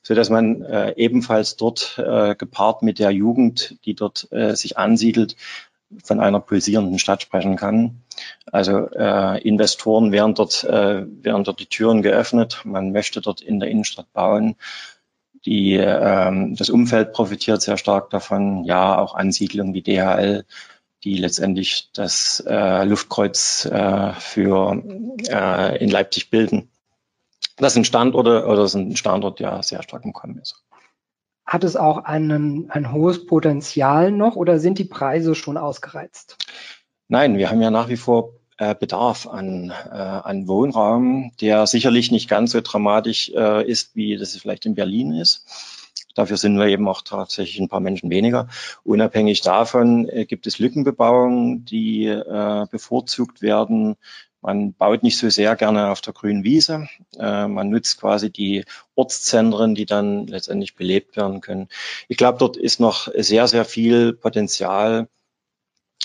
so 0.02 0.14
dass 0.14 0.30
man 0.30 0.62
äh, 0.62 0.94
ebenfalls 0.96 1.56
dort 1.56 1.98
äh, 1.98 2.34
gepaart 2.34 2.82
mit 2.82 2.98
der 2.98 3.10
Jugend, 3.10 3.76
die 3.84 3.94
dort 3.94 4.28
äh, 4.32 4.54
sich 4.56 4.78
ansiedelt, 4.78 5.36
von 6.02 6.20
einer 6.20 6.40
pulsierenden 6.40 6.98
Stadt 6.98 7.22
sprechen 7.22 7.56
kann. 7.56 8.02
Also 8.50 8.88
äh, 8.90 9.40
Investoren 9.46 10.12
werden 10.12 10.34
dort, 10.34 10.64
äh, 10.64 11.04
werden 11.06 11.44
dort 11.44 11.60
die 11.60 11.66
Türen 11.66 12.02
geöffnet. 12.02 12.62
Man 12.64 12.92
möchte 12.92 13.20
dort 13.20 13.40
in 13.40 13.60
der 13.60 13.70
Innenstadt 13.70 14.12
bauen. 14.12 14.56
Die, 15.44 15.74
ähm, 15.74 16.56
das 16.56 16.70
Umfeld 16.70 17.12
profitiert 17.12 17.62
sehr 17.62 17.76
stark 17.76 18.10
davon. 18.10 18.64
Ja, 18.64 18.98
auch 18.98 19.14
Ansiedlungen 19.14 19.74
wie 19.74 19.82
DHL, 19.82 20.44
die 21.04 21.18
letztendlich 21.18 21.90
das 21.92 22.42
äh, 22.46 22.84
Luftkreuz 22.84 23.64
äh, 23.66 24.12
für 24.14 24.82
äh, 25.28 25.78
in 25.78 25.90
Leipzig 25.90 26.30
bilden. 26.30 26.68
Das 27.56 27.74
sind 27.74 27.86
Standorte 27.86 28.46
oder 28.46 28.66
sind 28.66 28.90
ein 28.90 28.96
Standort, 28.96 29.38
der 29.38 29.62
sehr 29.62 29.82
stark 29.82 30.04
im 30.04 30.12
Kommen 30.12 30.38
ist. 30.38 30.62
Hat 31.46 31.62
es 31.62 31.76
auch 31.76 31.98
einen, 32.04 32.70
ein 32.70 32.92
hohes 32.92 33.26
Potenzial 33.26 34.10
noch 34.10 34.36
oder 34.36 34.58
sind 34.58 34.78
die 34.78 34.84
Preise 34.84 35.34
schon 35.34 35.56
ausgereizt? 35.56 36.36
Nein, 37.08 37.38
wir 37.38 37.50
haben 37.50 37.62
ja 37.62 37.70
nach 37.70 37.88
wie 37.88 37.96
vor 37.96 38.32
äh, 38.58 38.74
Bedarf 38.74 39.26
an, 39.26 39.70
äh, 39.70 39.94
an 39.94 40.48
Wohnraum, 40.48 41.30
der 41.40 41.66
sicherlich 41.66 42.10
nicht 42.10 42.28
ganz 42.28 42.52
so 42.52 42.60
dramatisch 42.60 43.30
äh, 43.30 43.64
ist, 43.64 43.94
wie 43.94 44.16
das 44.16 44.36
vielleicht 44.36 44.66
in 44.66 44.74
Berlin 44.74 45.12
ist. 45.12 45.46
Dafür 46.16 46.38
sind 46.38 46.56
wir 46.56 46.66
eben 46.66 46.88
auch 46.88 47.02
tatsächlich 47.02 47.60
ein 47.60 47.68
paar 47.68 47.80
Menschen 47.80 48.08
weniger. 48.08 48.48
Unabhängig 48.84 49.42
davon 49.42 50.08
äh, 50.08 50.24
gibt 50.24 50.46
es 50.46 50.58
Lückenbebauungen, 50.58 51.66
die 51.66 52.06
äh, 52.06 52.66
bevorzugt 52.70 53.42
werden. 53.42 53.96
Man 54.46 54.74
baut 54.74 55.02
nicht 55.02 55.18
so 55.18 55.28
sehr 55.28 55.56
gerne 55.56 55.90
auf 55.90 56.00
der 56.00 56.12
grünen 56.12 56.44
Wiese. 56.44 56.88
Äh, 57.18 57.48
man 57.48 57.68
nutzt 57.68 58.00
quasi 58.00 58.30
die 58.30 58.64
Ortszentren, 58.94 59.74
die 59.74 59.86
dann 59.86 60.28
letztendlich 60.28 60.76
belebt 60.76 61.16
werden 61.16 61.40
können. 61.40 61.68
Ich 62.06 62.16
glaube, 62.16 62.38
dort 62.38 62.56
ist 62.56 62.78
noch 62.78 63.08
sehr, 63.12 63.48
sehr 63.48 63.64
viel 63.64 64.12
Potenzial 64.12 65.08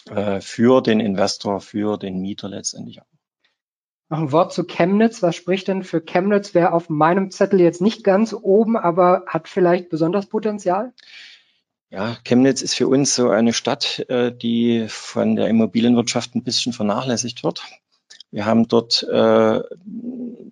äh, 0.10 0.42
für 0.42 0.82
den 0.82 1.00
Investor, 1.00 1.62
für 1.62 1.98
den 2.00 2.20
Mieter 2.20 2.50
letztendlich 2.50 3.04
auch. 3.04 3.06
Noch 4.10 4.18
ein 4.18 4.32
Wort 4.32 4.54
zu 4.54 4.64
Chemnitz. 4.64 5.22
Was 5.22 5.36
spricht 5.36 5.68
denn 5.68 5.84
für 5.84 6.02
Chemnitz? 6.02 6.56
Wäre 6.56 6.74
auf 6.74 6.90
meinem 6.90 7.30
Zettel 7.30 7.62
jetzt 7.62 7.80
nicht 7.80 8.04
ganz 8.04 8.34
oben, 8.34 8.76
aber 8.76 9.24
hat 9.28 9.50
vielleicht 9.50 9.90
besonders 9.90 10.26
Potenzial? 10.26 10.94
Ja, 11.92 12.18
Chemnitz 12.24 12.64
ist 12.64 12.74
für 12.74 12.88
uns 12.88 13.14
so 13.14 13.30
eine 13.30 13.54
Stadt, 13.54 14.00
äh, 14.10 14.36
die 14.36 14.88
von 14.88 15.36
der 15.36 15.48
Immobilienwirtschaft 15.48 16.34
ein 16.34 16.44
bisschen 16.44 16.74
vernachlässigt 16.74 17.44
wird. 17.44 17.62
Wir 18.32 18.46
haben 18.46 18.68
dort 18.68 19.04
äh, 19.04 19.60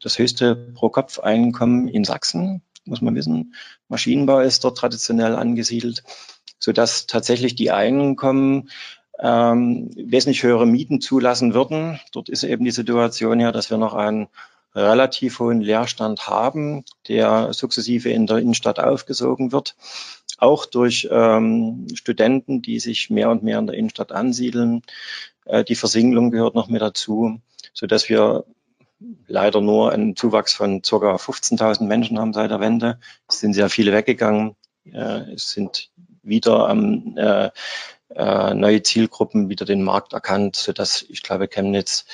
das 0.01 0.19
höchste 0.19 0.55
Pro-Kopf-Einkommen 0.55 1.87
in 1.87 2.03
Sachsen, 2.03 2.61
muss 2.85 3.01
man 3.01 3.15
wissen. 3.15 3.55
Maschinenbau 3.87 4.39
ist 4.39 4.63
dort 4.63 4.77
traditionell 4.77 5.35
angesiedelt, 5.35 6.03
sodass 6.59 7.07
tatsächlich 7.07 7.55
die 7.55 7.71
Einkommen 7.71 8.69
ähm, 9.19 9.89
wesentlich 9.95 10.43
höhere 10.43 10.65
Mieten 10.65 11.01
zulassen 11.01 11.53
würden. 11.53 11.99
Dort 12.11 12.29
ist 12.29 12.43
eben 12.43 12.65
die 12.65 12.71
Situation 12.71 13.39
ja, 13.39 13.51
dass 13.51 13.69
wir 13.69 13.77
noch 13.77 13.93
einen 13.93 14.27
relativ 14.75 15.39
hohen 15.39 15.61
Leerstand 15.61 16.27
haben, 16.27 16.83
der 17.07 17.53
sukzessive 17.53 18.09
in 18.09 18.27
der 18.27 18.37
Innenstadt 18.37 18.79
aufgesogen 18.79 19.51
wird. 19.51 19.75
Auch 20.37 20.65
durch 20.65 21.07
ähm, 21.11 21.87
Studenten, 21.95 22.61
die 22.61 22.79
sich 22.79 23.09
mehr 23.09 23.29
und 23.29 23.43
mehr 23.43 23.59
in 23.59 23.67
der 23.67 23.75
Innenstadt 23.75 24.11
ansiedeln. 24.11 24.83
Äh, 25.45 25.63
die 25.63 25.75
Versinkung 25.75 26.31
gehört 26.31 26.55
noch 26.55 26.69
mit 26.69 26.81
dazu, 26.81 27.41
so 27.73 27.87
dass 27.87 28.09
wir 28.09 28.45
leider 29.27 29.61
nur 29.61 29.91
einen 29.91 30.15
Zuwachs 30.15 30.53
von 30.53 30.81
ca. 30.81 31.15
15.000 31.15 31.83
Menschen 31.83 32.19
haben 32.19 32.33
seit 32.33 32.51
der 32.51 32.59
Wende. 32.59 32.99
Es 33.27 33.39
sind 33.39 33.53
sehr 33.53 33.69
viele 33.69 33.93
weggegangen. 33.93 34.55
Äh, 34.85 35.33
es 35.33 35.51
sind 35.51 35.89
wieder 36.21 36.67
am 36.67 37.17
äh, 37.17 37.49
äh, 38.15 38.53
neue 38.53 38.83
Zielgruppen 38.83 39.49
wieder 39.49 39.65
den 39.65 39.83
Markt 39.83 40.13
erkannt, 40.13 40.55
so 40.55 40.73
dass 40.73 41.03
ich 41.03 41.23
glaube, 41.23 41.47
Chemnitz 41.47 42.05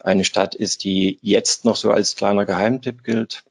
eine 0.00 0.24
Stadt 0.24 0.54
ist, 0.54 0.84
die 0.84 1.18
jetzt 1.22 1.64
noch 1.64 1.76
so 1.76 1.90
als 1.90 2.16
kleiner 2.16 2.44
Geheimtipp 2.44 3.02
gilt. 3.02 3.44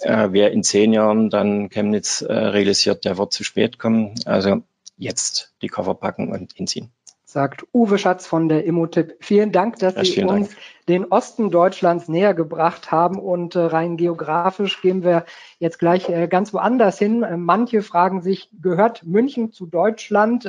Äh, 0.00 0.28
wer 0.32 0.50
in 0.52 0.64
zehn 0.64 0.92
Jahren 0.92 1.30
dann 1.30 1.68
Chemnitz 1.68 2.22
äh, 2.22 2.32
realisiert, 2.32 3.04
der 3.04 3.18
wird 3.18 3.32
zu 3.32 3.44
spät 3.44 3.78
kommen. 3.78 4.14
Also 4.24 4.62
jetzt 4.96 5.52
die 5.62 5.68
Koffer 5.68 5.94
packen 5.94 6.32
und 6.32 6.52
hinziehen 6.54 6.92
sagt 7.34 7.66
Uwe 7.72 7.98
Schatz 7.98 8.28
von 8.28 8.48
der 8.48 8.64
Immotip. 8.64 9.16
Vielen 9.18 9.50
Dank, 9.50 9.80
dass 9.80 9.96
ja, 9.96 10.04
Sie 10.04 10.22
uns 10.22 10.50
Dank. 10.50 10.60
den 10.86 11.04
Osten 11.06 11.50
Deutschlands 11.50 12.06
näher 12.06 12.32
gebracht 12.32 12.92
haben 12.92 13.18
und 13.18 13.56
äh, 13.56 13.58
rein 13.58 13.96
geografisch 13.96 14.80
gehen 14.80 15.02
wir 15.02 15.24
jetzt 15.58 15.80
gleich 15.80 16.08
äh, 16.08 16.28
ganz 16.28 16.54
woanders 16.54 16.96
hin. 16.96 17.24
Äh, 17.24 17.36
manche 17.36 17.82
fragen 17.82 18.22
sich, 18.22 18.50
gehört 18.62 19.02
München 19.04 19.50
zu 19.50 19.66
Deutschland? 19.66 20.48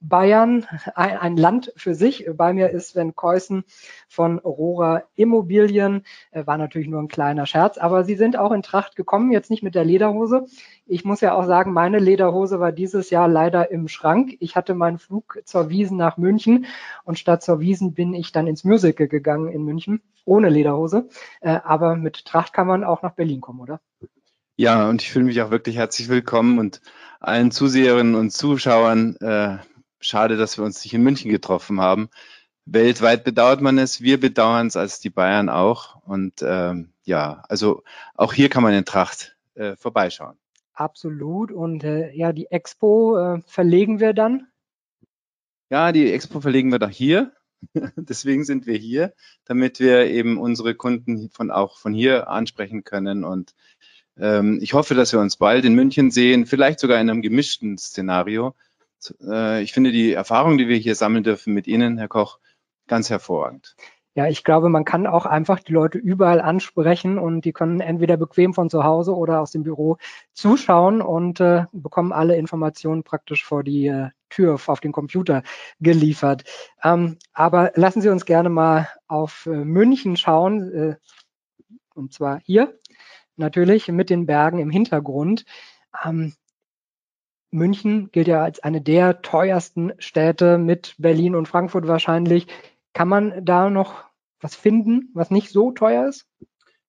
Bayern 0.00 0.66
ein, 0.94 1.36
Land 1.36 1.72
für 1.76 1.94
sich. 1.94 2.26
Bei 2.34 2.52
mir 2.52 2.70
ist 2.70 2.90
Sven 2.90 3.16
Keusen 3.16 3.64
von 4.08 4.38
Aurora 4.44 5.02
Immobilien. 5.16 6.04
War 6.32 6.56
natürlich 6.56 6.88
nur 6.88 7.00
ein 7.00 7.08
kleiner 7.08 7.46
Scherz, 7.46 7.78
aber 7.78 8.04
Sie 8.04 8.14
sind 8.14 8.38
auch 8.38 8.52
in 8.52 8.62
Tracht 8.62 8.96
gekommen, 8.96 9.32
jetzt 9.32 9.50
nicht 9.50 9.62
mit 9.62 9.74
der 9.74 9.84
Lederhose. 9.84 10.46
Ich 10.86 11.04
muss 11.04 11.20
ja 11.20 11.34
auch 11.34 11.46
sagen, 11.46 11.72
meine 11.72 11.98
Lederhose 11.98 12.60
war 12.60 12.72
dieses 12.72 13.10
Jahr 13.10 13.28
leider 13.28 13.70
im 13.70 13.88
Schrank. 13.88 14.36
Ich 14.40 14.56
hatte 14.56 14.74
meinen 14.74 14.98
Flug 14.98 15.40
zur 15.44 15.68
Wiesen 15.68 15.96
nach 15.96 16.16
München 16.16 16.66
und 17.04 17.18
statt 17.18 17.42
zur 17.42 17.60
Wiesen 17.60 17.94
bin 17.94 18.14
ich 18.14 18.30
dann 18.30 18.46
ins 18.46 18.64
Musical 18.64 19.08
gegangen 19.08 19.48
in 19.48 19.64
München, 19.64 20.00
ohne 20.24 20.48
Lederhose. 20.48 21.08
Äh, 21.40 21.58
aber 21.64 21.96
mit 21.96 22.24
Tracht 22.24 22.52
kann 22.52 22.66
man 22.66 22.84
auch 22.84 23.02
nach 23.02 23.14
Berlin 23.14 23.40
kommen, 23.40 23.60
oder? 23.60 23.80
Ja, 24.56 24.88
und 24.88 25.02
ich 25.02 25.10
fühle 25.10 25.24
mich 25.24 25.40
auch 25.42 25.50
wirklich 25.50 25.76
herzlich 25.76 26.08
willkommen 26.08 26.58
und 26.58 26.80
allen 27.20 27.50
Zuseherinnen 27.50 28.14
und 28.14 28.30
Zuschauern 28.30 29.16
äh, 29.16 29.58
schade, 30.00 30.36
dass 30.36 30.58
wir 30.58 30.64
uns 30.64 30.82
nicht 30.84 30.94
in 30.94 31.02
München 31.02 31.30
getroffen 31.30 31.80
haben. 31.80 32.08
Weltweit 32.64 33.24
bedauert 33.24 33.60
man 33.60 33.78
es, 33.78 34.02
wir 34.02 34.20
bedauern 34.20 34.66
es 34.66 34.76
als 34.76 35.00
die 35.00 35.10
Bayern 35.10 35.48
auch. 35.48 35.96
Und 36.02 36.42
ähm, 36.42 36.92
ja, 37.04 37.42
also 37.48 37.82
auch 38.14 38.32
hier 38.32 38.48
kann 38.48 38.62
man 38.62 38.74
in 38.74 38.84
Tracht 38.84 39.36
äh, 39.54 39.76
vorbeischauen. 39.76 40.36
Absolut. 40.74 41.50
Und 41.50 41.82
äh, 41.82 42.12
ja, 42.12 42.32
die 42.32 42.50
Expo 42.50 43.16
äh, 43.16 43.42
verlegen 43.46 44.00
wir 44.00 44.12
dann? 44.12 44.46
Ja, 45.70 45.92
die 45.92 46.12
Expo 46.12 46.40
verlegen 46.40 46.70
wir 46.70 46.78
doch 46.78 46.90
hier. 46.90 47.32
Deswegen 47.96 48.44
sind 48.44 48.66
wir 48.66 48.76
hier, 48.76 49.14
damit 49.44 49.80
wir 49.80 50.06
eben 50.06 50.38
unsere 50.38 50.74
Kunden 50.74 51.30
von 51.30 51.50
auch 51.50 51.78
von 51.78 51.92
hier 51.92 52.28
ansprechen 52.28 52.84
können. 52.84 53.24
Und 53.24 53.54
ähm, 54.18 54.58
ich 54.62 54.74
hoffe, 54.74 54.94
dass 54.94 55.12
wir 55.12 55.20
uns 55.20 55.36
bald 55.36 55.64
in 55.64 55.74
München 55.74 56.10
sehen, 56.10 56.46
vielleicht 56.46 56.80
sogar 56.80 57.00
in 57.00 57.10
einem 57.10 57.22
gemischten 57.22 57.78
Szenario. 57.78 58.54
Äh, 59.20 59.62
ich 59.62 59.72
finde 59.72 59.92
die 59.92 60.12
Erfahrung, 60.12 60.58
die 60.58 60.68
wir 60.68 60.76
hier 60.76 60.94
sammeln 60.94 61.24
dürfen 61.24 61.54
mit 61.54 61.66
Ihnen, 61.66 61.98
Herr 61.98 62.08
Koch, 62.08 62.38
ganz 62.86 63.10
hervorragend. 63.10 63.76
Ja, 64.14 64.26
ich 64.26 64.42
glaube, 64.42 64.68
man 64.68 64.84
kann 64.84 65.06
auch 65.06 65.26
einfach 65.26 65.60
die 65.60 65.72
Leute 65.72 65.96
überall 65.96 66.40
ansprechen 66.40 67.20
und 67.20 67.44
die 67.44 67.52
können 67.52 67.78
entweder 67.78 68.16
bequem 68.16 68.52
von 68.52 68.68
zu 68.68 68.82
Hause 68.82 69.14
oder 69.14 69.40
aus 69.40 69.52
dem 69.52 69.62
Büro 69.62 69.98
zuschauen 70.32 71.00
und 71.00 71.38
äh, 71.38 71.66
bekommen 71.72 72.12
alle 72.12 72.36
Informationen 72.36 73.04
praktisch 73.04 73.44
vor 73.44 73.62
die 73.62 73.86
äh, 73.86 74.08
Tür 74.28 74.58
auf 74.66 74.80
den 74.80 74.90
Computer 74.90 75.44
geliefert. 75.78 76.42
Ähm, 76.82 77.18
aber 77.32 77.70
lassen 77.76 78.00
Sie 78.00 78.08
uns 78.08 78.24
gerne 78.24 78.48
mal 78.48 78.88
auf 79.06 79.46
äh, 79.46 79.50
München 79.50 80.16
schauen, 80.16 80.72
äh, 80.72 80.96
und 81.94 82.12
zwar 82.12 82.40
hier 82.40 82.76
natürlich 83.36 83.86
mit 83.86 84.10
den 84.10 84.26
Bergen 84.26 84.58
im 84.58 84.70
Hintergrund. 84.70 85.44
Ähm, 86.04 86.34
München 87.50 88.10
gilt 88.12 88.28
ja 88.28 88.42
als 88.42 88.60
eine 88.60 88.80
der 88.80 89.22
teuersten 89.22 89.92
Städte 89.98 90.58
mit 90.58 90.94
Berlin 90.98 91.34
und 91.34 91.48
Frankfurt 91.48 91.86
wahrscheinlich. 91.86 92.46
Kann 92.92 93.08
man 93.08 93.44
da 93.44 93.70
noch 93.70 94.04
was 94.40 94.54
finden, 94.54 95.10
was 95.14 95.30
nicht 95.30 95.50
so 95.50 95.72
teuer 95.72 96.08
ist? 96.08 96.26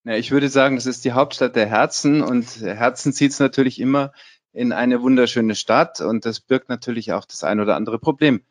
Ja, 0.03 0.15
ich 0.15 0.31
würde 0.31 0.49
sagen, 0.49 0.75
das 0.75 0.85
ist 0.85 1.05
die 1.05 1.11
Hauptstadt 1.11 1.55
der 1.55 1.67
Herzen 1.67 2.21
und 2.21 2.61
Herzen 2.61 3.13
zieht 3.13 3.31
es 3.31 3.39
natürlich 3.39 3.79
immer 3.79 4.11
in 4.53 4.71
eine 4.71 5.01
wunderschöne 5.01 5.55
Stadt 5.55 6.01
und 6.01 6.25
das 6.25 6.39
birgt 6.39 6.69
natürlich 6.69 7.13
auch 7.13 7.25
das 7.25 7.43
ein 7.43 7.59
oder 7.59 7.75
andere 7.75 7.99
Problem. 7.99 8.41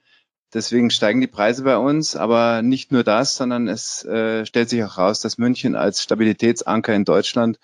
Deswegen 0.55 0.91
steigen 0.91 1.21
die 1.21 1.27
Preise 1.27 1.63
bei 1.63 1.77
uns, 1.77 2.17
aber 2.17 2.63
nicht 2.63 2.91
nur 2.91 3.05
das, 3.05 3.35
sondern 3.35 3.69
es 3.69 4.05
äh, 4.05 4.47
stellt 4.47 4.71
sich 4.71 4.83
auch 4.83 4.97
heraus, 4.97 5.21
dass 5.21 5.37
München 5.37 5.75
als 5.75 6.03
Stabilitätsanker 6.03 6.95
in 6.95 7.05
Deutschland 7.05 7.59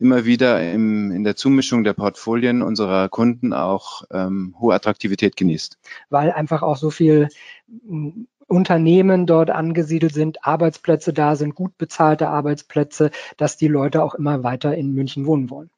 immer 0.00 0.24
wieder 0.24 0.72
im, 0.72 1.12
in 1.12 1.24
der 1.24 1.36
Zumischung 1.36 1.84
der 1.84 1.92
Portfolien 1.92 2.62
unserer 2.62 3.08
Kunden 3.08 3.52
auch 3.52 4.02
ähm, 4.10 4.56
hohe 4.58 4.74
Attraktivität 4.74 5.36
genießt. 5.36 5.78
Weil 6.08 6.32
einfach 6.32 6.62
auch 6.62 6.78
so 6.78 6.90
viel 6.90 7.28
hm, 7.86 8.26
Unternehmen 8.48 9.26
dort 9.26 9.50
angesiedelt 9.50 10.12
sind, 10.12 10.44
Arbeitsplätze 10.44 11.12
da 11.12 11.36
sind, 11.36 11.54
gut 11.54 11.78
bezahlte 11.78 12.28
Arbeitsplätze, 12.28 13.10
dass 13.36 13.56
die 13.56 13.68
Leute 13.68 14.02
auch 14.02 14.14
immer 14.14 14.42
weiter 14.42 14.74
in 14.74 14.92
München 14.92 15.26
wohnen 15.26 15.50
wollen. 15.50 15.70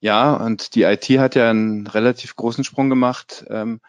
Ja, 0.00 0.34
und 0.34 0.74
die 0.74 0.82
IT 0.82 1.08
hat 1.18 1.34
ja 1.34 1.48
einen 1.48 1.86
relativ 1.86 2.36
großen 2.36 2.62
Sprung 2.64 2.90
gemacht. 2.90 3.46
Ähm, 3.48 3.80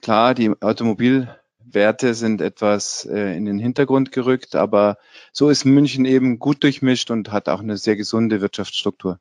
klar, 0.00 0.34
die 0.34 0.50
Automobil 0.60 1.28
Werte 1.74 2.14
sind 2.14 2.40
etwas 2.40 3.06
äh, 3.10 3.36
in 3.36 3.44
den 3.44 3.58
Hintergrund 3.58 4.12
gerückt, 4.12 4.54
aber 4.54 4.98
so 5.32 5.50
ist 5.50 5.64
München 5.64 6.04
eben 6.04 6.38
gut 6.38 6.62
durchmischt 6.62 7.10
und 7.10 7.32
hat 7.32 7.48
auch 7.48 7.60
eine 7.60 7.76
sehr 7.76 7.96
gesunde 7.96 8.40
Wirtschaftsstruktur. 8.40 9.18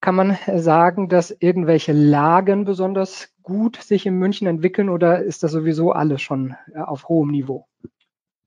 Kann 0.00 0.16
man 0.16 0.36
sagen, 0.56 1.08
dass 1.08 1.30
irgendwelche 1.30 1.92
Lagen 1.92 2.64
besonders 2.64 3.30
gut 3.42 3.82
sich 3.82 4.04
in 4.04 4.18
München 4.18 4.46
entwickeln 4.46 4.88
oder 4.88 5.22
ist 5.22 5.42
das 5.42 5.52
sowieso 5.52 5.92
alles 5.92 6.20
schon 6.20 6.54
äh, 6.74 6.80
auf 6.80 7.08
hohem 7.08 7.30
Niveau? 7.30 7.66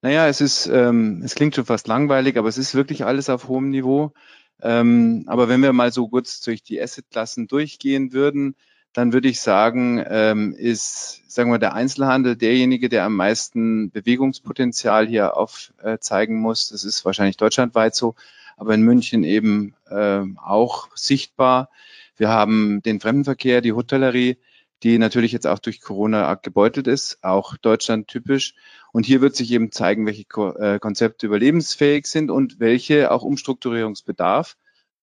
Naja, 0.02 0.28
es 0.28 0.42
ist, 0.42 0.68
ähm, 0.68 1.22
es 1.24 1.34
klingt 1.34 1.56
schon 1.56 1.66
fast 1.66 1.88
langweilig, 1.88 2.38
aber 2.38 2.48
es 2.48 2.58
ist 2.58 2.76
wirklich 2.76 3.06
alles 3.06 3.30
auf 3.30 3.48
hohem 3.48 3.70
Niveau. 3.70 4.14
Ähm, 4.62 5.24
aber 5.28 5.50
wenn 5.50 5.62
wir 5.62 5.74
mal 5.74 5.92
so 5.92 6.08
kurz 6.08 6.42
durch 6.42 6.64
die 6.64 6.82
Assetklassen 6.82 7.48
durchgehen 7.48 8.14
würden, 8.14 8.56
dann 8.98 9.14
würde 9.14 9.28
ich 9.28 9.42
sagen, 9.42 10.04
ähm, 10.10 10.56
ist, 10.58 11.22
sagen 11.28 11.52
wir, 11.52 11.60
der 11.60 11.76
Einzelhandel 11.76 12.36
derjenige, 12.36 12.90
der 12.90 13.04
am 13.04 13.16
meisten 13.16 13.92
Bewegungspotenzial 13.92 15.06
hier 15.08 15.38
aufzeigen 15.38 16.40
muss. 16.40 16.70
Das 16.70 16.84
ist 16.84 17.06
wahrscheinlich 17.06 17.38
deutschlandweit 17.38 17.94
so, 17.94 18.16
aber 18.58 18.74
in 18.74 18.82
München 18.82 19.24
eben 19.24 19.76
äh, 19.88 20.22
auch 20.44 20.90
sichtbar. 20.96 21.70
Wir 22.16 22.30
haben 22.30 22.82
den 22.82 23.00
Fremdenverkehr, 23.00 23.62
die 23.62 23.74
Hotellerie, 23.74 24.38
die 24.82 24.98
natürlich 24.98 25.32
jetzt 25.32 25.46
auch 25.46 25.60
durch 25.60 25.80
Corona 25.80 26.34
gebeutelt 26.34 26.88
ist, 26.88 27.20
auch 27.24 27.56
Deutschland 27.56 28.08
typisch. 28.08 28.56
Und 28.92 29.06
hier 29.06 29.22
wird 29.22 29.36
sich 29.36 29.52
eben 29.52 29.72
zeigen, 29.72 30.08
welche 30.08 30.24
äh, 30.24 30.80
Konzepte 30.80 31.28
überlebensfähig 31.28 32.08
sind 32.08 32.32
und 32.32 32.60
welche 32.60 33.12
auch 33.12 33.22
Umstrukturierungsbedarf 33.22 34.58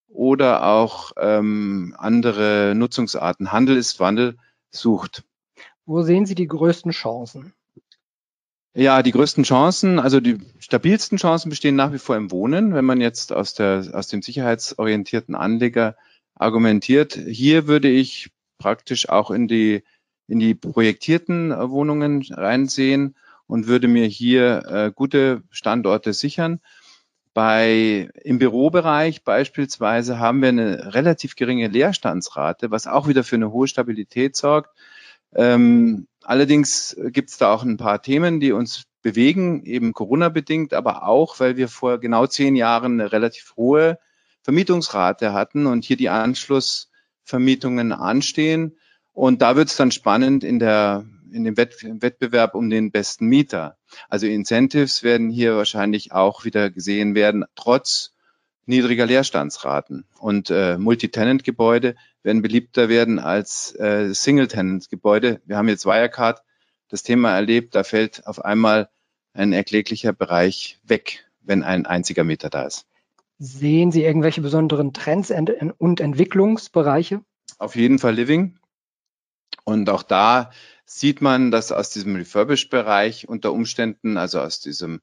oder 0.07 0.65
auch 0.65 1.11
ähm, 1.17 1.95
andere 1.97 2.73
Nutzungsarten. 2.75 3.51
Handel 3.51 3.77
ist 3.77 3.99
Wandel 3.99 4.37
sucht. 4.69 5.23
Wo 5.85 6.01
sehen 6.01 6.25
Sie 6.25 6.35
die 6.35 6.47
größten 6.47 6.91
Chancen? 6.91 7.53
Ja, 8.77 9.03
die 9.03 9.11
größten 9.11 9.45
Chancen, 9.45 9.99
also 9.99 10.19
die 10.19 10.39
stabilsten 10.59 11.17
Chancen 11.17 11.49
bestehen 11.49 11.77
nach 11.77 11.93
wie 11.93 11.97
vor 11.97 12.17
im 12.17 12.29
Wohnen, 12.29 12.73
wenn 12.73 12.83
man 12.83 12.99
jetzt 12.99 13.31
aus, 13.31 13.53
der, 13.53 13.85
aus 13.93 14.07
dem 14.07 14.21
sicherheitsorientierten 14.21 15.33
Anleger 15.33 15.95
argumentiert. 16.33 17.13
Hier 17.13 17.67
würde 17.67 17.87
ich 17.87 18.31
praktisch 18.57 19.07
auch 19.07 19.31
in 19.31 19.47
die, 19.47 19.83
in 20.27 20.39
die 20.39 20.55
projektierten 20.55 21.51
Wohnungen 21.51 22.21
reinsehen 22.29 23.15
und 23.47 23.67
würde 23.67 23.87
mir 23.87 24.07
hier 24.07 24.63
äh, 24.67 24.91
gute 24.93 25.43
Standorte 25.51 26.11
sichern. 26.11 26.59
Bei, 27.35 28.09
Im 28.23 28.39
Bürobereich 28.39 29.25
beispielsweise 29.25 30.19
haben 30.19 30.41
wir 30.41 30.47
eine 30.47 30.93
relativ 30.93 31.35
geringe 31.35 31.67
Leerstandsrate, 31.67 32.71
was 32.71 32.87
auch 32.87 33.09
wieder 33.09 33.25
für 33.25 33.35
eine 33.35 33.51
hohe 33.51 33.67
Stabilität 33.67 34.37
sorgt. 34.37 34.69
Ähm, 35.35 36.07
allerdings 36.23 36.95
gibt 37.07 37.31
es 37.31 37.37
da 37.37 37.53
auch 37.53 37.63
ein 37.63 37.75
paar 37.75 38.01
Themen, 38.01 38.39
die 38.39 38.53
uns 38.53 38.85
bewegen, 39.01 39.65
eben 39.65 39.91
Corona-bedingt, 39.91 40.73
aber 40.73 41.05
auch, 41.09 41.37
weil 41.41 41.57
wir 41.57 41.67
vor 41.67 41.99
genau 41.99 42.25
zehn 42.25 42.55
Jahren 42.55 43.01
eine 43.01 43.11
relativ 43.11 43.57
hohe 43.57 43.99
Vermietungsrate 44.41 45.33
hatten 45.33 45.65
und 45.65 45.83
hier 45.83 45.97
die 45.97 46.07
Anschlussvermietungen 46.07 47.91
anstehen. 47.91 48.77
Und 49.11 49.41
da 49.41 49.57
wird 49.57 49.67
es 49.67 49.75
dann 49.75 49.91
spannend 49.91 50.45
in 50.45 50.59
der 50.59 51.03
in 51.31 51.43
dem 51.43 51.57
Wettbewerb 51.57 52.55
um 52.55 52.69
den 52.69 52.91
besten 52.91 53.27
Mieter. 53.27 53.77
Also 54.09 54.27
Incentives 54.27 55.03
werden 55.03 55.29
hier 55.29 55.55
wahrscheinlich 55.55 56.11
auch 56.11 56.45
wieder 56.45 56.69
gesehen 56.69 57.15
werden, 57.15 57.45
trotz 57.55 58.13
niedriger 58.65 59.05
Leerstandsraten. 59.05 60.05
Und 60.19 60.49
äh, 60.49 60.77
Multitenant-Gebäude 60.77 61.95
werden 62.23 62.41
beliebter 62.41 62.89
werden 62.89 63.19
als 63.19 63.75
äh, 63.75 64.13
Single-Tenant-Gebäude. 64.13 65.41
Wir 65.45 65.57
haben 65.57 65.69
jetzt 65.69 65.85
Wirecard 65.85 66.41
das 66.89 67.03
Thema 67.03 67.35
erlebt, 67.35 67.75
da 67.75 67.83
fällt 67.83 68.25
auf 68.27 68.43
einmal 68.43 68.89
ein 69.33 69.53
erkläglicher 69.53 70.13
Bereich 70.13 70.79
weg, 70.83 71.25
wenn 71.41 71.63
ein 71.63 71.85
einziger 71.85 72.23
Mieter 72.23 72.49
da 72.49 72.63
ist. 72.63 72.85
Sehen 73.37 73.91
Sie 73.91 74.03
irgendwelche 74.03 74.41
besonderen 74.41 74.93
Trends 74.93 75.31
und 75.77 75.99
Entwicklungsbereiche? 75.99 77.21
Auf 77.57 77.75
jeden 77.75 77.99
Fall 77.99 78.15
Living. 78.15 78.57
Und 79.65 79.89
auch 79.89 80.03
da 80.03 80.51
sieht 80.85 81.21
man, 81.21 81.51
dass 81.51 81.71
aus 81.71 81.89
diesem 81.89 82.15
Refurbished-Bereich 82.15 83.27
unter 83.27 83.51
Umständen, 83.51 84.17
also 84.17 84.39
aus 84.39 84.59
diesem 84.59 85.01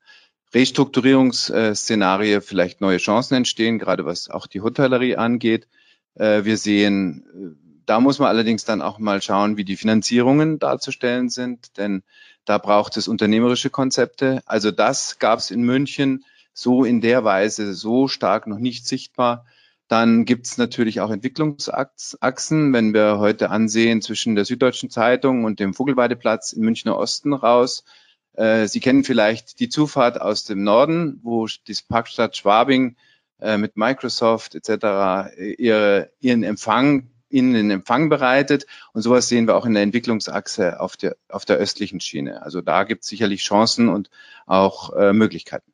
Restrukturierungsszenario 0.55 2.41
vielleicht 2.41 2.81
neue 2.81 2.99
Chancen 2.99 3.35
entstehen, 3.35 3.79
gerade 3.79 4.05
was 4.05 4.29
auch 4.29 4.47
die 4.47 4.61
Hotellerie 4.61 5.17
angeht. 5.17 5.67
Äh, 6.15 6.45
wir 6.45 6.57
sehen, 6.57 7.25
äh, 7.35 7.63
da 7.87 8.01
muss 8.01 8.19
man 8.19 8.29
allerdings 8.29 8.65
dann 8.65 8.83
auch 8.83 8.99
mal 8.99 9.23
schauen, 9.23 9.57
wie 9.57 9.65
die 9.65 9.77
Finanzierungen 9.77 10.59
darzustellen 10.59 11.31
sind, 11.31 11.79
denn 11.79 12.03
da 12.45 12.59
braucht 12.59 12.97
es 12.97 13.09
unternehmerische 13.09 13.71
Konzepte. 13.71 14.43
Also 14.47 14.71
das 14.71 15.19
gab 15.19 15.39
es 15.39 15.51
in 15.51 15.63
München 15.63 16.25
so 16.53 16.85
in 16.85 17.01
der 17.01 17.25
Weise 17.25 17.73
so 17.75 18.09
stark 18.09 18.47
noch 18.47 18.59
nicht 18.59 18.87
sichtbar. 18.87 19.47
Dann 19.93 20.25
gibt 20.25 20.47
es 20.47 20.57
natürlich 20.57 21.03
auch 21.03 21.11
Entwicklungsachsen, 21.11 22.73
wenn 22.73 22.95
wir 22.95 23.19
heute 23.19 23.51
ansehen 23.51 24.01
zwischen 24.01 24.35
der 24.35 24.47
Süddeutschen 24.47 24.89
Zeitung 24.89 25.45
und 25.45 25.61
dem 25.61 25.75
Vogelweideplatz 25.75 26.55
im 26.55 26.63
Münchner 26.63 26.97
Osten 26.97 27.35
raus. 27.35 27.85
Äh, 28.33 28.69
Sie 28.69 28.81
kennen 28.81 29.05
vielleicht 29.05 29.61
die 29.61 29.69
Zufahrt 29.69 30.19
aus 30.19 30.45
dem 30.45 30.65
Norden, 30.65 31.21
wo 31.23 31.47
die 31.47 31.77
Parkstadt 31.87 32.39
Schwabing 32.39 32.97
äh, 33.39 33.59
mit 33.59 33.77
Microsoft 33.77 34.55
etc. 34.55 35.37
Ihre, 35.59 36.11
ihren 36.21 36.43
Empfang 36.43 37.11
ihnen 37.29 37.53
den 37.53 37.71
Empfang 37.71 38.09
bereitet. 38.09 38.65
Und 38.95 39.03
sowas 39.03 39.29
sehen 39.29 39.47
wir 39.47 39.57
auch 39.57 39.67
in 39.67 39.75
der 39.75 39.83
Entwicklungsachse 39.83 40.81
auf 40.81 40.97
der, 40.97 41.17
auf 41.29 41.45
der 41.45 41.59
östlichen 41.59 42.01
Schiene. 42.01 42.41
Also 42.41 42.63
da 42.63 42.85
gibt 42.85 43.03
es 43.03 43.11
sicherlich 43.11 43.43
chancen 43.43 43.91
und 43.91 44.09
auch 44.47 44.97
äh, 44.97 45.13
Möglichkeiten. 45.13 45.72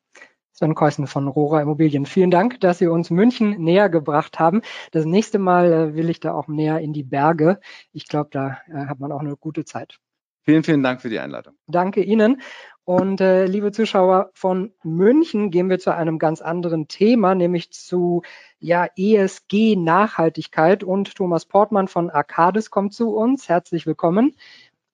Sven 0.59 0.75
Keusen 0.75 1.07
von 1.07 1.29
Rora 1.29 1.63
Immobilien. 1.63 2.05
Vielen 2.05 2.33
Dank, 2.33 2.59
dass 2.59 2.79
Sie 2.79 2.89
uns 2.89 3.11
München 3.11 3.63
näher 3.63 3.89
gebracht 3.89 4.41
haben. 4.41 4.63
Das 4.91 5.05
nächste 5.05 5.39
Mal 5.39 5.73
äh, 5.73 5.95
will 5.95 6.11
ich 6.11 6.19
da 6.19 6.35
auch 6.35 6.49
näher 6.49 6.81
in 6.81 6.93
die 6.93 7.05
Berge. 7.05 7.61
Ich 7.93 8.09
glaube, 8.09 8.31
da 8.33 8.59
äh, 8.67 8.87
hat 8.87 8.99
man 8.99 9.13
auch 9.13 9.21
eine 9.21 9.37
gute 9.37 9.65
Zeit. 9.65 10.01
Vielen, 10.43 10.65
vielen 10.65 10.83
Dank 10.83 11.01
für 11.01 11.11
die 11.11 11.21
Einladung. 11.21 11.55
Danke 11.69 12.03
Ihnen. 12.03 12.43
Und 12.83 13.21
äh, 13.21 13.47
liebe 13.47 13.71
Zuschauer 13.71 14.31
von 14.35 14.73
München, 14.83 15.53
gehen 15.53 15.71
wir 15.71 15.79
zu 15.79 15.95
einem 15.95 16.19
ganz 16.19 16.41
anderen 16.41 16.89
Thema, 16.89 17.37
nämlich 17.37 17.71
zu 17.71 18.23
ja, 18.59 18.89
ESG 18.97 19.77
Nachhaltigkeit. 19.77 20.83
Und 20.83 21.15
Thomas 21.15 21.47
Portmann 21.47 21.87
von 21.87 22.11
Arcadis 22.11 22.73
kommt 22.73 22.95
zu 22.95 23.15
uns. 23.15 23.49
Herzlich 23.49 23.87
willkommen. 23.87 24.35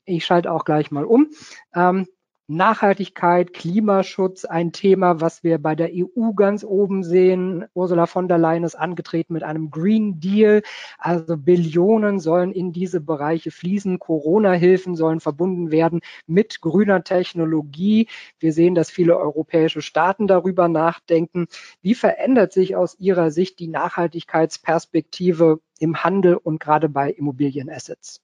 Ich 0.05 0.27
schalte 0.27 0.53
auch 0.53 0.67
gleich 0.67 0.91
mal 0.91 1.07
um. 1.07 1.31
Ähm, 1.75 2.07
Nachhaltigkeit, 2.47 3.55
Klimaschutz 3.55 4.45
ein 4.45 4.73
Thema, 4.73 5.23
was 5.23 5.43
wir 5.43 5.57
bei 5.57 5.75
der 5.75 5.91
EU 5.95 6.33
ganz 6.35 6.63
oben 6.63 7.03
sehen. 7.03 7.65
Ursula 7.73 8.05
von 8.05 8.29
der 8.29 8.37
Leyen 8.37 8.65
ist 8.65 8.75
angetreten 8.75 9.33
mit 9.33 9.43
einem 9.43 9.71
Green 9.71 10.21
Deal. 10.21 10.63
Also 10.99 11.39
Billionen 11.39 12.21
sollen 12.21 12.53
in 12.53 12.73
diese 12.73 13.01
Bereiche 13.01 13.51
fließen. 13.51 13.99
Corona-Hilfen 13.99 14.95
sollen 14.95 15.21
verbunden 15.21 15.71
werden 15.71 16.01
mit 16.27 16.61
grüner 16.61 17.03
Technologie. 17.03 18.09
Wir 18.39 18.53
sehen, 18.53 18.75
dass 18.75 18.91
viele 18.91 19.17
europäische 19.17 19.81
Staaten 19.81 20.27
darüber 20.27 20.69
nachdenken. 20.69 21.47
Wie 21.81 21.95
verändert 21.95 22.53
sich 22.53 22.77
aus 22.77 22.99
Ihrer 22.99 23.31
Sicht 23.31 23.59
die 23.59 23.69
Nachhaltigkeitsperspektive 23.69 25.61
im 25.79 26.05
Handel 26.05 26.37
und 26.37 26.61
gerade 26.61 26.91
bei 26.91 27.11
Immobilienassets? 27.11 28.21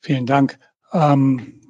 Vielen 0.00 0.26
Dank. 0.26 0.58
Ähm 0.92 1.60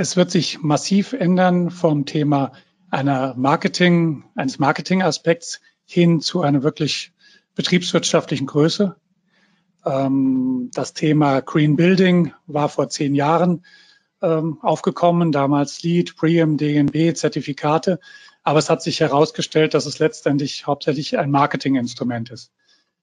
es 0.00 0.16
wird 0.16 0.30
sich 0.30 0.62
massiv 0.62 1.12
ändern 1.12 1.70
vom 1.70 2.06
Thema 2.06 2.52
einer 2.88 3.34
Marketing, 3.34 4.24
eines 4.34 4.58
Marketingaspekts 4.58 5.60
hin 5.84 6.22
zu 6.22 6.40
einer 6.40 6.62
wirklich 6.62 7.12
betriebswirtschaftlichen 7.54 8.46
Größe. 8.46 8.96
Ähm, 9.84 10.70
das 10.72 10.94
Thema 10.94 11.40
Green 11.42 11.76
Building 11.76 12.32
war 12.46 12.70
vor 12.70 12.88
zehn 12.88 13.14
Jahren 13.14 13.66
ähm, 14.22 14.56
aufgekommen, 14.62 15.32
damals 15.32 15.82
LEED, 15.82 16.16
PREEM, 16.16 16.56
DNB, 16.56 17.14
Zertifikate. 17.14 18.00
Aber 18.42 18.58
es 18.58 18.70
hat 18.70 18.80
sich 18.80 19.00
herausgestellt, 19.00 19.74
dass 19.74 19.84
es 19.84 19.98
letztendlich 19.98 20.66
hauptsächlich 20.66 21.18
ein 21.18 21.30
Marketinginstrument 21.30 22.30
ist. 22.30 22.52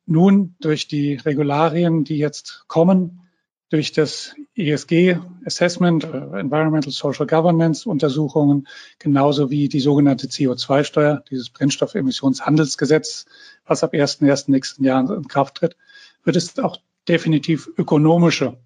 Nun 0.07 0.55
durch 0.59 0.87
die 0.87 1.13
Regularien, 1.13 2.05
die 2.05 2.17
jetzt 2.17 2.63
kommen, 2.67 3.26
durch 3.69 3.91
das 3.91 4.35
ESG 4.55 5.17
Assessment, 5.45 6.03
äh, 6.03 6.39
Environmental 6.39 6.91
Social 6.91 7.27
Governance 7.27 7.87
Untersuchungen, 7.89 8.67
genauso 8.99 9.49
wie 9.49 9.67
die 9.67 9.79
sogenannte 9.79 10.27
CO2-Steuer, 10.27 11.23
dieses 11.29 11.49
Brennstoffemissionshandelsgesetz, 11.49 13.25
was 13.65 13.83
ab 13.83 13.93
1.1. 13.93 14.51
nächsten 14.51 14.83
Jahren 14.83 15.11
in 15.11 15.27
Kraft 15.27 15.55
tritt, 15.55 15.75
wird 16.23 16.35
es 16.35 16.57
auch 16.59 16.77
definitiv 17.07 17.69
ökonomische 17.77 18.57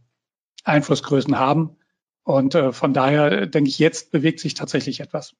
Einflussgrößen 0.63 1.37
haben. 1.37 1.77
Und 2.23 2.53
äh, 2.53 2.71
von 2.71 2.93
daher 2.93 3.47
denke 3.47 3.69
ich, 3.69 3.79
jetzt 3.79 4.11
bewegt 4.11 4.39
sich 4.39 4.53
tatsächlich 4.53 4.99
etwas. 4.99 5.35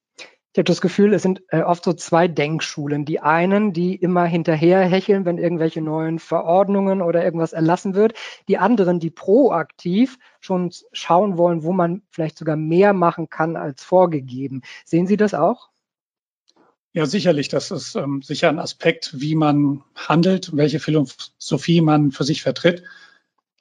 Ich 0.54 0.58
habe 0.58 0.64
das 0.64 0.82
Gefühl, 0.82 1.14
es 1.14 1.22
sind 1.22 1.42
äh, 1.48 1.62
oft 1.62 1.82
so 1.82 1.94
zwei 1.94 2.28
Denkschulen. 2.28 3.06
Die 3.06 3.20
einen, 3.20 3.72
die 3.72 3.94
immer 3.94 4.26
hinterher 4.26 4.82
hecheln, 4.82 5.24
wenn 5.24 5.38
irgendwelche 5.38 5.80
neuen 5.80 6.18
Verordnungen 6.18 7.00
oder 7.00 7.24
irgendwas 7.24 7.54
erlassen 7.54 7.94
wird. 7.94 8.12
Die 8.48 8.58
anderen, 8.58 9.00
die 9.00 9.08
proaktiv 9.08 10.18
schon 10.40 10.70
schauen 10.92 11.38
wollen, 11.38 11.62
wo 11.62 11.72
man 11.72 12.02
vielleicht 12.10 12.36
sogar 12.36 12.56
mehr 12.56 12.92
machen 12.92 13.30
kann 13.30 13.56
als 13.56 13.82
vorgegeben. 13.82 14.60
Sehen 14.84 15.06
Sie 15.06 15.16
das 15.16 15.32
auch? 15.32 15.70
Ja, 16.92 17.06
sicherlich. 17.06 17.48
Das 17.48 17.70
ist 17.70 17.94
ähm, 17.94 18.20
sicher 18.20 18.50
ein 18.50 18.58
Aspekt, 18.58 19.22
wie 19.22 19.34
man 19.34 19.82
handelt, 19.96 20.54
welche 20.54 20.80
Philosophie 20.80 21.80
man 21.80 22.10
für 22.10 22.24
sich 22.24 22.42
vertritt. 22.42 22.82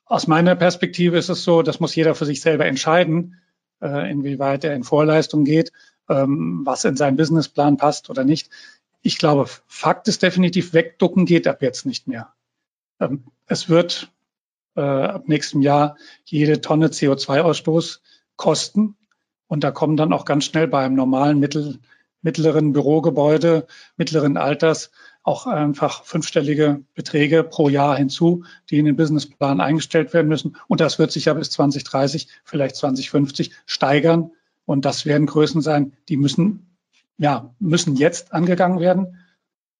Aus 0.03 0.27
meiner 0.27 0.57
Perspektive 0.57 1.18
ist 1.18 1.30
es 1.30 1.45
so, 1.45 1.61
das 1.61 1.80
muss 1.80 1.95
jeder 1.95 2.15
für 2.15 2.26
sich 2.26 2.41
selber 2.41 2.65
entscheiden, 2.65 3.39
äh, 3.81 4.11
inwieweit 4.11 4.65
er 4.65 4.76
in 4.76 4.84
Vorleistung 4.84 5.45
geht 5.45 5.72
ähm, 6.11 6.61
was 6.65 6.85
in 6.85 6.95
seinen 6.95 7.17
Businessplan 7.17 7.77
passt 7.77 8.09
oder 8.09 8.23
nicht. 8.23 8.49
Ich 9.01 9.17
glaube, 9.17 9.47
Fakt 9.67 10.07
ist 10.07 10.21
definitiv, 10.21 10.73
wegducken 10.73 11.25
geht 11.25 11.47
ab 11.47 11.61
jetzt 11.61 11.85
nicht 11.85 12.07
mehr. 12.07 12.33
Ähm, 12.99 13.23
es 13.47 13.69
wird 13.69 14.11
äh, 14.75 14.81
ab 14.81 15.27
nächstem 15.27 15.61
Jahr 15.61 15.97
jede 16.25 16.61
Tonne 16.61 16.88
CO2-Ausstoß 16.88 17.99
kosten. 18.35 18.95
Und 19.47 19.63
da 19.63 19.71
kommen 19.71 19.97
dann 19.97 20.13
auch 20.13 20.25
ganz 20.25 20.45
schnell 20.45 20.67
bei 20.67 20.85
einem 20.85 20.95
normalen 20.95 21.39
mittel, 21.39 21.79
mittleren 22.21 22.73
Bürogebäude, 22.73 23.67
mittleren 23.97 24.38
Alters 24.38 24.91
auch 25.23 25.45
einfach 25.45 26.03
fünfstellige 26.03 26.83
Beträge 26.95 27.43
pro 27.43 27.69
Jahr 27.69 27.97
hinzu, 27.97 28.43
die 28.69 28.79
in 28.79 28.85
den 28.85 28.95
Businessplan 28.95 29.61
eingestellt 29.61 30.13
werden 30.13 30.27
müssen. 30.27 30.57
Und 30.67 30.81
das 30.81 30.97
wird 30.99 31.11
sich 31.11 31.25
ja 31.25 31.33
bis 31.33 31.51
2030, 31.51 32.27
vielleicht 32.43 32.75
2050 32.75 33.51
steigern. 33.65 34.31
Und 34.72 34.85
das 34.85 35.06
werden 35.06 35.27
Größen 35.27 35.60
sein, 35.60 35.98
die 36.07 36.15
müssen, 36.15 36.77
ja, 37.18 37.53
müssen 37.60 37.98
jetzt 37.98 38.31
angegangen 38.31 38.80
werden. 38.80 39.18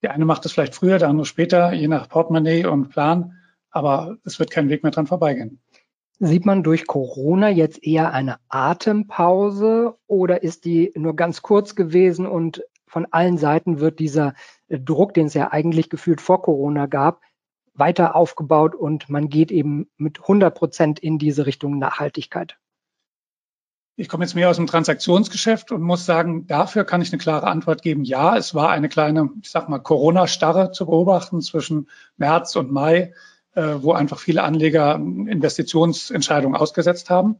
Der 0.04 0.12
eine 0.12 0.26
macht 0.26 0.46
es 0.46 0.52
vielleicht 0.52 0.76
früher, 0.76 1.00
der 1.00 1.08
andere 1.08 1.26
später, 1.26 1.72
je 1.72 1.88
nach 1.88 2.10
Portemonnaie 2.10 2.66
und 2.66 2.90
Plan, 2.90 3.38
aber 3.70 4.18
es 4.26 4.38
wird 4.38 4.52
kein 4.52 4.68
Weg 4.68 4.84
mehr 4.84 4.92
dran 4.92 5.08
vorbeigehen. 5.08 5.62
Sieht 6.20 6.46
man 6.46 6.62
durch 6.62 6.88
Corona 6.88 7.48
jetzt 7.48 7.82
eher 7.82 8.12
eine 8.12 8.36
Atempause 8.50 9.96
oder 10.08 10.44
ist 10.44 10.66
die 10.66 10.92
nur 10.98 11.16
ganz 11.16 11.42
kurz 11.42 11.74
gewesen 11.76 12.26
und 12.26 12.62
von 12.86 13.08
allen 13.12 13.38
Seiten 13.38 13.80
wird 13.80 13.98
dieser 13.98 14.34
Druck, 14.68 15.14
den 15.14 15.28
es 15.28 15.34
ja 15.34 15.54
eigentlich 15.54 15.90
gefühlt 15.90 16.20
vor 16.20 16.42
Corona 16.42 16.88
gab, 16.88 17.22
weiter 17.74 18.14
aufgebaut 18.14 18.76
und 18.76 19.10
man 19.10 19.30
geht 19.30 19.54
eben 19.54 19.90
mit 19.96 20.20
100 20.20 20.54
Prozent 20.54 21.00
in 21.00 21.18
diese 21.18 21.46
Richtung 21.46 21.80
Nachhaltigkeit? 21.80 22.58
Ich 24.02 24.10
komme 24.10 24.24
jetzt 24.24 24.34
mehr 24.34 24.50
aus 24.50 24.56
dem 24.56 24.66
Transaktionsgeschäft 24.66 25.72
und 25.72 25.84
muss 25.84 26.08
sagen, 26.08 26.48
dafür 26.48 26.86
kann 26.86 27.04
ich 27.04 27.12
eine 27.12 27.20
klare 27.20 27.46
Antwort 27.46 27.84
geben. 27.84 28.04
Ja, 28.04 28.36
es 28.36 28.56
war 28.56 28.72
eine 28.72 28.90
kleine, 28.90 29.30
ich 29.44 29.52
sag 29.52 29.70
mal, 29.70 29.78
Corona-Starre 29.78 30.72
zu 30.72 30.88
beobachten 30.88 31.40
zwischen 31.40 31.88
März 32.18 32.56
und 32.56 32.72
Mai, 32.72 33.14
äh, 33.54 33.76
wo 33.82 33.94
einfach 33.94 34.18
viele 34.18 34.42
Anleger 34.42 34.96
Investitionsentscheidungen 34.96 36.60
ausgesetzt 36.60 37.12
haben. 37.12 37.36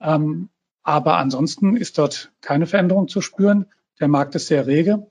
Ähm, 0.00 0.48
aber 0.82 1.18
ansonsten 1.18 1.76
ist 1.76 1.98
dort 1.98 2.32
keine 2.40 2.66
Veränderung 2.66 3.06
zu 3.06 3.20
spüren. 3.20 3.66
Der 4.00 4.08
Markt 4.08 4.34
ist 4.36 4.46
sehr 4.46 4.66
rege. 4.66 5.06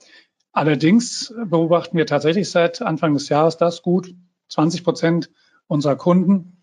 Allerdings 0.54 1.36
beobachten 1.45 1.98
wir 1.98 2.08
tatsächlich 2.08 2.50
seit 2.50 2.82
Anfang 2.82 3.14
des 3.14 3.30
Jahres 3.30 3.58
das 3.58 3.84
gut. 3.84 4.16
20 4.50 4.84
Prozent 4.84 5.30
unserer 5.68 5.98
Kunden 5.98 6.62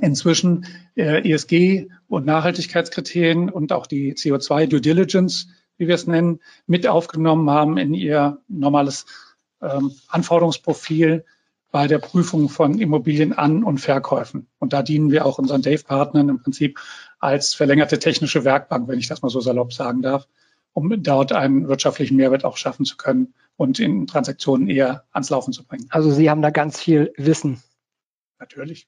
inzwischen 0.00 0.66
äh, 0.94 1.30
ESG 1.30 1.88
und 2.08 2.26
Nachhaltigkeitskriterien 2.26 3.48
und 3.48 3.72
auch 3.72 3.86
die 3.86 4.14
CO2 4.14 4.66
Due 4.66 4.80
Diligence, 4.80 5.48
wie 5.78 5.88
wir 5.88 5.94
es 5.94 6.06
nennen, 6.06 6.40
mit 6.66 6.86
aufgenommen 6.86 7.50
haben 7.50 7.78
in 7.78 7.94
ihr 7.94 8.38
normales 8.48 9.06
ähm, 9.62 9.92
Anforderungsprofil 10.08 11.24
bei 11.70 11.86
der 11.88 11.98
Prüfung 11.98 12.48
von 12.48 12.78
Immobilien 12.78 13.32
an 13.32 13.64
und 13.64 13.78
Verkäufen. 13.78 14.46
Und 14.58 14.72
da 14.72 14.82
dienen 14.82 15.10
wir 15.10 15.26
auch 15.26 15.38
unseren 15.38 15.62
Dave-Partnern 15.62 16.28
im 16.28 16.42
Prinzip 16.42 16.78
als 17.18 17.54
verlängerte 17.54 17.98
technische 17.98 18.44
Werkbank, 18.44 18.88
wenn 18.88 18.98
ich 18.98 19.08
das 19.08 19.22
mal 19.22 19.28
so 19.28 19.40
salopp 19.40 19.72
sagen 19.72 20.02
darf, 20.02 20.26
um 20.72 21.02
dort 21.02 21.32
einen 21.32 21.68
wirtschaftlichen 21.68 22.16
Mehrwert 22.16 22.44
auch 22.44 22.56
schaffen 22.56 22.84
zu 22.84 22.96
können 22.96 23.34
und 23.56 23.78
in 23.78 24.06
Transaktionen 24.06 24.68
eher 24.68 25.04
ans 25.12 25.30
Laufen 25.30 25.52
zu 25.52 25.64
bringen. 25.64 25.86
Also 25.90 26.10
Sie 26.10 26.30
haben 26.30 26.42
da 26.42 26.50
ganz 26.50 26.78
viel 26.78 27.12
Wissen. 27.16 27.62
Natürlich. 28.38 28.86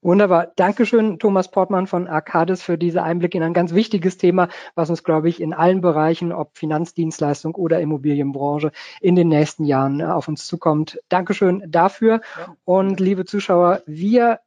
Wunderbar. 0.00 0.52
Dankeschön, 0.54 1.18
Thomas 1.18 1.50
Portmann 1.50 1.88
von 1.88 2.06
Arcadis, 2.06 2.62
für 2.62 2.78
diese 2.78 3.02
Einblicke 3.02 3.36
in 3.36 3.42
ein 3.42 3.52
ganz 3.52 3.74
wichtiges 3.74 4.16
Thema, 4.16 4.48
was 4.76 4.90
uns, 4.90 5.02
glaube 5.02 5.28
ich, 5.28 5.40
in 5.40 5.52
allen 5.52 5.80
Bereichen, 5.80 6.32
ob 6.32 6.56
Finanzdienstleistung 6.56 7.56
oder 7.56 7.80
Immobilienbranche, 7.80 8.70
in 9.00 9.16
den 9.16 9.26
nächsten 9.26 9.64
Jahren 9.64 10.00
auf 10.00 10.28
uns 10.28 10.46
zukommt. 10.46 11.00
Dankeschön 11.08 11.64
dafür. 11.68 12.20
Und 12.64 13.00
liebe 13.00 13.24
Zuschauer, 13.24 13.82
wir 13.86 14.38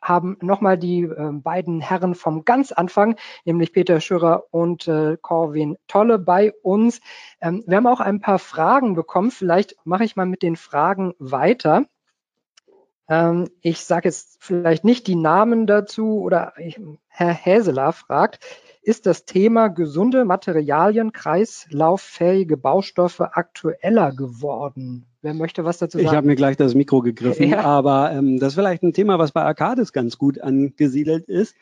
haben 0.00 0.38
nochmal 0.40 0.78
die 0.78 1.02
äh, 1.02 1.30
beiden 1.32 1.80
Herren 1.80 2.14
vom 2.14 2.44
ganz 2.44 2.72
Anfang, 2.72 3.16
nämlich 3.44 3.72
Peter 3.72 4.00
Schürer 4.00 4.44
und 4.50 4.88
äh, 4.88 5.18
Corwin 5.20 5.76
Tolle 5.88 6.18
bei 6.18 6.52
uns. 6.62 7.00
Ähm, 7.40 7.64
wir 7.66 7.76
haben 7.76 7.86
auch 7.86 8.00
ein 8.00 8.20
paar 8.20 8.38
Fragen 8.38 8.94
bekommen. 8.94 9.30
Vielleicht 9.30 9.76
mache 9.84 10.04
ich 10.04 10.16
mal 10.16 10.26
mit 10.26 10.42
den 10.42 10.56
Fragen 10.56 11.12
weiter. 11.18 11.84
Ähm, 13.08 13.48
ich 13.60 13.80
sage 13.80 14.08
jetzt 14.08 14.38
vielleicht 14.40 14.84
nicht 14.84 15.06
die 15.06 15.14
Namen 15.14 15.66
dazu 15.66 16.20
oder 16.20 16.52
ich, 16.58 16.80
Herr 17.08 17.32
Häseler 17.32 17.92
fragt, 17.92 18.40
ist 18.82 19.06
das 19.06 19.24
Thema 19.24 19.68
gesunde 19.68 20.24
Materialien, 20.24 21.12
kreislauffähige 21.12 22.56
Baustoffe 22.56 23.20
aktueller 23.20 24.12
geworden? 24.12 25.06
Wer 25.22 25.34
möchte 25.34 25.64
was 25.64 25.78
dazu 25.78 25.98
sagen? 25.98 26.08
Ich 26.08 26.14
habe 26.14 26.26
mir 26.26 26.36
gleich 26.36 26.56
das 26.56 26.74
Mikro 26.74 27.00
gegriffen, 27.00 27.48
ja. 27.50 27.62
aber 27.62 28.12
ähm, 28.12 28.38
das 28.38 28.50
ist 28.50 28.54
vielleicht 28.54 28.84
ein 28.84 28.92
Thema, 28.92 29.18
was 29.18 29.32
bei 29.32 29.42
Arcadis 29.42 29.92
ganz 29.92 30.18
gut 30.18 30.40
angesiedelt 30.40 31.28
ist. 31.28 31.56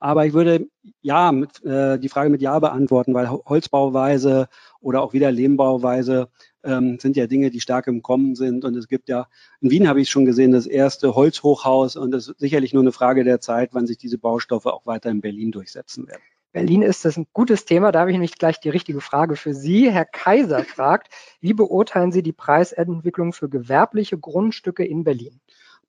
Aber 0.00 0.24
ich 0.24 0.32
würde 0.32 0.66
ja 1.02 1.30
mit, 1.30 1.62
äh, 1.64 1.98
die 1.98 2.08
Frage 2.08 2.30
mit 2.30 2.40
Ja 2.40 2.58
beantworten, 2.58 3.12
weil 3.12 3.28
Holzbauweise 3.28 4.48
oder 4.80 5.02
auch 5.02 5.12
wieder 5.12 5.30
Lehmbauweise 5.30 6.28
ähm, 6.64 6.98
sind 6.98 7.16
ja 7.16 7.26
Dinge, 7.26 7.50
die 7.50 7.60
stark 7.60 7.86
im 7.86 8.02
Kommen 8.02 8.34
sind. 8.34 8.64
Und 8.64 8.76
es 8.76 8.88
gibt 8.88 9.10
ja, 9.10 9.28
in 9.60 9.70
Wien 9.70 9.88
habe 9.88 10.00
ich 10.00 10.10
schon 10.10 10.24
gesehen, 10.24 10.52
das 10.52 10.66
erste 10.66 11.14
Holzhochhaus. 11.14 11.96
Und 11.96 12.14
es 12.14 12.28
ist 12.28 12.40
sicherlich 12.40 12.72
nur 12.72 12.82
eine 12.82 12.92
Frage 12.92 13.24
der 13.24 13.40
Zeit, 13.40 13.70
wann 13.72 13.86
sich 13.86 13.98
diese 13.98 14.18
Baustoffe 14.18 14.66
auch 14.66 14.86
weiter 14.86 15.10
in 15.10 15.20
Berlin 15.20 15.52
durchsetzen 15.52 16.08
werden. 16.08 16.22
Berlin 16.52 16.82
ist 16.82 17.04
das 17.04 17.16
ein 17.16 17.26
gutes 17.32 17.64
Thema. 17.64 17.92
Da 17.92 18.00
habe 18.00 18.10
ich 18.10 18.14
nämlich 18.14 18.36
gleich 18.36 18.58
die 18.58 18.70
richtige 18.70 19.00
Frage 19.00 19.36
für 19.36 19.54
Sie. 19.54 19.90
Herr 19.90 20.06
Kaiser 20.06 20.64
fragt, 20.64 21.12
wie 21.40 21.54
beurteilen 21.54 22.10
Sie 22.10 22.22
die 22.22 22.32
Preisentwicklung 22.32 23.32
für 23.32 23.48
gewerbliche 23.48 24.18
Grundstücke 24.18 24.84
in 24.84 25.04
Berlin? 25.04 25.40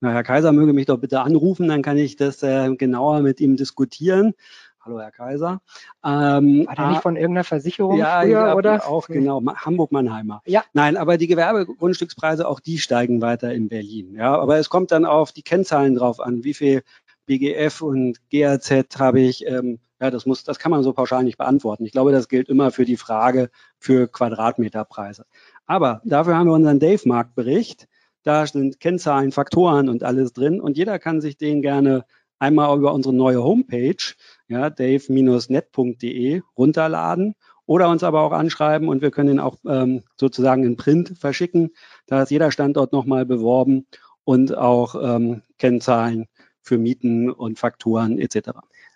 Na, 0.02 0.10
Herr 0.10 0.24
Kaiser 0.24 0.50
möge 0.50 0.72
mich 0.72 0.86
doch 0.86 0.98
bitte 0.98 1.20
anrufen, 1.20 1.68
dann 1.68 1.80
kann 1.80 1.96
ich 1.96 2.16
das 2.16 2.42
äh, 2.42 2.74
genauer 2.74 3.20
mit 3.20 3.40
ihm 3.40 3.54
diskutieren. 3.56 4.34
Hallo, 4.80 4.98
Herr 4.98 5.12
Kaiser. 5.12 5.60
Ähm, 6.04 6.66
War 6.66 6.74
der 6.74 6.88
nicht 6.88 7.02
von 7.02 7.14
irgendeiner 7.14 7.44
Versicherung 7.44 7.98
ja, 7.98 8.22
früher, 8.22 8.30
ja, 8.30 8.54
oder? 8.56 8.88
Auch, 8.88 9.06
genau. 9.06 9.40
Hamburg-Mannheimer. 9.46 10.42
Ja. 10.44 10.64
Nein, 10.72 10.96
aber 10.96 11.18
die 11.18 11.28
Gewerbegrundstückspreise, 11.28 12.48
auch 12.48 12.58
die 12.58 12.78
steigen 12.78 13.22
weiter 13.22 13.54
in 13.54 13.68
Berlin. 13.68 14.16
Ja, 14.16 14.36
aber 14.36 14.58
es 14.58 14.70
kommt 14.70 14.90
dann 14.90 15.04
auf 15.04 15.30
die 15.30 15.42
Kennzahlen 15.42 15.94
drauf 15.94 16.18
an. 16.18 16.42
Wie 16.42 16.54
viel 16.54 16.82
BGF 17.26 17.80
und 17.80 18.18
GAZ 18.28 18.98
habe 18.98 19.20
ich? 19.20 19.46
Ähm, 19.46 19.78
ja, 20.00 20.10
das 20.10 20.26
muss, 20.26 20.42
das 20.42 20.58
kann 20.58 20.72
man 20.72 20.82
so 20.82 20.92
pauschal 20.92 21.22
nicht 21.22 21.38
beantworten. 21.38 21.84
Ich 21.84 21.92
glaube, 21.92 22.10
das 22.10 22.26
gilt 22.26 22.48
immer 22.48 22.72
für 22.72 22.84
die 22.84 22.96
Frage 22.96 23.50
für 23.78 24.08
Quadratmeterpreise. 24.08 25.26
Aber 25.64 26.02
dafür 26.04 26.36
haben 26.36 26.48
wir 26.48 26.54
unseren 26.54 26.80
Dave-Marktbericht. 26.80 27.86
Da 28.22 28.46
sind 28.46 28.80
Kennzahlen, 28.80 29.32
Faktoren 29.32 29.88
und 29.88 30.02
alles 30.02 30.32
drin. 30.32 30.60
Und 30.60 30.76
jeder 30.76 30.98
kann 30.98 31.20
sich 31.20 31.36
den 31.36 31.62
gerne 31.62 32.04
einmal 32.38 32.76
über 32.76 32.92
unsere 32.92 33.14
neue 33.14 33.42
Homepage, 33.42 34.14
ja, 34.48 34.68
dave-net.de 34.70 36.42
runterladen 36.56 37.34
oder 37.66 37.88
uns 37.88 38.02
aber 38.02 38.22
auch 38.22 38.32
anschreiben 38.32 38.88
und 38.88 39.00
wir 39.00 39.12
können 39.12 39.30
ihn 39.30 39.40
auch 39.40 39.56
ähm, 39.66 40.02
sozusagen 40.16 40.64
in 40.64 40.76
Print 40.76 41.16
verschicken. 41.18 41.70
Da 42.06 42.22
ist 42.22 42.30
jeder 42.30 42.50
Standort 42.50 42.92
nochmal 42.92 43.24
beworben 43.24 43.86
und 44.24 44.56
auch 44.56 44.96
ähm, 45.00 45.42
Kennzahlen 45.58 46.26
für 46.60 46.78
Mieten 46.78 47.30
und 47.30 47.58
Faktoren 47.58 48.18
etc. 48.18 48.50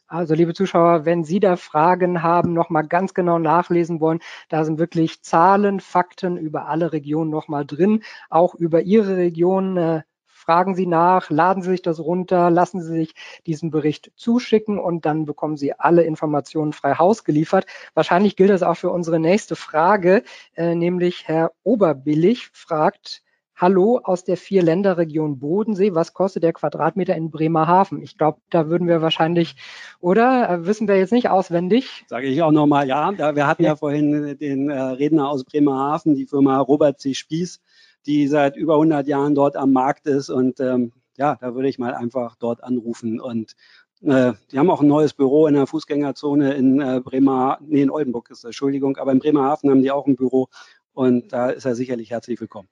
Also 0.08 0.34
liebe 0.34 0.54
Zuschauer, 0.54 1.04
wenn 1.04 1.24
Sie 1.24 1.40
da 1.40 1.56
Fragen 1.56 2.22
haben, 2.22 2.52
nochmal 2.52 2.86
ganz 2.86 3.12
genau 3.12 3.40
nachlesen 3.40 4.00
wollen, 4.00 4.20
da 4.48 4.64
sind 4.64 4.78
wirklich 4.78 5.22
Zahlen, 5.22 5.80
Fakten 5.80 6.36
über 6.36 6.68
alle 6.68 6.92
Regionen 6.92 7.30
nochmal 7.30 7.66
drin, 7.66 8.04
auch 8.30 8.54
über 8.54 8.82
Ihre 8.82 9.16
Region. 9.16 9.76
Äh, 9.76 10.02
fragen 10.28 10.76
Sie 10.76 10.86
nach, 10.86 11.28
laden 11.28 11.60
Sie 11.62 11.70
sich 11.70 11.82
das 11.82 11.98
runter, 11.98 12.50
lassen 12.50 12.80
Sie 12.80 12.92
sich 12.92 13.14
diesen 13.46 13.72
Bericht 13.72 14.12
zuschicken 14.14 14.78
und 14.78 15.04
dann 15.06 15.24
bekommen 15.24 15.56
Sie 15.56 15.72
alle 15.74 16.04
Informationen 16.04 16.72
frei 16.72 16.94
Haus 16.94 17.24
geliefert. 17.24 17.66
Wahrscheinlich 17.94 18.36
gilt 18.36 18.50
das 18.50 18.62
auch 18.62 18.76
für 18.76 18.90
unsere 18.90 19.18
nächste 19.18 19.56
Frage, 19.56 20.22
äh, 20.54 20.76
nämlich 20.76 21.26
Herr 21.26 21.50
Oberbillig 21.64 22.48
fragt, 22.52 23.24
Hallo 23.58 24.00
aus 24.04 24.22
der 24.22 24.36
Vier-Länder-Region 24.36 25.38
Bodensee. 25.38 25.94
Was 25.94 26.12
kostet 26.12 26.42
der 26.42 26.52
Quadratmeter 26.52 27.16
in 27.16 27.30
Bremerhaven? 27.30 28.02
Ich 28.02 28.18
glaube, 28.18 28.38
da 28.50 28.68
würden 28.68 28.86
wir 28.86 29.00
wahrscheinlich, 29.00 29.56
oder? 29.98 30.50
Äh, 30.50 30.66
wissen 30.66 30.88
wir 30.88 30.98
jetzt 30.98 31.12
nicht 31.12 31.30
auswendig? 31.30 32.04
Sage 32.06 32.26
ich 32.26 32.42
auch 32.42 32.52
nochmal, 32.52 32.86
ja. 32.86 33.16
Wir 33.34 33.46
hatten 33.46 33.62
ja, 33.62 33.74
vorhin 33.74 34.36
den 34.36 34.68
äh, 34.68 34.78
Redner 34.78 35.30
aus 35.30 35.42
Bremerhaven, 35.44 36.14
die 36.14 36.26
Firma 36.26 36.60
Robert 36.60 37.00
C. 37.00 37.14
Spieß, 37.14 37.62
die 38.04 38.28
seit 38.28 38.56
über 38.58 38.74
100 38.74 39.06
Jahren 39.06 39.34
dort 39.34 39.56
am 39.56 39.72
Markt 39.72 40.06
ist. 40.06 40.28
Und 40.28 40.60
ähm, 40.60 40.92
ja, 41.16 41.38
da 41.40 41.54
würde 41.54 41.70
ich 41.70 41.78
mal 41.78 41.94
einfach 41.94 42.36
dort 42.36 42.62
anrufen. 42.62 43.22
Und 43.22 43.56
äh, 44.02 44.34
die 44.52 44.58
haben 44.58 44.68
auch 44.68 44.82
ein 44.82 44.86
neues 44.86 45.14
Büro 45.14 45.46
in 45.46 45.54
der 45.54 45.66
Fußgängerzone 45.66 46.52
in 46.52 46.82
äh, 46.82 47.00
Bremer, 47.02 47.56
nee, 47.62 47.80
in 47.80 47.90
Oldenburg 47.90 48.28
ist 48.28 48.44
das, 48.44 48.48
Entschuldigung, 48.50 48.98
aber 48.98 49.12
in 49.12 49.18
Bremerhaven 49.18 49.70
haben 49.70 49.80
die 49.80 49.92
auch 49.92 50.06
ein 50.06 50.16
Büro. 50.16 50.48
Und 50.92 51.32
da 51.32 51.48
ist 51.48 51.64
er 51.64 51.74
sicherlich 51.74 52.10
herzlich 52.10 52.38
willkommen. 52.38 52.68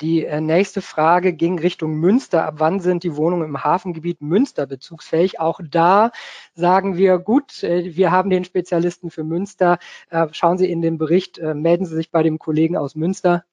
Die 0.00 0.24
äh, 0.24 0.40
nächste 0.40 0.82
Frage 0.82 1.32
ging 1.32 1.58
Richtung 1.58 1.94
Münster. 1.94 2.44
Ab 2.44 2.56
wann 2.58 2.80
sind 2.80 3.02
die 3.02 3.16
Wohnungen 3.16 3.44
im 3.44 3.64
Hafengebiet 3.64 4.20
Münster 4.20 4.66
bezugsfähig? 4.66 5.40
Auch 5.40 5.60
da 5.62 6.10
sagen 6.54 6.96
wir, 6.96 7.18
gut, 7.18 7.62
äh, 7.62 7.96
wir 7.96 8.10
haben 8.10 8.30
den 8.30 8.44
Spezialisten 8.44 9.10
für 9.10 9.24
Münster. 9.24 9.78
Äh, 10.10 10.26
schauen 10.32 10.58
Sie 10.58 10.70
in 10.70 10.82
den 10.82 10.98
Bericht, 10.98 11.40
melden 11.40 11.86
Sie 11.86 11.94
sich 11.94 12.10
bei 12.10 12.22
dem 12.22 12.38
Kollegen 12.38 12.76
aus 12.76 12.94
Münster. 12.94 13.44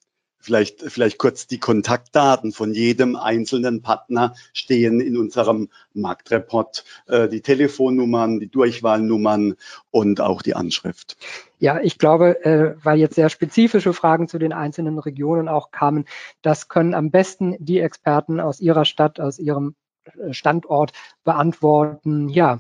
Vielleicht, 0.44 0.82
vielleicht 0.82 1.20
kurz 1.20 1.48
die 1.48 1.57
Kontaktdaten 1.57 2.52
von 2.52 2.74
jedem 2.74 3.15
einzelnen 3.15 3.82
Partner 3.82 4.36
stehen 4.52 4.99
in 4.99 5.15
unserem 5.15 5.70
Marktreport, 5.94 6.84
äh, 7.07 7.30
die 7.30 7.40
Telefonnummern, 7.40 8.41
die 8.41 8.49
Durchwahlnummern 8.49 9.56
und 9.90 10.20
auch 10.20 10.41
die 10.41 10.53
Anschrift. 10.53 11.15
Ja, 11.60 11.80
ich 11.80 11.98
glaube, 11.98 12.44
äh, 12.44 12.76
weil 12.84 12.99
jetzt 12.99 13.15
sehr 13.15 13.30
spezifische 13.30 13.94
Fragen 13.94 14.28
zu 14.28 14.38
den 14.38 14.52
einzelnen 14.52 14.99
Regionen 14.99 15.48
auch 15.48 15.72
kamen, 15.72 16.03
das 16.41 16.68
können 16.68 16.94
am 16.94 17.10
besten 17.10 17.56
die 17.60 17.80
Experten 17.80 18.41
aus 18.41 18.60
ihrer 18.60 18.84
Stadt, 18.84 19.22
aus 19.22 19.40
ihrem 19.40 19.76
äh, 20.03 20.34
Standort 20.34 20.91
beantworten. 21.24 22.28
Ja, 22.28 22.60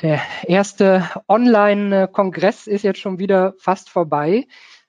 der 0.00 0.22
erste 0.44 1.10
Online-Kongress 1.28 2.66
ist 2.66 2.84
jetzt 2.84 3.00
schon 3.00 3.18
wieder 3.18 3.52
fast 3.58 3.90
vorbei. 3.90 4.46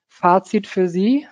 Fazit 0.08 0.66
für 0.66 0.88
Sie? 0.88 1.26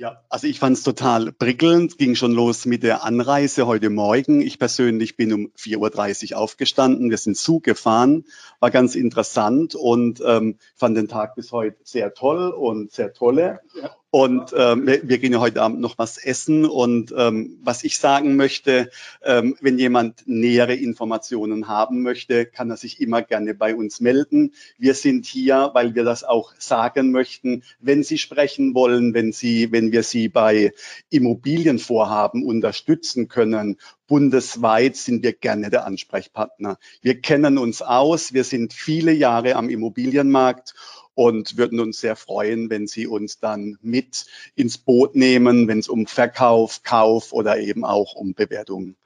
Ja, 0.00 0.24
also 0.30 0.46
ich 0.46 0.58
fand 0.58 0.78
es 0.78 0.82
total 0.82 1.30
prickelnd, 1.30 1.98
ging 1.98 2.14
schon 2.14 2.32
los 2.32 2.64
mit 2.64 2.82
der 2.82 3.04
Anreise 3.04 3.66
heute 3.66 3.90
Morgen. 3.90 4.40
Ich 4.40 4.58
persönlich 4.58 5.14
bin 5.18 5.30
um 5.30 5.52
4.30 5.58 6.32
Uhr 6.32 6.38
aufgestanden, 6.38 7.10
wir 7.10 7.18
sind 7.18 7.36
Zug 7.36 7.64
gefahren, 7.64 8.24
war 8.60 8.70
ganz 8.70 8.94
interessant 8.94 9.74
und 9.74 10.22
ähm, 10.24 10.56
fand 10.74 10.96
den 10.96 11.06
Tag 11.06 11.34
bis 11.34 11.52
heute 11.52 11.76
sehr 11.82 12.14
toll 12.14 12.48
und 12.48 12.90
sehr 12.90 13.12
tolle. 13.12 13.60
Ja. 13.74 13.94
Und 14.12 14.52
ähm, 14.56 14.88
wir, 14.88 15.08
wir, 15.08 15.18
gehen 15.18 15.32
ja 15.32 15.38
heute 15.38 15.62
Abend 15.62 15.78
noch 15.78 15.96
was 15.96 16.18
essen. 16.18 16.64
Und 16.64 17.14
ähm, 17.16 17.58
was 17.62 17.84
ich 17.84 17.98
sagen 17.98 18.34
möchte, 18.34 18.90
ähm, 19.22 19.56
wenn 19.60 19.78
jemand 19.78 20.26
nähere 20.26 20.74
Informationen 20.74 21.68
haben 21.68 22.02
möchte, 22.02 22.44
kann 22.44 22.70
er 22.70 22.76
sich 22.76 23.00
immer 23.00 23.22
gerne 23.22 23.54
bei 23.54 23.72
uns 23.72 24.00
melden. 24.00 24.52
Wir 24.78 24.94
sind 24.94 25.26
hier, 25.26 25.70
weil 25.74 25.94
wir 25.94 26.02
das 26.02 26.24
auch 26.24 26.52
sagen 26.58 27.12
möchten. 27.12 27.62
Wenn 27.78 28.02
Sie 28.02 28.18
sprechen 28.18 28.74
wollen, 28.74 29.14
wenn 29.14 29.30
Sie, 29.30 29.70
wenn 29.70 29.92
wir 29.92 30.02
Sie 30.02 30.28
bei 30.28 30.72
Immobilienvorhaben 31.10 32.44
unterstützen 32.44 33.28
können, 33.28 33.76
bundesweit 34.08 34.96
sind 34.96 35.22
wir 35.22 35.34
gerne 35.34 35.70
der 35.70 35.86
Ansprechpartner. 35.86 36.78
Wir 37.00 37.20
kennen 37.20 37.58
uns 37.58 37.80
aus. 37.80 38.32
Wir 38.32 38.42
sind 38.42 38.72
viele 38.72 39.12
Jahre 39.12 39.54
am 39.54 39.68
Immobilienmarkt 39.68 40.74
und 41.14 41.56
würden 41.56 41.80
uns 41.80 42.00
sehr 42.00 42.16
freuen, 42.16 42.70
wenn 42.70 42.86
Sie 42.86 43.06
uns 43.06 43.38
dann 43.40 43.78
mit 43.82 44.26
ins 44.54 44.78
Boot 44.78 45.14
nehmen, 45.14 45.68
wenn 45.68 45.78
es 45.78 45.88
um 45.88 46.06
Verkauf, 46.06 46.82
Kauf 46.82 47.32
oder 47.32 47.58
eben 47.58 47.84
auch 47.84 48.14
um 48.14 48.34
Bewertung 48.34 48.96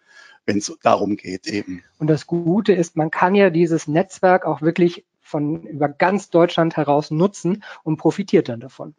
wenn 0.47 0.59
es 0.59 0.77
darum 0.83 1.17
geht 1.17 1.47
eben. 1.47 1.83
Und 1.99 2.09
das 2.09 2.27
Gute 2.27 2.73
ist, 2.73 2.97
man 2.97 3.11
kann 3.11 3.35
ja 3.35 3.51
dieses 3.51 3.89
Netzwerk 3.89 4.45
auch 4.45 4.63
wirklich 4.63 5.05
von 5.21 5.63
über 5.63 5.89
ganz 5.89 6.31
Deutschland 6.31 6.77
heraus 6.77 7.11
nutzen 7.11 7.65
und 7.83 7.97
profitiert 7.97 8.49
dann 8.49 8.61
davon. 8.61 8.95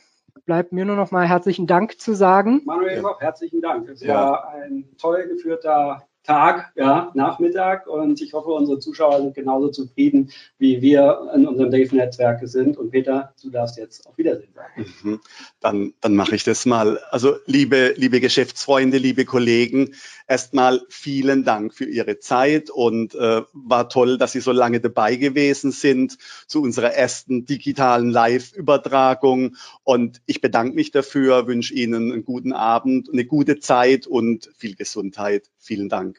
bleibt 0.46 0.72
mir 0.72 0.86
nur 0.86 0.96
noch 0.96 1.10
mal 1.10 1.28
herzlichen 1.28 1.66
Dank 1.66 2.00
zu 2.00 2.14
sagen. 2.14 2.62
Manuel, 2.64 3.04
herzlichen 3.18 3.60
Dank. 3.60 3.90
Es 3.90 4.00
ja. 4.00 4.14
war 4.14 4.48
ein 4.48 4.86
toll 4.98 5.28
geführter 5.28 6.08
Tag, 6.24 6.72
ja, 6.76 7.10
Nachmittag 7.14 7.88
und 7.88 8.20
ich 8.20 8.32
hoffe, 8.32 8.50
unsere 8.50 8.78
Zuschauer 8.78 9.20
sind 9.20 9.34
genauso 9.34 9.70
zufrieden, 9.70 10.30
wie 10.56 10.80
wir 10.80 11.32
in 11.34 11.48
unserem 11.48 11.70
Dave-Netzwerk 11.70 12.40
sind. 12.44 12.76
Und 12.76 12.92
Peter, 12.92 13.34
du 13.42 13.50
darfst 13.50 13.76
jetzt 13.76 14.06
auf 14.06 14.16
Wiedersehen 14.18 14.52
sagen. 14.54 14.86
Mhm. 15.02 15.20
Dann, 15.60 15.94
dann 16.00 16.14
mache 16.14 16.36
ich 16.36 16.44
das 16.44 16.64
mal. 16.64 17.00
Also 17.10 17.36
liebe, 17.46 17.94
liebe 17.96 18.20
Geschäftsfreunde, 18.20 18.98
liebe 18.98 19.24
Kollegen, 19.24 19.94
erstmal 20.28 20.82
vielen 20.88 21.42
Dank 21.44 21.74
für 21.74 21.86
Ihre 21.86 22.20
Zeit 22.20 22.70
und 22.70 23.14
äh, 23.16 23.42
war 23.52 23.88
toll, 23.88 24.16
dass 24.16 24.32
Sie 24.32 24.40
so 24.40 24.52
lange 24.52 24.80
dabei 24.80 25.16
gewesen 25.16 25.72
sind 25.72 26.18
zu 26.46 26.62
unserer 26.62 26.92
ersten 26.92 27.46
digitalen 27.46 28.10
Live-Übertragung. 28.10 29.56
Und 29.82 30.22
ich 30.26 30.40
bedanke 30.40 30.76
mich 30.76 30.92
dafür, 30.92 31.48
wünsche 31.48 31.74
Ihnen 31.74 32.12
einen 32.12 32.24
guten 32.24 32.52
Abend, 32.52 33.08
eine 33.12 33.24
gute 33.24 33.58
Zeit 33.58 34.06
und 34.06 34.50
viel 34.56 34.76
Gesundheit. 34.76 35.50
Vielen 35.58 35.88
Dank. 35.88 36.11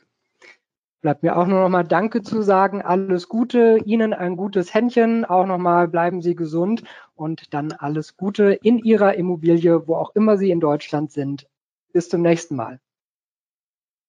Bleibt 1.04 1.22
mir 1.22 1.36
auch 1.36 1.48
nur 1.48 1.60
noch 1.60 1.68
mal 1.70 1.84
Danke 1.84 2.22
zu 2.22 2.42
sagen. 2.42 2.82
Alles 2.82 3.28
Gute, 3.28 3.78
Ihnen 3.84 4.14
ein 4.14 4.38
gutes 4.38 4.74
Händchen. 4.74 5.26
Auch 5.26 5.46
noch 5.46 5.58
mal 5.58 5.90
bleiben 5.90 6.22
Sie 6.22 6.34
gesund 6.34 6.84
und 7.14 7.54
dann 7.54 7.74
alles 7.74 8.16
Gute 8.16 8.54
in 8.54 8.80
Ihrer 8.80 9.14
Immobilie, 9.16 9.86
wo 9.86 9.96
auch 9.96 10.16
immer 10.16 10.38
Sie 10.38 10.50
in 10.50 10.62
Deutschland 10.62 11.12
sind. 11.12 11.46
Bis 11.92 12.08
zum 12.08 12.22
nächsten 12.22 12.56
Mal. 12.56 12.80